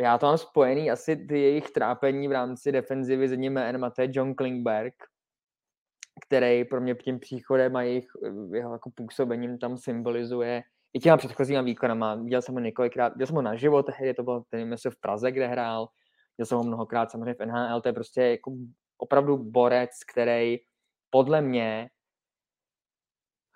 já 0.00 0.18
to 0.18 0.26
mám 0.26 0.38
spojený 0.38 0.90
asi 0.90 1.16
ty 1.16 1.40
jejich 1.40 1.70
trápení 1.70 2.28
v 2.28 2.32
rámci 2.32 2.72
defenzivy 2.72 3.28
s 3.28 3.30
jedním 3.30 3.52
jménem 3.52 3.84
a 3.84 3.90
to 3.90 4.02
je 4.02 4.08
John 4.10 4.34
Klingberg, 4.34 4.94
který 6.26 6.64
pro 6.64 6.80
mě 6.80 6.94
tím 6.94 7.18
příchodem 7.18 7.76
a 7.76 7.82
jejich, 7.82 8.06
jeho 8.52 8.72
jako 8.72 8.90
působením 8.94 9.58
tam 9.58 9.76
symbolizuje 9.76 10.62
i 10.92 11.00
těma 11.00 11.16
předchozíma 11.16 11.62
výkonama. 11.62 12.14
Viděl 12.14 12.42
jsem 12.42 12.54
ho 12.54 12.60
několikrát, 12.60 13.12
viděl 13.12 13.26
jsem 13.26 13.36
ho 13.36 13.42
naživo, 13.42 13.82
tehdy 13.82 14.14
to 14.14 14.22
bylo 14.22 14.44
ten 14.50 14.76
v 14.76 15.00
Praze, 15.00 15.32
kde 15.32 15.46
hrál, 15.46 15.88
viděl 16.38 16.46
jsem 16.46 16.58
ho 16.58 16.64
mnohokrát 16.64 17.10
samozřejmě 17.10 17.34
v 17.34 17.46
NHL, 17.46 17.80
to 17.80 17.88
je 17.88 17.92
prostě 17.92 18.22
jako 18.22 18.52
opravdu 18.98 19.38
borec, 19.38 19.90
který 20.12 20.58
podle 21.10 21.40
mě 21.40 21.90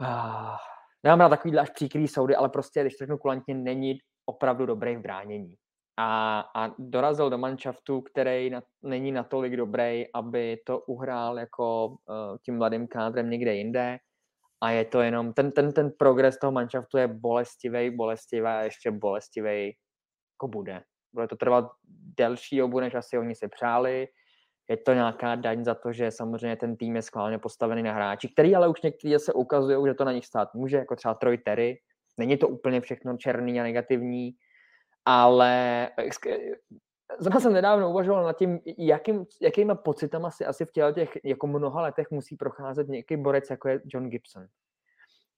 ah, 0.01 0.57
nemám 1.05 1.21
rád 1.21 1.29
takovýhle 1.29 1.63
až 1.63 1.71
příkrý 1.71 2.09
soudy, 2.09 2.37
ale 2.37 2.49
prostě, 2.49 2.81
když 2.81 2.97
to 2.97 3.05
řeknu 3.05 3.19
kulantně, 3.19 3.55
není 3.55 3.99
opravdu 4.27 4.67
dobrý 4.67 4.97
v 4.97 5.01
bránění 5.01 5.57
a, 5.97 6.41
a 6.55 6.75
dorazil 6.79 7.31
do 7.31 7.39
manšaftu, 7.39 8.01
který 8.01 8.51
na, 8.51 8.63
není 8.83 9.13
natolik 9.13 9.57
dobrý, 9.57 10.05
aby 10.15 10.59
to 10.67 10.79
uhrál 10.79 11.39
jako 11.39 11.87
uh, 11.87 11.97
tím 12.45 12.59
mladým 12.59 12.87
kádrem 12.87 13.31
někde 13.31 13.55
jinde. 13.55 13.99
A 14.61 14.71
je 14.71 14.85
to 14.85 15.01
jenom, 15.01 15.33
ten, 15.33 15.53
ten, 15.53 15.73
ten 15.73 15.91
progres 15.99 16.39
toho 16.39 16.53
manšaftu 16.53 16.99
je 16.99 17.09
bolestivý, 17.09 17.91
bolestivý 17.91 18.47
a 18.47 18.63
ještě 18.63 18.91
bolestivý 18.91 19.67
jako 20.35 20.49
bude. 20.49 20.83
Bude 21.13 21.29
to 21.29 21.37
trvat 21.37 21.71
delší 22.19 22.59
dobu, 22.59 22.81
než 22.81 22.95
asi 22.95 23.19
oni 23.19 23.35
si 23.35 23.49
přáli. 23.49 24.09
Je 24.71 24.77
to 24.77 24.95
nějaká 24.95 25.35
daň 25.35 25.65
za 25.65 25.75
to, 25.75 25.93
že 25.93 26.11
samozřejmě 26.11 26.57
ten 26.57 26.77
tým 26.77 26.97
je 26.97 27.03
schválně 27.03 27.39
postavený 27.39 27.83
na 27.83 27.93
hráči, 27.93 28.29
který 28.29 28.57
ale 28.57 28.69
už 28.69 28.83
někteří 28.83 29.15
se 29.19 29.33
ukazují, 29.33 29.87
že 29.87 29.95
to 29.95 30.05
na 30.05 30.13
nich 30.13 30.27
stát 30.27 30.55
může, 30.55 30.77
jako 30.77 30.97
třeba 30.97 31.15
Troy 31.15 31.39
Terry. 31.39 31.79
Není 32.19 32.37
to 32.37 32.49
úplně 32.49 32.81
všechno 32.81 33.17
černý 33.17 33.61
a 33.61 33.63
negativní, 33.63 34.33
ale 35.05 35.89
zrovna 37.19 37.41
jsem 37.41 37.53
nedávno 37.53 37.91
uvažoval 37.91 38.25
nad 38.25 38.37
tím, 38.37 38.61
jakým, 38.79 39.25
jakýma 39.43 39.75
pocitama 39.75 40.31
si 40.31 40.45
asi 40.45 40.65
v 40.65 40.73
těle 40.73 40.93
těch 40.93 41.11
jako 41.25 41.47
mnoha 41.47 41.83
letech 41.83 42.11
musí 42.11 42.37
procházet 42.37 42.89
nějaký 42.89 43.17
borec, 43.17 43.51
jako 43.51 43.69
je 43.69 43.81
John 43.87 44.09
Gibson. 44.09 44.47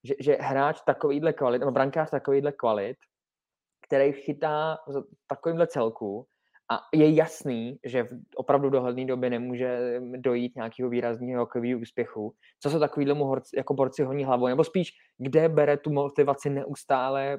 Že, 0.05 0.15
že 0.21 0.37
hráč 0.41 0.81
takovýhle 0.87 1.33
kvalit, 1.33 1.61
nebo 1.61 1.73
brankář 1.73 2.11
takovýhle 2.11 2.53
kvalit, 2.53 2.97
který 3.87 4.13
chytá 4.13 4.79
takovýmhle 5.27 5.67
celku 5.67 6.27
a 6.73 6.81
je 6.95 7.15
jasný, 7.15 7.79
že 7.85 8.03
v 8.05 8.09
opravdu 8.37 8.71
dohledné 8.71 9.05
době 9.05 9.31
nemůže 9.31 10.01
dojít 10.17 10.57
nějakého 10.57 10.91
výrazného 10.91 11.41
hokejového 11.41 11.81
úspěchu. 11.81 12.35
Co 12.61 12.71
se 12.71 12.79
takovýhle 12.79 13.17
jako 13.57 13.75
borci 13.75 14.03
honí 14.03 14.25
hlavou? 14.25 14.47
Nebo 14.47 14.65
spíš, 14.65 14.91
kde 15.19 15.49
bere 15.49 15.77
tu 15.77 15.93
motivaci 15.93 16.51
neustále 16.51 17.39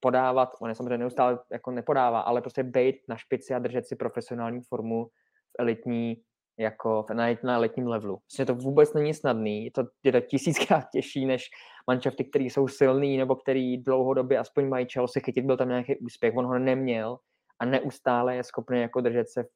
podávat, 0.00 0.50
on 0.60 0.68
je 0.68 0.74
samozřejmě 0.74 0.98
neustále 0.98 1.38
jako 1.52 1.70
nepodává, 1.70 2.20
ale 2.20 2.40
prostě 2.40 2.62
být 2.62 2.96
na 3.08 3.16
špici 3.16 3.54
a 3.54 3.58
držet 3.58 3.86
si 3.86 3.96
profesionální 3.96 4.60
formu 4.68 5.04
v 5.04 5.54
elitní, 5.58 6.22
jako 6.58 7.06
na, 7.12 7.26
na 7.44 7.58
letním 7.58 7.86
levelu. 7.86 8.14
Vlastně 8.14 8.46
to 8.46 8.54
vůbec 8.54 8.94
není 8.94 9.14
snadný, 9.14 9.70
to 9.70 9.84
je 10.02 10.12
to 10.12 10.20
tisíckrát 10.20 10.84
těžší 10.92 11.26
než 11.26 11.44
manšafty, 11.86 12.24
které 12.24 12.44
jsou 12.44 12.68
silný 12.68 13.16
nebo 13.16 13.36
který 13.36 13.78
dlouhodobě 13.78 14.38
aspoň 14.38 14.68
mají 14.68 14.86
čeho 14.86 15.08
se 15.08 15.20
chytit, 15.20 15.44
byl 15.44 15.56
tam 15.56 15.68
nějaký 15.68 15.96
úspěch, 15.96 16.36
on 16.36 16.46
ho 16.46 16.58
neměl 16.58 17.18
a 17.60 17.64
neustále 17.64 18.36
je 18.36 18.44
schopný 18.44 18.80
jako 18.80 19.00
držet 19.00 19.28
se 19.28 19.42
v, 19.42 19.46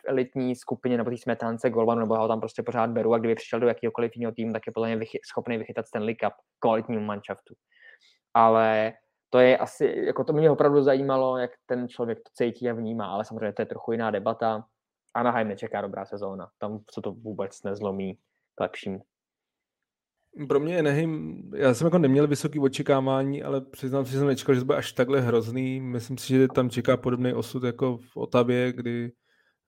v 0.00 0.04
elitní 0.04 0.56
skupině 0.56 0.96
nebo 0.96 1.10
té 1.10 1.16
smetánce 1.16 1.70
Golmanu, 1.70 2.00
nebo 2.00 2.16
ho 2.16 2.28
tam 2.28 2.40
prostě 2.40 2.62
pořád 2.62 2.90
beru 2.90 3.14
a 3.14 3.18
kdyby 3.18 3.34
přišel 3.34 3.60
do 3.60 3.68
jakýkoliv 3.68 4.12
jiného 4.14 4.32
týmu, 4.32 4.52
tak 4.52 4.62
je 4.66 4.72
podle 4.72 4.88
mě 4.88 4.96
vychy, 4.96 5.18
schopný 5.30 5.58
vychytat 5.58 5.86
Stanley 5.86 6.14
Cup 6.14 6.32
kvalitnímu 6.58 7.04
manšaftu 7.04 7.54
ale 8.34 8.92
to 9.30 9.38
je 9.38 9.58
asi, 9.58 9.94
jako 10.06 10.24
to 10.24 10.32
mě 10.32 10.50
opravdu 10.50 10.82
zajímalo, 10.82 11.38
jak 11.38 11.50
ten 11.66 11.88
člověk 11.88 12.18
to 12.18 12.30
cítí 12.32 12.70
a 12.70 12.74
vnímá, 12.74 13.06
ale 13.06 13.24
samozřejmě 13.24 13.52
to 13.52 13.62
je 13.62 13.66
trochu 13.66 13.92
jiná 13.92 14.10
debata. 14.10 14.64
Anaheim 15.14 15.48
nečeká 15.48 15.80
dobrá 15.80 16.04
sezóna, 16.04 16.50
tam 16.58 16.80
se 16.94 17.00
to 17.00 17.12
vůbec 17.12 17.62
nezlomí 17.62 18.14
k 18.54 18.60
lepšímu. 18.60 19.02
Pro 20.48 20.60
mě 20.60 20.78
Anaheim, 20.78 21.42
já 21.56 21.74
jsem 21.74 21.86
jako 21.86 21.98
neměl 21.98 22.26
vysoké 22.26 22.60
očekávání, 22.60 23.42
ale 23.42 23.60
přiznám 23.60 24.04
si, 24.04 24.12
že 24.12 24.18
jsem 24.18 24.26
nečekal, 24.26 24.54
že 24.54 24.60
to 24.60 24.64
bude 24.64 24.78
až 24.78 24.92
takhle 24.92 25.20
hrozný. 25.20 25.80
Myslím 25.80 26.18
si, 26.18 26.28
že 26.28 26.48
tam 26.48 26.70
čeká 26.70 26.96
podobný 26.96 27.34
osud 27.34 27.64
jako 27.64 27.98
v 27.98 28.16
Otavě, 28.16 28.72
kdy 28.72 29.12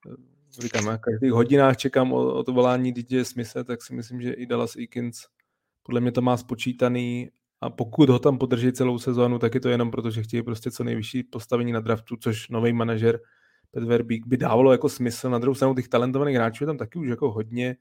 eh, 0.06 0.60
říkám, 0.62 0.84
na 0.84 0.98
každých 0.98 1.32
hodinách 1.32 1.76
čekám 1.76 2.12
o, 2.12 2.34
o 2.34 2.42
to 2.42 2.52
volání 2.52 2.92
DJ 2.92 3.24
Smise, 3.24 3.64
tak 3.64 3.82
si 3.82 3.94
myslím, 3.94 4.20
že 4.20 4.32
i 4.32 4.46
Dallas 4.46 4.76
Eakins 4.76 5.26
podle 5.82 6.00
mě 6.00 6.12
to 6.12 6.22
má 6.22 6.36
spočítaný 6.36 7.30
a 7.62 7.70
pokud 7.70 8.08
ho 8.08 8.18
tam 8.18 8.38
podrží 8.38 8.72
celou 8.72 8.98
sezónu, 8.98 9.38
tak 9.38 9.54
je 9.54 9.60
to 9.60 9.68
jenom 9.68 9.90
proto, 9.90 10.10
že 10.10 10.22
chtějí 10.22 10.42
prostě 10.42 10.70
co 10.70 10.84
nejvyšší 10.84 11.22
postavení 11.22 11.72
na 11.72 11.80
draftu, 11.80 12.16
což 12.16 12.48
nový 12.48 12.72
manažer 12.72 13.20
Pet 13.70 13.84
Verbík 13.84 14.26
by 14.26 14.36
dávalo 14.36 14.72
jako 14.72 14.88
smysl. 14.88 15.30
Na 15.30 15.38
druhou 15.38 15.54
stranu 15.54 15.74
těch 15.74 15.88
talentovaných 15.88 16.36
hráčů 16.36 16.64
je 16.64 16.66
tam 16.66 16.78
taky 16.78 16.98
už 16.98 17.08
jako 17.08 17.32
hodně. 17.32 17.76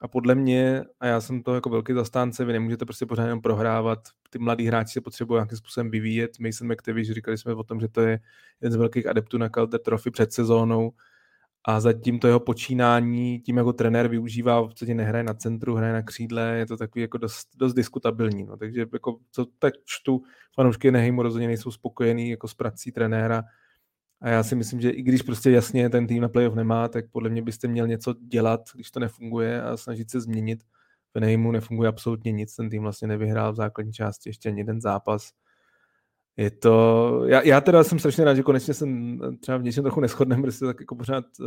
A 0.00 0.08
podle 0.08 0.34
mě, 0.34 0.84
a 1.00 1.06
já 1.06 1.20
jsem 1.20 1.42
to 1.42 1.54
jako 1.54 1.70
velký 1.70 1.92
zastánce, 1.92 2.44
vy 2.44 2.52
nemůžete 2.52 2.84
prostě 2.84 3.06
pořád 3.06 3.24
jenom 3.24 3.40
prohrávat, 3.40 3.98
ty 4.30 4.38
mladí 4.38 4.66
hráči 4.66 4.92
se 4.92 5.00
potřebují 5.00 5.36
nějakým 5.36 5.58
způsobem 5.58 5.90
vyvíjet. 5.90 6.30
Mason 6.40 6.72
McTavish, 6.72 7.10
říkali 7.10 7.38
jsme 7.38 7.54
o 7.54 7.62
tom, 7.62 7.80
že 7.80 7.88
to 7.88 8.00
je 8.00 8.20
jeden 8.60 8.72
z 8.72 8.76
velkých 8.76 9.06
adeptů 9.06 9.38
na 9.38 9.48
Calder 9.48 9.80
Trophy 9.80 10.10
před 10.10 10.32
sezónou 10.32 10.92
a 11.64 11.80
zatím 11.80 12.18
to 12.18 12.26
jeho 12.26 12.40
počínání, 12.40 13.40
tím 13.40 13.56
jako 13.56 13.72
trenér 13.72 14.08
využívá, 14.08 14.60
v 14.60 14.68
podstatě 14.68 14.94
nehraje 14.94 15.24
na 15.24 15.34
centru, 15.34 15.74
hraje 15.74 15.92
na 15.92 16.02
křídle, 16.02 16.56
je 16.56 16.66
to 16.66 16.76
takový 16.76 17.02
jako 17.02 17.18
dost, 17.18 17.48
dost 17.56 17.74
diskutabilní. 17.74 18.44
No. 18.44 18.56
Takže 18.56 18.86
jako, 18.92 19.18
co 19.32 19.46
teď 19.58 19.74
čtu, 19.84 20.22
fanoušky 20.54 20.90
Nehejmu 20.90 21.22
rozhodně 21.22 21.46
nejsou 21.46 21.70
spokojení 21.70 22.30
jako 22.30 22.48
s 22.48 22.54
prací 22.54 22.92
trenéra, 22.92 23.44
a 24.22 24.28
já 24.28 24.42
si 24.42 24.54
myslím, 24.54 24.80
že 24.80 24.90
i 24.90 25.02
když 25.02 25.22
prostě 25.22 25.50
jasně 25.50 25.90
ten 25.90 26.06
tým 26.06 26.22
na 26.22 26.28
playoff 26.28 26.54
nemá, 26.54 26.88
tak 26.88 27.04
podle 27.10 27.30
mě 27.30 27.42
byste 27.42 27.68
měl 27.68 27.86
něco 27.86 28.14
dělat, 28.28 28.60
když 28.74 28.90
to 28.90 29.00
nefunguje 29.00 29.62
a 29.62 29.76
snažit 29.76 30.10
se 30.10 30.20
změnit. 30.20 30.62
V 31.14 31.20
Nehejmu 31.20 31.52
nefunguje 31.52 31.88
absolutně 31.88 32.32
nic, 32.32 32.56
ten 32.56 32.70
tým 32.70 32.82
vlastně 32.82 33.08
nevyhrál 33.08 33.52
v 33.52 33.56
základní 33.56 33.92
části 33.92 34.28
ještě 34.28 34.48
ani 34.48 34.60
jeden 34.60 34.80
zápas 34.80 35.30
je 36.40 36.50
to, 36.50 37.24
já, 37.26 37.42
já 37.42 37.60
teda 37.60 37.84
jsem 37.84 37.98
strašně 37.98 38.24
rád, 38.24 38.34
že 38.34 38.42
konečně 38.42 38.74
jsem 38.74 39.20
třeba 39.40 39.58
v 39.58 39.62
něčem 39.62 39.84
trochu 39.84 40.00
neschodném, 40.00 40.42
protože 40.42 40.58
tak 40.60 40.80
jako 40.80 40.94
pořád 40.94 41.24
uh, 41.40 41.46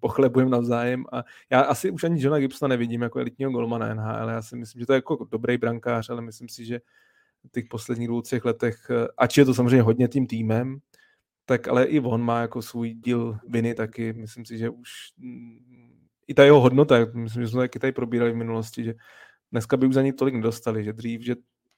pochlebujem 0.00 0.50
navzájem. 0.50 1.04
A 1.12 1.24
já 1.50 1.60
asi 1.60 1.90
už 1.90 2.04
ani 2.04 2.22
Johna 2.22 2.38
Gibsona 2.38 2.68
nevidím 2.68 3.02
jako 3.02 3.18
elitního 3.18 3.50
golmana 3.50 3.94
NHL, 3.94 4.28
já 4.28 4.42
si 4.42 4.56
myslím, 4.56 4.80
že 4.80 4.86
to 4.86 4.92
je 4.92 4.96
jako 4.96 5.26
dobrý 5.30 5.58
brankář, 5.58 6.10
ale 6.10 6.22
myslím 6.22 6.48
si, 6.48 6.64
že 6.64 6.80
těch 7.52 7.64
posledních 7.70 8.08
dvou, 8.08 8.22
třech 8.22 8.44
letech, 8.44 8.76
eh, 8.90 9.08
ač 9.18 9.38
je 9.38 9.44
to 9.44 9.54
samozřejmě 9.54 9.82
hodně 9.82 10.08
tím 10.08 10.26
týmem, 10.26 10.78
tak 11.46 11.68
ale 11.68 11.84
i 11.84 12.00
on 12.00 12.22
má 12.22 12.40
jako 12.40 12.62
svůj 12.62 12.94
díl 12.94 13.38
viny 13.48 13.74
taky, 13.74 14.12
myslím 14.12 14.44
si, 14.44 14.58
že 14.58 14.70
už 14.70 14.90
mm, 15.18 15.58
i 16.28 16.34
ta 16.34 16.44
jeho 16.44 16.60
hodnota, 16.60 16.96
myslím, 17.14 17.42
že 17.42 17.48
jsme 17.48 17.60
taky 17.60 17.78
tady 17.78 17.92
probírali 17.92 18.32
v 18.32 18.36
minulosti, 18.36 18.84
že 18.84 18.94
dneska 19.52 19.76
by 19.76 19.86
už 19.86 19.94
za 19.94 20.02
ní 20.02 20.12
tolik 20.12 20.34
nedostali, 20.34 20.84
že 20.84 20.92
dřív, 20.92 21.20
že 21.20 21.34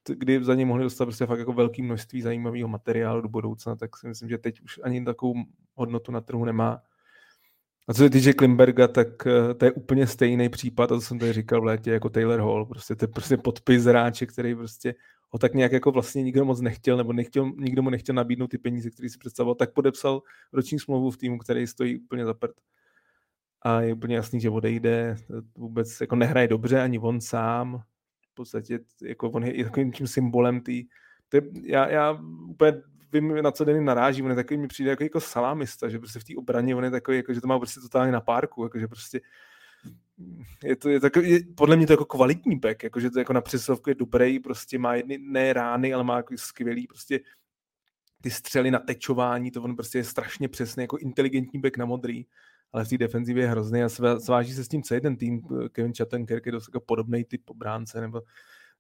kdy 0.09 0.45
za 0.45 0.55
ně 0.55 0.67
mohli 0.67 0.83
dostat 0.83 1.05
prostě 1.05 1.27
fakt 1.27 1.39
jako 1.39 1.53
velké 1.53 1.83
množství 1.83 2.23
zajímavého 2.23 2.69
materiálu 2.69 3.21
do 3.21 3.29
budoucna, 3.29 3.77
tak 3.77 3.97
si 3.97 4.09
myslím, 4.09 4.29
že 4.29 4.39
teď 4.39 4.61
už 4.61 4.81
ani 4.83 5.05
takovou 5.05 5.35
hodnotu 5.75 6.13
na 6.13 6.21
trhu 6.21 6.45
nemá. 6.45 6.83
A 7.89 7.95
co 7.95 7.99
se 7.99 8.11
týče 8.11 8.33
Klimberga, 8.33 8.89
tak 8.89 9.27
eh, 9.27 9.55
to 9.55 9.65
je 9.65 9.73
úplně 9.73 10.07
stejný 10.07 10.49
případ, 10.49 10.93
a 10.93 10.95
to 10.95 11.01
jsem 11.01 11.19
tady 11.19 11.33
říkal 11.33 11.61
v 11.61 11.65
létě, 11.65 11.91
jako 11.91 12.09
Taylor 12.09 12.41
Hall. 12.41 12.67
Prostě 12.67 12.97
to 12.97 13.05
je 13.05 13.09
prostě 13.09 13.37
podpis 13.37 13.85
hráče, 13.85 14.27
který 14.27 14.55
prostě 14.55 14.95
ho 15.31 15.39
tak 15.39 15.55
nějak 15.55 15.73
jako 15.73 15.93
vlastně 15.93 16.23
nikdo 16.23 16.45
moc 16.45 16.61
nechtěl, 16.61 16.97
nebo 16.97 17.13
nechtěl, 17.13 17.53
nikdo 17.57 17.83
mu 17.83 17.91
nechtěl 17.91 18.15
nabídnout 18.15 18.47
ty 18.47 18.59
peníze, 18.59 18.91
které 18.91 19.09
si 19.09 19.19
představoval, 19.19 19.55
tak 19.55 19.73
podepsal 19.73 20.23
roční 20.53 20.79
smlouvu 20.79 21.11
v 21.11 21.17
týmu, 21.17 21.39
který 21.39 21.67
stojí 21.67 21.99
úplně 21.99 22.25
za 22.25 22.35
prd. 22.35 22.55
A 23.63 23.81
je 23.81 23.93
úplně 23.93 24.17
jasný, 24.17 24.41
že 24.41 24.51
odejde, 24.51 25.17
vůbec 25.57 26.01
jako 26.01 26.17
nehraje 26.17 26.49
dobře 26.49 26.81
ani 26.81 26.99
on 26.99 27.21
sám, 27.21 27.83
v 28.33 28.35
podstatě 28.35 28.79
jako 29.03 29.31
on 29.31 29.45
je 29.45 29.65
takovým 29.65 29.93
tím 29.93 30.07
symbolem 30.07 30.61
tý, 30.61 30.87
je, 31.35 31.43
já, 31.63 31.89
já 31.89 32.19
úplně 32.49 32.83
vím, 33.13 33.43
na 33.43 33.51
co 33.51 33.65
den 33.65 33.85
naráží, 33.85 34.23
on 34.23 34.31
je 34.31 34.37
takový, 34.37 34.61
mi 34.61 34.69
přijde 34.69 34.91
jako, 34.91 35.03
jako 35.03 35.21
salámista, 35.21 35.89
že 35.89 35.99
prostě 35.99 36.19
v 36.19 36.25
té 36.25 36.33
obraně 36.37 36.77
on 36.77 36.85
je 36.85 36.91
takový, 36.91 37.17
jako, 37.17 37.35
že 37.35 37.41
to 37.41 37.47
má 37.47 37.59
prostě 37.59 37.81
totálně 37.81 38.13
na 38.13 38.21
párku, 38.21 38.63
jako, 38.63 38.79
že 38.79 38.89
prostě 38.89 39.21
je 40.65 40.77
to, 40.77 40.89
je 40.89 41.01
takový, 41.01 41.31
je, 41.31 41.41
podle 41.57 41.77
mě 41.77 41.87
to 41.87 41.93
jako 41.93 42.05
kvalitní 42.05 42.59
back, 42.59 42.83
jako, 42.83 43.01
že 43.01 43.11
to 43.11 43.19
jako 43.19 43.33
na 43.33 43.41
přesovku 43.41 43.91
je 43.91 43.95
dobrý, 43.95 44.39
prostě 44.39 44.79
má 44.79 44.95
jedny, 44.95 45.19
ne 45.19 45.53
rány, 45.53 45.95
ale 45.95 46.05
má 46.05 46.17
jako 46.17 46.35
skvělý 46.37 46.87
prostě 46.87 47.21
ty 48.23 48.31
střely 48.31 48.71
na 48.71 48.79
tečování, 48.79 49.51
to 49.51 49.63
on 49.63 49.77
prostě 49.77 49.99
je 49.99 50.05
strašně 50.05 50.49
přesný, 50.49 50.83
jako 50.83 50.99
inteligentní 50.99 51.61
back 51.61 51.77
na 51.77 51.85
modrý 51.85 52.27
ale 52.73 52.85
v 52.85 52.89
té 52.89 52.99
defenzivě 52.99 53.45
je 53.45 53.51
hrozný 53.51 53.83
a 53.83 53.89
sváží 54.19 54.53
se 54.53 54.65
s 54.65 54.69
tím 54.69 54.83
celý 54.83 55.01
ten 55.01 55.17
tým. 55.17 55.43
Kevin 55.73 55.95
Chattenkirk 55.95 56.47
je 56.47 56.53
dost 56.53 56.69
jako 56.69 56.81
podobný 56.81 57.25
typ 57.25 57.51
obránce, 57.51 58.01
nebo 58.01 58.23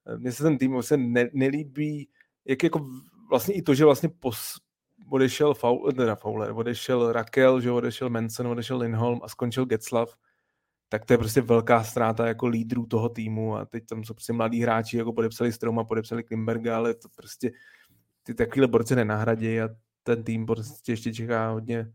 eh, 0.06 0.18
mně 0.18 0.32
se 0.32 0.42
ten 0.42 0.58
tým 0.58 0.82
se 0.82 0.96
ne, 0.96 1.30
nelíbí, 1.32 2.08
jak 2.44 2.62
jako 2.62 2.86
vlastně 3.30 3.54
i 3.54 3.62
to, 3.62 3.74
že 3.74 3.84
vlastně 3.84 4.08
pos, 4.08 4.56
odešel 5.10 5.54
Faul, 5.54 5.92
teda 5.92 6.14
Fowler, 6.14 6.52
odešel 6.54 7.12
Rakel, 7.12 7.60
že 7.60 7.70
odešel 7.70 8.10
Manson, 8.10 8.46
odešel 8.46 8.78
Lindholm 8.78 9.20
a 9.22 9.28
skončil 9.28 9.66
Getzlav, 9.66 10.16
tak 10.88 11.04
to 11.04 11.12
je 11.12 11.18
prostě 11.18 11.40
velká 11.40 11.84
ztráta 11.84 12.26
jako 12.26 12.46
lídrů 12.46 12.86
toho 12.86 13.08
týmu 13.08 13.56
a 13.56 13.64
teď 13.64 13.86
tam 13.86 14.04
jsou 14.04 14.14
prostě 14.14 14.32
mladí 14.32 14.60
hráči, 14.60 14.96
jako 14.96 15.12
podepsali 15.12 15.52
Stroma, 15.52 15.84
podepsali 15.84 16.24
Klimberga, 16.24 16.76
ale 16.76 16.94
to 16.94 17.08
prostě 17.16 17.50
ty 18.22 18.34
takovýhle 18.34 18.68
borce 18.68 18.96
nenahradí 18.96 19.60
a 19.60 19.68
ten 20.02 20.24
tým 20.24 20.46
prostě 20.46 20.92
ještě 20.92 21.14
čeká 21.14 21.50
hodně, 21.50 21.92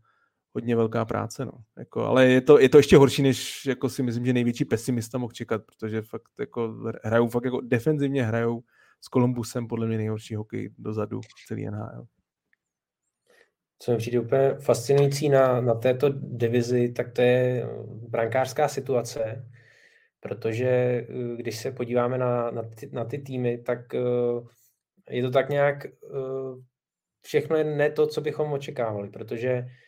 hodně 0.58 0.76
velká 0.76 1.04
práce, 1.04 1.44
no. 1.44 1.52
Jako, 1.78 2.04
ale 2.04 2.26
je 2.26 2.40
to, 2.40 2.58
je 2.58 2.68
to 2.68 2.78
ještě 2.78 2.96
horší, 2.96 3.22
než 3.22 3.66
jako 3.66 3.88
si 3.88 4.02
myslím, 4.02 4.26
že 4.26 4.32
největší 4.32 4.64
pesimista 4.64 5.18
mohl 5.18 5.32
čekat, 5.32 5.62
protože 5.66 6.02
fakt 6.02 6.28
jako 6.40 6.74
hrajou, 7.04 7.28
fakt 7.28 7.44
jako 7.44 7.60
defenzivně 7.60 8.24
hrajou 8.24 8.62
s 9.00 9.08
Kolumbusem 9.08 9.68
podle 9.68 9.86
mě 9.86 9.96
nejhorší 9.96 10.34
hokej 10.34 10.70
dozadu 10.78 11.20
celý 11.46 11.66
NHL. 11.66 12.06
Co 13.78 13.92
mi 13.92 13.98
přijde 13.98 14.20
úplně 14.20 14.54
fascinující 14.54 15.28
na, 15.28 15.60
na 15.60 15.74
této 15.74 16.08
divizi, 16.12 16.92
tak 16.92 17.12
to 17.12 17.22
je 17.22 17.66
brankářská 18.08 18.68
situace, 18.68 19.50
protože 20.20 20.68
eh, 20.68 21.06
když 21.36 21.56
se 21.56 21.72
podíváme 21.72 22.18
na, 22.18 22.50
na, 22.50 22.62
ty, 22.62 22.90
na 22.92 23.04
ty 23.04 23.18
týmy, 23.18 23.58
tak 23.58 23.94
eh, 23.94 24.00
je 25.10 25.22
to 25.22 25.30
tak 25.30 25.48
nějak 25.48 25.86
eh, 25.86 25.90
všechno 27.22 27.56
je 27.56 27.64
ne 27.64 27.90
to, 27.90 28.06
co 28.06 28.20
bychom 28.20 28.52
očekávali, 28.52 29.10
protože 29.10 29.50
Eh, 29.58 29.87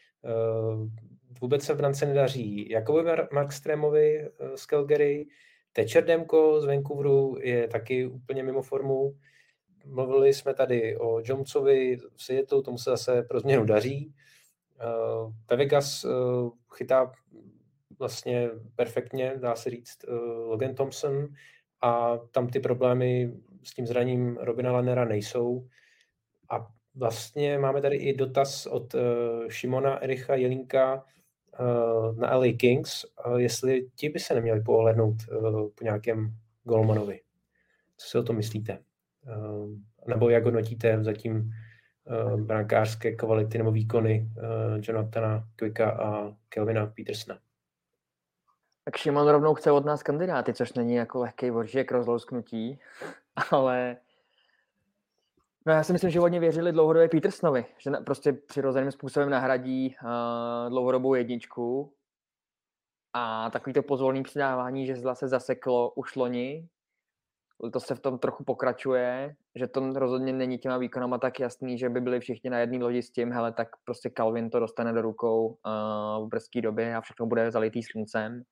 vůbec 1.40 1.62
se 1.62 1.74
v 1.74 1.76
brance 1.76 2.06
nedaří 2.06 2.70
Jakoby 2.70 3.10
Markstremovi 3.32 4.20
eh, 4.20 4.56
z 4.56 4.66
Calgary, 4.66 5.26
Thatcher 5.72 6.04
Demko 6.04 6.60
z 6.60 6.64
Vancouveru 6.64 7.36
je 7.40 7.68
taky 7.68 8.06
úplně 8.06 8.42
mimo 8.42 8.62
formu. 8.62 9.16
Mluvili 9.86 10.34
jsme 10.34 10.54
tady 10.54 10.96
o 10.96 11.20
Jonesovi 11.24 11.96
v 12.16 12.22
Seattle, 12.22 12.62
tomu 12.62 12.78
se 12.78 12.90
zase 12.90 13.22
pro 13.22 13.40
změnu 13.40 13.64
daří. 13.64 14.14
Ve 15.50 15.54
eh, 15.54 15.56
Vegas 15.56 16.06
chytá 16.74 17.12
vlastně 17.98 18.50
perfektně, 18.76 19.34
dá 19.36 19.56
se 19.56 19.70
říct, 19.70 20.04
Logan 20.46 20.74
Thompson 20.74 21.28
a 21.80 22.18
tam 22.30 22.48
ty 22.48 22.60
problémy 22.60 23.32
s 23.64 23.74
tím 23.74 23.86
zraním 23.86 24.36
Robina 24.36 24.72
Lannera 24.72 25.04
nejsou. 25.04 25.68
Vlastně 26.94 27.58
máme 27.58 27.82
tady 27.82 27.96
i 27.96 28.16
dotaz 28.16 28.66
od 28.66 28.94
uh, 28.94 29.00
Šimona 29.48 30.02
Ericha 30.02 30.34
Jelinka 30.34 30.94
uh, 31.60 32.16
na 32.16 32.36
LA 32.36 32.46
Kings, 32.58 33.04
uh, 33.26 33.36
jestli 33.36 33.88
ti 33.94 34.08
by 34.08 34.18
se 34.18 34.34
neměli 34.34 34.60
pohlednout 34.60 35.16
uh, 35.32 35.68
po 35.68 35.84
nějakém 35.84 36.34
Golmanovi. 36.64 37.20
Co 37.96 38.08
si 38.08 38.18
o 38.18 38.22
to 38.22 38.32
myslíte? 38.32 38.78
Uh, 39.26 39.70
nebo 40.06 40.30
jak 40.30 40.44
hodnotíte 40.44 41.04
zatím 41.04 41.52
uh, 42.04 42.40
brankářské 42.40 43.12
kvality 43.12 43.58
nebo 43.58 43.72
výkony 43.72 44.28
uh, 44.36 44.44
Jonathana 44.82 45.48
Quicka 45.56 45.90
a 45.90 46.36
Kelvina 46.48 46.86
Petersona? 46.86 47.38
Tak 48.84 48.96
Šimon 48.96 49.28
rovnou 49.28 49.54
chce 49.54 49.70
od 49.70 49.84
nás 49.84 50.02
kandidáty, 50.02 50.54
což 50.54 50.72
není 50.72 50.94
jako 50.94 51.18
lehký 51.18 51.50
voržek 51.50 51.92
rozlousknutí, 51.92 52.78
ale 53.50 53.96
No 55.66 55.72
já 55.72 55.82
si 55.82 55.92
myslím, 55.92 56.10
že 56.10 56.20
hodně 56.20 56.40
věřili 56.40 56.72
dlouhodobě 56.72 57.08
Petersonovi, 57.08 57.66
že 57.78 57.90
na, 57.90 58.00
prostě 58.00 58.32
přirozeným 58.32 58.92
způsobem 58.92 59.30
nahradí 59.30 59.96
uh, 60.02 60.70
dlouhodobou 60.70 61.14
jedničku 61.14 61.94
a 63.12 63.50
takový 63.50 63.72
to 63.72 63.82
pozvolný 63.82 64.22
přidávání, 64.22 64.86
že 64.86 64.96
zla 64.96 65.14
se 65.14 65.28
zaseklo 65.28 65.90
už 65.90 66.16
loni, 66.16 66.68
to 67.72 67.80
se 67.80 67.94
v 67.94 68.00
tom 68.00 68.18
trochu 68.18 68.44
pokračuje, 68.44 69.36
že 69.54 69.66
to 69.66 69.80
rozhodně 69.92 70.32
není 70.32 70.58
těma 70.58 70.78
výkonama 70.78 71.18
tak 71.18 71.40
jasný, 71.40 71.78
že 71.78 71.88
by 71.88 72.00
byli 72.00 72.20
všichni 72.20 72.50
na 72.50 72.58
jedné 72.58 72.84
lodi 72.84 73.02
s 73.02 73.10
tím, 73.10 73.32
hele, 73.32 73.52
tak 73.52 73.68
prostě 73.84 74.10
Calvin 74.10 74.50
to 74.50 74.60
dostane 74.60 74.92
do 74.92 75.02
rukou 75.02 75.46
uh, 75.46 76.26
v 76.26 76.28
brzké 76.28 76.60
době 76.60 76.96
a 76.96 77.00
všechno 77.00 77.26
bude 77.26 77.50
zalitý 77.50 77.82
sluncem. 77.82 78.42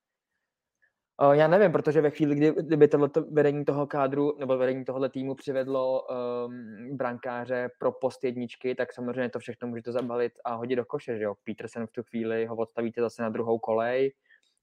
Uh, 1.21 1.31
já 1.31 1.47
nevím, 1.47 1.71
protože 1.71 2.01
ve 2.01 2.09
chvíli, 2.09 2.35
kdy, 2.35 2.53
kdyby 2.61 2.87
tohleto 2.87 3.21
vedení 3.31 3.65
toho 3.65 3.87
kádru 3.87 4.35
nebo 4.39 4.57
vedení 4.57 4.85
tohohle 4.85 5.09
týmu 5.09 5.35
přivedlo 5.35 6.01
um, 6.01 6.97
brankáře 6.97 7.69
pro 7.79 7.91
post 7.91 8.23
jedničky, 8.23 8.75
tak 8.75 8.93
samozřejmě 8.93 9.29
to 9.29 9.39
všechno 9.39 9.67
můžete 9.67 9.91
zabalit 9.91 10.33
a 10.45 10.55
hodit 10.55 10.75
do 10.75 10.85
koše, 10.85 11.17
že 11.17 11.23
jo. 11.23 11.35
Peterson 11.43 11.87
v 11.87 11.91
tu 11.91 12.03
chvíli 12.03 12.45
ho 12.45 12.55
odstavíte 12.55 13.01
zase 13.01 13.21
na 13.21 13.29
druhou 13.29 13.59
kolej 13.59 14.13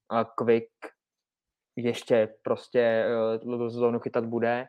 a 0.08 0.24
Quick 0.24 0.70
ještě 1.76 2.34
prostě 2.42 3.06
uh, 3.44 3.68
zónu 3.68 3.98
chytat 3.98 4.24
bude. 4.24 4.66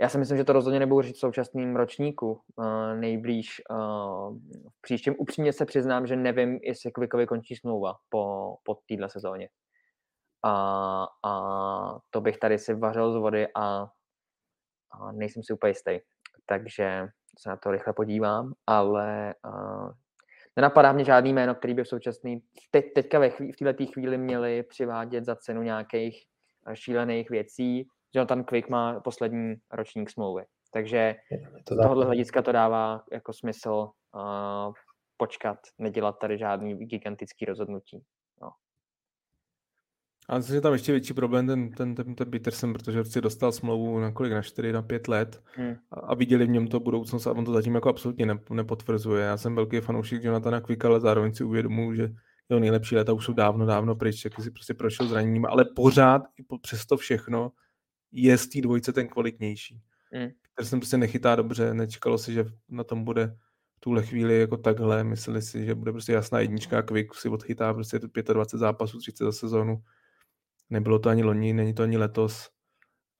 Já 0.00 0.08
si 0.08 0.18
myslím, 0.18 0.38
že 0.38 0.44
to 0.44 0.52
rozhodně 0.52 0.80
nebudu 0.80 1.02
říct 1.02 1.16
v 1.16 1.20
současným 1.20 1.76
ročníku 1.76 2.40
uh, 2.56 2.94
nejblíž. 2.94 3.62
Uh, 3.70 4.38
v 4.68 4.80
příštím 4.80 5.14
upřímně 5.18 5.52
se 5.52 5.66
přiznám, 5.66 6.06
že 6.06 6.16
nevím, 6.16 6.58
jestli 6.62 6.92
Quickovi 6.92 7.26
končí 7.26 7.56
smlouva 7.56 7.94
po, 8.08 8.54
po 8.62 8.78
téhle 8.88 9.10
sezóně 9.10 9.48
a, 10.42 11.06
a 11.22 11.32
to 12.10 12.20
bych 12.20 12.38
tady 12.38 12.58
si 12.58 12.74
vařil 12.74 13.12
z 13.12 13.16
vody 13.16 13.46
a, 13.54 13.88
a 14.90 15.12
nejsem 15.12 15.42
si 15.42 15.52
úplně 15.52 15.70
jistý. 15.70 15.98
Takže 16.46 17.08
se 17.38 17.48
na 17.50 17.56
to 17.56 17.70
rychle 17.70 17.92
podívám, 17.92 18.52
ale 18.66 19.34
uh, 19.46 19.90
nenapadá 20.56 20.92
mě 20.92 21.04
žádný 21.04 21.32
jméno, 21.32 21.54
který 21.54 21.74
by 21.74 21.84
v 21.84 21.88
současný, 21.88 22.42
teď, 22.70 22.84
teďka 22.94 23.18
ve 23.18 23.30
chvíli, 23.30 23.52
v 23.52 23.56
této 23.56 23.86
chvíli 23.86 24.18
měli 24.18 24.62
přivádět 24.62 25.24
za 25.24 25.36
cenu 25.36 25.62
nějakých 25.62 26.22
šílených 26.74 27.30
věcí. 27.30 27.88
Jonathan 28.14 28.44
Quick 28.44 28.68
má 28.68 29.00
poslední 29.00 29.54
ročník 29.72 30.10
smlouvy. 30.10 30.44
Takže 30.72 31.14
to 31.64 31.74
z 31.74 31.78
tohohle 31.82 32.04
hlediska 32.06 32.42
to 32.42 32.52
dává 32.52 33.04
jako 33.12 33.32
smysl 33.32 33.90
uh, 34.14 34.72
počkat, 35.16 35.58
nedělat 35.78 36.18
tady 36.18 36.38
žádný 36.38 36.74
gigantický 36.74 37.44
rozhodnutí. 37.44 38.04
A 40.32 40.36
myslím, 40.36 40.54
že 40.54 40.60
tam 40.60 40.72
ještě 40.72 40.92
větší 40.92 41.14
problém 41.14 41.46
ten, 41.46 41.70
ten, 41.70 41.94
ten, 41.94 42.14
ten 42.14 42.30
Peterson, 42.30 42.72
protože 42.72 42.98
si 42.98 43.02
prostě 43.02 43.20
dostal 43.20 43.52
smlouvu 43.52 44.00
na 44.00 44.12
kolik, 44.12 44.32
na 44.32 44.42
4, 44.42 44.72
na 44.72 44.82
5 44.82 45.08
let 45.08 45.42
hmm. 45.46 45.76
a, 45.90 46.00
a 46.00 46.14
viděli 46.14 46.46
v 46.46 46.48
něm 46.48 46.68
to 46.68 46.80
budoucnost 46.80 47.26
a 47.26 47.32
on 47.32 47.44
to 47.44 47.52
zatím 47.52 47.74
jako 47.74 47.88
absolutně 47.88 48.26
ne, 48.26 48.38
nepotvrzuje. 48.50 49.24
Já 49.24 49.36
jsem 49.36 49.54
velký 49.54 49.80
fanoušek 49.80 50.24
Jonathana 50.24 50.60
Quicka, 50.60 50.88
ale 50.88 51.00
zároveň 51.00 51.34
si 51.34 51.44
uvědomuji, 51.44 51.94
že 51.94 52.10
jeho 52.50 52.60
nejlepší 52.60 52.96
leta 52.96 53.12
už 53.12 53.24
jsou 53.24 53.32
dávno, 53.32 53.66
dávno 53.66 53.94
pryč, 53.94 54.24
jak 54.24 54.40
si 54.42 54.50
prostě 54.50 54.74
prošel 54.74 55.06
zraněním, 55.06 55.46
ale 55.46 55.64
pořád 55.64 56.22
i 56.36 56.58
přes 56.62 56.86
to 56.86 56.96
všechno 56.96 57.52
je 58.12 58.38
z 58.38 58.46
té 58.46 58.60
dvojce 58.60 58.92
ten 58.92 59.08
kvalitnější. 59.08 59.80
Hmm. 60.12 60.28
Peterson 60.54 60.80
prostě 60.80 60.96
nechytá 60.96 61.36
dobře, 61.36 61.74
nečekalo 61.74 62.18
si, 62.18 62.32
že 62.32 62.44
na 62.68 62.84
tom 62.84 63.04
bude 63.04 63.36
tuhle 63.80 64.02
chvíli 64.02 64.40
jako 64.40 64.56
takhle, 64.56 65.04
mysleli 65.04 65.42
si, 65.42 65.64
že 65.64 65.74
bude 65.74 65.92
prostě 65.92 66.12
jasná 66.12 66.40
jednička 66.40 66.78
a 66.78 66.82
Quick 66.82 67.14
si 67.14 67.28
odchytá 67.28 67.74
prostě 67.74 67.98
25 67.98 68.58
zápasů, 68.58 68.98
30 68.98 69.24
za 69.24 69.32
sezónu 69.32 69.82
Nebylo 70.72 70.98
to 70.98 71.08
ani 71.08 71.22
loni, 71.22 71.52
není 71.52 71.74
to 71.74 71.82
ani 71.82 71.96
letos. 71.96 72.50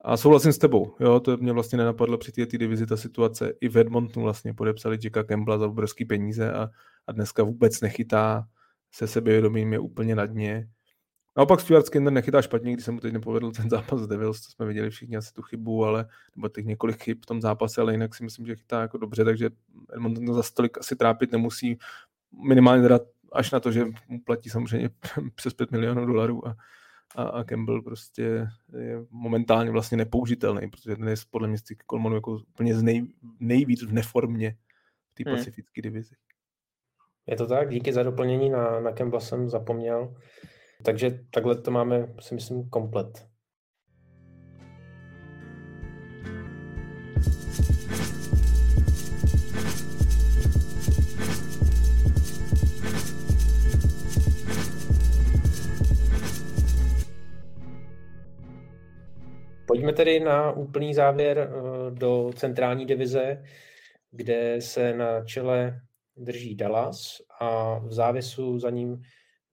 A 0.01 0.17
souhlasím 0.17 0.53
s 0.53 0.57
tebou, 0.57 0.95
jo, 0.99 1.19
to 1.19 1.37
mě 1.37 1.53
vlastně 1.53 1.77
nenapadlo 1.77 2.17
při 2.17 2.31
té 2.31 2.57
divizi 2.57 2.85
ta 2.85 2.97
situace. 2.97 3.53
I 3.61 3.69
v 3.69 3.77
Edmontonu 3.77 4.23
vlastně 4.23 4.53
podepsali 4.53 4.97
Jacka 5.03 5.23
Campbella 5.23 5.57
za 5.57 5.67
obrovský 5.67 6.05
peníze 6.05 6.53
a, 6.53 6.69
a 7.07 7.11
dneska 7.11 7.43
vůbec 7.43 7.81
nechytá, 7.81 8.47
se 8.91 9.07
sebevědomím 9.07 9.73
je 9.73 9.79
úplně 9.79 10.15
na 10.15 10.25
dně. 10.25 10.69
Naopak 11.37 11.59
Stuart 11.59 11.85
Skinner 11.85 12.13
nechytá 12.13 12.41
špatně, 12.41 12.73
když 12.73 12.85
se 12.85 12.91
mu 12.91 12.99
teď 12.99 13.13
nepovedl 13.13 13.51
ten 13.51 13.69
zápas 13.69 14.01
s 14.01 14.07
Devils, 14.07 14.41
to 14.41 14.51
jsme 14.51 14.65
viděli 14.65 14.89
všichni 14.89 15.17
asi 15.17 15.33
tu 15.33 15.41
chybu, 15.41 15.85
ale 15.85 16.05
nebo 16.35 16.49
těch 16.49 16.65
několik 16.65 17.03
chyb 17.03 17.17
v 17.23 17.25
tom 17.25 17.41
zápase, 17.41 17.81
ale 17.81 17.93
jinak 17.93 18.15
si 18.15 18.23
myslím, 18.23 18.45
že 18.45 18.55
chytá 18.55 18.81
jako 18.81 18.97
dobře, 18.97 19.25
takže 19.25 19.49
Edmonton 19.93 20.25
to 20.25 20.33
za 20.33 20.43
stolik 20.43 20.77
asi 20.77 20.95
trápit 20.95 21.31
nemusí, 21.31 21.77
minimálně 22.47 22.83
teda 22.83 22.99
až 23.31 23.51
na 23.51 23.59
to, 23.59 23.71
že 23.71 23.85
mu 24.07 24.19
platí 24.25 24.49
samozřejmě 24.49 24.89
přes 25.35 25.53
5 25.53 25.71
milionů 25.71 26.05
dolarů 26.05 26.47
a, 26.47 26.55
a, 27.15 27.23
a 27.23 27.43
Campbell 27.43 27.81
prostě 27.81 28.47
je 28.77 29.05
momentálně 29.09 29.71
vlastně 29.71 29.97
nepoužitelný, 29.97 30.69
protože 30.69 30.95
ten 30.95 31.07
je 31.07 31.15
podle 31.31 31.47
mě 31.47 31.57
z 31.57 31.63
těch 31.63 31.77
jako 32.13 32.31
úplně 32.31 32.75
z 32.75 32.83
nej, 32.83 33.07
nejvíc 33.39 33.83
v 33.83 33.93
neformě 33.93 34.57
v 35.11 35.15
té 35.15 35.29
hmm. 35.29 35.37
pacifické 35.37 35.81
divizi. 35.81 36.15
Je 37.27 37.35
to 37.35 37.47
tak, 37.47 37.69
díky 37.69 37.93
za 37.93 38.03
doplnění 38.03 38.49
na, 38.49 38.79
na 38.79 38.91
Campbell 38.91 39.21
jsem 39.21 39.49
zapomněl. 39.49 40.15
Takže 40.83 41.19
takhle 41.31 41.55
to 41.55 41.71
máme, 41.71 42.13
si 42.19 42.35
myslím, 42.35 42.69
komplet. 42.69 43.32
Pojďme 59.73 59.93
tedy 59.93 60.19
na 60.19 60.51
úplný 60.51 60.93
závěr 60.93 61.37
eh, 61.39 61.91
do 61.91 62.31
centrální 62.35 62.85
divize, 62.85 63.43
kde 64.11 64.61
se 64.61 64.93
na 64.93 65.25
čele 65.25 65.81
drží 66.15 66.55
Dallas 66.55 67.17
a 67.39 67.79
v 67.79 67.93
závěsu 67.93 68.59
za 68.59 68.69
ním 68.69 69.01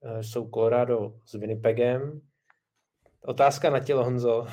eh, 0.03 0.23
jsou 0.23 0.51
Colorado 0.51 1.15
s 1.25 1.35
Winnipegem. 1.35 2.21
Otázka 3.25 3.71
na 3.71 3.81
tělo, 3.81 4.05
Honzo. 4.05 4.47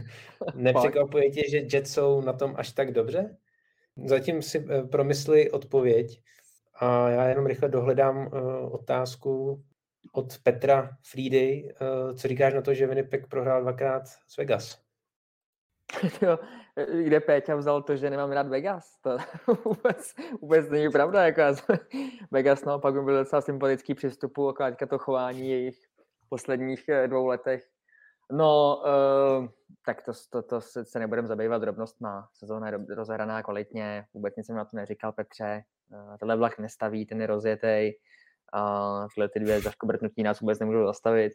Nepřekvapuje 0.54 1.30
tě, 1.30 1.50
že 1.50 1.58
Jets 1.72 1.92
jsou 1.92 2.20
na 2.20 2.32
tom 2.32 2.54
až 2.56 2.72
tak 2.72 2.92
dobře? 2.92 3.36
Zatím 4.04 4.42
si 4.42 4.66
eh, 4.70 4.82
promysli 4.82 5.50
odpověď 5.50 6.22
a 6.74 7.10
já 7.10 7.28
jenom 7.28 7.46
rychle 7.46 7.68
dohledám 7.68 8.30
otázku 8.70 9.64
od 10.12 10.38
Petra 10.42 10.90
Friedy. 11.02 11.68
Co 12.14 12.28
říkáš 12.28 12.54
na 12.54 12.62
to, 12.62 12.74
že 12.74 12.86
Winnipeg 12.86 13.26
prohrál 13.26 13.62
dvakrát 13.62 14.02
s 14.06 14.36
Vegas? 14.36 14.87
jo, 16.22 16.38
kde 17.02 17.20
Péťa 17.20 17.56
vzal 17.56 17.82
to, 17.82 17.96
že 17.96 18.10
nemám 18.10 18.32
rád 18.32 18.48
Vegas. 18.48 18.98
To 19.00 19.16
vůbec, 19.64 20.14
vůbec 20.40 20.70
není 20.70 20.90
pravda. 20.90 21.24
Jako 21.24 21.40
já, 21.40 21.54
Vegas 22.30 22.64
naopak 22.64 22.94
by 22.94 23.02
byl 23.02 23.18
docela 23.18 23.42
sympatický 23.42 23.94
přístupu, 23.94 24.48
akorát 24.48 24.74
to 24.88 24.98
chování 24.98 25.50
jejich 25.50 25.78
posledních 26.28 26.88
eh, 26.88 27.08
dvou 27.08 27.26
letech. 27.26 27.64
No, 28.32 28.82
uh, 28.84 29.48
tak 29.84 30.02
to, 30.02 30.12
to, 30.30 30.42
to 30.42 30.60
se, 30.60 30.84
se 30.84 30.98
nebudeme 30.98 31.28
zabývat 31.28 31.58
drobnostma. 31.58 32.28
Sezóna 32.34 32.68
je 32.68 32.78
rozehraná 32.88 33.42
kvalitně, 33.42 34.04
vůbec 34.14 34.36
nic 34.36 34.46
jsem 34.46 34.56
na 34.56 34.64
to 34.64 34.76
neříkal 34.76 35.12
Petře. 35.12 35.62
Uh, 35.90 36.16
tenhle 36.16 36.36
vlak 36.36 36.58
nestaví, 36.58 37.06
ten 37.06 37.20
je 37.20 37.26
rozjetej. 37.26 37.98
Uh, 38.54 39.06
tyhle 39.14 39.28
ty 39.28 39.40
dvě 39.40 39.60
zaškobrtnutí 39.60 40.22
nás 40.22 40.40
vůbec 40.40 40.58
nemůžou 40.58 40.86
zastavit. 40.86 41.32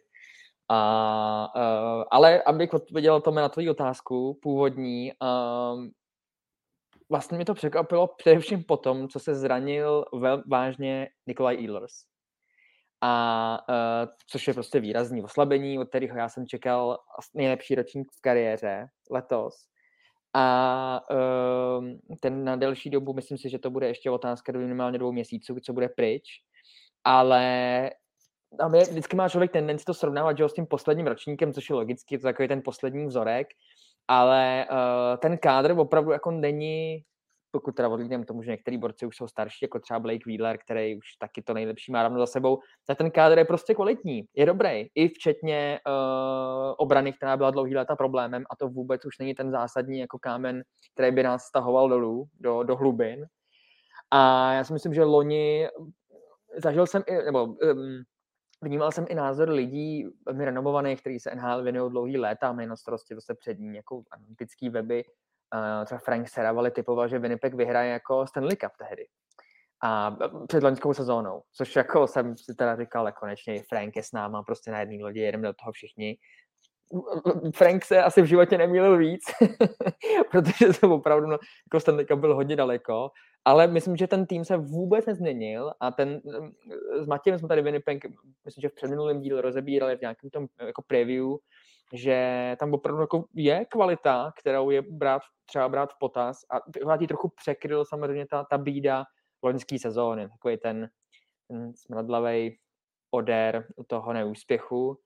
A, 0.68 1.52
uh, 1.56 2.04
ale 2.10 2.42
abych 2.42 2.74
odpověděl 2.74 3.20
tomu 3.20 3.36
na 3.36 3.48
tvoji 3.48 3.70
otázku 3.70 4.38
původní, 4.42 5.12
um, 5.12 5.90
vlastně 7.10 7.38
mi 7.38 7.44
to 7.44 7.54
překvapilo 7.54 8.06
především 8.06 8.64
po 8.64 8.76
tom, 8.76 9.08
co 9.08 9.20
se 9.20 9.34
zranil 9.34 10.04
vel, 10.14 10.42
vážně 10.46 11.08
Nikolaj 11.26 11.64
Ehlers. 11.64 11.94
A 13.00 13.58
uh, 13.68 14.12
což 14.26 14.48
je 14.48 14.54
prostě 14.54 14.80
výrazný 14.80 15.22
oslabení, 15.22 15.78
od 15.78 15.88
kterého 15.88 16.18
já 16.18 16.28
jsem 16.28 16.46
čekal 16.46 16.98
nejlepší 17.34 17.74
ročník 17.74 18.08
v 18.12 18.20
kariéře 18.20 18.86
letos. 19.10 19.54
A 20.34 21.00
uh, 21.10 21.84
ten 22.20 22.44
na 22.44 22.56
delší 22.56 22.90
dobu, 22.90 23.12
myslím 23.12 23.38
si, 23.38 23.50
že 23.50 23.58
to 23.58 23.70
bude 23.70 23.88
ještě 23.88 24.10
otázka 24.10 24.52
do 24.52 24.58
minimálně 24.58 24.98
dvou 24.98 25.12
měsíců, 25.12 25.56
co 25.60 25.72
bude 25.72 25.88
pryč. 25.88 26.24
Ale 27.04 27.90
tam 28.58 28.74
je, 28.74 28.82
vždycky 28.82 29.16
má 29.16 29.28
člověk 29.28 29.52
tendenci 29.52 29.84
to 29.84 29.94
srovnávat 29.94 30.40
s 30.40 30.52
tím 30.52 30.66
posledním 30.66 31.06
ročníkem, 31.06 31.52
což 31.52 31.70
je 31.70 31.76
logicky, 31.76 32.18
to 32.18 32.26
je 32.26 32.32
takový 32.32 32.48
ten 32.48 32.62
poslední 32.64 33.06
vzorek, 33.06 33.46
ale 34.08 34.66
uh, 34.70 35.16
ten 35.18 35.38
kádr 35.38 35.74
opravdu 35.78 36.10
jako 36.10 36.30
není, 36.30 37.02
pokud 37.50 37.74
teda 37.74 37.88
odlídnem 37.88 38.24
tomu, 38.24 38.42
že 38.42 38.50
některý 38.50 38.78
borci 38.78 39.06
už 39.06 39.16
jsou 39.16 39.28
starší, 39.28 39.58
jako 39.62 39.78
třeba 39.80 39.98
Blake 40.00 40.26
Wheeler, 40.26 40.58
který 40.58 40.96
už 40.96 41.06
taky 41.18 41.42
to 41.42 41.54
nejlepší 41.54 41.92
má 41.92 42.02
rovno 42.02 42.18
za 42.18 42.26
sebou, 42.26 42.58
tak 42.86 42.98
ten 42.98 43.10
kádr 43.10 43.38
je 43.38 43.44
prostě 43.44 43.74
kvalitní, 43.74 44.24
je 44.34 44.46
dobrý, 44.46 44.86
i 44.94 45.08
včetně 45.08 45.80
uh, 45.86 46.74
obrany, 46.78 47.12
která 47.12 47.36
byla 47.36 47.50
dlouhý 47.50 47.76
léta 47.76 47.96
problémem 47.96 48.44
a 48.50 48.56
to 48.56 48.68
vůbec 48.68 49.04
už 49.04 49.18
není 49.18 49.34
ten 49.34 49.50
zásadní 49.50 49.98
jako 49.98 50.18
kámen, 50.18 50.62
který 50.94 51.12
by 51.12 51.22
nás 51.22 51.42
stahoval 51.42 51.88
dolů, 51.88 52.24
do, 52.40 52.62
do 52.62 52.76
hlubin. 52.76 53.26
A 54.10 54.52
já 54.52 54.64
si 54.64 54.72
myslím, 54.72 54.94
že 54.94 55.04
loni 55.04 55.68
zažil 56.56 56.86
jsem, 56.86 57.02
i, 57.06 57.24
nebo 57.24 57.44
um, 57.44 58.02
vnímal 58.64 58.92
jsem 58.92 59.06
i 59.08 59.14
názor 59.14 59.48
lidí 59.48 60.08
velmi 60.26 60.44
renomovaných, 60.44 61.00
kteří 61.00 61.20
se 61.20 61.34
NHL 61.34 61.62
věnují 61.62 61.90
dlouhý 61.90 62.18
léta, 62.18 62.52
mají 62.52 62.68
na 62.68 62.76
starosti 62.76 63.14
zase 63.14 63.34
přední 63.34 63.76
jako 63.76 64.02
analytický 64.10 64.68
weby. 64.68 65.04
Uh, 65.54 65.84
třeba 65.84 65.98
Frank 65.98 66.28
Seravali 66.28 66.70
typoval, 66.70 67.08
že 67.08 67.18
Winnipeg 67.18 67.54
vyhraje 67.54 67.92
jako 67.92 68.26
Stanley 68.26 68.56
Cup 68.56 68.72
tehdy. 68.78 69.06
A 69.82 70.16
před 70.48 70.62
loňskou 70.62 70.94
sezónou, 70.94 71.42
což 71.52 71.76
jako 71.76 72.06
jsem 72.06 72.36
si 72.36 72.54
teda 72.54 72.76
říkal, 72.76 73.06
jako 73.06 73.20
konečně 73.20 73.62
Frank 73.62 73.96
je 73.96 74.02
s 74.02 74.12
náma 74.12 74.42
prostě 74.42 74.70
na 74.70 74.80
jedné 74.80 75.04
lodi, 75.04 75.20
jedeme 75.20 75.48
do 75.48 75.54
toho 75.54 75.72
všichni. 75.72 76.16
Frank 77.54 77.84
se 77.84 78.02
asi 78.02 78.22
v 78.22 78.26
životě 78.26 78.58
nemýlil 78.58 78.98
víc, 78.98 79.22
protože 80.30 80.72
jsem 80.72 80.92
opravdu 80.92 81.26
no, 81.26 81.38
jako 81.66 81.80
Stanley 81.80 82.06
Cup 82.06 82.18
byl 82.18 82.34
hodně 82.34 82.56
daleko 82.56 83.10
ale 83.44 83.66
myslím, 83.66 83.96
že 83.96 84.06
ten 84.06 84.26
tým 84.26 84.44
se 84.44 84.56
vůbec 84.56 85.06
nezměnil 85.06 85.72
a 85.80 85.90
ten, 85.90 86.20
s 87.00 87.06
Matějem 87.06 87.38
jsme 87.38 87.48
tady 87.48 87.62
Winnipeg, 87.62 88.04
myslím, 88.44 88.62
že 88.62 88.68
v 88.68 88.74
předminulém 88.74 89.20
díle 89.20 89.40
rozebírali 89.40 89.96
v 89.96 90.00
nějakém 90.00 90.30
tom 90.30 90.46
jako 90.66 90.82
preview, 90.82 91.26
že 91.92 92.56
tam 92.58 92.74
opravdu 92.74 93.00
jako 93.00 93.24
je 93.34 93.64
kvalita, 93.64 94.32
kterou 94.38 94.70
je 94.70 94.82
brát, 94.82 95.22
třeba 95.46 95.68
brát 95.68 95.92
v 95.92 95.98
potaz 95.98 96.36
a 96.50 96.60
vládí 96.84 97.06
trochu 97.06 97.32
překryl 97.36 97.84
samozřejmě 97.84 98.26
ta, 98.26 98.44
ta 98.50 98.58
bída 98.58 99.04
loňský 99.42 99.78
sezóny, 99.78 100.28
takový 100.28 100.56
ten, 100.56 100.88
ten 101.48 101.74
smradlavý 101.74 102.58
odér 103.10 103.66
toho 103.86 104.12
neúspěchu 104.12 104.98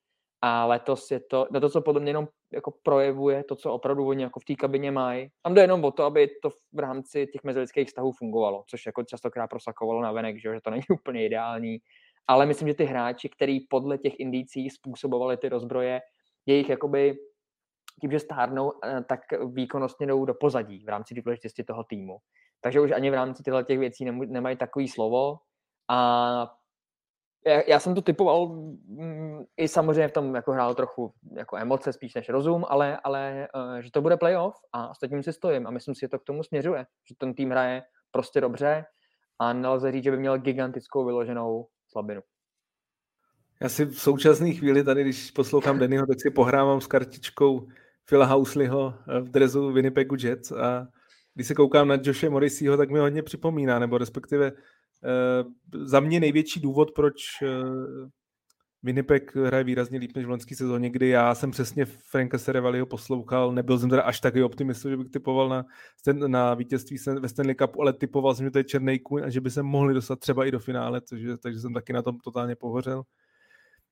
a 0.43 0.67
letos 0.67 1.11
je 1.11 1.21
to, 1.21 1.47
to, 1.61 1.69
co 1.69 1.81
podle 1.81 2.01
mě 2.01 2.11
jenom 2.11 2.29
jako 2.53 2.73
projevuje 2.83 3.45
to, 3.45 3.57
co 3.57 3.73
opravdu 3.73 4.09
oni 4.09 4.23
jako 4.23 4.41
v 4.41 4.45
té 4.45 4.55
kabině 4.55 4.91
mají. 4.91 5.29
Tam 5.43 5.55
jde 5.55 5.63
jenom 5.63 5.85
o 5.85 5.91
to, 5.91 6.05
aby 6.05 6.29
to 6.43 6.51
v 6.73 6.79
rámci 6.79 7.27
těch 7.27 7.45
mezilidských 7.45 7.89
vztahů 7.89 8.13
fungovalo, 8.13 8.65
což 8.67 8.87
jako 8.87 9.03
častokrát 9.03 9.51
prosakovalo 9.51 10.03
na 10.03 10.13
venek, 10.13 10.37
že, 10.37 10.55
že 10.55 10.61
to 10.61 10.71
není 10.71 10.83
úplně 10.91 11.27
ideální. 11.27 11.79
Ale 12.27 12.47
myslím, 12.47 12.69
že 12.69 12.75
ty 12.75 12.85
hráči, 12.85 13.29
který 13.29 13.61
podle 13.61 13.99
těch 13.99 14.21
indicí 14.21 14.71
způsobovali 14.71 15.37
ty 15.37 15.49
rozbroje, 15.49 16.01
jejich 16.47 16.69
jakoby 16.69 17.19
tím, 18.01 18.11
že 18.11 18.19
stárnou, 18.19 18.73
eh, 18.85 19.05
tak 19.09 19.21
výkonnostně 19.47 20.07
jdou 20.07 20.25
do 20.25 20.35
pozadí 20.35 20.85
v 20.85 20.89
rámci 20.89 21.15
důležitosti 21.15 21.65
toho 21.65 21.85
týmu. 21.85 22.19
Takže 22.61 22.81
už 22.81 22.91
ani 22.91 23.11
v 23.11 23.15
rámci 23.15 23.43
těchto 23.43 23.63
těch 23.63 23.79
věcí 23.79 24.05
nemají 24.05 24.57
takový 24.57 24.89
slovo 24.89 25.39
a 25.89 26.58
Já, 27.47 27.63
já 27.67 27.81
jsem 27.81 27.95
to 27.95 28.03
typoval 28.03 28.49
mm, 28.49 29.45
i 29.57 29.69
samozřejmě 29.69 30.09
v 30.09 30.13
tom 30.13 30.35
jako 30.35 30.53
hrál 30.53 30.75
trochu 30.75 31.13
jako 31.37 31.57
emoce 31.57 31.93
spíš 31.93 32.15
než 32.15 32.29
rozum, 32.29 32.65
ale, 32.69 32.99
ale 33.05 33.49
uh, 33.55 33.79
že 33.79 33.91
to 33.91 34.03
bude 34.03 34.17
playoff 34.17 34.55
a 34.73 34.89
ostatním 34.89 35.23
si 35.23 35.33
stojím 35.33 35.67
a 35.67 35.71
myslím 35.71 35.95
si, 35.95 36.01
že 36.01 36.09
to 36.09 36.19
k 36.19 36.25
tomu 36.25 36.43
směřuje, 36.43 36.87
že 37.09 37.15
ten 37.19 37.35
tým 37.35 37.51
hraje 37.51 37.83
prostě 38.11 38.41
dobře 38.41 38.85
a 39.39 39.53
nelze 39.53 39.93
říct, 39.93 40.05
že 40.05 40.11
by 40.11 40.17
měl 40.17 40.39
gigantickou 40.39 41.05
vyloženou 41.05 41.67
slabinu. 41.89 42.21
Já 43.61 43.69
si 43.69 43.85
v 43.85 44.01
současné 44.01 44.53
chvíli 44.53 44.85
tady, 44.85 45.03
když 45.03 45.31
poslouchám 45.31 45.79
Dennyho, 45.79 46.07
tak 46.07 46.21
si 46.21 46.31
pohrávám 46.31 46.81
s 46.81 46.87
kartičkou 46.87 47.69
Phila 48.05 48.27
Housleyho 48.27 48.95
v 49.21 49.29
drezu 49.29 49.73
Winnipegu 49.73 50.17
Jets 50.19 50.53
a 50.53 50.89
když 51.35 51.47
se 51.47 51.55
koukám 51.55 51.89
na 51.89 51.99
Joshe 52.03 52.31
Morriseyho, 52.31 52.77
tak 52.77 52.91
mi 52.91 52.99
hodně 52.99 53.23
připomíná, 53.23 53.79
nebo 53.79 53.99
respektive 53.99 54.53
za 55.73 56.01
mě 56.01 56.21
největší 56.21 56.61
důvod, 56.61 56.91
proč 56.95 57.15
uh, 57.43 58.09
Winnipeg 58.83 59.37
hraje 59.37 59.65
výrazně 59.65 59.99
líp 59.99 60.17
než 60.17 60.27
v 60.27 60.29
loňské 60.29 60.57
sezóně, 60.57 60.91
kdy 60.91 61.09
já 61.09 61.35
jsem 61.35 61.51
přesně 61.51 61.85
Franka 61.85 62.39
Serevaliho 62.39 62.87
poslouchal, 62.87 63.53
nebyl 63.53 63.79
jsem 63.79 63.91
teda 63.91 64.03
až 64.03 64.21
takový 64.21 64.43
optimista, 64.43 64.89
že 64.89 64.97
bych 64.97 65.11
typoval 65.11 65.49
na, 65.49 65.65
na 66.27 66.55
vítězství 66.55 66.97
ve 67.21 67.29
Stanley 67.29 67.55
Cupu, 67.55 67.83
ale 67.83 67.93
typoval 67.93 68.35
jsem, 68.35 68.47
že 68.47 68.51
to 68.51 68.59
je 68.59 68.65
černý 68.65 68.99
kůň 68.99 69.23
a 69.25 69.31
že 69.31 69.41
by 69.41 69.51
se 69.51 69.63
mohli 69.63 69.95
dostat 69.95 70.19
třeba 70.19 70.45
i 70.45 70.51
do 70.51 70.59
finále, 70.59 71.01
což, 71.01 71.21
takže 71.43 71.61
jsem 71.61 71.75
taky 71.75 71.93
na 71.93 72.03
tom 72.03 72.19
totálně 72.19 72.57
pohořel 72.57 73.05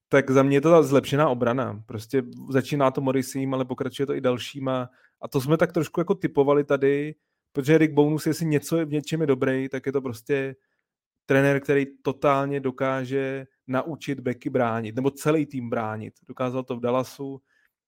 tak 0.08 0.30
za 0.30 0.42
mě 0.42 0.56
je 0.56 0.60
to 0.60 0.70
ta 0.70 0.82
zlepšená 0.82 1.28
obrana. 1.28 1.82
Prostě 1.86 2.22
začíná 2.50 2.90
to 2.90 3.00
Morrisím, 3.00 3.54
ale 3.54 3.64
pokračuje 3.64 4.06
to 4.06 4.14
i 4.14 4.20
dalšíma. 4.20 4.88
A 5.22 5.28
to 5.28 5.40
jsme 5.40 5.56
tak 5.56 5.72
trošku 5.72 6.00
jako 6.00 6.14
typovali 6.14 6.64
tady, 6.64 7.14
protože 7.52 7.78
Rick 7.78 7.94
Bonus, 7.94 8.26
jestli 8.26 8.46
něco 8.46 8.86
v 8.86 8.90
něčem 8.90 9.20
je 9.20 9.26
dobrý, 9.26 9.68
tak 9.68 9.86
je 9.86 9.92
to 9.92 10.02
prostě 10.02 10.54
trenér, 11.26 11.60
který 11.60 11.86
totálně 12.02 12.60
dokáže 12.60 13.46
naučit 13.66 14.20
Becky 14.20 14.50
bránit, 14.50 14.96
nebo 14.96 15.10
celý 15.10 15.46
tým 15.46 15.70
bránit. 15.70 16.14
Dokázal 16.28 16.62
to 16.62 16.76
v 16.76 16.80
Dallasu, 16.80 17.40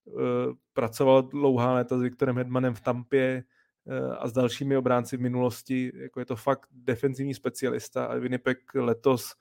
eh, 0.09 0.13
pracoval 0.73 1.23
dlouhá 1.23 1.75
léta 1.75 1.99
s 1.99 2.03
Viktorem 2.03 2.37
Hedmanem 2.37 2.75
v 2.75 2.81
Tampě 2.81 3.45
eh, 3.89 4.17
a 4.19 4.29
s 4.29 4.33
dalšími 4.33 4.77
obránci 4.77 5.17
v 5.17 5.21
minulosti. 5.21 5.93
Jako 5.95 6.21
je 6.21 6.27
to 6.27 6.37
fakt 6.37 6.69
defenzivní 6.73 7.35
specialista 7.35 8.05
a 8.05 8.15
Winnipeg 8.15 8.59
letos 8.75 9.35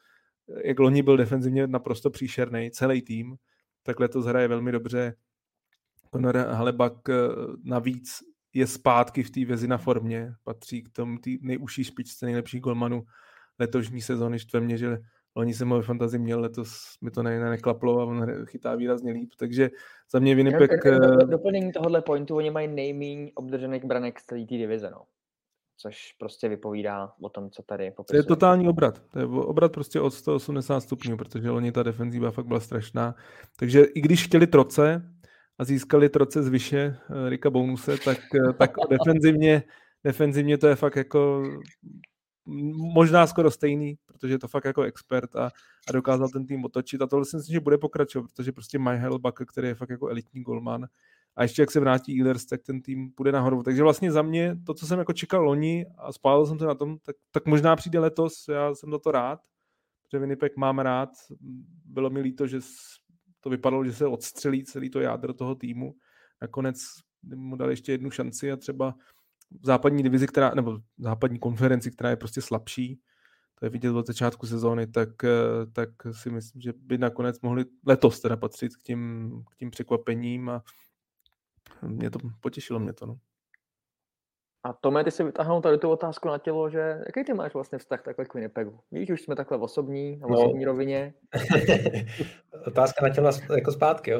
jak 0.63 0.79
loni 0.79 1.03
byl 1.03 1.17
defenzivně 1.17 1.67
naprosto 1.67 2.09
příšerný, 2.09 2.71
celý 2.71 3.01
tým, 3.01 3.35
tak 3.83 3.99
letos 3.99 4.25
hraje 4.25 4.47
velmi 4.47 4.71
dobře. 4.71 5.15
Conor 6.13 6.37
Halebak 6.37 7.09
eh, 7.09 7.13
navíc 7.63 8.19
je 8.53 8.67
zpátky 8.67 9.23
v 9.23 9.29
té 9.29 9.45
vězi 9.45 9.67
na 9.67 9.77
formě, 9.77 10.33
patří 10.43 10.83
k 10.83 10.89
tomu 10.89 11.17
tý 11.17 11.37
nejužší 11.41 11.83
špičce 11.83 12.25
nejlepších 12.25 12.61
golmanů 12.61 13.05
letošní 13.59 14.01
sezóny, 14.01 14.39
štve 14.39 14.59
mě, 14.59 14.77
že 14.77 14.97
loni 15.35 15.53
jsem 15.53 15.69
ho 15.69 15.81
fantazii 15.81 16.19
měl, 16.19 16.41
letos 16.41 16.97
mi 17.01 17.11
to 17.11 17.23
ne, 17.23 17.39
ne, 17.39 17.49
neklaplo 17.49 17.99
a 17.99 18.05
on 18.05 18.45
chytá 18.45 18.75
výrazně 18.75 19.11
líp, 19.11 19.29
takže 19.39 19.69
za 20.11 20.19
mě 20.19 20.35
Winnipeg... 20.35 20.85
Eh, 20.85 20.99
doplnění 21.25 21.71
tohohle 21.71 22.01
pointu, 22.01 22.35
oni 22.35 22.51
mají 22.51 22.67
nejméně 22.67 23.31
obdržených 23.35 23.85
branek 23.85 24.19
z 24.19 24.25
celé 24.25 24.41
té 24.41 24.57
divize, 24.57 24.89
no 24.89 25.01
což 25.77 26.13
prostě 26.19 26.49
vypovídá 26.49 27.13
o 27.21 27.29
tom, 27.29 27.49
co 27.49 27.63
tady 27.63 27.91
popisuje. 27.91 28.23
To 28.23 28.25
je 28.25 28.27
totální 28.27 28.67
obrat. 28.67 29.01
To 29.11 29.19
je 29.19 29.25
obrat 29.25 29.71
prostě 29.71 30.01
od 30.01 30.13
180 30.13 30.79
stupňů, 30.79 31.17
protože 31.17 31.51
oni 31.51 31.71
ta 31.71 31.83
defenzíva 31.83 32.31
fakt 32.31 32.45
byla 32.45 32.59
strašná. 32.59 33.15
Takže 33.59 33.83
i 33.83 34.01
když 34.01 34.25
chtěli 34.25 34.47
troce 34.47 35.11
a 35.57 35.63
získali 35.63 36.09
troce 36.09 36.43
z 36.43 36.47
vyše 36.47 36.77
eh, 36.77 37.29
Rika 37.29 37.49
Bonuse, 37.49 37.97
tak, 37.97 38.17
eh, 38.35 38.53
tak 38.53 38.71
defenzivně, 38.89 39.63
defenzivně 40.03 40.57
to 40.57 40.67
je 40.67 40.75
fakt 40.75 40.95
jako 40.95 41.43
možná 42.75 43.27
skoro 43.27 43.51
stejný, 43.51 43.97
protože 44.05 44.33
je 44.33 44.39
to 44.39 44.47
fakt 44.47 44.65
jako 44.65 44.81
expert 44.81 45.35
a, 45.35 45.51
a 45.87 45.91
dokázal 45.91 46.29
ten 46.29 46.45
tým 46.45 46.65
otočit 46.65 47.01
a 47.01 47.07
tohle 47.07 47.25
si 47.25 47.37
myslím, 47.37 47.53
že 47.53 47.59
bude 47.59 47.77
pokračovat, 47.77 48.31
protože 48.31 48.51
prostě 48.51 48.79
Michael 48.79 49.19
Buck, 49.19 49.41
který 49.47 49.67
je 49.67 49.75
fakt 49.75 49.89
jako 49.89 50.07
elitní 50.07 50.41
golman, 50.41 50.87
a 51.37 51.43
ještě 51.43 51.61
jak 51.61 51.71
se 51.71 51.79
vrátí 51.79 52.19
Ehlers, 52.21 52.45
tak 52.45 52.63
ten 52.63 52.81
tým 52.81 53.11
půjde 53.11 53.31
nahoru. 53.31 53.63
Takže 53.63 53.83
vlastně 53.83 54.11
za 54.11 54.21
mě 54.21 54.57
to, 54.65 54.73
co 54.73 54.87
jsem 54.87 54.99
jako 54.99 55.13
čekal 55.13 55.45
loni 55.45 55.85
a 55.97 56.11
spálil 56.13 56.45
jsem 56.45 56.57
to 56.57 56.65
na 56.65 56.75
tom, 56.75 56.97
tak, 56.97 57.15
tak 57.31 57.45
možná 57.45 57.75
přijde 57.75 57.99
letos, 57.99 58.47
já 58.47 58.75
jsem 58.75 58.91
za 58.91 58.99
to 58.99 59.11
rád, 59.11 59.39
protože 60.03 60.19
Winnipeg 60.19 60.57
mám 60.57 60.79
rád. 60.79 61.09
Bylo 61.85 62.09
mi 62.09 62.19
líto, 62.19 62.47
že 62.47 62.59
to 63.39 63.49
vypadalo, 63.49 63.85
že 63.85 63.93
se 63.93 64.07
odstřelí 64.07 64.63
celý 64.63 64.89
to 64.89 64.99
jádro 64.99 65.33
toho 65.33 65.55
týmu. 65.55 65.95
Nakonec 66.41 66.77
mu 67.35 67.55
dali 67.55 67.71
ještě 67.71 67.91
jednu 67.91 68.11
šanci 68.11 68.51
a 68.51 68.57
třeba 68.57 68.95
západní 69.63 70.03
divizi, 70.03 70.27
která, 70.27 70.51
nebo 70.55 70.77
v 70.77 70.81
západní 70.97 71.39
konferenci, 71.39 71.91
která 71.91 72.09
je 72.09 72.15
prostě 72.15 72.41
slabší, 72.41 72.99
to 73.59 73.65
je 73.65 73.69
vidět 73.69 73.91
od 73.91 74.07
začátku 74.07 74.47
sezóny, 74.47 74.87
tak, 74.87 75.09
tak 75.73 75.89
si 76.11 76.29
myslím, 76.29 76.61
že 76.61 76.73
by 76.77 76.97
nakonec 76.97 77.41
mohli 77.41 77.65
letos 77.87 78.19
teda 78.19 78.37
patřit 78.37 78.75
k 78.75 78.83
tím, 78.83 79.31
k 79.51 79.55
tím 79.55 79.71
překvapením 79.71 80.49
a 80.49 80.63
mě 81.81 82.09
to 82.09 82.19
potěšilo 82.41 82.79
mě 82.79 82.93
to. 82.93 83.05
No. 83.05 83.17
A 84.63 84.73
Tome, 84.73 85.03
ty 85.03 85.11
si 85.11 85.23
vytáhnul 85.23 85.61
tady 85.61 85.77
tu 85.77 85.89
otázku 85.89 86.27
na 86.27 86.37
tělo, 86.37 86.69
že 86.69 86.79
jaký 86.79 87.23
ty 87.23 87.33
máš 87.33 87.53
vlastně 87.53 87.77
vztah 87.77 88.01
takhle 88.01 88.25
k 88.25 88.33
Winnipegu? 88.33 88.79
Víš, 88.91 89.09
už 89.09 89.21
jsme 89.21 89.35
takhle 89.35 89.57
v 89.57 89.63
osobní, 89.63 90.17
na 90.17 90.27
no. 90.27 90.37
osobní 90.37 90.65
no. 90.65 90.71
rovině. 90.71 91.13
Otázka 92.67 93.07
na 93.07 93.13
tělo 93.13 93.31
jako 93.55 93.71
zpátky, 93.71 94.11
jo? 94.11 94.19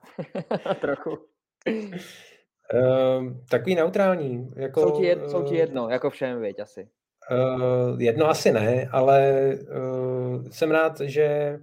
Trochu. 0.80 1.18
Uh, 2.74 3.32
takový 3.50 3.74
neutrální. 3.74 4.50
Jako, 4.56 4.80
jsou, 4.80 4.90
ti 4.90 5.06
jedno, 5.06 5.28
jsou 5.28 5.42
ti 5.42 5.56
jedno, 5.56 5.88
jako 5.88 6.10
všem, 6.10 6.40
věď 6.40 6.60
asi. 6.60 6.88
Uh, 7.30 8.02
jedno 8.02 8.28
asi 8.28 8.52
ne, 8.52 8.88
ale 8.92 9.52
uh, 9.76 10.48
jsem 10.50 10.70
rád, 10.70 11.00
že 11.00 11.58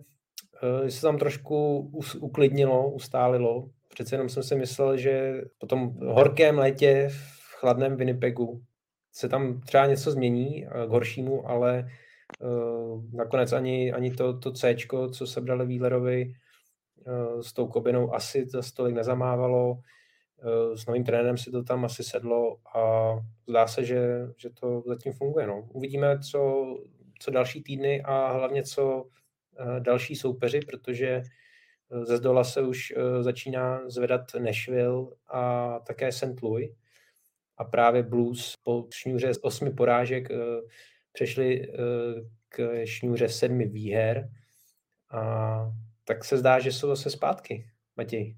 uh, 0.64 0.88
se 0.88 1.02
tam 1.02 1.18
trošku 1.18 1.80
uklidnilo, 2.20 2.90
ustálilo, 2.90 3.70
Přece 3.96 4.16
jenom 4.16 4.30
jsem 4.30 4.44
si 4.44 4.56
myslel, 4.56 4.98
že 4.98 5.42
po 5.58 5.68
tom 5.68 5.96
horkém 6.08 6.58
létě 6.58 7.08
v 7.10 7.54
chladném 7.56 7.96
Winnipegu 7.96 8.62
se 9.12 9.30
tam 9.30 9.62
třeba 9.62 9.86
něco 9.86 10.12
změní 10.12 10.66
eh, 10.66 10.70
k 10.88 10.90
horšímu, 10.90 11.50
ale 11.50 11.88
uh, 12.40 13.04
nakonec 13.14 13.54
ani, 13.54 13.94
ani 13.94 14.12
to, 14.12 14.40
to 14.40 14.52
C, 14.52 14.76
co 15.12 15.28
sebrali 15.28 15.66
Wheelerovi 15.66 16.34
uh, 17.08 17.42
s 17.42 17.54
tou 17.54 17.68
kobinou, 17.68 18.14
asi 18.14 18.46
za 18.50 18.62
stolik 18.62 18.96
nezamávalo. 18.96 19.80
Uh, 20.44 20.76
s 20.76 20.86
novým 20.86 21.04
trenérem 21.04 21.38
si 21.38 21.52
to 21.52 21.64
tam 21.64 21.86
asi 21.86 22.04
sedlo 22.04 22.58
a 22.76 23.14
zdá 23.48 23.68
se, 23.68 23.84
že, 23.84 24.00
že 24.38 24.50
to 24.50 24.84
zatím 24.88 25.14
funguje. 25.14 25.48
No. 25.48 25.70
Uvidíme, 25.74 26.20
co, 26.20 26.66
co 27.20 27.32
další 27.32 27.64
týdny 27.64 28.02
a 28.02 28.32
hlavně 28.32 28.64
co 28.64 29.04
uh, 29.04 29.80
další 29.80 30.16
soupeři, 30.16 30.60
protože 30.60 31.24
ze 32.04 32.18
zdola 32.18 32.44
se 32.44 32.62
už 32.62 32.94
eh, 32.98 33.24
začíná 33.24 33.90
zvedat 33.90 34.36
Nashville 34.36 35.08
a 35.28 35.80
také 35.80 36.12
St. 36.12 36.42
Louis. 36.42 36.72
A 37.58 37.64
právě 37.64 38.04
Blues 38.04 38.56
po 38.64 38.88
šňůře 38.94 39.34
z 39.34 39.40
osmi 39.42 39.72
porážek 39.72 40.32
eh, 40.32 40.36
přešli 41.12 41.62
eh, 41.62 41.74
k 42.50 42.86
šňůře 42.86 43.30
sedmi 43.30 43.66
výher. 43.66 44.30
A 45.12 45.72
tak 46.04 46.26
se 46.26 46.38
zdá, 46.38 46.60
že 46.60 46.72
jsou 46.72 46.88
zase 46.88 47.10
zpátky. 47.10 47.70
Matěj. 47.98 48.36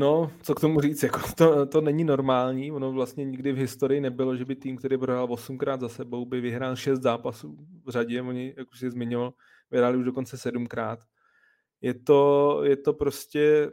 No, 0.00 0.30
co 0.42 0.54
k 0.54 0.60
tomu 0.60 0.80
říct, 0.80 1.02
jako 1.02 1.20
to, 1.36 1.66
to 1.66 1.80
není 1.80 2.04
normální, 2.04 2.72
ono 2.72 2.92
vlastně 2.92 3.24
nikdy 3.24 3.52
v 3.52 3.56
historii 3.56 4.00
nebylo, 4.00 4.36
že 4.36 4.44
by 4.44 4.56
tým, 4.56 4.76
který 4.76 4.98
prohrál 4.98 5.26
8krát 5.26 5.80
za 5.80 5.88
sebou, 5.88 6.24
by 6.24 6.40
vyhrál 6.40 6.76
6 6.76 7.02
zápasů 7.02 7.56
v 7.84 7.90
řadě, 7.90 8.22
oni, 8.22 8.54
jak 8.56 8.70
už 8.70 8.78
si 8.78 8.90
zmiňoval, 8.90 9.32
vyhráli 9.70 9.96
už 9.96 10.04
dokonce 10.04 10.36
7krát 10.36 10.96
je 11.80 11.94
to, 11.94 12.60
je 12.64 12.76
to 12.76 12.92
prostě, 12.92 13.70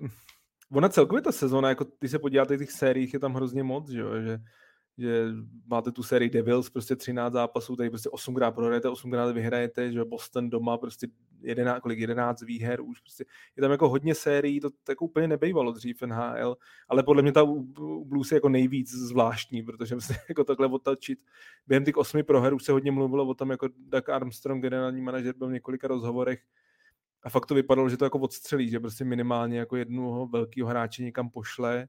ona 0.72 0.90
celkově 0.90 1.22
ta 1.22 1.32
sezona, 1.32 1.70
jako 1.70 1.86
když 1.99 2.12
se 2.12 2.20
podíváte 2.20 2.58
těch 2.58 2.72
sériích, 2.72 3.14
je 3.14 3.20
tam 3.20 3.34
hrozně 3.34 3.64
moc, 3.64 3.90
že, 3.90 3.99
jo? 3.99 4.22
že, 4.22 4.40
že 4.98 5.28
máte 5.66 5.91
tu 5.91 6.04
sérii 6.04 6.30
Devils, 6.30 6.70
prostě 6.70 6.95
13 6.95 7.34
zápasů, 7.34 7.76
tady 7.76 7.90
prostě 7.90 8.10
8krát 8.10 8.52
prohrajete, 8.52 8.88
8krát 8.88 9.34
vyhrajete, 9.34 9.91
že 9.91 10.06
Boston 10.06 10.49
doma, 10.49 10.78
prostě 10.78 11.08
11, 11.42 11.82
kolik 11.82 12.00
11 12.00 12.42
výher 12.42 12.82
už, 12.82 13.00
prostě 13.00 13.26
je 13.56 13.62
tam 13.62 13.72
jako 13.72 13.90
hodně 13.90 14.16
sérií, 14.16 14.60
to 14.60 14.70
tak 14.84 15.02
úplně 15.02 15.28
nebejvalo 15.28 15.72
dřív 15.72 16.02
NHL, 16.02 16.58
ale 16.88 17.04
podle 17.04 17.22
mě 17.22 17.32
ta 17.32 17.44
u 17.44 17.64
Blues 18.06 18.32
je 18.32 18.36
jako 18.36 18.50
nejvíc 18.50 18.90
zvláštní, 18.90 19.64
protože 19.64 19.96
se 20.02 20.16
jako 20.30 20.44
takhle 20.44 20.68
otačit. 20.68 21.20
Během 21.68 21.86
těch 21.86 21.98
osmi 21.98 22.24
proher 22.24 22.54
už 22.54 22.64
se 22.64 22.72
hodně 22.72 22.92
mluvilo 22.92 23.28
o 23.28 23.34
tom, 23.34 23.52
jako 23.52 23.70
Doug 23.78 24.10
Armstrong, 24.10 24.62
generální 24.62 25.02
manažer, 25.02 25.36
byl 25.36 25.48
v 25.48 25.52
několika 25.52 25.88
rozhovorech, 25.88 26.40
a 27.24 27.30
fakt 27.30 27.46
to 27.46 27.56
vypadalo, 27.56 27.90
že 27.90 27.98
to 27.98 28.06
jako 28.06 28.20
odstřelí, 28.20 28.70
že 28.70 28.80
prostě 28.80 29.06
minimálně 29.06 29.60
jako 29.60 29.76
jednoho 29.76 30.28
velkého 30.28 30.68
hráče 30.68 31.04
někam 31.04 31.30
pošle 31.30 31.88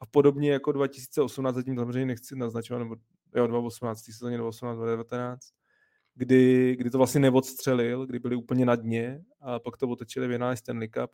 a 0.00 0.06
podobně 0.06 0.52
jako 0.52 0.72
2018, 0.72 1.54
zatím 1.54 1.76
samozřejmě 1.76 2.06
nechci 2.06 2.36
naznačovat, 2.36 2.78
nebo 2.78 2.96
jo, 3.34 3.46
2018, 3.46 4.02
sezóně 4.02 4.38
2018, 4.38 4.76
2019, 4.76 5.52
kdy, 6.14 6.76
kdy 6.78 6.90
to 6.90 6.98
vlastně 6.98 7.20
neodstřelil, 7.20 8.06
kdy 8.06 8.18
byli 8.18 8.36
úplně 8.36 8.66
na 8.66 8.76
dně 8.76 9.22
a 9.40 9.58
pak 9.58 9.76
to 9.76 9.88
otočili 9.88 10.38
v 10.38 10.56
Stanley 10.56 10.88
Cup. 10.88 11.10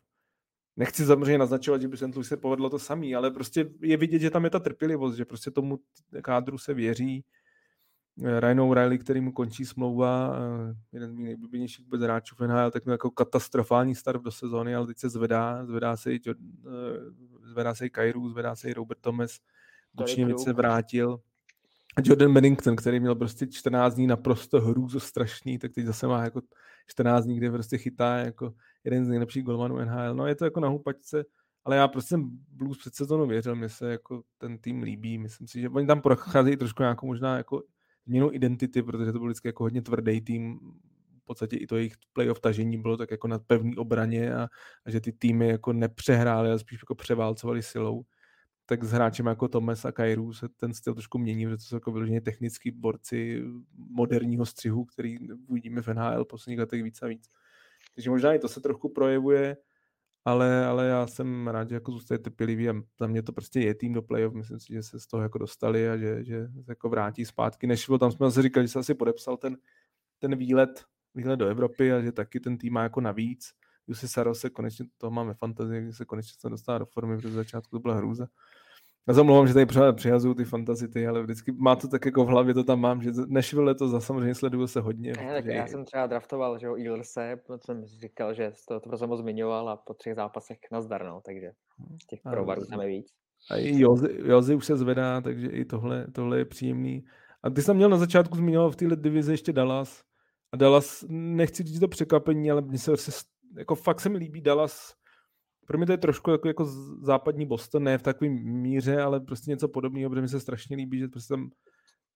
Nechci 0.77 1.05
samozřejmě 1.05 1.37
naznačovat, 1.37 1.81
že 1.81 1.87
by 1.87 1.97
St. 1.97 2.03
Se 2.21 2.37
povedlo 2.37 2.69
to 2.69 2.79
samý, 2.79 3.15
ale 3.15 3.31
prostě 3.31 3.69
je 3.81 3.97
vidět, 3.97 4.19
že 4.19 4.29
tam 4.29 4.43
je 4.43 4.49
ta 4.49 4.59
trpělivost, 4.59 5.15
že 5.15 5.25
prostě 5.25 5.51
tomu 5.51 5.79
kádru 6.21 6.57
se 6.57 6.73
věří. 6.73 7.25
Ryan 8.39 8.61
O'Reilly, 8.61 8.99
který 8.99 9.21
mu 9.21 9.31
končí 9.31 9.65
smlouva, 9.65 10.37
jeden 10.91 11.09
z 11.09 11.13
mých 11.13 11.25
nejblíbenějších 11.25 11.85
vůbec 11.85 12.01
hráčů 12.01 12.35
v 12.35 12.47
NHL, 12.47 12.71
tak 12.71 12.85
měl 12.85 12.93
jako 12.93 13.11
katastrofální 13.11 13.95
start 13.95 14.23
do 14.23 14.31
sezóny, 14.31 14.75
ale 14.75 14.87
teď 14.87 14.97
se 14.97 15.09
zvedá, 15.09 15.65
zvedá 15.65 15.97
se 15.97 16.13
i, 16.13 16.19
zvedá 17.43 17.75
se 17.75 17.85
i 17.85 17.89
Kairu, 17.89 18.29
zvedá 18.29 18.55
se 18.55 18.69
i 18.69 18.73
Robert 18.73 19.01
Thomas, 19.01 19.39
Bučněvic 19.93 20.43
se 20.43 20.53
vrátil. 20.53 21.19
Jordan 22.03 22.33
Bennington, 22.33 22.75
který 22.75 22.99
měl 22.99 23.15
prostě 23.15 23.47
14 23.47 23.95
dní 23.95 24.07
naprosto 24.07 24.61
hrůzo 24.61 24.99
strašný, 24.99 25.59
tak 25.59 25.71
teď 25.73 25.85
zase 25.85 26.07
má 26.07 26.23
jako 26.23 26.41
14 26.87 27.25
dní, 27.25 27.37
kde 27.37 27.51
prostě 27.51 27.77
chytá 27.77 28.17
jako 28.17 28.53
jeden 28.83 29.05
z 29.05 29.07
nejlepších 29.07 29.43
golmanů 29.43 29.77
NHL. 29.77 30.15
No 30.15 30.27
je 30.27 30.35
to 30.35 30.45
jako 30.45 30.59
na 30.59 30.67
houpačce, 30.67 31.25
ale 31.65 31.75
já 31.75 31.87
prostě 31.87 32.09
jsem 32.09 32.29
Blues 32.51 32.77
před 32.77 32.95
sezónou 32.95 33.27
věřil, 33.27 33.55
mě 33.55 33.69
se 33.69 33.91
jako 33.91 34.23
ten 34.37 34.57
tým 34.57 34.83
líbí, 34.83 35.17
myslím 35.17 35.47
si, 35.47 35.61
že 35.61 35.69
oni 35.69 35.87
tam 35.87 36.01
procházejí 36.01 36.57
trošku 36.57 36.83
nějakou 36.83 37.07
možná 37.07 37.37
jako 37.37 37.63
změnu 38.05 38.33
identity, 38.33 38.83
protože 38.83 39.11
to 39.11 39.19
byl 39.19 39.27
vždycky 39.27 39.47
jako 39.47 39.63
hodně 39.63 39.81
tvrdý 39.81 40.21
tým, 40.21 40.59
v 41.21 41.25
podstatě 41.25 41.57
i 41.57 41.67
to 41.67 41.77
jejich 41.77 41.93
playoff 42.13 42.39
tažení 42.39 42.77
bylo 42.77 42.97
tak 42.97 43.11
jako 43.11 43.27
na 43.27 43.39
pevný 43.39 43.75
obraně 43.75 44.35
a, 44.35 44.47
a 44.85 44.91
že 44.91 45.01
ty 45.01 45.11
týmy 45.11 45.47
jako 45.47 45.73
nepřehrály, 45.73 46.49
ale 46.49 46.59
spíš 46.59 46.79
jako 46.81 46.95
převálcovali 46.95 47.63
silou 47.63 48.03
tak 48.71 48.83
s 48.83 48.91
hráčem 48.91 49.25
jako 49.25 49.47
Tomes 49.47 49.85
a 49.85 49.91
Kairu 49.91 50.33
se 50.33 50.49
ten 50.49 50.73
styl 50.73 50.93
trošku 50.93 51.17
mění, 51.17 51.45
protože 51.45 51.57
to 51.57 51.63
jsou 51.63 51.75
jako 51.75 51.91
vyloženě 51.91 52.21
technický 52.21 52.71
borci 52.71 53.43
moderního 53.75 54.45
střihu, 54.45 54.85
který 54.85 55.17
uvidíme 55.47 55.81
v 55.81 55.87
NHL 55.87 56.25
posledních 56.25 56.59
letech 56.59 56.83
víc 56.83 57.01
a 57.01 57.07
víc. 57.07 57.29
Takže 57.95 58.09
možná 58.09 58.33
i 58.33 58.39
to 58.39 58.47
se 58.47 58.61
trochu 58.61 58.89
projevuje, 58.89 59.57
ale, 60.25 60.65
ale 60.65 60.87
já 60.87 61.07
jsem 61.07 61.47
rád, 61.47 61.69
že 61.69 61.75
jako 61.75 61.91
zůstaje 61.91 62.19
trpělivý 62.19 62.69
a 62.69 62.73
za 62.99 63.07
mě 63.07 63.23
to 63.23 63.33
prostě 63.33 63.59
je 63.59 63.75
tým 63.75 63.93
do 63.93 64.01
playoff, 64.01 64.33
myslím 64.33 64.59
si, 64.59 64.73
že 64.73 64.83
se 64.83 64.99
z 64.99 65.07
toho 65.07 65.23
jako 65.23 65.37
dostali 65.37 65.89
a 65.89 65.97
že, 65.97 66.23
že 66.23 66.47
se 66.47 66.71
jako 66.71 66.89
vrátí 66.89 67.25
zpátky. 67.25 67.67
Než 67.67 67.89
tam 67.99 68.11
jsme 68.11 68.25
zase 68.27 68.41
říkali, 68.41 68.67
že 68.67 68.71
se 68.71 68.79
asi 68.79 68.93
podepsal 68.93 69.37
ten, 69.37 69.57
ten 70.19 70.35
výlet, 70.35 70.85
výlet 71.15 71.35
do 71.35 71.47
Evropy 71.47 71.93
a 71.93 72.01
že 72.01 72.11
taky 72.11 72.39
ten 72.39 72.57
tým 72.57 72.73
má 72.73 72.83
jako 72.83 73.01
navíc. 73.01 73.51
Jussi 73.87 74.07
Saro 74.07 74.35
se 74.35 74.49
konečně, 74.49 74.85
to 74.97 75.11
máme 75.11 75.33
fantazii, 75.33 75.93
se 75.93 76.05
konečně 76.05 76.33
se 76.39 76.49
dostává 76.49 76.77
do 76.77 76.85
formy, 76.85 77.17
protože 77.17 77.33
začátku 77.33 77.75
to 77.75 77.79
byla 77.79 77.95
hrůza. 77.95 78.27
Já 79.07 79.13
se 79.13 79.21
omlouvám, 79.21 79.47
že 79.47 79.53
tady 79.53 79.65
pořád 79.65 79.95
přihazuju 79.95 80.33
ty 80.33 80.45
fantazity, 80.45 81.07
ale 81.07 81.23
vždycky 81.23 81.51
má 81.51 81.75
to 81.75 81.87
tak 81.87 82.05
jako 82.05 82.25
v 82.25 82.27
hlavě, 82.27 82.53
to 82.53 82.63
tam 82.63 82.79
mám, 82.79 83.01
že 83.01 83.11
Nashville 83.27 83.75
to 83.75 83.87
za 83.87 83.99
samozřejmě 83.99 84.35
sleduju 84.35 84.67
se 84.67 84.81
hodně. 84.81 85.13
Ne, 85.17 85.33
tak 85.33 85.45
já 85.45 85.67
jsem 85.67 85.85
třeba 85.85 86.07
draftoval, 86.07 86.59
že 86.59 86.67
jo, 86.67 86.75
Eaglese, 86.75 87.39
jsem 87.65 87.85
říkal, 87.85 88.33
že 88.33 88.51
to, 88.67 88.79
to 88.79 89.07
moc 89.07 89.19
zmiňoval 89.19 89.69
a 89.69 89.77
po 89.77 89.93
třech 89.93 90.15
zápasech 90.15 90.57
nazdar, 90.71 91.05
no, 91.05 91.21
takže 91.25 91.51
těch 92.09 92.19
provarů 92.31 92.65
tam 92.65 92.81
je 92.81 92.87
víc. 92.87 93.07
A 93.51 93.55
i 93.57 93.79
Jozy, 93.79 94.19
Jozy 94.25 94.55
už 94.55 94.65
se 94.65 94.77
zvedá, 94.77 95.21
takže 95.21 95.47
i 95.47 95.65
tohle, 95.65 96.07
tohle 96.11 96.37
je 96.37 96.45
příjemný. 96.45 97.05
A 97.43 97.49
ty 97.49 97.61
jsem 97.61 97.75
měl 97.75 97.89
na 97.89 97.97
začátku 97.97 98.37
zmiňoval 98.37 98.71
v 98.71 98.75
téhle 98.75 98.95
divizi 98.95 99.33
ještě 99.33 99.53
Dallas. 99.53 100.03
A 100.51 100.57
Dallas, 100.57 101.05
nechci 101.09 101.63
říct 101.63 101.79
to 101.79 101.87
překvapení, 101.87 102.51
ale 102.51 102.61
mně 102.61 102.77
se 102.77 102.91
jako 103.57 103.75
fakt 103.75 103.99
se 103.99 104.09
mi 104.09 104.17
líbí 104.17 104.41
Dallas 104.41 104.93
pro 105.71 105.77
mě 105.77 105.85
to 105.85 105.91
je 105.91 105.97
trošku 105.97 106.31
jako, 106.31 106.47
jako 106.47 106.65
západní 107.01 107.45
Boston, 107.45 107.83
ne 107.83 107.97
v 107.97 108.03
takovém 108.03 108.33
míře, 108.43 109.01
ale 109.01 109.19
prostě 109.19 109.51
něco 109.51 109.67
podobného, 109.67 110.09
protože 110.09 110.21
mi 110.21 110.27
se 110.27 110.39
strašně 110.39 110.75
líbí, 110.75 110.99
že 110.99 111.07
prostě 111.07 111.33
tam 111.33 111.49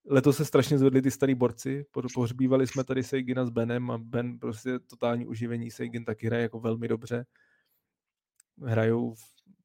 letos 0.05 0.37
se 0.37 0.45
strašně 0.45 0.77
zvedli 0.77 1.01
ty 1.01 1.11
starý 1.11 1.35
borci, 1.35 1.85
pohřbívali 2.13 2.67
jsme 2.67 2.83
tady 2.83 3.03
Seigina 3.03 3.45
s 3.45 3.49
Benem 3.49 3.91
a 3.91 3.97
Ben 3.97 4.39
prostě 4.39 4.79
totální 4.79 5.25
uživení, 5.25 5.71
Seigin 5.71 6.05
taky 6.05 6.27
hraje 6.27 6.43
jako 6.43 6.59
velmi 6.59 6.87
dobře. 6.87 7.25
Hrajou 8.63 9.15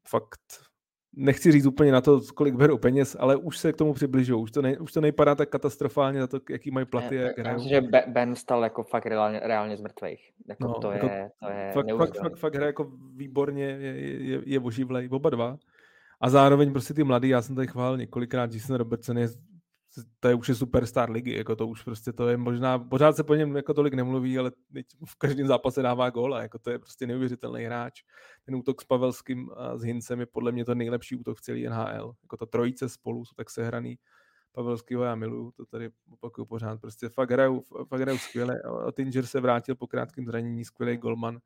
fakt 0.08 0.69
nechci 1.16 1.52
říct 1.52 1.66
úplně 1.66 1.92
na 1.92 2.00
to, 2.00 2.20
kolik 2.34 2.54
berou 2.54 2.78
peněz, 2.78 3.16
ale 3.20 3.36
už 3.36 3.58
se 3.58 3.72
k 3.72 3.76
tomu 3.76 3.92
přibližují. 3.92 4.42
Už 4.42 4.50
to, 4.50 4.62
ne, 4.62 4.78
už 4.78 4.92
to 4.92 5.00
nejpadá 5.00 5.34
tak 5.34 5.48
katastrofálně 5.48 6.20
za 6.20 6.26
to, 6.26 6.40
jaký 6.50 6.70
mají 6.70 6.86
platy. 6.86 7.16
Já, 7.16 7.22
jak 7.22 7.38
já 7.38 7.52
myslím, 7.52 7.68
že 7.68 7.80
Ben 8.06 8.34
stal 8.34 8.62
jako 8.62 8.82
fakt 8.82 9.06
reálně, 9.06 9.40
reálně 9.44 9.76
z 9.76 9.80
mrtvých. 9.80 10.30
Jako 10.48 10.64
no, 10.64 10.74
to, 10.74 10.90
jako, 10.90 11.06
je, 11.06 11.30
to 11.40 11.48
je 11.48 11.72
fakt, 11.72 11.96
fakt, 11.96 12.16
fakt, 12.18 12.36
fakt 12.36 12.54
hraje 12.54 12.68
jako 12.68 12.92
výborně, 13.16 13.64
je, 13.64 13.94
je, 14.00 14.42
je 14.46 14.60
oživlej, 14.60 15.08
oba 15.12 15.30
dva. 15.30 15.58
A 16.20 16.30
zároveň 16.30 16.72
prostě 16.72 16.94
ty 16.94 17.04
mladý, 17.04 17.28
já 17.28 17.42
jsem 17.42 17.56
tady 17.56 17.66
chválil 17.66 17.98
několikrát, 17.98 18.52
Jason 18.52 18.76
Robertson 18.76 19.18
je 19.18 19.28
to 20.20 20.28
je 20.28 20.34
už 20.34 20.48
je 20.48 20.54
superstar 20.54 21.10
ligy, 21.10 21.36
jako 21.36 21.56
to 21.56 21.66
už 21.66 21.82
prostě 21.82 22.12
to 22.12 22.28
je 22.28 22.36
možná, 22.36 22.78
pořád 22.78 23.16
se 23.16 23.24
po 23.24 23.34
něm 23.34 23.56
jako 23.56 23.74
tolik 23.74 23.94
nemluví, 23.94 24.38
ale 24.38 24.52
v 25.06 25.14
každém 25.18 25.46
zápase 25.46 25.82
dává 25.82 26.10
góla, 26.10 26.42
jako 26.42 26.58
to 26.58 26.70
je 26.70 26.78
prostě 26.78 27.06
neuvěřitelný 27.06 27.64
hráč. 27.64 28.02
Ten 28.44 28.54
útok 28.54 28.82
s 28.82 28.84
Pavelským 28.84 29.50
a 29.56 29.78
s 29.78 29.82
Hincem 29.82 30.20
je 30.20 30.26
podle 30.26 30.52
mě 30.52 30.64
to 30.64 30.74
nejlepší 30.74 31.16
útok 31.16 31.38
v 31.38 31.40
celý 31.40 31.66
NHL. 31.68 32.14
Jako 32.22 32.36
ta 32.36 32.46
trojice 32.46 32.88
spolu 32.88 33.24
jsou 33.24 33.34
tak 33.36 33.50
sehraný. 33.50 33.98
Pavelského 34.52 35.02
já 35.02 35.14
miluju, 35.14 35.50
to 35.50 35.66
tady 35.66 35.90
opakuju 36.10 36.44
pořád. 36.44 36.80
Prostě 36.80 37.08
fakt 37.08 37.30
hrajou, 37.30 37.62
fakt 37.88 38.00
hrajou 38.00 38.18
skvěle. 38.18 38.60
A 38.86 38.92
Tinger 38.92 39.26
se 39.26 39.40
vrátil 39.40 39.74
po 39.74 39.86
krátkém 39.86 40.26
zranění, 40.26 40.64
skvělý 40.64 40.96
golman. 40.96 41.38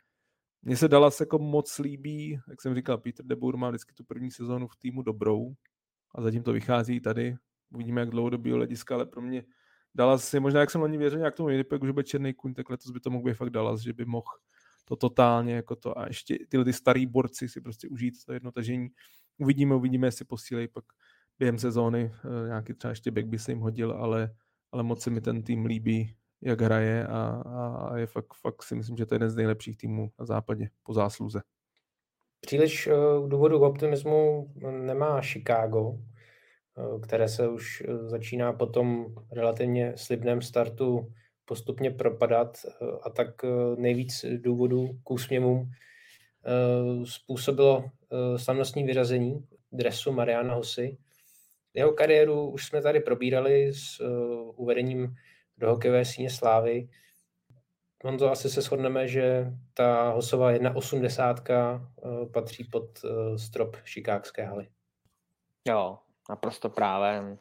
Mně 0.62 0.76
se 0.76 0.88
Dallas 0.88 1.20
jako 1.20 1.38
moc 1.38 1.78
líbí, 1.78 2.40
jak 2.48 2.62
jsem 2.62 2.74
říkal, 2.74 2.98
Peter 2.98 3.26
DeBoer 3.26 3.56
má 3.56 3.68
vždycky 3.68 3.94
tu 3.94 4.04
první 4.04 4.30
sezónu 4.30 4.68
v 4.68 4.76
týmu 4.76 5.02
dobrou 5.02 5.54
a 6.14 6.22
zatím 6.22 6.42
to 6.42 6.52
vychází 6.52 7.00
tady 7.00 7.36
Uvidíme, 7.74 8.00
jak 8.00 8.10
dlouhodobého 8.10 8.56
hlediska, 8.56 8.94
ale 8.94 9.06
pro 9.06 9.22
mě 9.22 9.44
Dallas 9.94 10.34
je 10.34 10.40
možná, 10.40 10.60
jak 10.60 10.70
jsem 10.70 10.80
loni 10.80 10.98
věřil 10.98 11.18
nějak 11.18 11.34
tomu 11.34 11.48
Winnipegu, 11.48 11.86
že 11.86 11.92
bude 11.92 12.04
černý 12.04 12.34
kuň, 12.34 12.54
tak 12.54 12.70
letos 12.70 12.90
by 12.90 13.00
to 13.00 13.10
mohl 13.10 13.24
být 13.24 13.34
fakt 13.34 13.50
Dallas, 13.50 13.80
že 13.80 13.92
by 13.92 14.04
mohl 14.04 14.26
to 14.84 14.96
totálně 14.96 15.54
jako 15.54 15.76
to 15.76 15.98
a 15.98 16.06
ještě 16.06 16.38
tyhle 16.48 16.64
ty 16.64 16.72
starý 16.72 17.06
borci 17.06 17.48
si 17.48 17.60
prostě 17.60 17.88
užít 17.88 18.14
to 18.26 18.32
jedno 18.32 18.52
tažení. 18.52 18.88
Uvidíme, 19.38 19.74
uvidíme, 19.74 20.06
jestli 20.06 20.24
posílejí 20.24 20.68
pak 20.68 20.84
během 21.38 21.58
sezóny, 21.58 22.12
eh, 22.14 22.46
nějaký 22.46 22.74
třeba 22.74 22.90
ještě 22.90 23.10
back 23.10 23.26
by 23.26 23.38
se 23.38 23.52
jim 23.52 23.60
hodil, 23.60 23.92
ale, 23.92 24.34
ale 24.72 24.82
moc 24.82 25.02
se 25.02 25.10
mi 25.10 25.20
ten 25.20 25.42
tým 25.42 25.66
líbí, 25.66 26.16
jak 26.40 26.60
hraje 26.60 27.06
a, 27.06 27.42
a 27.90 27.96
je 27.96 28.06
fakt, 28.06 28.34
fakt 28.40 28.62
si 28.62 28.74
myslím, 28.74 28.96
že 28.96 29.06
to 29.06 29.14
je 29.14 29.16
jeden 29.16 29.30
z 29.30 29.36
nejlepších 29.36 29.76
týmů 29.76 30.10
na 30.18 30.26
západě 30.26 30.68
po 30.82 30.92
zásluze. 30.92 31.42
Příliš 32.40 32.86
uh, 32.86 33.28
důvodu 33.28 33.58
optimismu 33.58 34.52
nemá 34.70 35.20
Chicago, 35.22 35.98
Eh, 35.98 36.13
které 37.02 37.28
se 37.28 37.48
už 37.48 37.82
eh, 37.88 38.08
začíná 38.08 38.52
po 38.52 38.66
tom 38.66 39.14
relativně 39.32 39.92
slibném 39.96 40.42
startu 40.42 41.12
postupně 41.44 41.90
propadat 41.90 42.58
eh, 42.66 42.70
a 43.02 43.10
tak 43.10 43.28
nejvíc 43.76 44.24
důvodů 44.36 44.98
k 45.04 45.10
úsměvům 45.10 45.70
způsobilo 47.04 47.84
slavnostní 48.36 48.84
vyřazení 48.84 49.48
dresu 49.72 50.12
Mariana 50.12 50.54
Hosy. 50.54 50.98
Jeho 51.74 51.92
kariéru 51.92 52.50
už 52.50 52.66
jsme 52.66 52.82
tady 52.82 53.00
probírali 53.00 53.72
s 53.72 54.00
uvedením 54.56 55.14
do 55.58 55.70
hokejové 55.70 56.04
síně 56.04 56.30
slávy. 56.30 56.88
On 58.04 58.18
to 58.18 58.30
asi 58.30 58.50
se 58.50 58.62
shodneme, 58.62 59.08
že 59.08 59.52
ta 59.74 60.10
Hosová 60.10 60.52
1,80 60.52 61.80
patří 62.32 62.64
pod 62.64 62.98
strop 63.36 63.76
Chicagské 63.76 64.44
haly. 64.44 64.68
Jo, 65.68 65.98
naprosto 66.30 66.70
právem. 66.70 67.38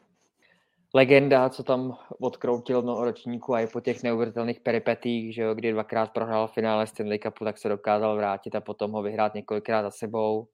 Legenda, 0.94 1.48
co 1.48 1.62
tam 1.62 1.96
odkroutil 2.20 2.82
mnoho 2.82 3.04
ročníků 3.04 3.54
a 3.54 3.60
i 3.60 3.66
po 3.66 3.80
těch 3.80 4.02
neuvěřitelných 4.02 4.60
peripetích, 4.60 5.34
že 5.34 5.42
jo, 5.42 5.54
kdy 5.54 5.72
dvakrát 5.72 6.12
prohrál 6.12 6.48
finále 6.48 6.86
Stanley 6.86 7.18
Cupu, 7.18 7.44
tak 7.44 7.58
se 7.58 7.68
dokázal 7.68 8.16
vrátit 8.16 8.54
a 8.54 8.60
potom 8.60 8.92
ho 8.92 9.02
vyhrát 9.02 9.34
několikrát 9.34 9.82
za 9.82 9.90
sebou. 9.90 10.48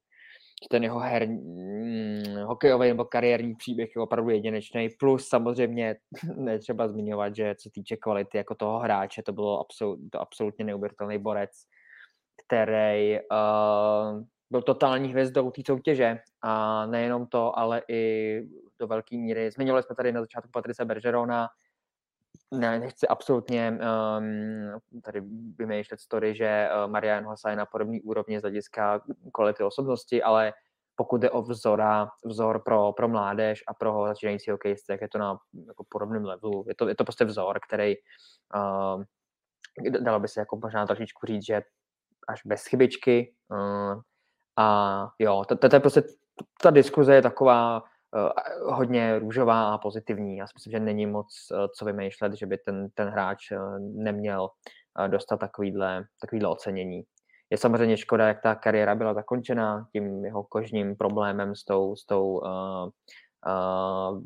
Ten 0.70 0.84
jeho 0.84 0.98
her, 0.98 1.26
hm, 1.26 2.24
hokejový 2.44 2.88
nebo 2.88 3.04
kariérní 3.04 3.54
příběh 3.54 3.90
je 3.96 4.02
opravdu 4.02 4.30
jedinečný. 4.30 4.88
Plus 4.98 5.28
samozřejmě 5.28 5.96
netřeba 6.36 6.88
zmiňovat, 6.88 7.36
že 7.36 7.54
co 7.54 7.70
týče 7.70 7.96
kvality 7.96 8.36
jako 8.36 8.54
toho 8.54 8.78
hráče, 8.78 9.22
to 9.22 9.32
bylo 9.32 9.60
absolut, 9.60 9.98
to 10.12 10.20
absolutně 10.20 10.64
neuvěřitelný 10.64 11.18
borec, 11.18 11.50
který 12.46 13.18
uh, 13.18 14.22
byl 14.50 14.62
totální 14.62 15.08
hvězdou 15.08 15.50
té 15.50 15.62
soutěže 15.66 16.18
a 16.42 16.86
nejenom 16.86 17.26
to, 17.26 17.58
ale 17.58 17.82
i 17.88 18.42
do 18.78 18.86
velké 18.86 19.16
míry. 19.16 19.50
Zmiňovali 19.50 19.82
jsme 19.82 19.96
tady 19.96 20.12
na 20.12 20.20
začátku 20.20 20.50
Patrice 20.52 20.84
Bergerona, 20.84 21.48
ne, 22.50 22.80
nechci 22.80 23.08
absolutně 23.08 23.78
um, 24.18 25.00
tady 25.02 25.22
vymýšlet 25.58 26.00
story, 26.00 26.34
že 26.34 26.68
uh, 26.68 26.90
Marian 26.90 27.24
Hossa 27.24 27.50
je 27.50 27.56
na 27.56 27.66
podobný 27.66 28.02
úrovni 28.02 28.38
z 28.38 28.42
hlediska 28.42 29.00
kvality 29.32 29.62
osobnosti, 29.62 30.22
ale 30.22 30.52
pokud 30.94 31.20
jde 31.20 31.30
o 31.30 31.42
vzora, 31.42 32.08
vzor 32.24 32.62
pro, 32.64 32.92
pro 32.92 33.08
mládež 33.08 33.62
a 33.66 33.74
pro 33.74 34.04
začínající 34.06 34.50
hokejisty, 34.50 34.92
tak 34.92 35.00
je 35.00 35.08
to 35.08 35.18
na 35.18 35.38
jako 35.66 35.84
podobném 35.88 36.24
levelu. 36.24 36.64
Je 36.68 36.74
to, 36.74 36.88
je 36.88 36.94
to 36.94 37.04
prostě 37.04 37.24
vzor, 37.24 37.58
který 37.68 37.94
uh, 38.54 39.02
dalo 40.00 40.20
by 40.20 40.28
se 40.28 40.40
jako 40.40 40.56
možná 40.62 40.86
trošičku 40.86 41.26
říct, 41.26 41.46
že 41.46 41.62
až 42.28 42.40
bez 42.46 42.66
chybičky, 42.66 43.34
uh, 43.48 44.00
a 44.60 45.08
jo, 45.18 45.44
to, 45.48 45.76
je 45.76 45.80
prostě, 45.80 46.02
ta 46.62 46.70
diskuze 46.70 47.14
je 47.14 47.22
taková 47.22 47.82
uh, 47.82 48.74
hodně 48.74 49.18
růžová 49.18 49.74
a 49.74 49.78
pozitivní. 49.78 50.36
Já 50.36 50.46
si 50.46 50.52
myslím, 50.56 50.70
že 50.70 50.80
není 50.80 51.06
moc 51.06 51.26
uh, 51.52 51.66
co 51.78 51.84
vymýšlet, 51.84 52.32
že 52.32 52.46
by 52.46 52.58
ten, 52.58 52.88
ten 52.94 53.08
hráč 53.08 53.50
uh, 53.50 53.78
neměl 53.78 54.48
dostat 55.06 55.36
takovýhle, 55.36 56.04
takovýhle 56.20 56.48
ocenění. 56.48 57.02
Je 57.50 57.58
samozřejmě 57.58 57.96
škoda, 57.96 58.28
jak 58.28 58.42
ta 58.42 58.54
kariéra 58.54 58.94
byla 58.94 59.14
zakončena 59.14 59.86
tím 59.92 60.24
jeho 60.24 60.42
kožním 60.44 60.96
problémem 60.96 61.54
s 61.54 61.64
tou, 61.64 61.96
s 61.96 62.06
tou 62.06 62.38
uh, 62.38 62.88
uh, 63.46 64.22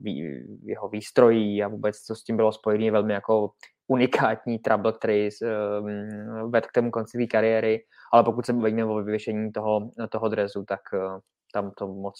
jeho 0.65 0.89
výstrojí 0.89 1.65
a 1.65 1.69
vůbec, 1.69 1.97
co 1.97 2.15
s 2.15 2.25
tím 2.25 2.37
bylo 2.37 2.53
spojené, 2.53 2.91
velmi 2.91 3.13
jako 3.13 3.51
unikátní 3.87 4.59
trouble, 4.59 4.93
který 4.93 5.29
um, 5.43 6.51
vedl 6.51 6.67
k 6.69 6.73
tomu 6.73 6.91
konci 6.91 7.11
své 7.11 7.27
kariéry, 7.27 7.85
ale 8.13 8.25
pokud 8.25 8.47
se 8.47 8.53
bavíme 8.53 8.85
o 8.85 8.97
vyvěšení 8.97 9.53
toho, 9.53 9.91
toho 10.11 10.29
dresu, 10.29 10.65
tak 10.65 10.81
uh, 10.93 11.21
tam 11.55 11.71
to 11.71 11.89
moc, 11.89 12.15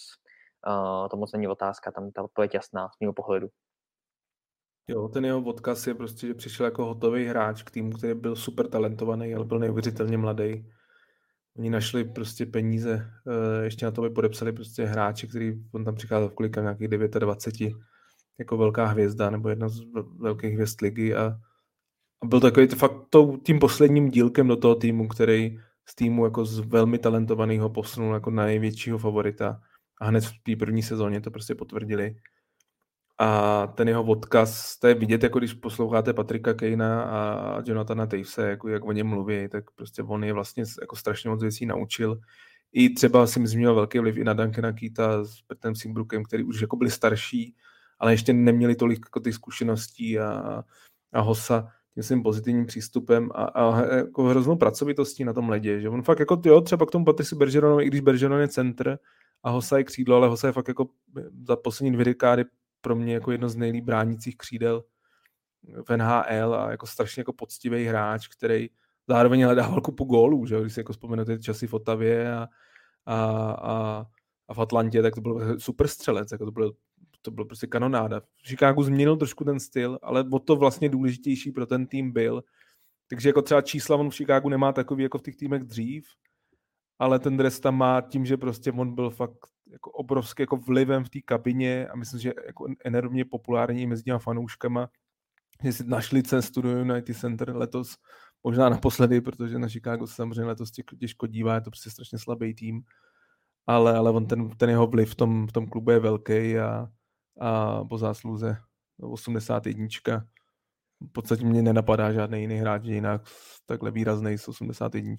uh, 0.67 1.07
to 1.09 1.17
moc 1.17 1.31
není 1.33 1.47
otázka, 1.47 1.91
tam 1.91 2.11
ta 2.11 2.23
odpověď 2.23 2.53
jasná 2.53 2.87
z 2.89 2.99
mého 3.01 3.13
pohledu. 3.13 3.47
Jo, 4.87 5.07
ten 5.07 5.25
jeho 5.25 5.41
odkaz 5.41 5.87
je 5.87 5.93
prostě, 5.93 6.27
že 6.27 6.33
přišel 6.33 6.65
jako 6.65 6.85
hotový 6.85 7.25
hráč 7.25 7.63
k 7.63 7.71
týmu, 7.71 7.91
který 7.91 8.13
byl 8.13 8.35
super 8.35 8.67
talentovaný, 8.67 9.35
ale 9.35 9.45
byl 9.45 9.59
neuvěřitelně 9.59 10.17
mladý. 10.17 10.71
Oni 11.57 11.69
našli 11.69 12.03
prostě 12.03 12.45
peníze, 12.45 13.11
ještě 13.63 13.85
na 13.85 13.91
to 13.91 14.01
by 14.01 14.09
podepsali 14.09 14.53
prostě 14.53 14.85
hráče, 14.85 15.27
který 15.27 15.53
on 15.71 15.85
tam 15.85 15.95
přicházel 15.95 16.29
v 16.29 16.33
kolika 16.33 16.61
nějakých 16.61 16.87
29, 16.87 17.73
jako 18.39 18.57
velká 18.57 18.85
hvězda, 18.85 19.29
nebo 19.29 19.49
jedna 19.49 19.69
z 19.69 19.81
velkých 20.19 20.53
hvězd 20.53 20.81
ligy 20.81 21.15
a, 21.15 21.39
a 22.23 22.27
byl 22.27 22.39
takový 22.39 22.67
fakt 22.67 22.97
to, 23.09 23.37
tím 23.43 23.59
posledním 23.59 24.09
dílkem 24.09 24.47
do 24.47 24.55
toho 24.55 24.75
týmu, 24.75 25.07
který 25.07 25.59
z 25.85 25.95
týmu 25.95 26.25
jako 26.25 26.45
z 26.45 26.59
velmi 26.59 26.97
talentovaného 26.97 27.69
posunul 27.69 28.13
jako 28.13 28.31
největšího 28.31 28.97
favorita 28.97 29.61
a 30.01 30.05
hned 30.05 30.23
v 30.25 30.31
té 30.43 30.55
první 30.55 30.83
sezóně 30.83 31.21
to 31.21 31.31
prostě 31.31 31.55
potvrdili 31.55 32.15
a 33.17 33.67
ten 33.67 33.87
jeho 33.87 34.03
odkaz, 34.03 34.77
to 34.79 34.87
je 34.87 34.93
vidět, 34.93 35.23
jako 35.23 35.39
když 35.39 35.53
posloucháte 35.53 36.13
Patrika 36.13 36.53
Kejna 36.53 37.03
a 37.03 37.61
Jonathana 37.65 38.05
Tavese, 38.05 38.49
jako 38.49 38.69
jak 38.69 38.85
o 38.85 38.91
něm 38.91 39.07
mluví, 39.07 39.49
tak 39.49 39.71
prostě 39.71 40.03
on 40.03 40.23
je 40.23 40.33
vlastně 40.33 40.63
jako 40.81 40.95
strašně 40.95 41.29
moc 41.29 41.41
věcí 41.41 41.65
naučil. 41.65 42.19
I 42.71 42.89
třeba 42.89 43.27
si 43.27 43.39
myslím, 43.39 43.59
měl 43.59 43.75
velký 43.75 43.99
vliv 43.99 44.17
i 44.17 44.23
na 44.23 44.33
Duncana 44.33 44.71
Keita 44.71 45.25
s 45.25 45.41
Petem 45.41 45.75
Simbrookem, 45.75 46.23
který 46.23 46.43
už 46.43 46.61
jako 46.61 46.75
byli 46.75 46.91
starší, 46.91 47.55
ale 47.99 48.13
ještě 48.13 48.33
neměli 48.33 48.75
tolik 48.75 48.99
jako 49.05 49.19
těch 49.19 49.33
zkušeností 49.33 50.19
a, 50.19 50.63
a 51.13 51.21
Hosa 51.21 51.71
tím 51.95 52.03
svým 52.03 52.23
pozitivním 52.23 52.65
přístupem 52.65 53.29
a, 53.35 53.43
a 53.43 53.85
jako 53.95 54.23
hroznou 54.23 54.55
pracovitostí 54.55 55.23
na 55.23 55.33
tom 55.33 55.49
ledě, 55.49 55.81
že 55.81 55.89
on 55.89 56.01
fakt 56.01 56.19
jako, 56.19 56.41
jo, 56.45 56.61
třeba 56.61 56.85
k 56.85 56.91
tomu 56.91 57.05
Patrici 57.05 57.35
Bergeronovi, 57.35 57.83
i 57.83 57.87
když 57.87 58.01
Bergeron 58.01 58.41
je 58.41 58.47
centr 58.47 58.99
a 59.43 59.49
Hosa 59.49 59.77
je 59.77 59.83
křídlo, 59.83 60.15
ale 60.15 60.27
Hosa 60.27 60.47
je 60.47 60.53
fakt 60.53 60.67
jako 60.67 60.87
za 61.47 61.55
poslední 61.55 61.91
dvě 61.91 62.05
dekády 62.05 62.45
pro 62.81 62.95
mě 62.95 63.13
jako 63.13 63.31
jedno 63.31 63.49
z 63.49 63.55
nejlíp 63.55 63.85
bránících 63.85 64.37
křídel 64.37 64.83
v 65.89 65.97
NHL 65.97 66.55
a 66.55 66.71
jako 66.71 66.87
strašně 66.87 67.19
jako 67.19 67.33
poctivý 67.33 67.85
hráč, 67.85 68.27
který 68.27 68.69
zároveň 69.07 69.43
hledával 69.43 69.81
kupu 69.81 70.03
gólů, 70.03 70.45
že 70.45 70.61
když 70.61 70.73
si 70.73 70.79
jako 70.79 70.93
vzpomenete 70.93 71.39
časy 71.39 71.67
v 71.67 71.73
Otavě 71.73 72.33
a, 72.33 72.47
a, 73.05 73.15
a, 73.51 74.05
a 74.47 74.53
v 74.53 74.59
Atlantě, 74.59 75.01
tak 75.01 75.15
to 75.15 75.21
byl 75.21 75.59
super 75.59 75.87
střelec, 75.87 76.31
jako 76.31 76.45
to 76.45 76.51
bylo, 76.51 76.71
to 77.25 77.31
bylo 77.31 77.45
prostě 77.45 77.67
kanonáda. 77.67 78.19
V 78.19 78.47
Chicagu 78.47 78.83
změnil 78.83 79.17
trošku 79.17 79.43
ten 79.43 79.59
styl, 79.59 79.99
ale 80.01 80.25
o 80.31 80.39
to 80.39 80.55
vlastně 80.55 80.89
důležitější 80.89 81.51
pro 81.51 81.65
ten 81.65 81.87
tým 81.87 82.11
byl. 82.11 82.43
Takže 83.07 83.29
jako 83.29 83.41
třeba 83.41 83.61
čísla 83.61 83.97
on 83.97 84.09
v 84.09 84.15
Chicagu 84.15 84.49
nemá 84.49 84.73
takový 84.73 85.03
jako 85.03 85.17
v 85.17 85.21
těch 85.21 85.35
týmech 85.35 85.63
dřív, 85.63 86.05
ale 86.99 87.19
ten 87.19 87.37
dres 87.37 87.59
tam 87.59 87.77
má 87.77 88.01
tím, 88.01 88.25
že 88.25 88.37
prostě 88.37 88.71
on 88.71 88.95
byl 88.95 89.09
fakt 89.09 89.37
jako 89.71 89.91
obrovský 89.91 90.43
jako 90.43 90.57
vlivem 90.57 91.03
v 91.03 91.09
té 91.09 91.19
kabině 91.21 91.87
a 91.87 91.95
myslím, 91.95 92.19
že 92.19 92.33
jako 92.45 92.65
enormně 92.85 93.25
populární 93.25 93.87
mezi 93.87 94.03
těma 94.03 94.19
fanouškama, 94.19 94.89
že 95.63 95.73
si 95.73 95.83
našli 95.87 96.23
cestu 96.23 96.61
do 96.61 96.69
United 96.69 97.17
Center 97.17 97.55
letos, 97.55 97.97
možná 98.43 98.69
naposledy, 98.69 99.21
protože 99.21 99.59
na 99.59 99.69
Chicago 99.69 100.07
se 100.07 100.15
samozřejmě 100.15 100.45
letos 100.45 100.71
těžko 100.99 101.27
dívá, 101.27 101.55
je 101.55 101.61
to 101.61 101.69
prostě 101.69 101.89
strašně 101.89 102.19
slabý 102.19 102.53
tým, 102.53 102.81
ale, 103.67 103.97
ale 103.97 104.11
on 104.11 104.27
ten, 104.27 104.49
ten 104.49 104.69
jeho 104.69 104.87
vliv 104.87 105.11
v 105.11 105.15
tom, 105.15 105.47
v 105.47 105.51
tom 105.51 105.67
klubu 105.67 105.91
je 105.91 105.99
velký 105.99 106.57
a, 106.59 106.87
a 107.39 107.83
po 107.83 107.97
zásluze 107.97 108.57
81. 109.01 109.87
V 111.01 111.11
podstatě 111.11 111.45
mě 111.45 111.61
nenapadá 111.61 112.11
žádný 112.11 112.41
jiný 112.41 112.55
hráč 112.55 112.83
jinak 112.83 113.21
takhle 113.65 113.91
výrazný 113.91 114.37
s 114.37 114.47
81. 114.47 115.15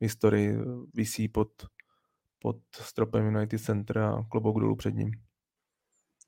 historii 0.00 0.58
visí 0.94 1.28
pod, 1.28 1.48
pod 2.38 2.56
stropem 2.72 3.26
United 3.26 3.60
Center 3.60 3.98
a 3.98 4.24
klobouk 4.30 4.60
dolů 4.60 4.76
před 4.76 4.94
ním. 4.94 5.10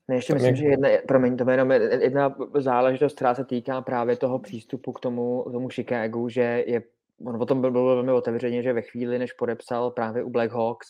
Ne, 0.07 0.15
ještě 0.15 0.33
myslím, 0.33 0.55
že 0.55 0.65
jedna, 0.65 0.89
promiň, 1.07 1.37
to 1.37 1.49
jenom 1.49 1.71
jedna 1.71 2.35
záležitost, 2.57 3.15
která 3.15 3.35
se 3.35 3.45
týká 3.45 3.81
právě 3.81 4.17
toho 4.17 4.39
přístupu 4.39 4.91
k 4.91 4.99
tomu, 4.99 5.43
k 5.43 5.51
tomu 5.51 5.69
Chicagu, 5.69 6.29
že 6.29 6.63
je, 6.67 6.83
on 7.25 7.41
o 7.41 7.45
tom 7.45 7.61
byl, 7.61 7.71
byl 7.71 7.85
velmi 7.85 8.11
otevřeně, 8.11 8.63
že 8.63 8.73
ve 8.73 8.81
chvíli, 8.81 9.19
než 9.19 9.33
podepsal 9.33 9.91
právě 9.91 10.23
u 10.23 10.29
Black 10.29 10.51
Hawks, 10.51 10.87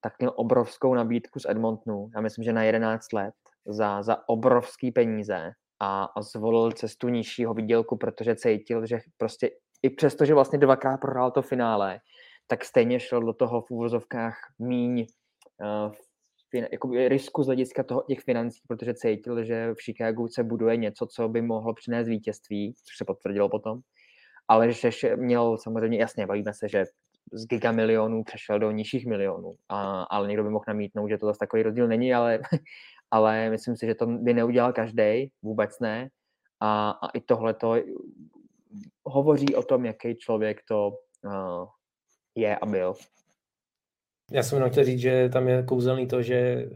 tak 0.00 0.18
měl 0.18 0.32
obrovskou 0.36 0.94
nabídku 0.94 1.40
z 1.40 1.46
Edmontonu, 1.48 2.10
já 2.14 2.20
myslím, 2.20 2.44
že 2.44 2.52
na 2.52 2.62
11 2.62 3.12
let, 3.12 3.34
za, 3.66 4.02
za 4.02 4.28
obrovský 4.28 4.92
peníze 4.92 5.50
a, 5.80 6.04
a 6.04 6.22
zvolil 6.22 6.72
cestu 6.72 7.08
nižšího 7.08 7.54
výdělku, 7.54 7.96
protože 7.96 8.36
cítil, 8.36 8.86
že 8.86 8.98
prostě 9.16 9.50
i 9.82 9.90
přesto, 9.90 10.24
že 10.24 10.34
vlastně 10.34 10.58
dvakrát 10.58 10.96
prohrál 10.96 11.30
to 11.30 11.42
finále, 11.42 12.00
tak 12.46 12.64
stejně 12.64 13.00
šel 13.00 13.20
do 13.20 13.32
toho 13.32 13.60
v 13.60 13.70
úvozovkách 13.70 14.36
míň 14.58 15.06
uh, 15.60 15.92
fin, 16.50 16.68
jako 16.72 16.90
risku 17.08 17.42
z 17.42 17.46
hlediska 17.46 17.82
toho, 17.82 18.04
těch 18.08 18.20
financí, 18.20 18.60
protože 18.68 18.94
cítil, 18.94 19.44
že 19.44 19.72
v 19.72 19.82
Chicagu 19.84 20.28
se 20.28 20.44
buduje 20.44 20.76
něco, 20.76 21.06
co 21.06 21.28
by 21.28 21.42
mohlo 21.42 21.74
přinést 21.74 22.08
vítězství, 22.08 22.74
což 22.74 22.96
se 22.96 23.04
potvrdilo 23.04 23.48
potom, 23.48 23.80
ale 24.48 24.72
že 24.72 24.90
měl 25.16 25.58
samozřejmě, 25.58 25.98
jasně, 25.98 26.26
bavíme 26.26 26.54
se, 26.54 26.68
že 26.68 26.84
z 27.32 27.46
gigamilionů 27.46 28.24
přešel 28.24 28.58
do 28.58 28.70
nižších 28.70 29.06
milionů, 29.06 29.52
a, 29.68 30.02
ale 30.02 30.28
někdo 30.28 30.44
by 30.44 30.50
mohl 30.50 30.64
namítnout, 30.68 31.08
že 31.08 31.18
to 31.18 31.26
zase 31.26 31.38
takový 31.38 31.62
rozdíl 31.62 31.88
není, 31.88 32.14
ale, 32.14 32.38
ale 33.10 33.50
myslím 33.50 33.76
si, 33.76 33.86
že 33.86 33.94
to 33.94 34.06
by 34.06 34.34
neudělal 34.34 34.72
každý, 34.72 35.30
vůbec 35.42 35.78
ne. 35.80 36.08
A, 36.60 36.90
a 36.90 37.08
i 37.08 37.20
tohle 37.20 37.54
to 37.54 37.76
hovoří 39.04 39.54
o 39.54 39.62
tom, 39.62 39.84
jaký 39.84 40.16
člověk 40.16 40.60
to 40.68 40.98
uh, 41.24 41.66
je 42.34 42.56
a 42.56 42.66
byl. 42.66 42.94
Já 44.32 44.42
jsem 44.42 44.56
jenom 44.56 44.70
chtěl 44.70 44.84
říct, 44.84 45.00
že 45.00 45.28
tam 45.28 45.48
je 45.48 45.62
kouzelný 45.62 46.06
to, 46.06 46.22
že 46.22 46.36
eh, 46.36 46.68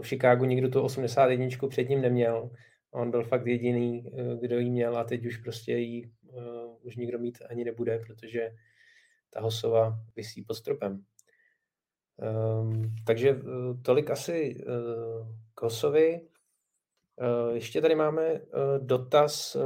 v 0.00 0.06
Chicagu 0.06 0.44
nikdo 0.44 0.68
tu 0.68 0.82
81 0.82 1.46
před 1.68 1.88
ním 1.88 2.00
neměl. 2.00 2.50
On 2.90 3.10
byl 3.10 3.24
fakt 3.24 3.46
jediný, 3.46 4.04
eh, 4.06 4.36
kdo 4.40 4.58
ji 4.58 4.70
měl 4.70 4.98
a 4.98 5.04
teď 5.04 5.26
už 5.26 5.36
prostě 5.36 5.72
ji 5.72 6.10
uh, 6.22 6.76
už 6.82 6.96
nikdo 6.96 7.18
mít 7.18 7.38
ani 7.50 7.64
nebude, 7.64 7.98
protože 8.06 8.50
ta 9.30 9.40
hosova 9.40 9.98
vysí 10.16 10.42
pod 10.42 10.54
stropem. 10.54 11.04
Um, 12.18 12.94
takže 13.06 13.34
uh, 13.34 13.82
tolik 13.82 14.10
asi 14.10 14.56
uh, 14.66 15.26
k 15.54 15.62
Hosovi. 15.62 16.20
Uh, 17.16 17.54
ještě 17.54 17.80
tady 17.80 17.94
máme 17.94 18.32
uh, 18.32 18.38
dotaz 18.78 19.56
uh, 19.56 19.62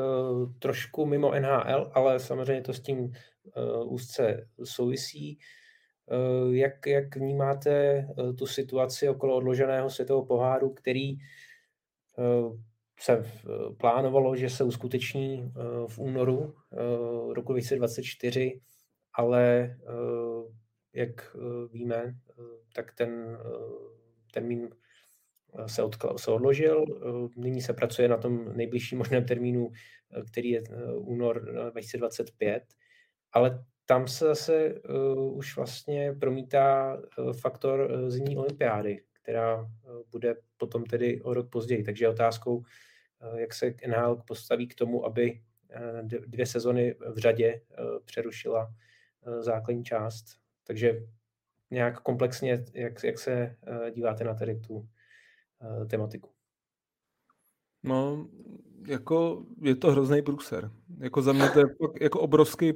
trošku 0.58 1.06
mimo 1.06 1.32
NHL, 1.40 1.90
ale 1.94 2.20
samozřejmě 2.20 2.62
to 2.62 2.72
s 2.72 2.80
tím 2.80 2.98
uh, 2.98 3.92
úzce 3.92 4.48
souvisí. 4.64 5.38
Uh, 6.06 6.54
jak, 6.54 6.86
jak 6.86 7.16
vnímáte 7.16 8.06
uh, 8.18 8.36
tu 8.36 8.46
situaci 8.46 9.08
okolo 9.08 9.36
odloženého 9.36 9.90
světového 9.90 10.26
poháru, 10.26 10.70
který 10.70 11.12
uh, 11.12 12.56
se 13.00 13.24
plánovalo, 13.80 14.36
že 14.36 14.50
se 14.50 14.64
uskuteční 14.64 15.52
v 15.86 15.98
únoru 15.98 16.54
roku 17.32 17.52
2024, 17.52 18.60
ale 19.14 19.74
jak 20.94 21.36
víme, 21.72 22.14
tak 22.74 22.94
ten 22.94 23.39
termín 24.32 24.70
se, 25.66 25.82
odkla, 25.82 26.19
se 26.19 26.31
odložil. 26.31 26.85
Nyní 27.36 27.62
se 27.62 27.73
pracuje 27.73 28.09
na 28.09 28.16
tom 28.16 28.56
nejbližším 28.56 28.98
možném 28.98 29.24
termínu, 29.24 29.70
který 30.31 30.51
je 30.51 30.62
únor 30.97 31.52
2025, 31.70 32.62
ale 33.32 33.64
tam 33.86 34.09
se 34.09 34.24
zase 34.24 34.74
už 35.32 35.56
vlastně 35.56 36.12
promítá 36.20 36.98
faktor 37.40 37.81
uh, 37.81 38.09
zimní 38.09 38.36
olympiády, 38.36 39.02
která 39.23 39.70
bude 40.10 40.36
potom 40.56 40.85
tedy 40.85 41.23
o 41.23 41.35
rok 41.35 41.51
později. 41.51 41.82
Takže 41.82 42.09
otázkou, 42.09 42.62
jak 43.36 43.55
se 43.55 43.74
NHL 43.86 44.16
postaví 44.27 44.69
k 44.69 44.74
tomu, 44.74 45.06
aby 45.06 45.40
dvě 46.27 46.47
sezony 46.47 46.94
v 47.12 47.19
řadě 47.19 47.60
přerušila 48.05 48.74
základní 49.40 49.85
část. 49.85 50.24
Takže 50.64 51.02
nějak 51.72 52.00
komplexně, 52.00 52.64
jak, 52.74 53.04
jak 53.04 53.18
se 53.18 53.56
uh, 53.68 53.90
díváte 53.90 54.24
na 54.24 54.34
tady 54.34 54.60
tu 54.60 54.74
uh, 54.74 54.86
tematiku? 55.86 56.30
No, 57.82 58.28
jako 58.86 59.46
je 59.62 59.76
to 59.76 59.90
hrozný 59.90 60.22
průser. 60.22 60.70
Jako 60.98 61.22
za 61.22 61.32
mě 61.32 61.50
to 61.50 61.60
je 61.60 61.66
jako 62.00 62.20
obrovský 62.20 62.72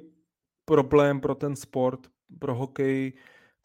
problém 0.64 1.20
pro 1.20 1.34
ten 1.34 1.56
sport, 1.56 2.00
pro 2.38 2.54
hokej, 2.54 3.12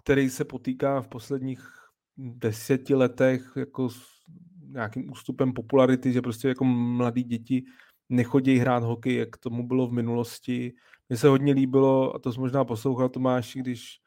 který 0.03 0.29
se 0.29 0.45
potýká 0.45 1.01
v 1.01 1.07
posledních 1.07 1.69
deseti 2.17 2.95
letech 2.95 3.53
jako 3.55 3.89
s 3.89 4.01
nějakým 4.67 5.11
ústupem 5.11 5.53
popularity, 5.53 6.13
že 6.13 6.21
prostě 6.21 6.47
jako 6.47 6.65
mladí 6.65 7.23
děti 7.23 7.63
nechodí 8.09 8.57
hrát 8.57 8.83
hokej, 8.83 9.15
jak 9.15 9.37
tomu 9.37 9.67
bylo 9.67 9.87
v 9.87 9.91
minulosti. 9.91 10.73
Mně 11.09 11.17
se 11.17 11.27
hodně 11.27 11.53
líbilo, 11.53 12.15
a 12.15 12.19
to 12.19 12.33
jsi 12.33 12.39
možná 12.39 12.65
poslouchal 12.65 13.09
Tomáš, 13.09 13.55
když 13.55 14.01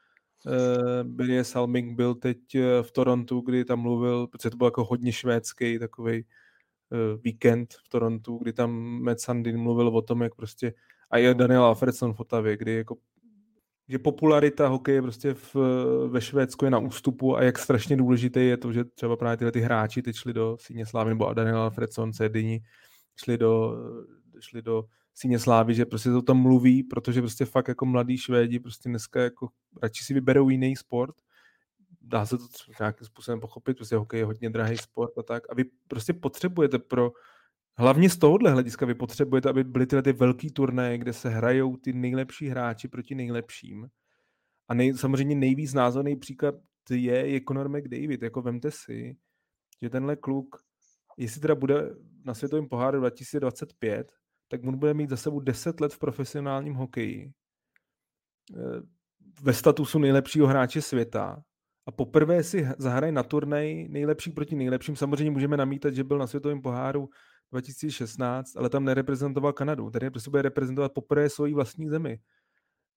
Uh, 0.47 1.03
Birje 1.03 1.45
Salming 1.45 1.97
byl 1.97 2.15
teď 2.15 2.55
eh, 2.55 2.83
v 2.83 2.93
Torontu, 2.93 3.41
kdy 3.41 3.65
tam 3.65 3.81
mluvil, 3.81 4.27
protože 4.27 4.51
to 4.51 4.57
byl 4.57 4.67
jako 4.67 4.85
hodně 4.85 5.13
švédský 5.13 5.79
takový 5.79 6.25
uh, 6.25 7.21
víkend 7.23 7.75
v 7.85 7.89
Torontu, 7.89 8.39
kdy 8.39 8.53
tam 8.53 8.71
Matt 9.03 9.21
Sandin 9.21 9.59
mluvil 9.59 9.89
o 9.89 10.03
tom, 10.03 10.23
jak 10.23 10.35
prostě 10.35 10.75
a 11.11 11.19
je 11.19 11.35
Daniel 11.35 11.65
Alfredson 11.65 12.15
v 12.15 12.21
Otavě, 12.21 12.57
kdy 12.57 12.75
jako 12.75 12.97
že 13.89 13.99
popularita 13.99 14.69
hokeje 14.69 15.03
prostě 15.03 15.35
v, 15.35 15.57
ve 16.09 16.21
Švédsku 16.21 16.65
je 16.65 16.71
na 16.71 16.79
ústupu 16.79 17.37
a 17.37 17.43
jak 17.43 17.59
strašně 17.59 17.97
důležité 17.97 18.41
je 18.41 18.57
to, 18.57 18.73
že 18.73 18.85
třeba 18.85 19.17
právě 19.17 19.37
tyhle 19.37 19.53
ty 19.53 19.61
hráči 19.61 20.03
teď 20.03 20.17
šli 20.17 20.33
do 20.33 20.57
Síně 20.61 20.87
Slávy 20.87 21.11
nebo 21.11 21.33
Daniel 21.33 21.59
Alfredson, 21.59 22.13
Cedini, 22.13 22.61
šli 23.17 23.39
do, 23.39 23.77
šli 24.41 24.63
do 24.63 24.85
Síně 25.15 25.39
Slávy, 25.39 25.75
že 25.75 25.87
prostě 25.87 26.11
to 26.11 26.23
tam 26.23 26.37
mluví, 26.37 26.83
protože 26.83 27.21
prostě 27.21 27.45
fakt 27.45 27.69
jako 27.69 27.87
mladí 27.87 28.19
Švédi 28.19 28.61
prostě 28.61 28.89
dneska 28.89 29.23
jako 29.23 29.49
radši 29.83 30.05
si 30.05 30.15
vyberou 30.15 30.49
jiný 30.49 30.77
sport, 30.77 31.15
dá 32.01 32.27
se 32.27 32.39
to 32.39 32.45
nějakým 32.81 33.07
způsobem 33.07 33.41
pochopit, 33.41 33.77
prostě 33.77 33.97
hokej 33.97 34.21
je 34.21 34.25
hodně 34.25 34.51
drahý 34.51 34.77
sport 34.77 35.19
a 35.19 35.23
tak. 35.23 35.43
A 35.51 35.55
vy 35.55 35.65
prostě 35.89 36.13
potřebujete 36.13 36.79
pro, 36.79 37.13
hlavně 37.77 38.11
z 38.11 38.17
tohohle 38.17 38.51
hlediska, 38.51 38.87
vy 38.87 38.95
potřebujete, 38.95 39.49
aby 39.49 39.65
byly 39.65 39.87
tyhle 39.87 40.03
ty 40.03 40.13
velký 40.13 40.51
turnaje, 40.51 40.99
kde 40.99 41.13
se 41.13 41.29
hrajou 41.29 41.77
ty 41.77 41.93
nejlepší 41.93 42.49
hráči 42.49 42.89
proti 42.89 43.15
nejlepším. 43.15 43.89
A 44.69 44.75
nej, 44.75 44.95
samozřejmě 44.95 45.35
nejvíc 45.35 45.75
názorný 45.75 46.17
příklad 46.17 46.55
je, 46.91 47.29
je 47.29 47.41
Conor 47.49 47.69
McDavid. 47.69 48.23
Jako 48.23 48.43
vemte 48.43 48.71
si, 48.71 49.17
že 49.83 49.91
tenhle 49.91 50.17
kluk, 50.17 50.57
jestli 51.19 51.41
teda 51.41 51.55
bude 51.55 51.91
na 52.25 52.35
světovém 52.35 52.69
poháru 52.69 52.99
2025, 52.99 54.13
tak 54.49 54.65
on 54.65 54.79
bude 54.79 54.95
mít 54.95 55.11
za 55.11 55.17
sebou 55.17 55.41
10 55.41 55.81
let 55.81 55.93
v 55.93 55.99
profesionálním 55.99 56.75
hokeji. 56.75 57.33
Eh, 58.57 58.81
ve 59.43 59.53
statusu 59.53 59.99
nejlepšího 59.99 60.47
hráče 60.47 60.83
světa 60.83 61.43
a 61.87 61.91
poprvé 61.91 62.43
si 62.43 62.69
zahraje 62.79 63.13
na 63.13 63.23
turnej 63.23 63.89
nejlepší 63.89 64.31
proti 64.31 64.57
nejlepším. 64.57 64.97
Samozřejmě 64.97 65.31
můžeme 65.31 65.57
namítat, 65.57 65.95
že 65.95 66.05
byl 66.05 66.19
na 66.19 66.27
světovém 66.27 66.63
poháru 66.63 67.09
2016, 67.53 68.57
ale 68.57 68.71
tam 68.71 68.85
nereprezentoval 68.85 69.53
Kanadu. 69.53 69.91
Tady 69.91 70.11
prostě 70.11 70.31
bude 70.31 70.43
reprezentovat 70.43 70.93
poprvé 70.93 71.31
svoji 71.31 71.55
vlastní 71.55 71.89
zemi. 71.89 72.19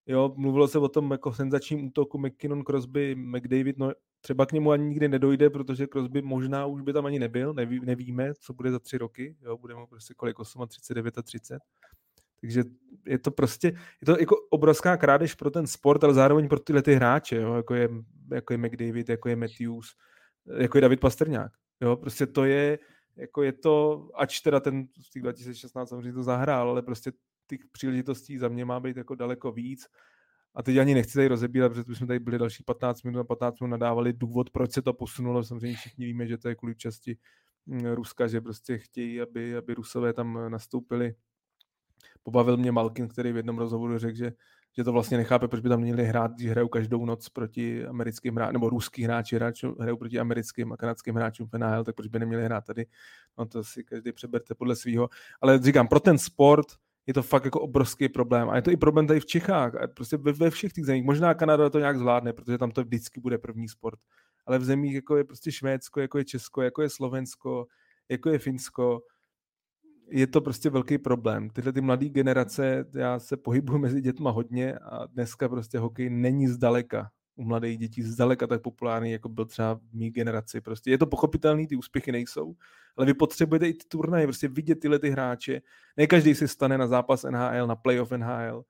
Jo, 0.06 0.34
mluvilo 0.38 0.68
se 0.68 0.80
o 0.80 0.90
tom 0.90 1.12
jako 1.12 1.34
senzačním 1.34 1.86
útoku 1.86 2.20
McKinnon, 2.20 2.64
Crosby, 2.64 3.16
McDavid, 3.16 3.78
no 3.78 3.92
třeba 4.28 4.46
k 4.46 4.52
němu 4.52 4.72
ani 4.72 4.86
nikdy 4.86 5.08
nedojde, 5.08 5.50
protože 5.50 5.88
Crosby 5.88 6.22
možná 6.22 6.66
už 6.66 6.82
by 6.82 6.94
tam 6.94 7.06
ani 7.06 7.20
nebyl, 7.20 7.54
neví, 7.54 7.80
nevíme, 7.80 8.34
co 8.34 8.54
bude 8.54 8.72
za 8.72 8.80
tři 8.80 8.98
roky, 8.98 9.36
jo, 9.42 9.58
bude 9.58 9.76
mu 9.76 9.88
prostě 9.88 10.14
kolik, 10.14 10.40
8, 10.40 10.68
39 10.68 11.18
a 11.18 11.22
30. 11.22 11.60
Takže 12.42 12.64
je 13.06 13.18
to 13.18 13.32
prostě, 13.32 13.68
je 13.68 14.06
to 14.06 14.20
jako 14.20 14.36
obrovská 14.50 14.98
krádež 14.98 15.36
pro 15.36 15.52
ten 15.52 15.68
sport, 15.68 16.04
ale 16.04 16.14
zároveň 16.14 16.48
pro 16.48 16.60
tyhle 16.60 16.82
ty 16.82 16.94
hráče, 16.94 17.36
jo, 17.36 17.54
jako, 17.54 17.74
je, 17.74 17.90
jako 18.34 18.54
je 18.54 18.58
McDavid, 18.58 19.10
jako 19.10 19.30
je 19.30 19.36
Matthews, 19.36 19.96
jako 20.58 20.78
je 20.78 20.82
David 20.82 21.00
Pastrňák. 21.00 21.52
Jo, 21.82 21.96
prostě 21.96 22.26
to 22.26 22.46
je, 22.46 22.80
jako 23.16 23.44
je 23.44 23.52
to, 23.52 24.10
ač 24.16 24.40
teda 24.40 24.60
ten 24.60 24.88
z 25.02 25.10
těch 25.10 25.22
2016 25.22 25.90
samozřejmě 25.90 26.14
to 26.14 26.24
zahrál, 26.24 26.70
ale 26.70 26.82
prostě 26.82 27.12
těch 27.48 27.60
příležitostí 27.72 28.38
za 28.38 28.48
mě 28.48 28.66
má 28.66 28.80
být 28.80 28.98
jako 28.98 29.16
daleko 29.16 29.52
víc. 29.52 29.88
A 30.58 30.64
teď 30.64 30.78
ani 30.78 30.94
nechci 30.94 31.14
tady 31.14 31.28
rozebírat, 31.28 31.72
protože 31.72 31.96
jsme 31.96 32.08
tady 32.08 32.20
byli 32.20 32.38
další 32.38 32.64
15 32.64 33.04
minut 33.04 33.20
a 33.20 33.24
15 33.24 33.60
minut 33.60 33.72
nadávali 33.72 34.14
důvod, 34.14 34.50
proč 34.50 34.72
se 34.72 34.82
to 34.82 34.94
posunulo. 34.94 35.44
Samozřejmě 35.44 35.78
všichni 35.78 36.06
víme, 36.06 36.28
že 36.28 36.38
to 36.38 36.50
je 36.50 36.56
kvůli 36.56 36.76
časti 36.76 37.18
mm, 37.66 37.86
Ruska, 37.86 38.28
že 38.28 38.42
prostě 38.42 38.78
chtějí, 38.78 39.22
aby, 39.22 39.58
aby 39.58 39.74
Rusové 39.74 40.14
tam 40.14 40.40
nastoupili. 40.52 41.16
Pobavil 42.24 42.58
mě 42.58 42.72
Malkin, 42.72 43.08
který 43.08 43.32
v 43.32 43.38
jednom 43.38 43.58
rozhovoru 43.58 43.98
řekl, 43.98 44.18
že, 44.18 44.34
že 44.78 44.84
to 44.84 44.92
vlastně 44.92 45.18
nechápe, 45.18 45.48
proč 45.48 45.62
by 45.62 45.70
tam 45.70 45.82
měli 45.82 46.06
hrát, 46.06 46.32
když 46.32 46.50
hrajou 46.50 46.68
každou 46.68 47.06
noc 47.06 47.30
proti 47.30 47.86
americkým 47.86 48.36
hráčům, 48.36 48.54
nebo 48.54 48.70
ruský 48.70 49.04
hráči 49.04 49.36
hráčů, 49.36 49.76
hrajou 49.80 49.98
proti 49.98 50.20
americkým 50.20 50.72
a 50.72 50.78
kanadským 50.78 51.16
hráčům 51.16 51.48
v 51.48 51.84
tak 51.84 51.96
proč 51.96 52.08
by 52.08 52.20
neměli 52.20 52.44
hrát 52.44 52.66
tady. 52.66 52.86
No 53.38 53.46
to 53.46 53.64
si 53.64 53.84
každý 53.84 54.12
přeberte 54.12 54.56
podle 54.56 54.76
svého. 54.76 55.10
Ale 55.42 55.60
říkám, 55.60 55.88
pro 55.88 56.00
ten 56.00 56.18
sport 56.18 56.68
je 57.08 57.14
to 57.14 57.24
fakt 57.24 57.46
jako 57.46 57.60
obrovský 57.62 58.10
problém. 58.10 58.50
A 58.50 58.56
je 58.56 58.62
to 58.62 58.72
i 58.72 58.78
problém 58.78 59.08
tady 59.08 59.20
v 59.20 59.26
Čechách, 59.26 59.76
a 59.76 59.88
prostě 59.88 60.18
ve, 60.18 60.32
ve 60.32 60.50
všech 60.50 60.74
těch 60.74 60.86
zemích. 60.86 61.04
Možná 61.04 61.34
Kanada 61.34 61.70
to 61.70 61.80
nějak 61.80 61.98
zvládne, 61.98 62.34
protože 62.34 62.58
tam 62.58 62.72
to 62.72 62.84
vždycky 62.84 63.20
bude 63.20 63.38
první 63.38 63.68
sport. 63.70 64.00
Ale 64.46 64.60
v 64.60 64.64
zemích, 64.64 64.96
jako 64.96 65.18
je 65.18 65.24
prostě 65.24 65.52
Švédsko, 65.52 66.00
jako 66.00 66.18
je 66.18 66.26
Česko, 66.26 66.62
jako 66.62 66.82
je 66.82 66.90
Slovensko, 66.90 67.66
jako 68.10 68.30
je 68.30 68.40
Finsko, 68.40 69.02
je 70.10 70.28
to 70.28 70.42
prostě 70.42 70.70
velký 70.70 70.98
problém. 70.98 71.50
Tyhle 71.50 71.74
ty 71.74 71.82
mladé 71.82 72.10
generace, 72.10 72.86
já 72.94 73.20
se 73.20 73.38
pohybuju 73.38 73.80
mezi 73.80 74.02
dětma 74.02 74.32
hodně 74.32 74.78
a 74.78 75.06
dneska 75.06 75.50
prostě 75.50 75.80
hokej 75.80 76.10
není 76.10 76.48
zdaleka 76.48 77.10
u 77.38 77.44
mladých 77.44 77.78
dětí 77.78 78.04
zdaleka 78.04 78.48
tak 78.48 78.62
populární, 78.62 79.12
jako 79.12 79.30
byl 79.30 79.46
třeba 79.46 79.74
v 79.74 79.94
mý 79.94 80.12
generaci. 80.12 80.62
Prostě 80.62 80.92
je 80.92 80.98
to 80.98 81.06
pochopitelný, 81.06 81.68
ty 81.68 81.76
úspěchy 81.76 82.12
nejsou, 82.12 82.56
ale 82.98 83.06
vy 83.06 83.14
potřebujete 83.14 83.68
i 83.68 83.74
ty 83.74 83.86
turnaje, 83.88 84.28
prostě 84.28 84.48
vidět 84.48 84.76
tyhle 84.76 85.00
ty 85.00 85.10
hráče. 85.10 85.62
Ne 85.98 86.08
každý 86.08 86.36
si 86.36 86.48
stane 86.48 86.78
na 86.78 86.88
zápas 86.88 87.24
NHL, 87.24 87.68
na 87.68 87.76
playoff 87.76 88.12
NHL. 88.12 88.64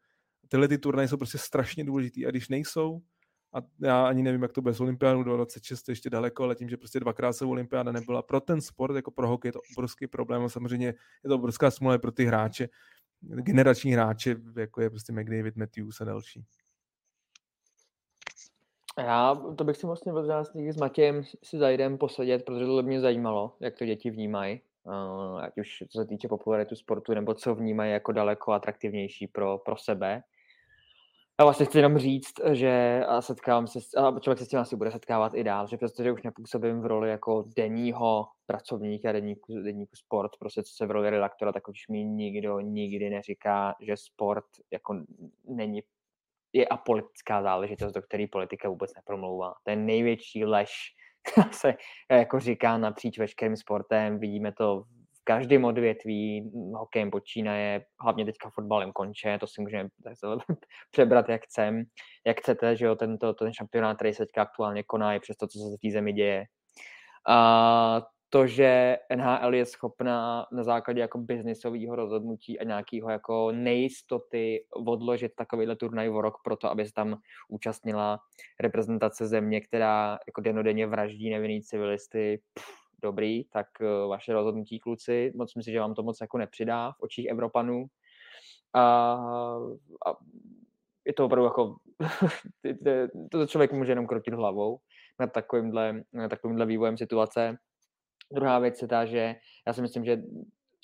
Tyhle 0.48 0.68
ty 0.68 0.78
turnaje 0.78 1.08
jsou 1.08 1.18
prostě 1.18 1.38
strašně 1.38 1.84
důležitý 1.84 2.26
a 2.26 2.30
když 2.30 2.50
nejsou, 2.50 3.02
a 3.54 3.62
já 3.82 4.08
ani 4.08 4.24
nevím, 4.24 4.42
jak 4.42 4.54
to 4.54 4.62
bude 4.62 4.74
s 4.74 4.80
olympiádou 4.80 5.24
2026, 5.24 5.84
to 5.84 5.92
ještě 5.92 6.10
daleko, 6.10 6.44
ale 6.44 6.56
tím, 6.56 6.70
že 6.70 6.78
prostě 6.78 7.00
dvakrát 7.00 7.34
se 7.34 7.46
olympiáda 7.46 7.92
nebyla. 7.92 8.22
Pro 8.22 8.40
ten 8.40 8.62
sport, 8.62 8.96
jako 8.96 9.12
pro 9.12 9.28
hokej, 9.28 9.50
je 9.50 9.54
to 9.54 9.60
obrovský 9.78 10.08
problém 10.08 10.44
a 10.44 10.50
samozřejmě 10.50 10.88
je 11.24 11.28
to 11.28 11.36
obrovská 11.36 11.72
smůla 11.72 11.98
pro 11.98 12.12
ty 12.12 12.26
hráče, 12.26 12.70
generační 13.22 13.92
hráče, 13.92 14.36
jako 14.58 14.82
je 14.82 14.90
prostě 14.90 15.14
McDavid, 15.14 15.56
Matthews 15.56 16.02
a 16.02 16.06
další. 16.06 16.46
Já 18.98 19.36
to 19.56 19.64
bych 19.64 19.78
si 19.78 19.88
vlastně 19.88 20.12
vlastně 20.12 20.74
s 20.74 20.78
Matějem 20.78 21.24
si 21.44 21.58
zajdem 21.58 21.98
posedět, 21.98 22.46
protože 22.46 22.66
to 22.66 22.84
mě 22.84 23.00
zajímalo, 23.02 23.54
jak 23.60 23.78
to 23.78 23.86
děti 23.86 24.10
vnímají, 24.10 24.62
ať 25.42 25.58
už 25.58 25.84
co 25.90 26.00
se 26.02 26.06
týče 26.06 26.28
popularitu 26.28 26.76
sportu, 26.76 27.14
nebo 27.14 27.34
co 27.34 27.56
vnímají 27.56 27.92
jako 27.92 28.12
daleko 28.12 28.52
atraktivnější 28.52 29.28
pro, 29.28 29.58
pro 29.58 29.78
sebe. 29.78 30.24
Já 31.40 31.46
vlastně 31.46 31.66
chci 31.66 31.78
jenom 31.78 31.98
říct, 31.98 32.34
že 32.52 33.04
setkávám 33.20 33.68
se, 33.68 33.80
a 33.98 34.20
člověk 34.20 34.40
se 34.40 34.46
s 34.46 34.48
tím 34.48 34.60
asi 34.60 34.76
bude 34.76 34.92
setkávat 34.92 35.34
i 35.36 35.44
dál, 35.44 35.68
že 35.68 35.78
přestože 35.78 36.12
už 36.12 36.24
nepůsobím 36.24 36.82
v 36.82 36.86
roli 36.86 37.10
jako 37.10 37.46
denního 37.56 38.28
pracovníka, 38.46 39.12
denníku, 39.12 39.62
denníku 39.64 39.96
sport, 39.96 40.32
prostě 40.40 40.64
co 40.64 40.74
se 40.76 40.86
v 40.86 40.92
roli 40.92 41.10
redaktora, 41.10 41.52
tak 41.52 41.68
už 41.68 41.88
mi 41.88 42.04
nikdo 42.04 42.60
nikdy 42.60 43.10
neříká, 43.10 43.76
že 43.82 43.98
sport 43.98 44.46
jako 44.72 45.04
není 45.48 45.84
je 46.54 46.68
apolitická 46.68 47.42
záležitost, 47.42 47.94
do 47.94 48.02
které 48.02 48.26
politika 48.32 48.70
vůbec 48.70 48.92
nepromlouvá. 48.96 49.54
To 49.64 49.70
je 49.70 49.76
největší 49.76 50.46
lež, 50.46 50.72
která 51.32 51.52
se 51.52 51.74
jako 52.12 52.40
říká 52.40 52.78
napříč 52.78 53.20
veškerým 53.20 53.58
sportem. 53.58 54.20
Vidíme 54.20 54.52
to 54.52 54.84
v 55.22 55.24
každém 55.24 55.66
odvětví, 55.66 56.52
hokejem 56.74 57.12
počínaje, 57.12 57.86
hlavně 58.02 58.26
teďka 58.26 58.50
fotbalem 58.50 58.92
konče, 58.92 59.38
to 59.40 59.48
si 59.48 59.62
můžeme 59.62 59.90
přebrat 60.92 61.30
jak 61.30 61.44
chcem, 61.44 61.84
jak 62.28 62.40
chcete, 62.40 62.76
že 62.76 62.86
jo, 62.86 62.96
tento, 62.96 63.34
ten 63.34 63.54
šampionát, 63.54 63.96
který 63.96 64.14
se 64.14 64.26
teďka 64.26 64.42
aktuálně 64.42 64.84
koná, 64.84 65.14
je 65.14 65.20
přes 65.20 65.38
to, 65.38 65.48
co 65.48 65.60
se 65.60 65.78
v 65.78 65.82
té 65.82 65.92
zemi 65.92 66.14
děje. 66.14 66.46
A 67.30 68.02
to, 68.30 68.48
že 68.48 68.98
NHL 69.16 69.54
je 69.54 69.66
schopná 69.66 70.48
na 70.52 70.64
základě 70.64 71.02
jako 71.02 71.18
biznisového 71.18 71.96
rozhodnutí 71.96 72.60
a 72.60 72.64
nějakého 72.64 73.10
jako 73.10 73.52
nejistoty 73.52 74.66
odložit 74.74 75.32
takovýhle 75.36 75.76
turnaj 75.76 76.10
o 76.10 76.22
rok 76.22 76.36
proto, 76.44 76.70
aby 76.70 76.86
se 76.86 76.94
tam 76.94 77.18
účastnila 77.50 78.20
reprezentace 78.60 79.28
země, 79.28 79.62
která 79.62 80.20
jako 80.28 80.42
denodenně 80.42 80.88
vraždí 80.88 81.30
nevinný 81.30 81.62
civilisty, 81.62 82.42
pff, 82.54 82.88
dobrý, 83.02 83.44
tak 83.44 83.68
uh, 83.82 84.10
vaše 84.10 84.34
rozhodnutí, 84.34 84.80
kluci, 84.80 85.32
moc 85.36 85.56
myslím 85.56 85.74
že 85.74 85.80
vám 85.80 85.94
to 85.94 86.04
moc 86.04 86.22
jako 86.22 86.38
nepřidá 86.38 86.92
v 86.92 87.02
očích 87.02 87.28
Evropanů. 87.30 87.86
A, 88.74 89.14
a 90.06 90.16
je 91.06 91.14
to 91.14 91.26
opravdu 91.26 91.46
jako, 91.46 91.76
to 93.32 93.48
člověk 93.48 93.72
může 93.72 93.92
jenom 93.92 94.08
krotit 94.08 94.34
hlavou 94.34 94.80
nad 95.20 95.28
takovýmhle, 95.28 96.04
nad 96.14 96.28
takovýmhle 96.28 96.66
vývojem 96.66 96.98
situace. 96.98 97.58
Druhá 98.34 98.60
věc 98.60 98.82
je 98.82 98.88
ta, 98.88 99.06
že 99.06 99.36
já 99.68 99.74
si 99.74 99.82
myslím, 99.82 100.06
že 100.06 100.22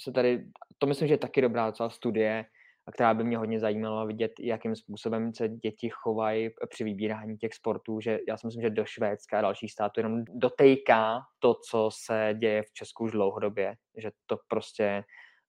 se 0.02 0.11
tady, 0.11 0.45
to 0.78 0.88
myslím, 0.88 1.07
že 1.07 1.14
je 1.14 1.18
taky 1.18 1.41
dobrá 1.41 1.65
docela 1.65 1.90
studie, 1.90 2.45
a 2.88 2.91
která 2.91 3.14
by 3.14 3.24
mě 3.24 3.38
hodně 3.38 3.60
zajímala 3.60 4.06
vidět, 4.06 4.32
jakým 4.40 4.76
způsobem 4.76 5.34
se 5.34 5.49
děti 5.49 5.90
chovají 5.94 6.49
při 6.70 6.84
vybírání 6.84 7.38
těch 7.38 7.53
sportů, 7.53 7.99
že 7.99 8.20
já 8.28 8.38
si 8.38 8.48
myslím, 8.48 8.61
že 8.61 8.70
do 8.70 8.86
Švédska 8.86 9.40
a 9.40 9.41
dalších 9.41 9.72
států 9.72 9.99
jenom 9.99 10.24
dotejká 10.34 11.22
to, 11.40 11.56
co 11.70 11.90
se 11.94 12.36
děje 12.40 12.64
v 12.64 12.74
Česku 12.74 13.03
už 13.03 13.11
dlouhodobě, 13.11 13.76
že 13.98 14.11
to 14.26 14.38
prostě 14.48 15.03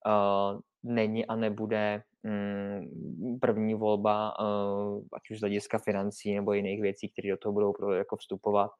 uh, 0.06 0.60
není 0.82 1.26
a 1.26 1.36
nebude 1.36 2.02
um, 2.24 3.38
první 3.40 3.74
volba, 3.74 4.34
uh, 4.40 5.04
ať 5.12 5.30
už 5.30 5.38
z 5.38 5.40
hlediska 5.40 5.78
financí 5.78 6.34
nebo 6.34 6.52
jiných 6.52 6.82
věcí, 6.82 7.08
které 7.08 7.30
do 7.30 7.36
toho 7.36 7.52
budou 7.52 7.90
jako 7.92 8.16
vstupovat 8.16 8.70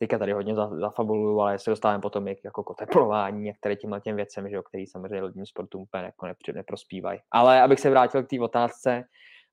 teďka 0.00 0.18
tady 0.18 0.32
hodně 0.32 0.54
zafabuluju, 0.54 1.40
ale 1.40 1.58
se 1.58 1.70
dostáváme 1.70 2.00
potom 2.00 2.28
i 2.28 2.36
jako 2.44 2.64
k 2.64 2.70
oteplování 2.70 3.42
některé 3.42 3.76
tímhle 3.76 4.00
těm 4.00 4.16
věcem, 4.16 4.48
že 4.48 4.56
jo, 4.56 4.62
který 4.62 4.86
samozřejmě 4.86 5.22
lidním 5.22 5.46
sportům 5.46 5.82
úplně 5.82 6.04
jako 6.04 6.26
neprospívají. 6.54 7.20
Ale 7.30 7.62
abych 7.62 7.80
se 7.80 7.90
vrátil 7.90 8.22
k 8.22 8.28
té 8.28 8.40
otázce 8.40 9.04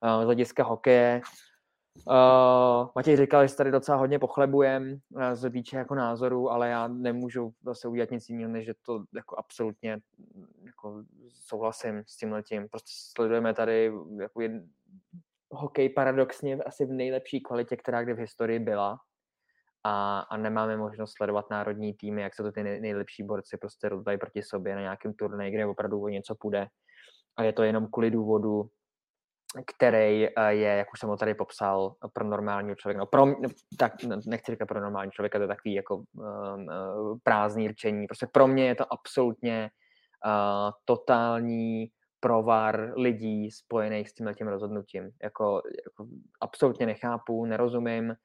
uh, 0.04 0.22
z 0.22 0.26
hlediska 0.26 0.64
hokeje, 0.64 1.22
Uh, 2.08 2.88
Matěj 2.96 3.18
říkal, 3.18 3.48
že 3.48 3.56
tady 3.56 3.72
docela 3.72 3.98
hodně 3.98 4.20
pochlebujem 4.20 4.98
uh, 5.10 5.22
z 5.34 5.50
týče 5.50 5.78
jako 5.78 5.96
názoru, 5.96 6.52
ale 6.52 6.70
já 6.70 6.88
nemůžu 6.88 7.54
zase 7.62 7.88
udělat 7.88 8.12
nic 8.12 8.30
jiného, 8.30 8.52
než 8.52 8.66
že 8.66 8.74
to 8.86 9.04
jako 9.16 9.38
absolutně 9.38 9.98
jako 10.66 11.04
souhlasím 11.30 12.04
s 12.08 12.18
tím 12.18 12.32
letím. 12.32 12.70
Prostě 12.70 12.92
sledujeme 13.16 13.54
tady 13.54 13.94
jako 14.22 14.42
jed... 14.42 14.52
hokej 15.52 15.90
paradoxně 15.90 16.56
asi 16.56 16.86
v 16.86 16.94
nejlepší 16.94 17.42
kvalitě, 17.42 17.78
která 17.78 18.04
kdy 18.04 18.14
v 18.14 18.18
historii 18.18 18.60
byla 18.60 19.00
a, 19.88 20.20
a 20.20 20.38
nemáme 20.38 20.78
možnost 20.78 21.14
sledovat 21.18 21.50
národní 21.50 21.94
týmy, 21.94 22.22
jak 22.22 22.36
se 22.36 22.44
to 22.44 22.52
ty 22.52 22.64
nej, 22.64 22.82
nejlepší 22.82 23.24
borci 23.24 23.58
prostě 23.58 23.90
rozdají 23.90 24.18
proti 24.18 24.44
sobě 24.44 24.76
na 24.76 24.82
nějakém 24.82 25.14
turnaji, 25.14 25.52
kde 25.52 25.66
opravdu 25.66 26.02
o 26.02 26.08
něco 26.08 26.36
půjde. 26.40 26.68
A 27.38 27.44
je 27.44 27.54
to 27.54 27.64
jenom 27.64 27.88
kvůli 27.92 28.12
důvodu, 28.12 28.70
který 29.76 30.28
eh, 30.28 30.54
je, 30.54 30.70
jak 30.70 30.88
už 30.94 31.00
jsem 31.00 31.10
ho 31.10 31.18
tady 31.18 31.34
popsal, 31.34 31.96
pro 32.14 32.26
normálního 32.26 32.76
člověka. 32.76 33.00
No, 33.00 33.06
pro, 33.06 33.26
tak, 33.80 33.94
nechci 34.28 34.52
říkat 34.52 34.66
pro 34.66 34.82
normální 34.82 35.12
člověka, 35.12 35.38
to 35.38 35.44
je 35.44 35.48
takový 35.48 35.74
jako 35.74 35.96
um, 35.96 36.68
prázdný 37.24 37.68
rčení. 37.68 38.08
Prostě 38.08 38.28
pro 38.34 38.48
mě 38.48 38.68
je 38.68 38.76
to 38.76 38.94
absolutně 38.94 39.70
uh, 40.26 40.72
totální 40.86 41.88
provar 42.20 42.94
lidí 42.96 43.52
spojených 43.52 44.10
s 44.10 44.14
tímhle 44.14 44.34
tím 44.34 44.48
rozhodnutím. 44.48 45.04
Jako, 45.24 45.62
jako 45.86 46.12
absolutně 46.42 46.86
nechápu, 46.86 47.46
nerozumím. 47.46 48.16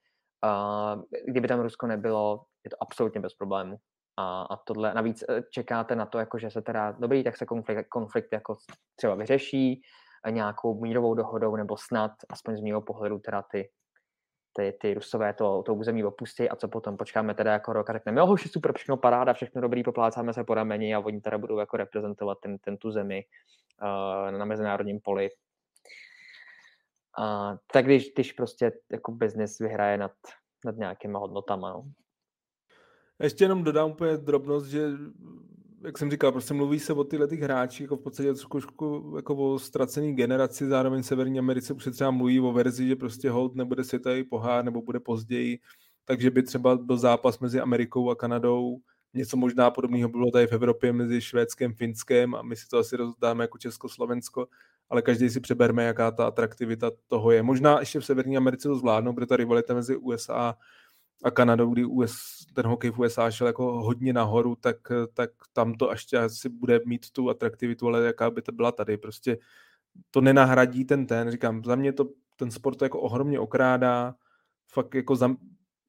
Uh, 0.44 1.02
kdyby 1.26 1.48
tam 1.48 1.60
Rusko 1.60 1.86
nebylo, 1.86 2.44
je 2.64 2.70
to 2.70 2.76
absolutně 2.80 3.20
bez 3.20 3.34
problému. 3.34 3.76
A, 4.16 4.42
a 4.42 4.56
tohle, 4.56 4.94
navíc 4.94 5.24
čekáte 5.50 5.96
na 5.96 6.06
to, 6.06 6.18
jako, 6.18 6.38
že 6.38 6.50
se 6.50 6.62
teda, 6.62 6.92
dobrý, 6.92 7.24
tak 7.24 7.36
se 7.36 7.46
konflikt, 7.46 7.88
konflikt 7.88 8.32
jako 8.32 8.56
třeba 8.96 9.14
vyřeší, 9.14 9.82
nějakou 10.30 10.80
mírovou 10.80 11.14
dohodou, 11.14 11.56
nebo 11.56 11.76
snad, 11.76 12.10
aspoň 12.30 12.56
z 12.56 12.60
mého 12.60 12.82
pohledu, 12.82 13.18
teda 13.18 13.42
ty, 13.42 13.70
ty, 14.52 14.78
ty 14.80 14.94
rusové 14.94 15.34
to, 15.34 15.62
to 15.62 15.74
území 15.74 16.04
opustí 16.04 16.48
a 16.48 16.56
co 16.56 16.68
potom, 16.68 16.96
počkáme 16.96 17.34
teda 17.34 17.52
jako 17.52 17.72
rok 17.72 17.90
a 17.90 17.92
řekneme, 17.92 18.20
jo, 18.20 18.26
hoši, 18.26 18.48
super, 18.48 18.72
všechno 18.72 18.96
paráda, 18.96 19.32
všechno 19.32 19.60
dobrý, 19.60 19.82
poplácáme 19.82 20.32
se 20.32 20.44
po 20.44 20.54
rameni 20.54 20.94
a 20.94 21.00
oni 21.00 21.20
teda 21.20 21.38
budou 21.38 21.58
jako 21.58 21.76
reprezentovat 21.76 22.38
ten, 22.42 22.58
ten 22.58 22.76
tu 22.76 22.90
zemi 22.90 23.24
uh, 23.82 24.38
na 24.38 24.44
mezinárodním 24.44 25.00
poli. 25.00 25.30
Uh, 27.18 27.56
tak 27.72 27.84
když, 27.84 28.12
když 28.14 28.32
prostě 28.32 28.72
jako 28.92 29.12
business 29.12 29.58
vyhraje 29.58 29.98
nad, 29.98 30.12
nad 30.64 30.76
nějakýma 30.76 31.18
hodnotama. 31.18 31.72
No. 31.72 31.84
Ještě 33.22 33.44
jenom 33.44 33.64
dodám 33.64 33.90
úplně 33.90 34.16
drobnost, 34.16 34.66
že 34.66 34.90
jak 35.84 35.98
jsem 35.98 36.10
říkal, 36.10 36.32
prostě 36.32 36.54
mluví 36.54 36.78
se 36.78 36.92
o 36.92 37.04
tyhle 37.04 37.28
těch 37.28 37.40
hráčích, 37.40 37.80
jako 37.80 37.96
v 37.96 38.02
podstatě 38.02 38.34
trošku 38.34 39.12
jako 39.16 39.36
o 39.36 39.58
ztracený 39.58 40.14
generaci, 40.14 40.66
zároveň 40.66 41.02
v 41.02 41.06
Severní 41.06 41.38
Americe 41.38 41.74
už 41.74 41.84
se 41.84 41.90
třeba 41.90 42.10
mluví 42.10 42.40
o 42.40 42.52
verzi, 42.52 42.88
že 42.88 42.96
prostě 42.96 43.30
hold 43.30 43.54
nebude 43.54 43.84
světový 43.84 44.24
pohár 44.24 44.64
nebo 44.64 44.82
bude 44.82 45.00
později, 45.00 45.58
takže 46.04 46.30
by 46.30 46.42
třeba 46.42 46.76
byl 46.76 46.96
zápas 46.96 47.38
mezi 47.38 47.60
Amerikou 47.60 48.10
a 48.10 48.16
Kanadou, 48.16 48.78
něco 49.14 49.36
možná 49.36 49.70
podobného 49.70 50.08
bylo 50.08 50.30
tady 50.30 50.46
v 50.46 50.52
Evropě 50.52 50.92
mezi 50.92 51.20
Švédskem, 51.20 51.74
Finskem 51.74 52.34
a 52.34 52.42
my 52.42 52.56
si 52.56 52.68
to 52.68 52.78
asi 52.78 52.96
rozdáme 52.96 53.44
jako 53.44 53.58
Československo, 53.58 54.48
ale 54.92 55.02
každý 55.02 55.30
si 55.30 55.40
přeberme, 55.40 55.84
jaká 55.84 56.10
ta 56.10 56.26
atraktivita 56.26 56.90
toho 57.08 57.30
je. 57.30 57.42
Možná 57.42 57.80
ještě 57.80 58.00
v 58.00 58.04
Severní 58.04 58.36
Americe 58.36 58.68
to 58.68 58.76
zvládnou, 58.76 59.12
protože 59.12 59.26
ta 59.26 59.36
rivalita 59.36 59.74
mezi 59.74 59.96
USA 59.96 60.56
a 61.24 61.30
Kanadou, 61.30 61.70
kdy 61.70 61.84
US, 61.84 62.14
ten 62.54 62.66
hokej 62.66 62.90
v 62.90 62.98
USA 62.98 63.30
šel 63.30 63.46
jako 63.46 63.82
hodně 63.82 64.12
nahoru, 64.12 64.56
tak, 64.56 64.76
tak 65.14 65.30
tam 65.52 65.74
to 65.74 65.90
ještě 65.90 66.18
asi 66.18 66.48
bude 66.48 66.80
mít 66.86 67.10
tu 67.10 67.30
atraktivitu, 67.30 67.86
ale 67.86 68.04
jaká 68.04 68.30
by 68.30 68.42
to 68.42 68.52
byla 68.52 68.72
tady. 68.72 68.96
Prostě 68.96 69.38
to 70.10 70.20
nenahradí 70.20 70.84
ten 70.84 71.06
ten. 71.06 71.30
Říkám, 71.30 71.64
za 71.64 71.74
mě 71.74 71.92
to 71.92 72.08
ten 72.36 72.50
sport 72.50 72.76
to 72.76 72.84
jako 72.84 73.00
ohromně 73.00 73.40
okrádá. 73.40 74.14
Fakt 74.68 74.94
jako 74.94 75.16
za, 75.16 75.36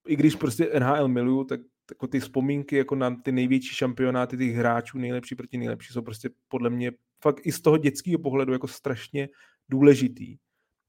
i 0.07 0.15
když 0.15 0.35
prostě 0.35 0.71
NHL 0.79 1.07
miluju, 1.07 1.43
tak 1.43 1.59
jako 1.91 2.07
ty 2.07 2.19
vzpomínky 2.19 2.75
jako 2.75 2.95
na 2.95 3.15
ty 3.15 3.31
největší 3.31 3.75
šampionáty 3.75 4.37
těch 4.37 4.55
hráčů, 4.55 4.97
nejlepší 4.97 5.35
proti 5.35 5.57
nejlepší, 5.57 5.93
jsou 5.93 6.01
prostě 6.01 6.29
podle 6.47 6.69
mě 6.69 6.91
fakt 7.23 7.39
i 7.43 7.51
z 7.51 7.61
toho 7.61 7.77
dětského 7.77 8.19
pohledu 8.19 8.53
jako 8.53 8.67
strašně 8.67 9.29
důležitý 9.69 10.37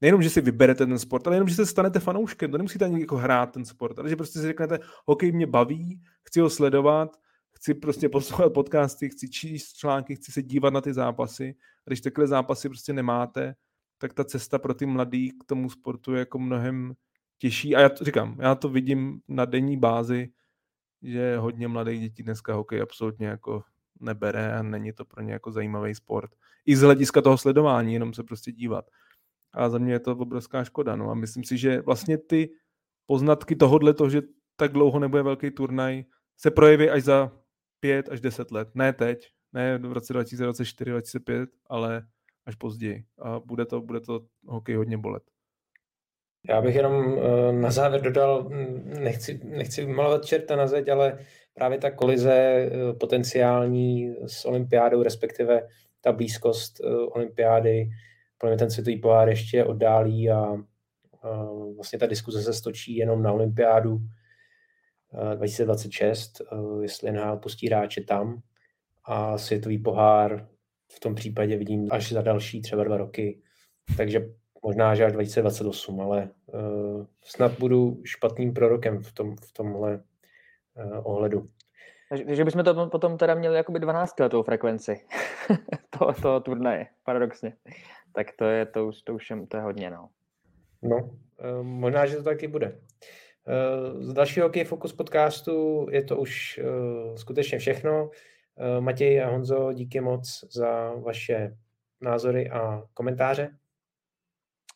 nejenom, 0.01 0.21
že 0.21 0.29
si 0.29 0.41
vyberete 0.41 0.85
ten 0.85 0.99
sport, 0.99 1.27
ale 1.27 1.35
jenom, 1.35 1.49
že 1.49 1.55
se 1.55 1.65
stanete 1.65 1.99
fanouškem. 1.99 2.51
To 2.51 2.57
nemusíte 2.57 2.85
ani 2.85 3.01
jako 3.01 3.17
hrát 3.17 3.51
ten 3.51 3.65
sport, 3.65 3.99
ale 3.99 4.09
že 4.09 4.15
prostě 4.15 4.39
si 4.39 4.45
řeknete, 4.45 4.79
hokej 5.05 5.31
mě 5.31 5.47
baví, 5.47 6.01
chci 6.27 6.39
ho 6.39 6.49
sledovat, 6.49 7.17
chci 7.51 7.73
prostě 7.73 8.09
poslouchat 8.17 8.53
podcasty, 8.53 9.09
chci 9.09 9.29
číst 9.29 9.73
články, 9.73 10.15
chci 10.15 10.31
se 10.31 10.43
dívat 10.43 10.73
na 10.73 10.81
ty 10.81 10.93
zápasy. 10.93 11.55
A 11.87 11.89
když 11.89 12.01
takhle 12.01 12.27
zápasy 12.27 12.69
prostě 12.69 12.93
nemáte, 12.93 13.55
tak 13.97 14.13
ta 14.13 14.23
cesta 14.23 14.59
pro 14.59 14.73
ty 14.73 14.85
mladý 14.85 15.31
k 15.31 15.43
tomu 15.45 15.69
sportu 15.69 16.13
je 16.13 16.19
jako 16.19 16.39
mnohem 16.39 16.93
těžší. 17.37 17.75
A 17.75 17.79
já 17.79 17.89
to 17.89 18.05
říkám, 18.05 18.37
já 18.41 18.55
to 18.55 18.69
vidím 18.69 19.21
na 19.27 19.45
denní 19.45 19.77
bázi, 19.77 20.29
že 21.05 21.37
hodně 21.37 21.67
mladých 21.67 22.01
dětí 22.01 22.23
dneska 22.23 22.53
hokej 22.53 22.81
absolutně 22.81 23.27
jako 23.27 23.63
nebere 23.99 24.57
a 24.57 24.63
není 24.63 24.93
to 24.93 25.05
pro 25.05 25.21
ně 25.21 25.33
jako 25.33 25.51
zajímavý 25.51 25.95
sport. 25.95 26.31
I 26.65 26.75
z 26.75 26.81
hlediska 26.81 27.21
toho 27.21 27.37
sledování, 27.37 27.93
jenom 27.93 28.13
se 28.13 28.23
prostě 28.23 28.51
dívat. 28.51 28.85
A 29.53 29.69
za 29.69 29.77
mě 29.77 29.93
je 29.93 29.99
to 29.99 30.11
obrovská 30.11 30.63
škoda. 30.63 30.95
No. 30.95 31.11
A 31.11 31.13
myslím 31.13 31.43
si, 31.43 31.57
že 31.57 31.81
vlastně 31.81 32.17
ty 32.17 32.49
poznatky 33.05 33.55
tohohle, 33.55 33.93
to, 33.93 34.09
že 34.09 34.21
tak 34.55 34.71
dlouho 34.71 34.99
nebude 34.99 35.23
velký 35.23 35.51
turnaj, 35.51 36.03
se 36.37 36.51
projeví 36.51 36.89
až 36.89 37.03
za 37.03 37.31
pět 37.79 38.09
až 38.09 38.21
deset 38.21 38.51
let. 38.51 38.69
Ne 38.75 38.93
teď, 38.93 39.31
ne 39.53 39.77
v 39.77 39.93
roce 39.93 40.13
2024, 40.13 40.91
2025, 40.91 41.49
ale 41.69 42.07
až 42.45 42.55
později. 42.55 43.05
A 43.21 43.39
bude 43.39 43.65
to, 43.65 43.81
bude 43.81 43.99
to 43.99 44.25
hokej 44.45 44.75
hodně 44.75 44.97
bolet. 44.97 45.23
Já 46.49 46.61
bych 46.61 46.75
jenom 46.75 47.17
eh, 47.17 47.51
na 47.51 47.71
závěr 47.71 48.01
dodal, 48.01 48.49
hm, 48.49 48.93
nechci, 48.99 49.39
nechci 49.43 49.85
malovat 49.85 50.25
čerta 50.25 50.55
na 50.55 50.67
zeď, 50.67 50.89
ale 50.89 51.19
právě 51.53 51.77
ta 51.77 51.91
kolize 51.91 52.33
eh, 52.33 52.93
potenciální 52.93 54.15
s 54.27 54.45
olympiádou, 54.45 55.03
respektive 55.03 55.67
ta 56.01 56.11
blízkost 56.11 56.79
eh, 56.79 56.87
olympiády 56.95 57.89
podle 58.37 58.51
mě 58.51 58.59
ten 58.59 58.71
světový 58.71 58.97
pohár 58.97 59.29
ještě 59.29 59.63
oddálí 59.65 60.31
a, 60.31 60.37
a 61.21 61.45
vlastně 61.75 61.99
ta 61.99 62.05
diskuze 62.05 62.41
se 62.41 62.53
stočí 62.53 62.95
jenom 62.95 63.23
na 63.23 63.31
olympiádu 63.31 63.97
2026, 65.35 66.41
jestli 66.81 67.11
NHL 67.11 67.37
pustí 67.37 67.67
hráče 67.67 68.01
tam. 68.01 68.41
A 69.05 69.37
světový 69.37 69.77
pohár 69.77 70.47
v 70.91 70.99
tom 70.99 71.15
případě 71.15 71.57
vidím 71.57 71.87
až 71.91 72.11
za 72.11 72.21
další 72.21 72.61
třeba 72.61 72.83
dva 72.83 72.97
roky, 72.97 73.41
takže 73.97 74.19
možná, 74.65 74.95
že 74.95 75.05
až 75.05 75.11
2028, 75.11 76.01
ale 76.01 76.29
uh, 76.47 77.05
snad 77.21 77.51
budu 77.59 78.01
špatným 78.03 78.53
prorokem 78.53 79.03
v, 79.03 79.11
tom, 79.13 79.35
v 79.35 79.53
tomhle 79.53 79.91
uh, 79.95 81.01
ohledu. 81.03 81.47
Takže 82.27 82.45
bychom 82.45 82.63
to 82.63 82.89
potom 82.89 83.17
teda 83.17 83.35
měli 83.35 83.55
jakoby 83.55 83.79
12 83.79 84.19
letou 84.19 84.43
frekvenci 84.43 85.01
toho, 85.99 86.13
toho 86.13 86.39
turnaje, 86.39 86.87
paradoxně 87.03 87.53
tak 88.15 88.31
to 88.35 88.45
je, 88.45 88.65
to 88.65 88.87
už, 88.87 89.01
to 89.01 89.13
už 89.13 89.29
je, 89.29 89.47
to 89.47 89.57
je 89.57 89.63
hodně, 89.63 89.89
no. 89.89 90.09
No, 90.81 91.09
eh, 91.39 91.63
možná, 91.63 92.05
že 92.05 92.17
to 92.17 92.23
taky 92.23 92.47
bude. 92.47 92.79
Eh, 93.47 94.03
z 94.03 94.13
dalšího 94.13 94.45
Hokej 94.45 94.63
Focus 94.63 94.93
podcastu 94.93 95.87
je 95.91 96.03
to 96.03 96.17
už 96.17 96.59
eh, 96.63 97.17
skutečně 97.17 97.59
všechno. 97.59 98.09
Matěj 98.79 99.23
a 99.23 99.29
Honzo, 99.29 99.73
díky 99.73 100.01
moc 100.01 100.45
za 100.51 100.93
vaše 100.93 101.57
názory 102.01 102.49
a 102.49 102.83
komentáře. 102.93 103.49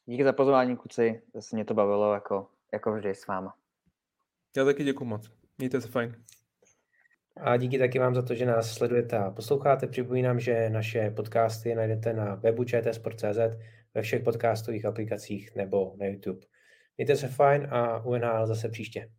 Díky 0.10 0.24
za 0.24 0.34
pozvání, 0.34 0.78
kluci. 0.78 1.22
Zase 1.34 1.56
mě 1.56 1.66
to 1.66 1.74
bavilo 1.74 2.14
jako, 2.14 2.48
jako 2.74 2.94
vždy 2.94 3.16
s 3.16 3.28
váma. 3.28 3.56
Já 4.58 4.66
taky 4.66 4.84
děkuji 4.84 5.06
moc. 5.06 5.32
Mějte 5.58 5.82
se 5.82 5.88
fajn. 5.88 6.24
A 7.38 7.58
díky 7.58 7.80
taky 7.80 8.00
vám 8.00 8.16
za 8.16 8.22
to, 8.22 8.36
že 8.36 8.46
nás 8.46 8.74
sledujete 8.74 9.18
a 9.18 9.32
posloucháte. 9.32 9.88
Připomínám, 9.88 10.40
že 10.40 10.70
naše 10.70 11.12
podcasty 11.12 11.76
najdete 11.76 12.14
na 12.14 12.36
webu 12.36 12.64
čtsport.cz, 12.64 13.40
ve 13.94 14.02
všech 14.02 14.24
podcastových 14.24 14.86
aplikacích 14.86 15.56
nebo 15.56 15.94
na 15.98 16.06
YouTube. 16.06 16.40
Mějte 16.98 17.16
se 17.16 17.28
fajn 17.28 17.68
a 17.72 18.06
UNHL 18.06 18.48
zase 18.48 18.70
příště. 18.70 19.10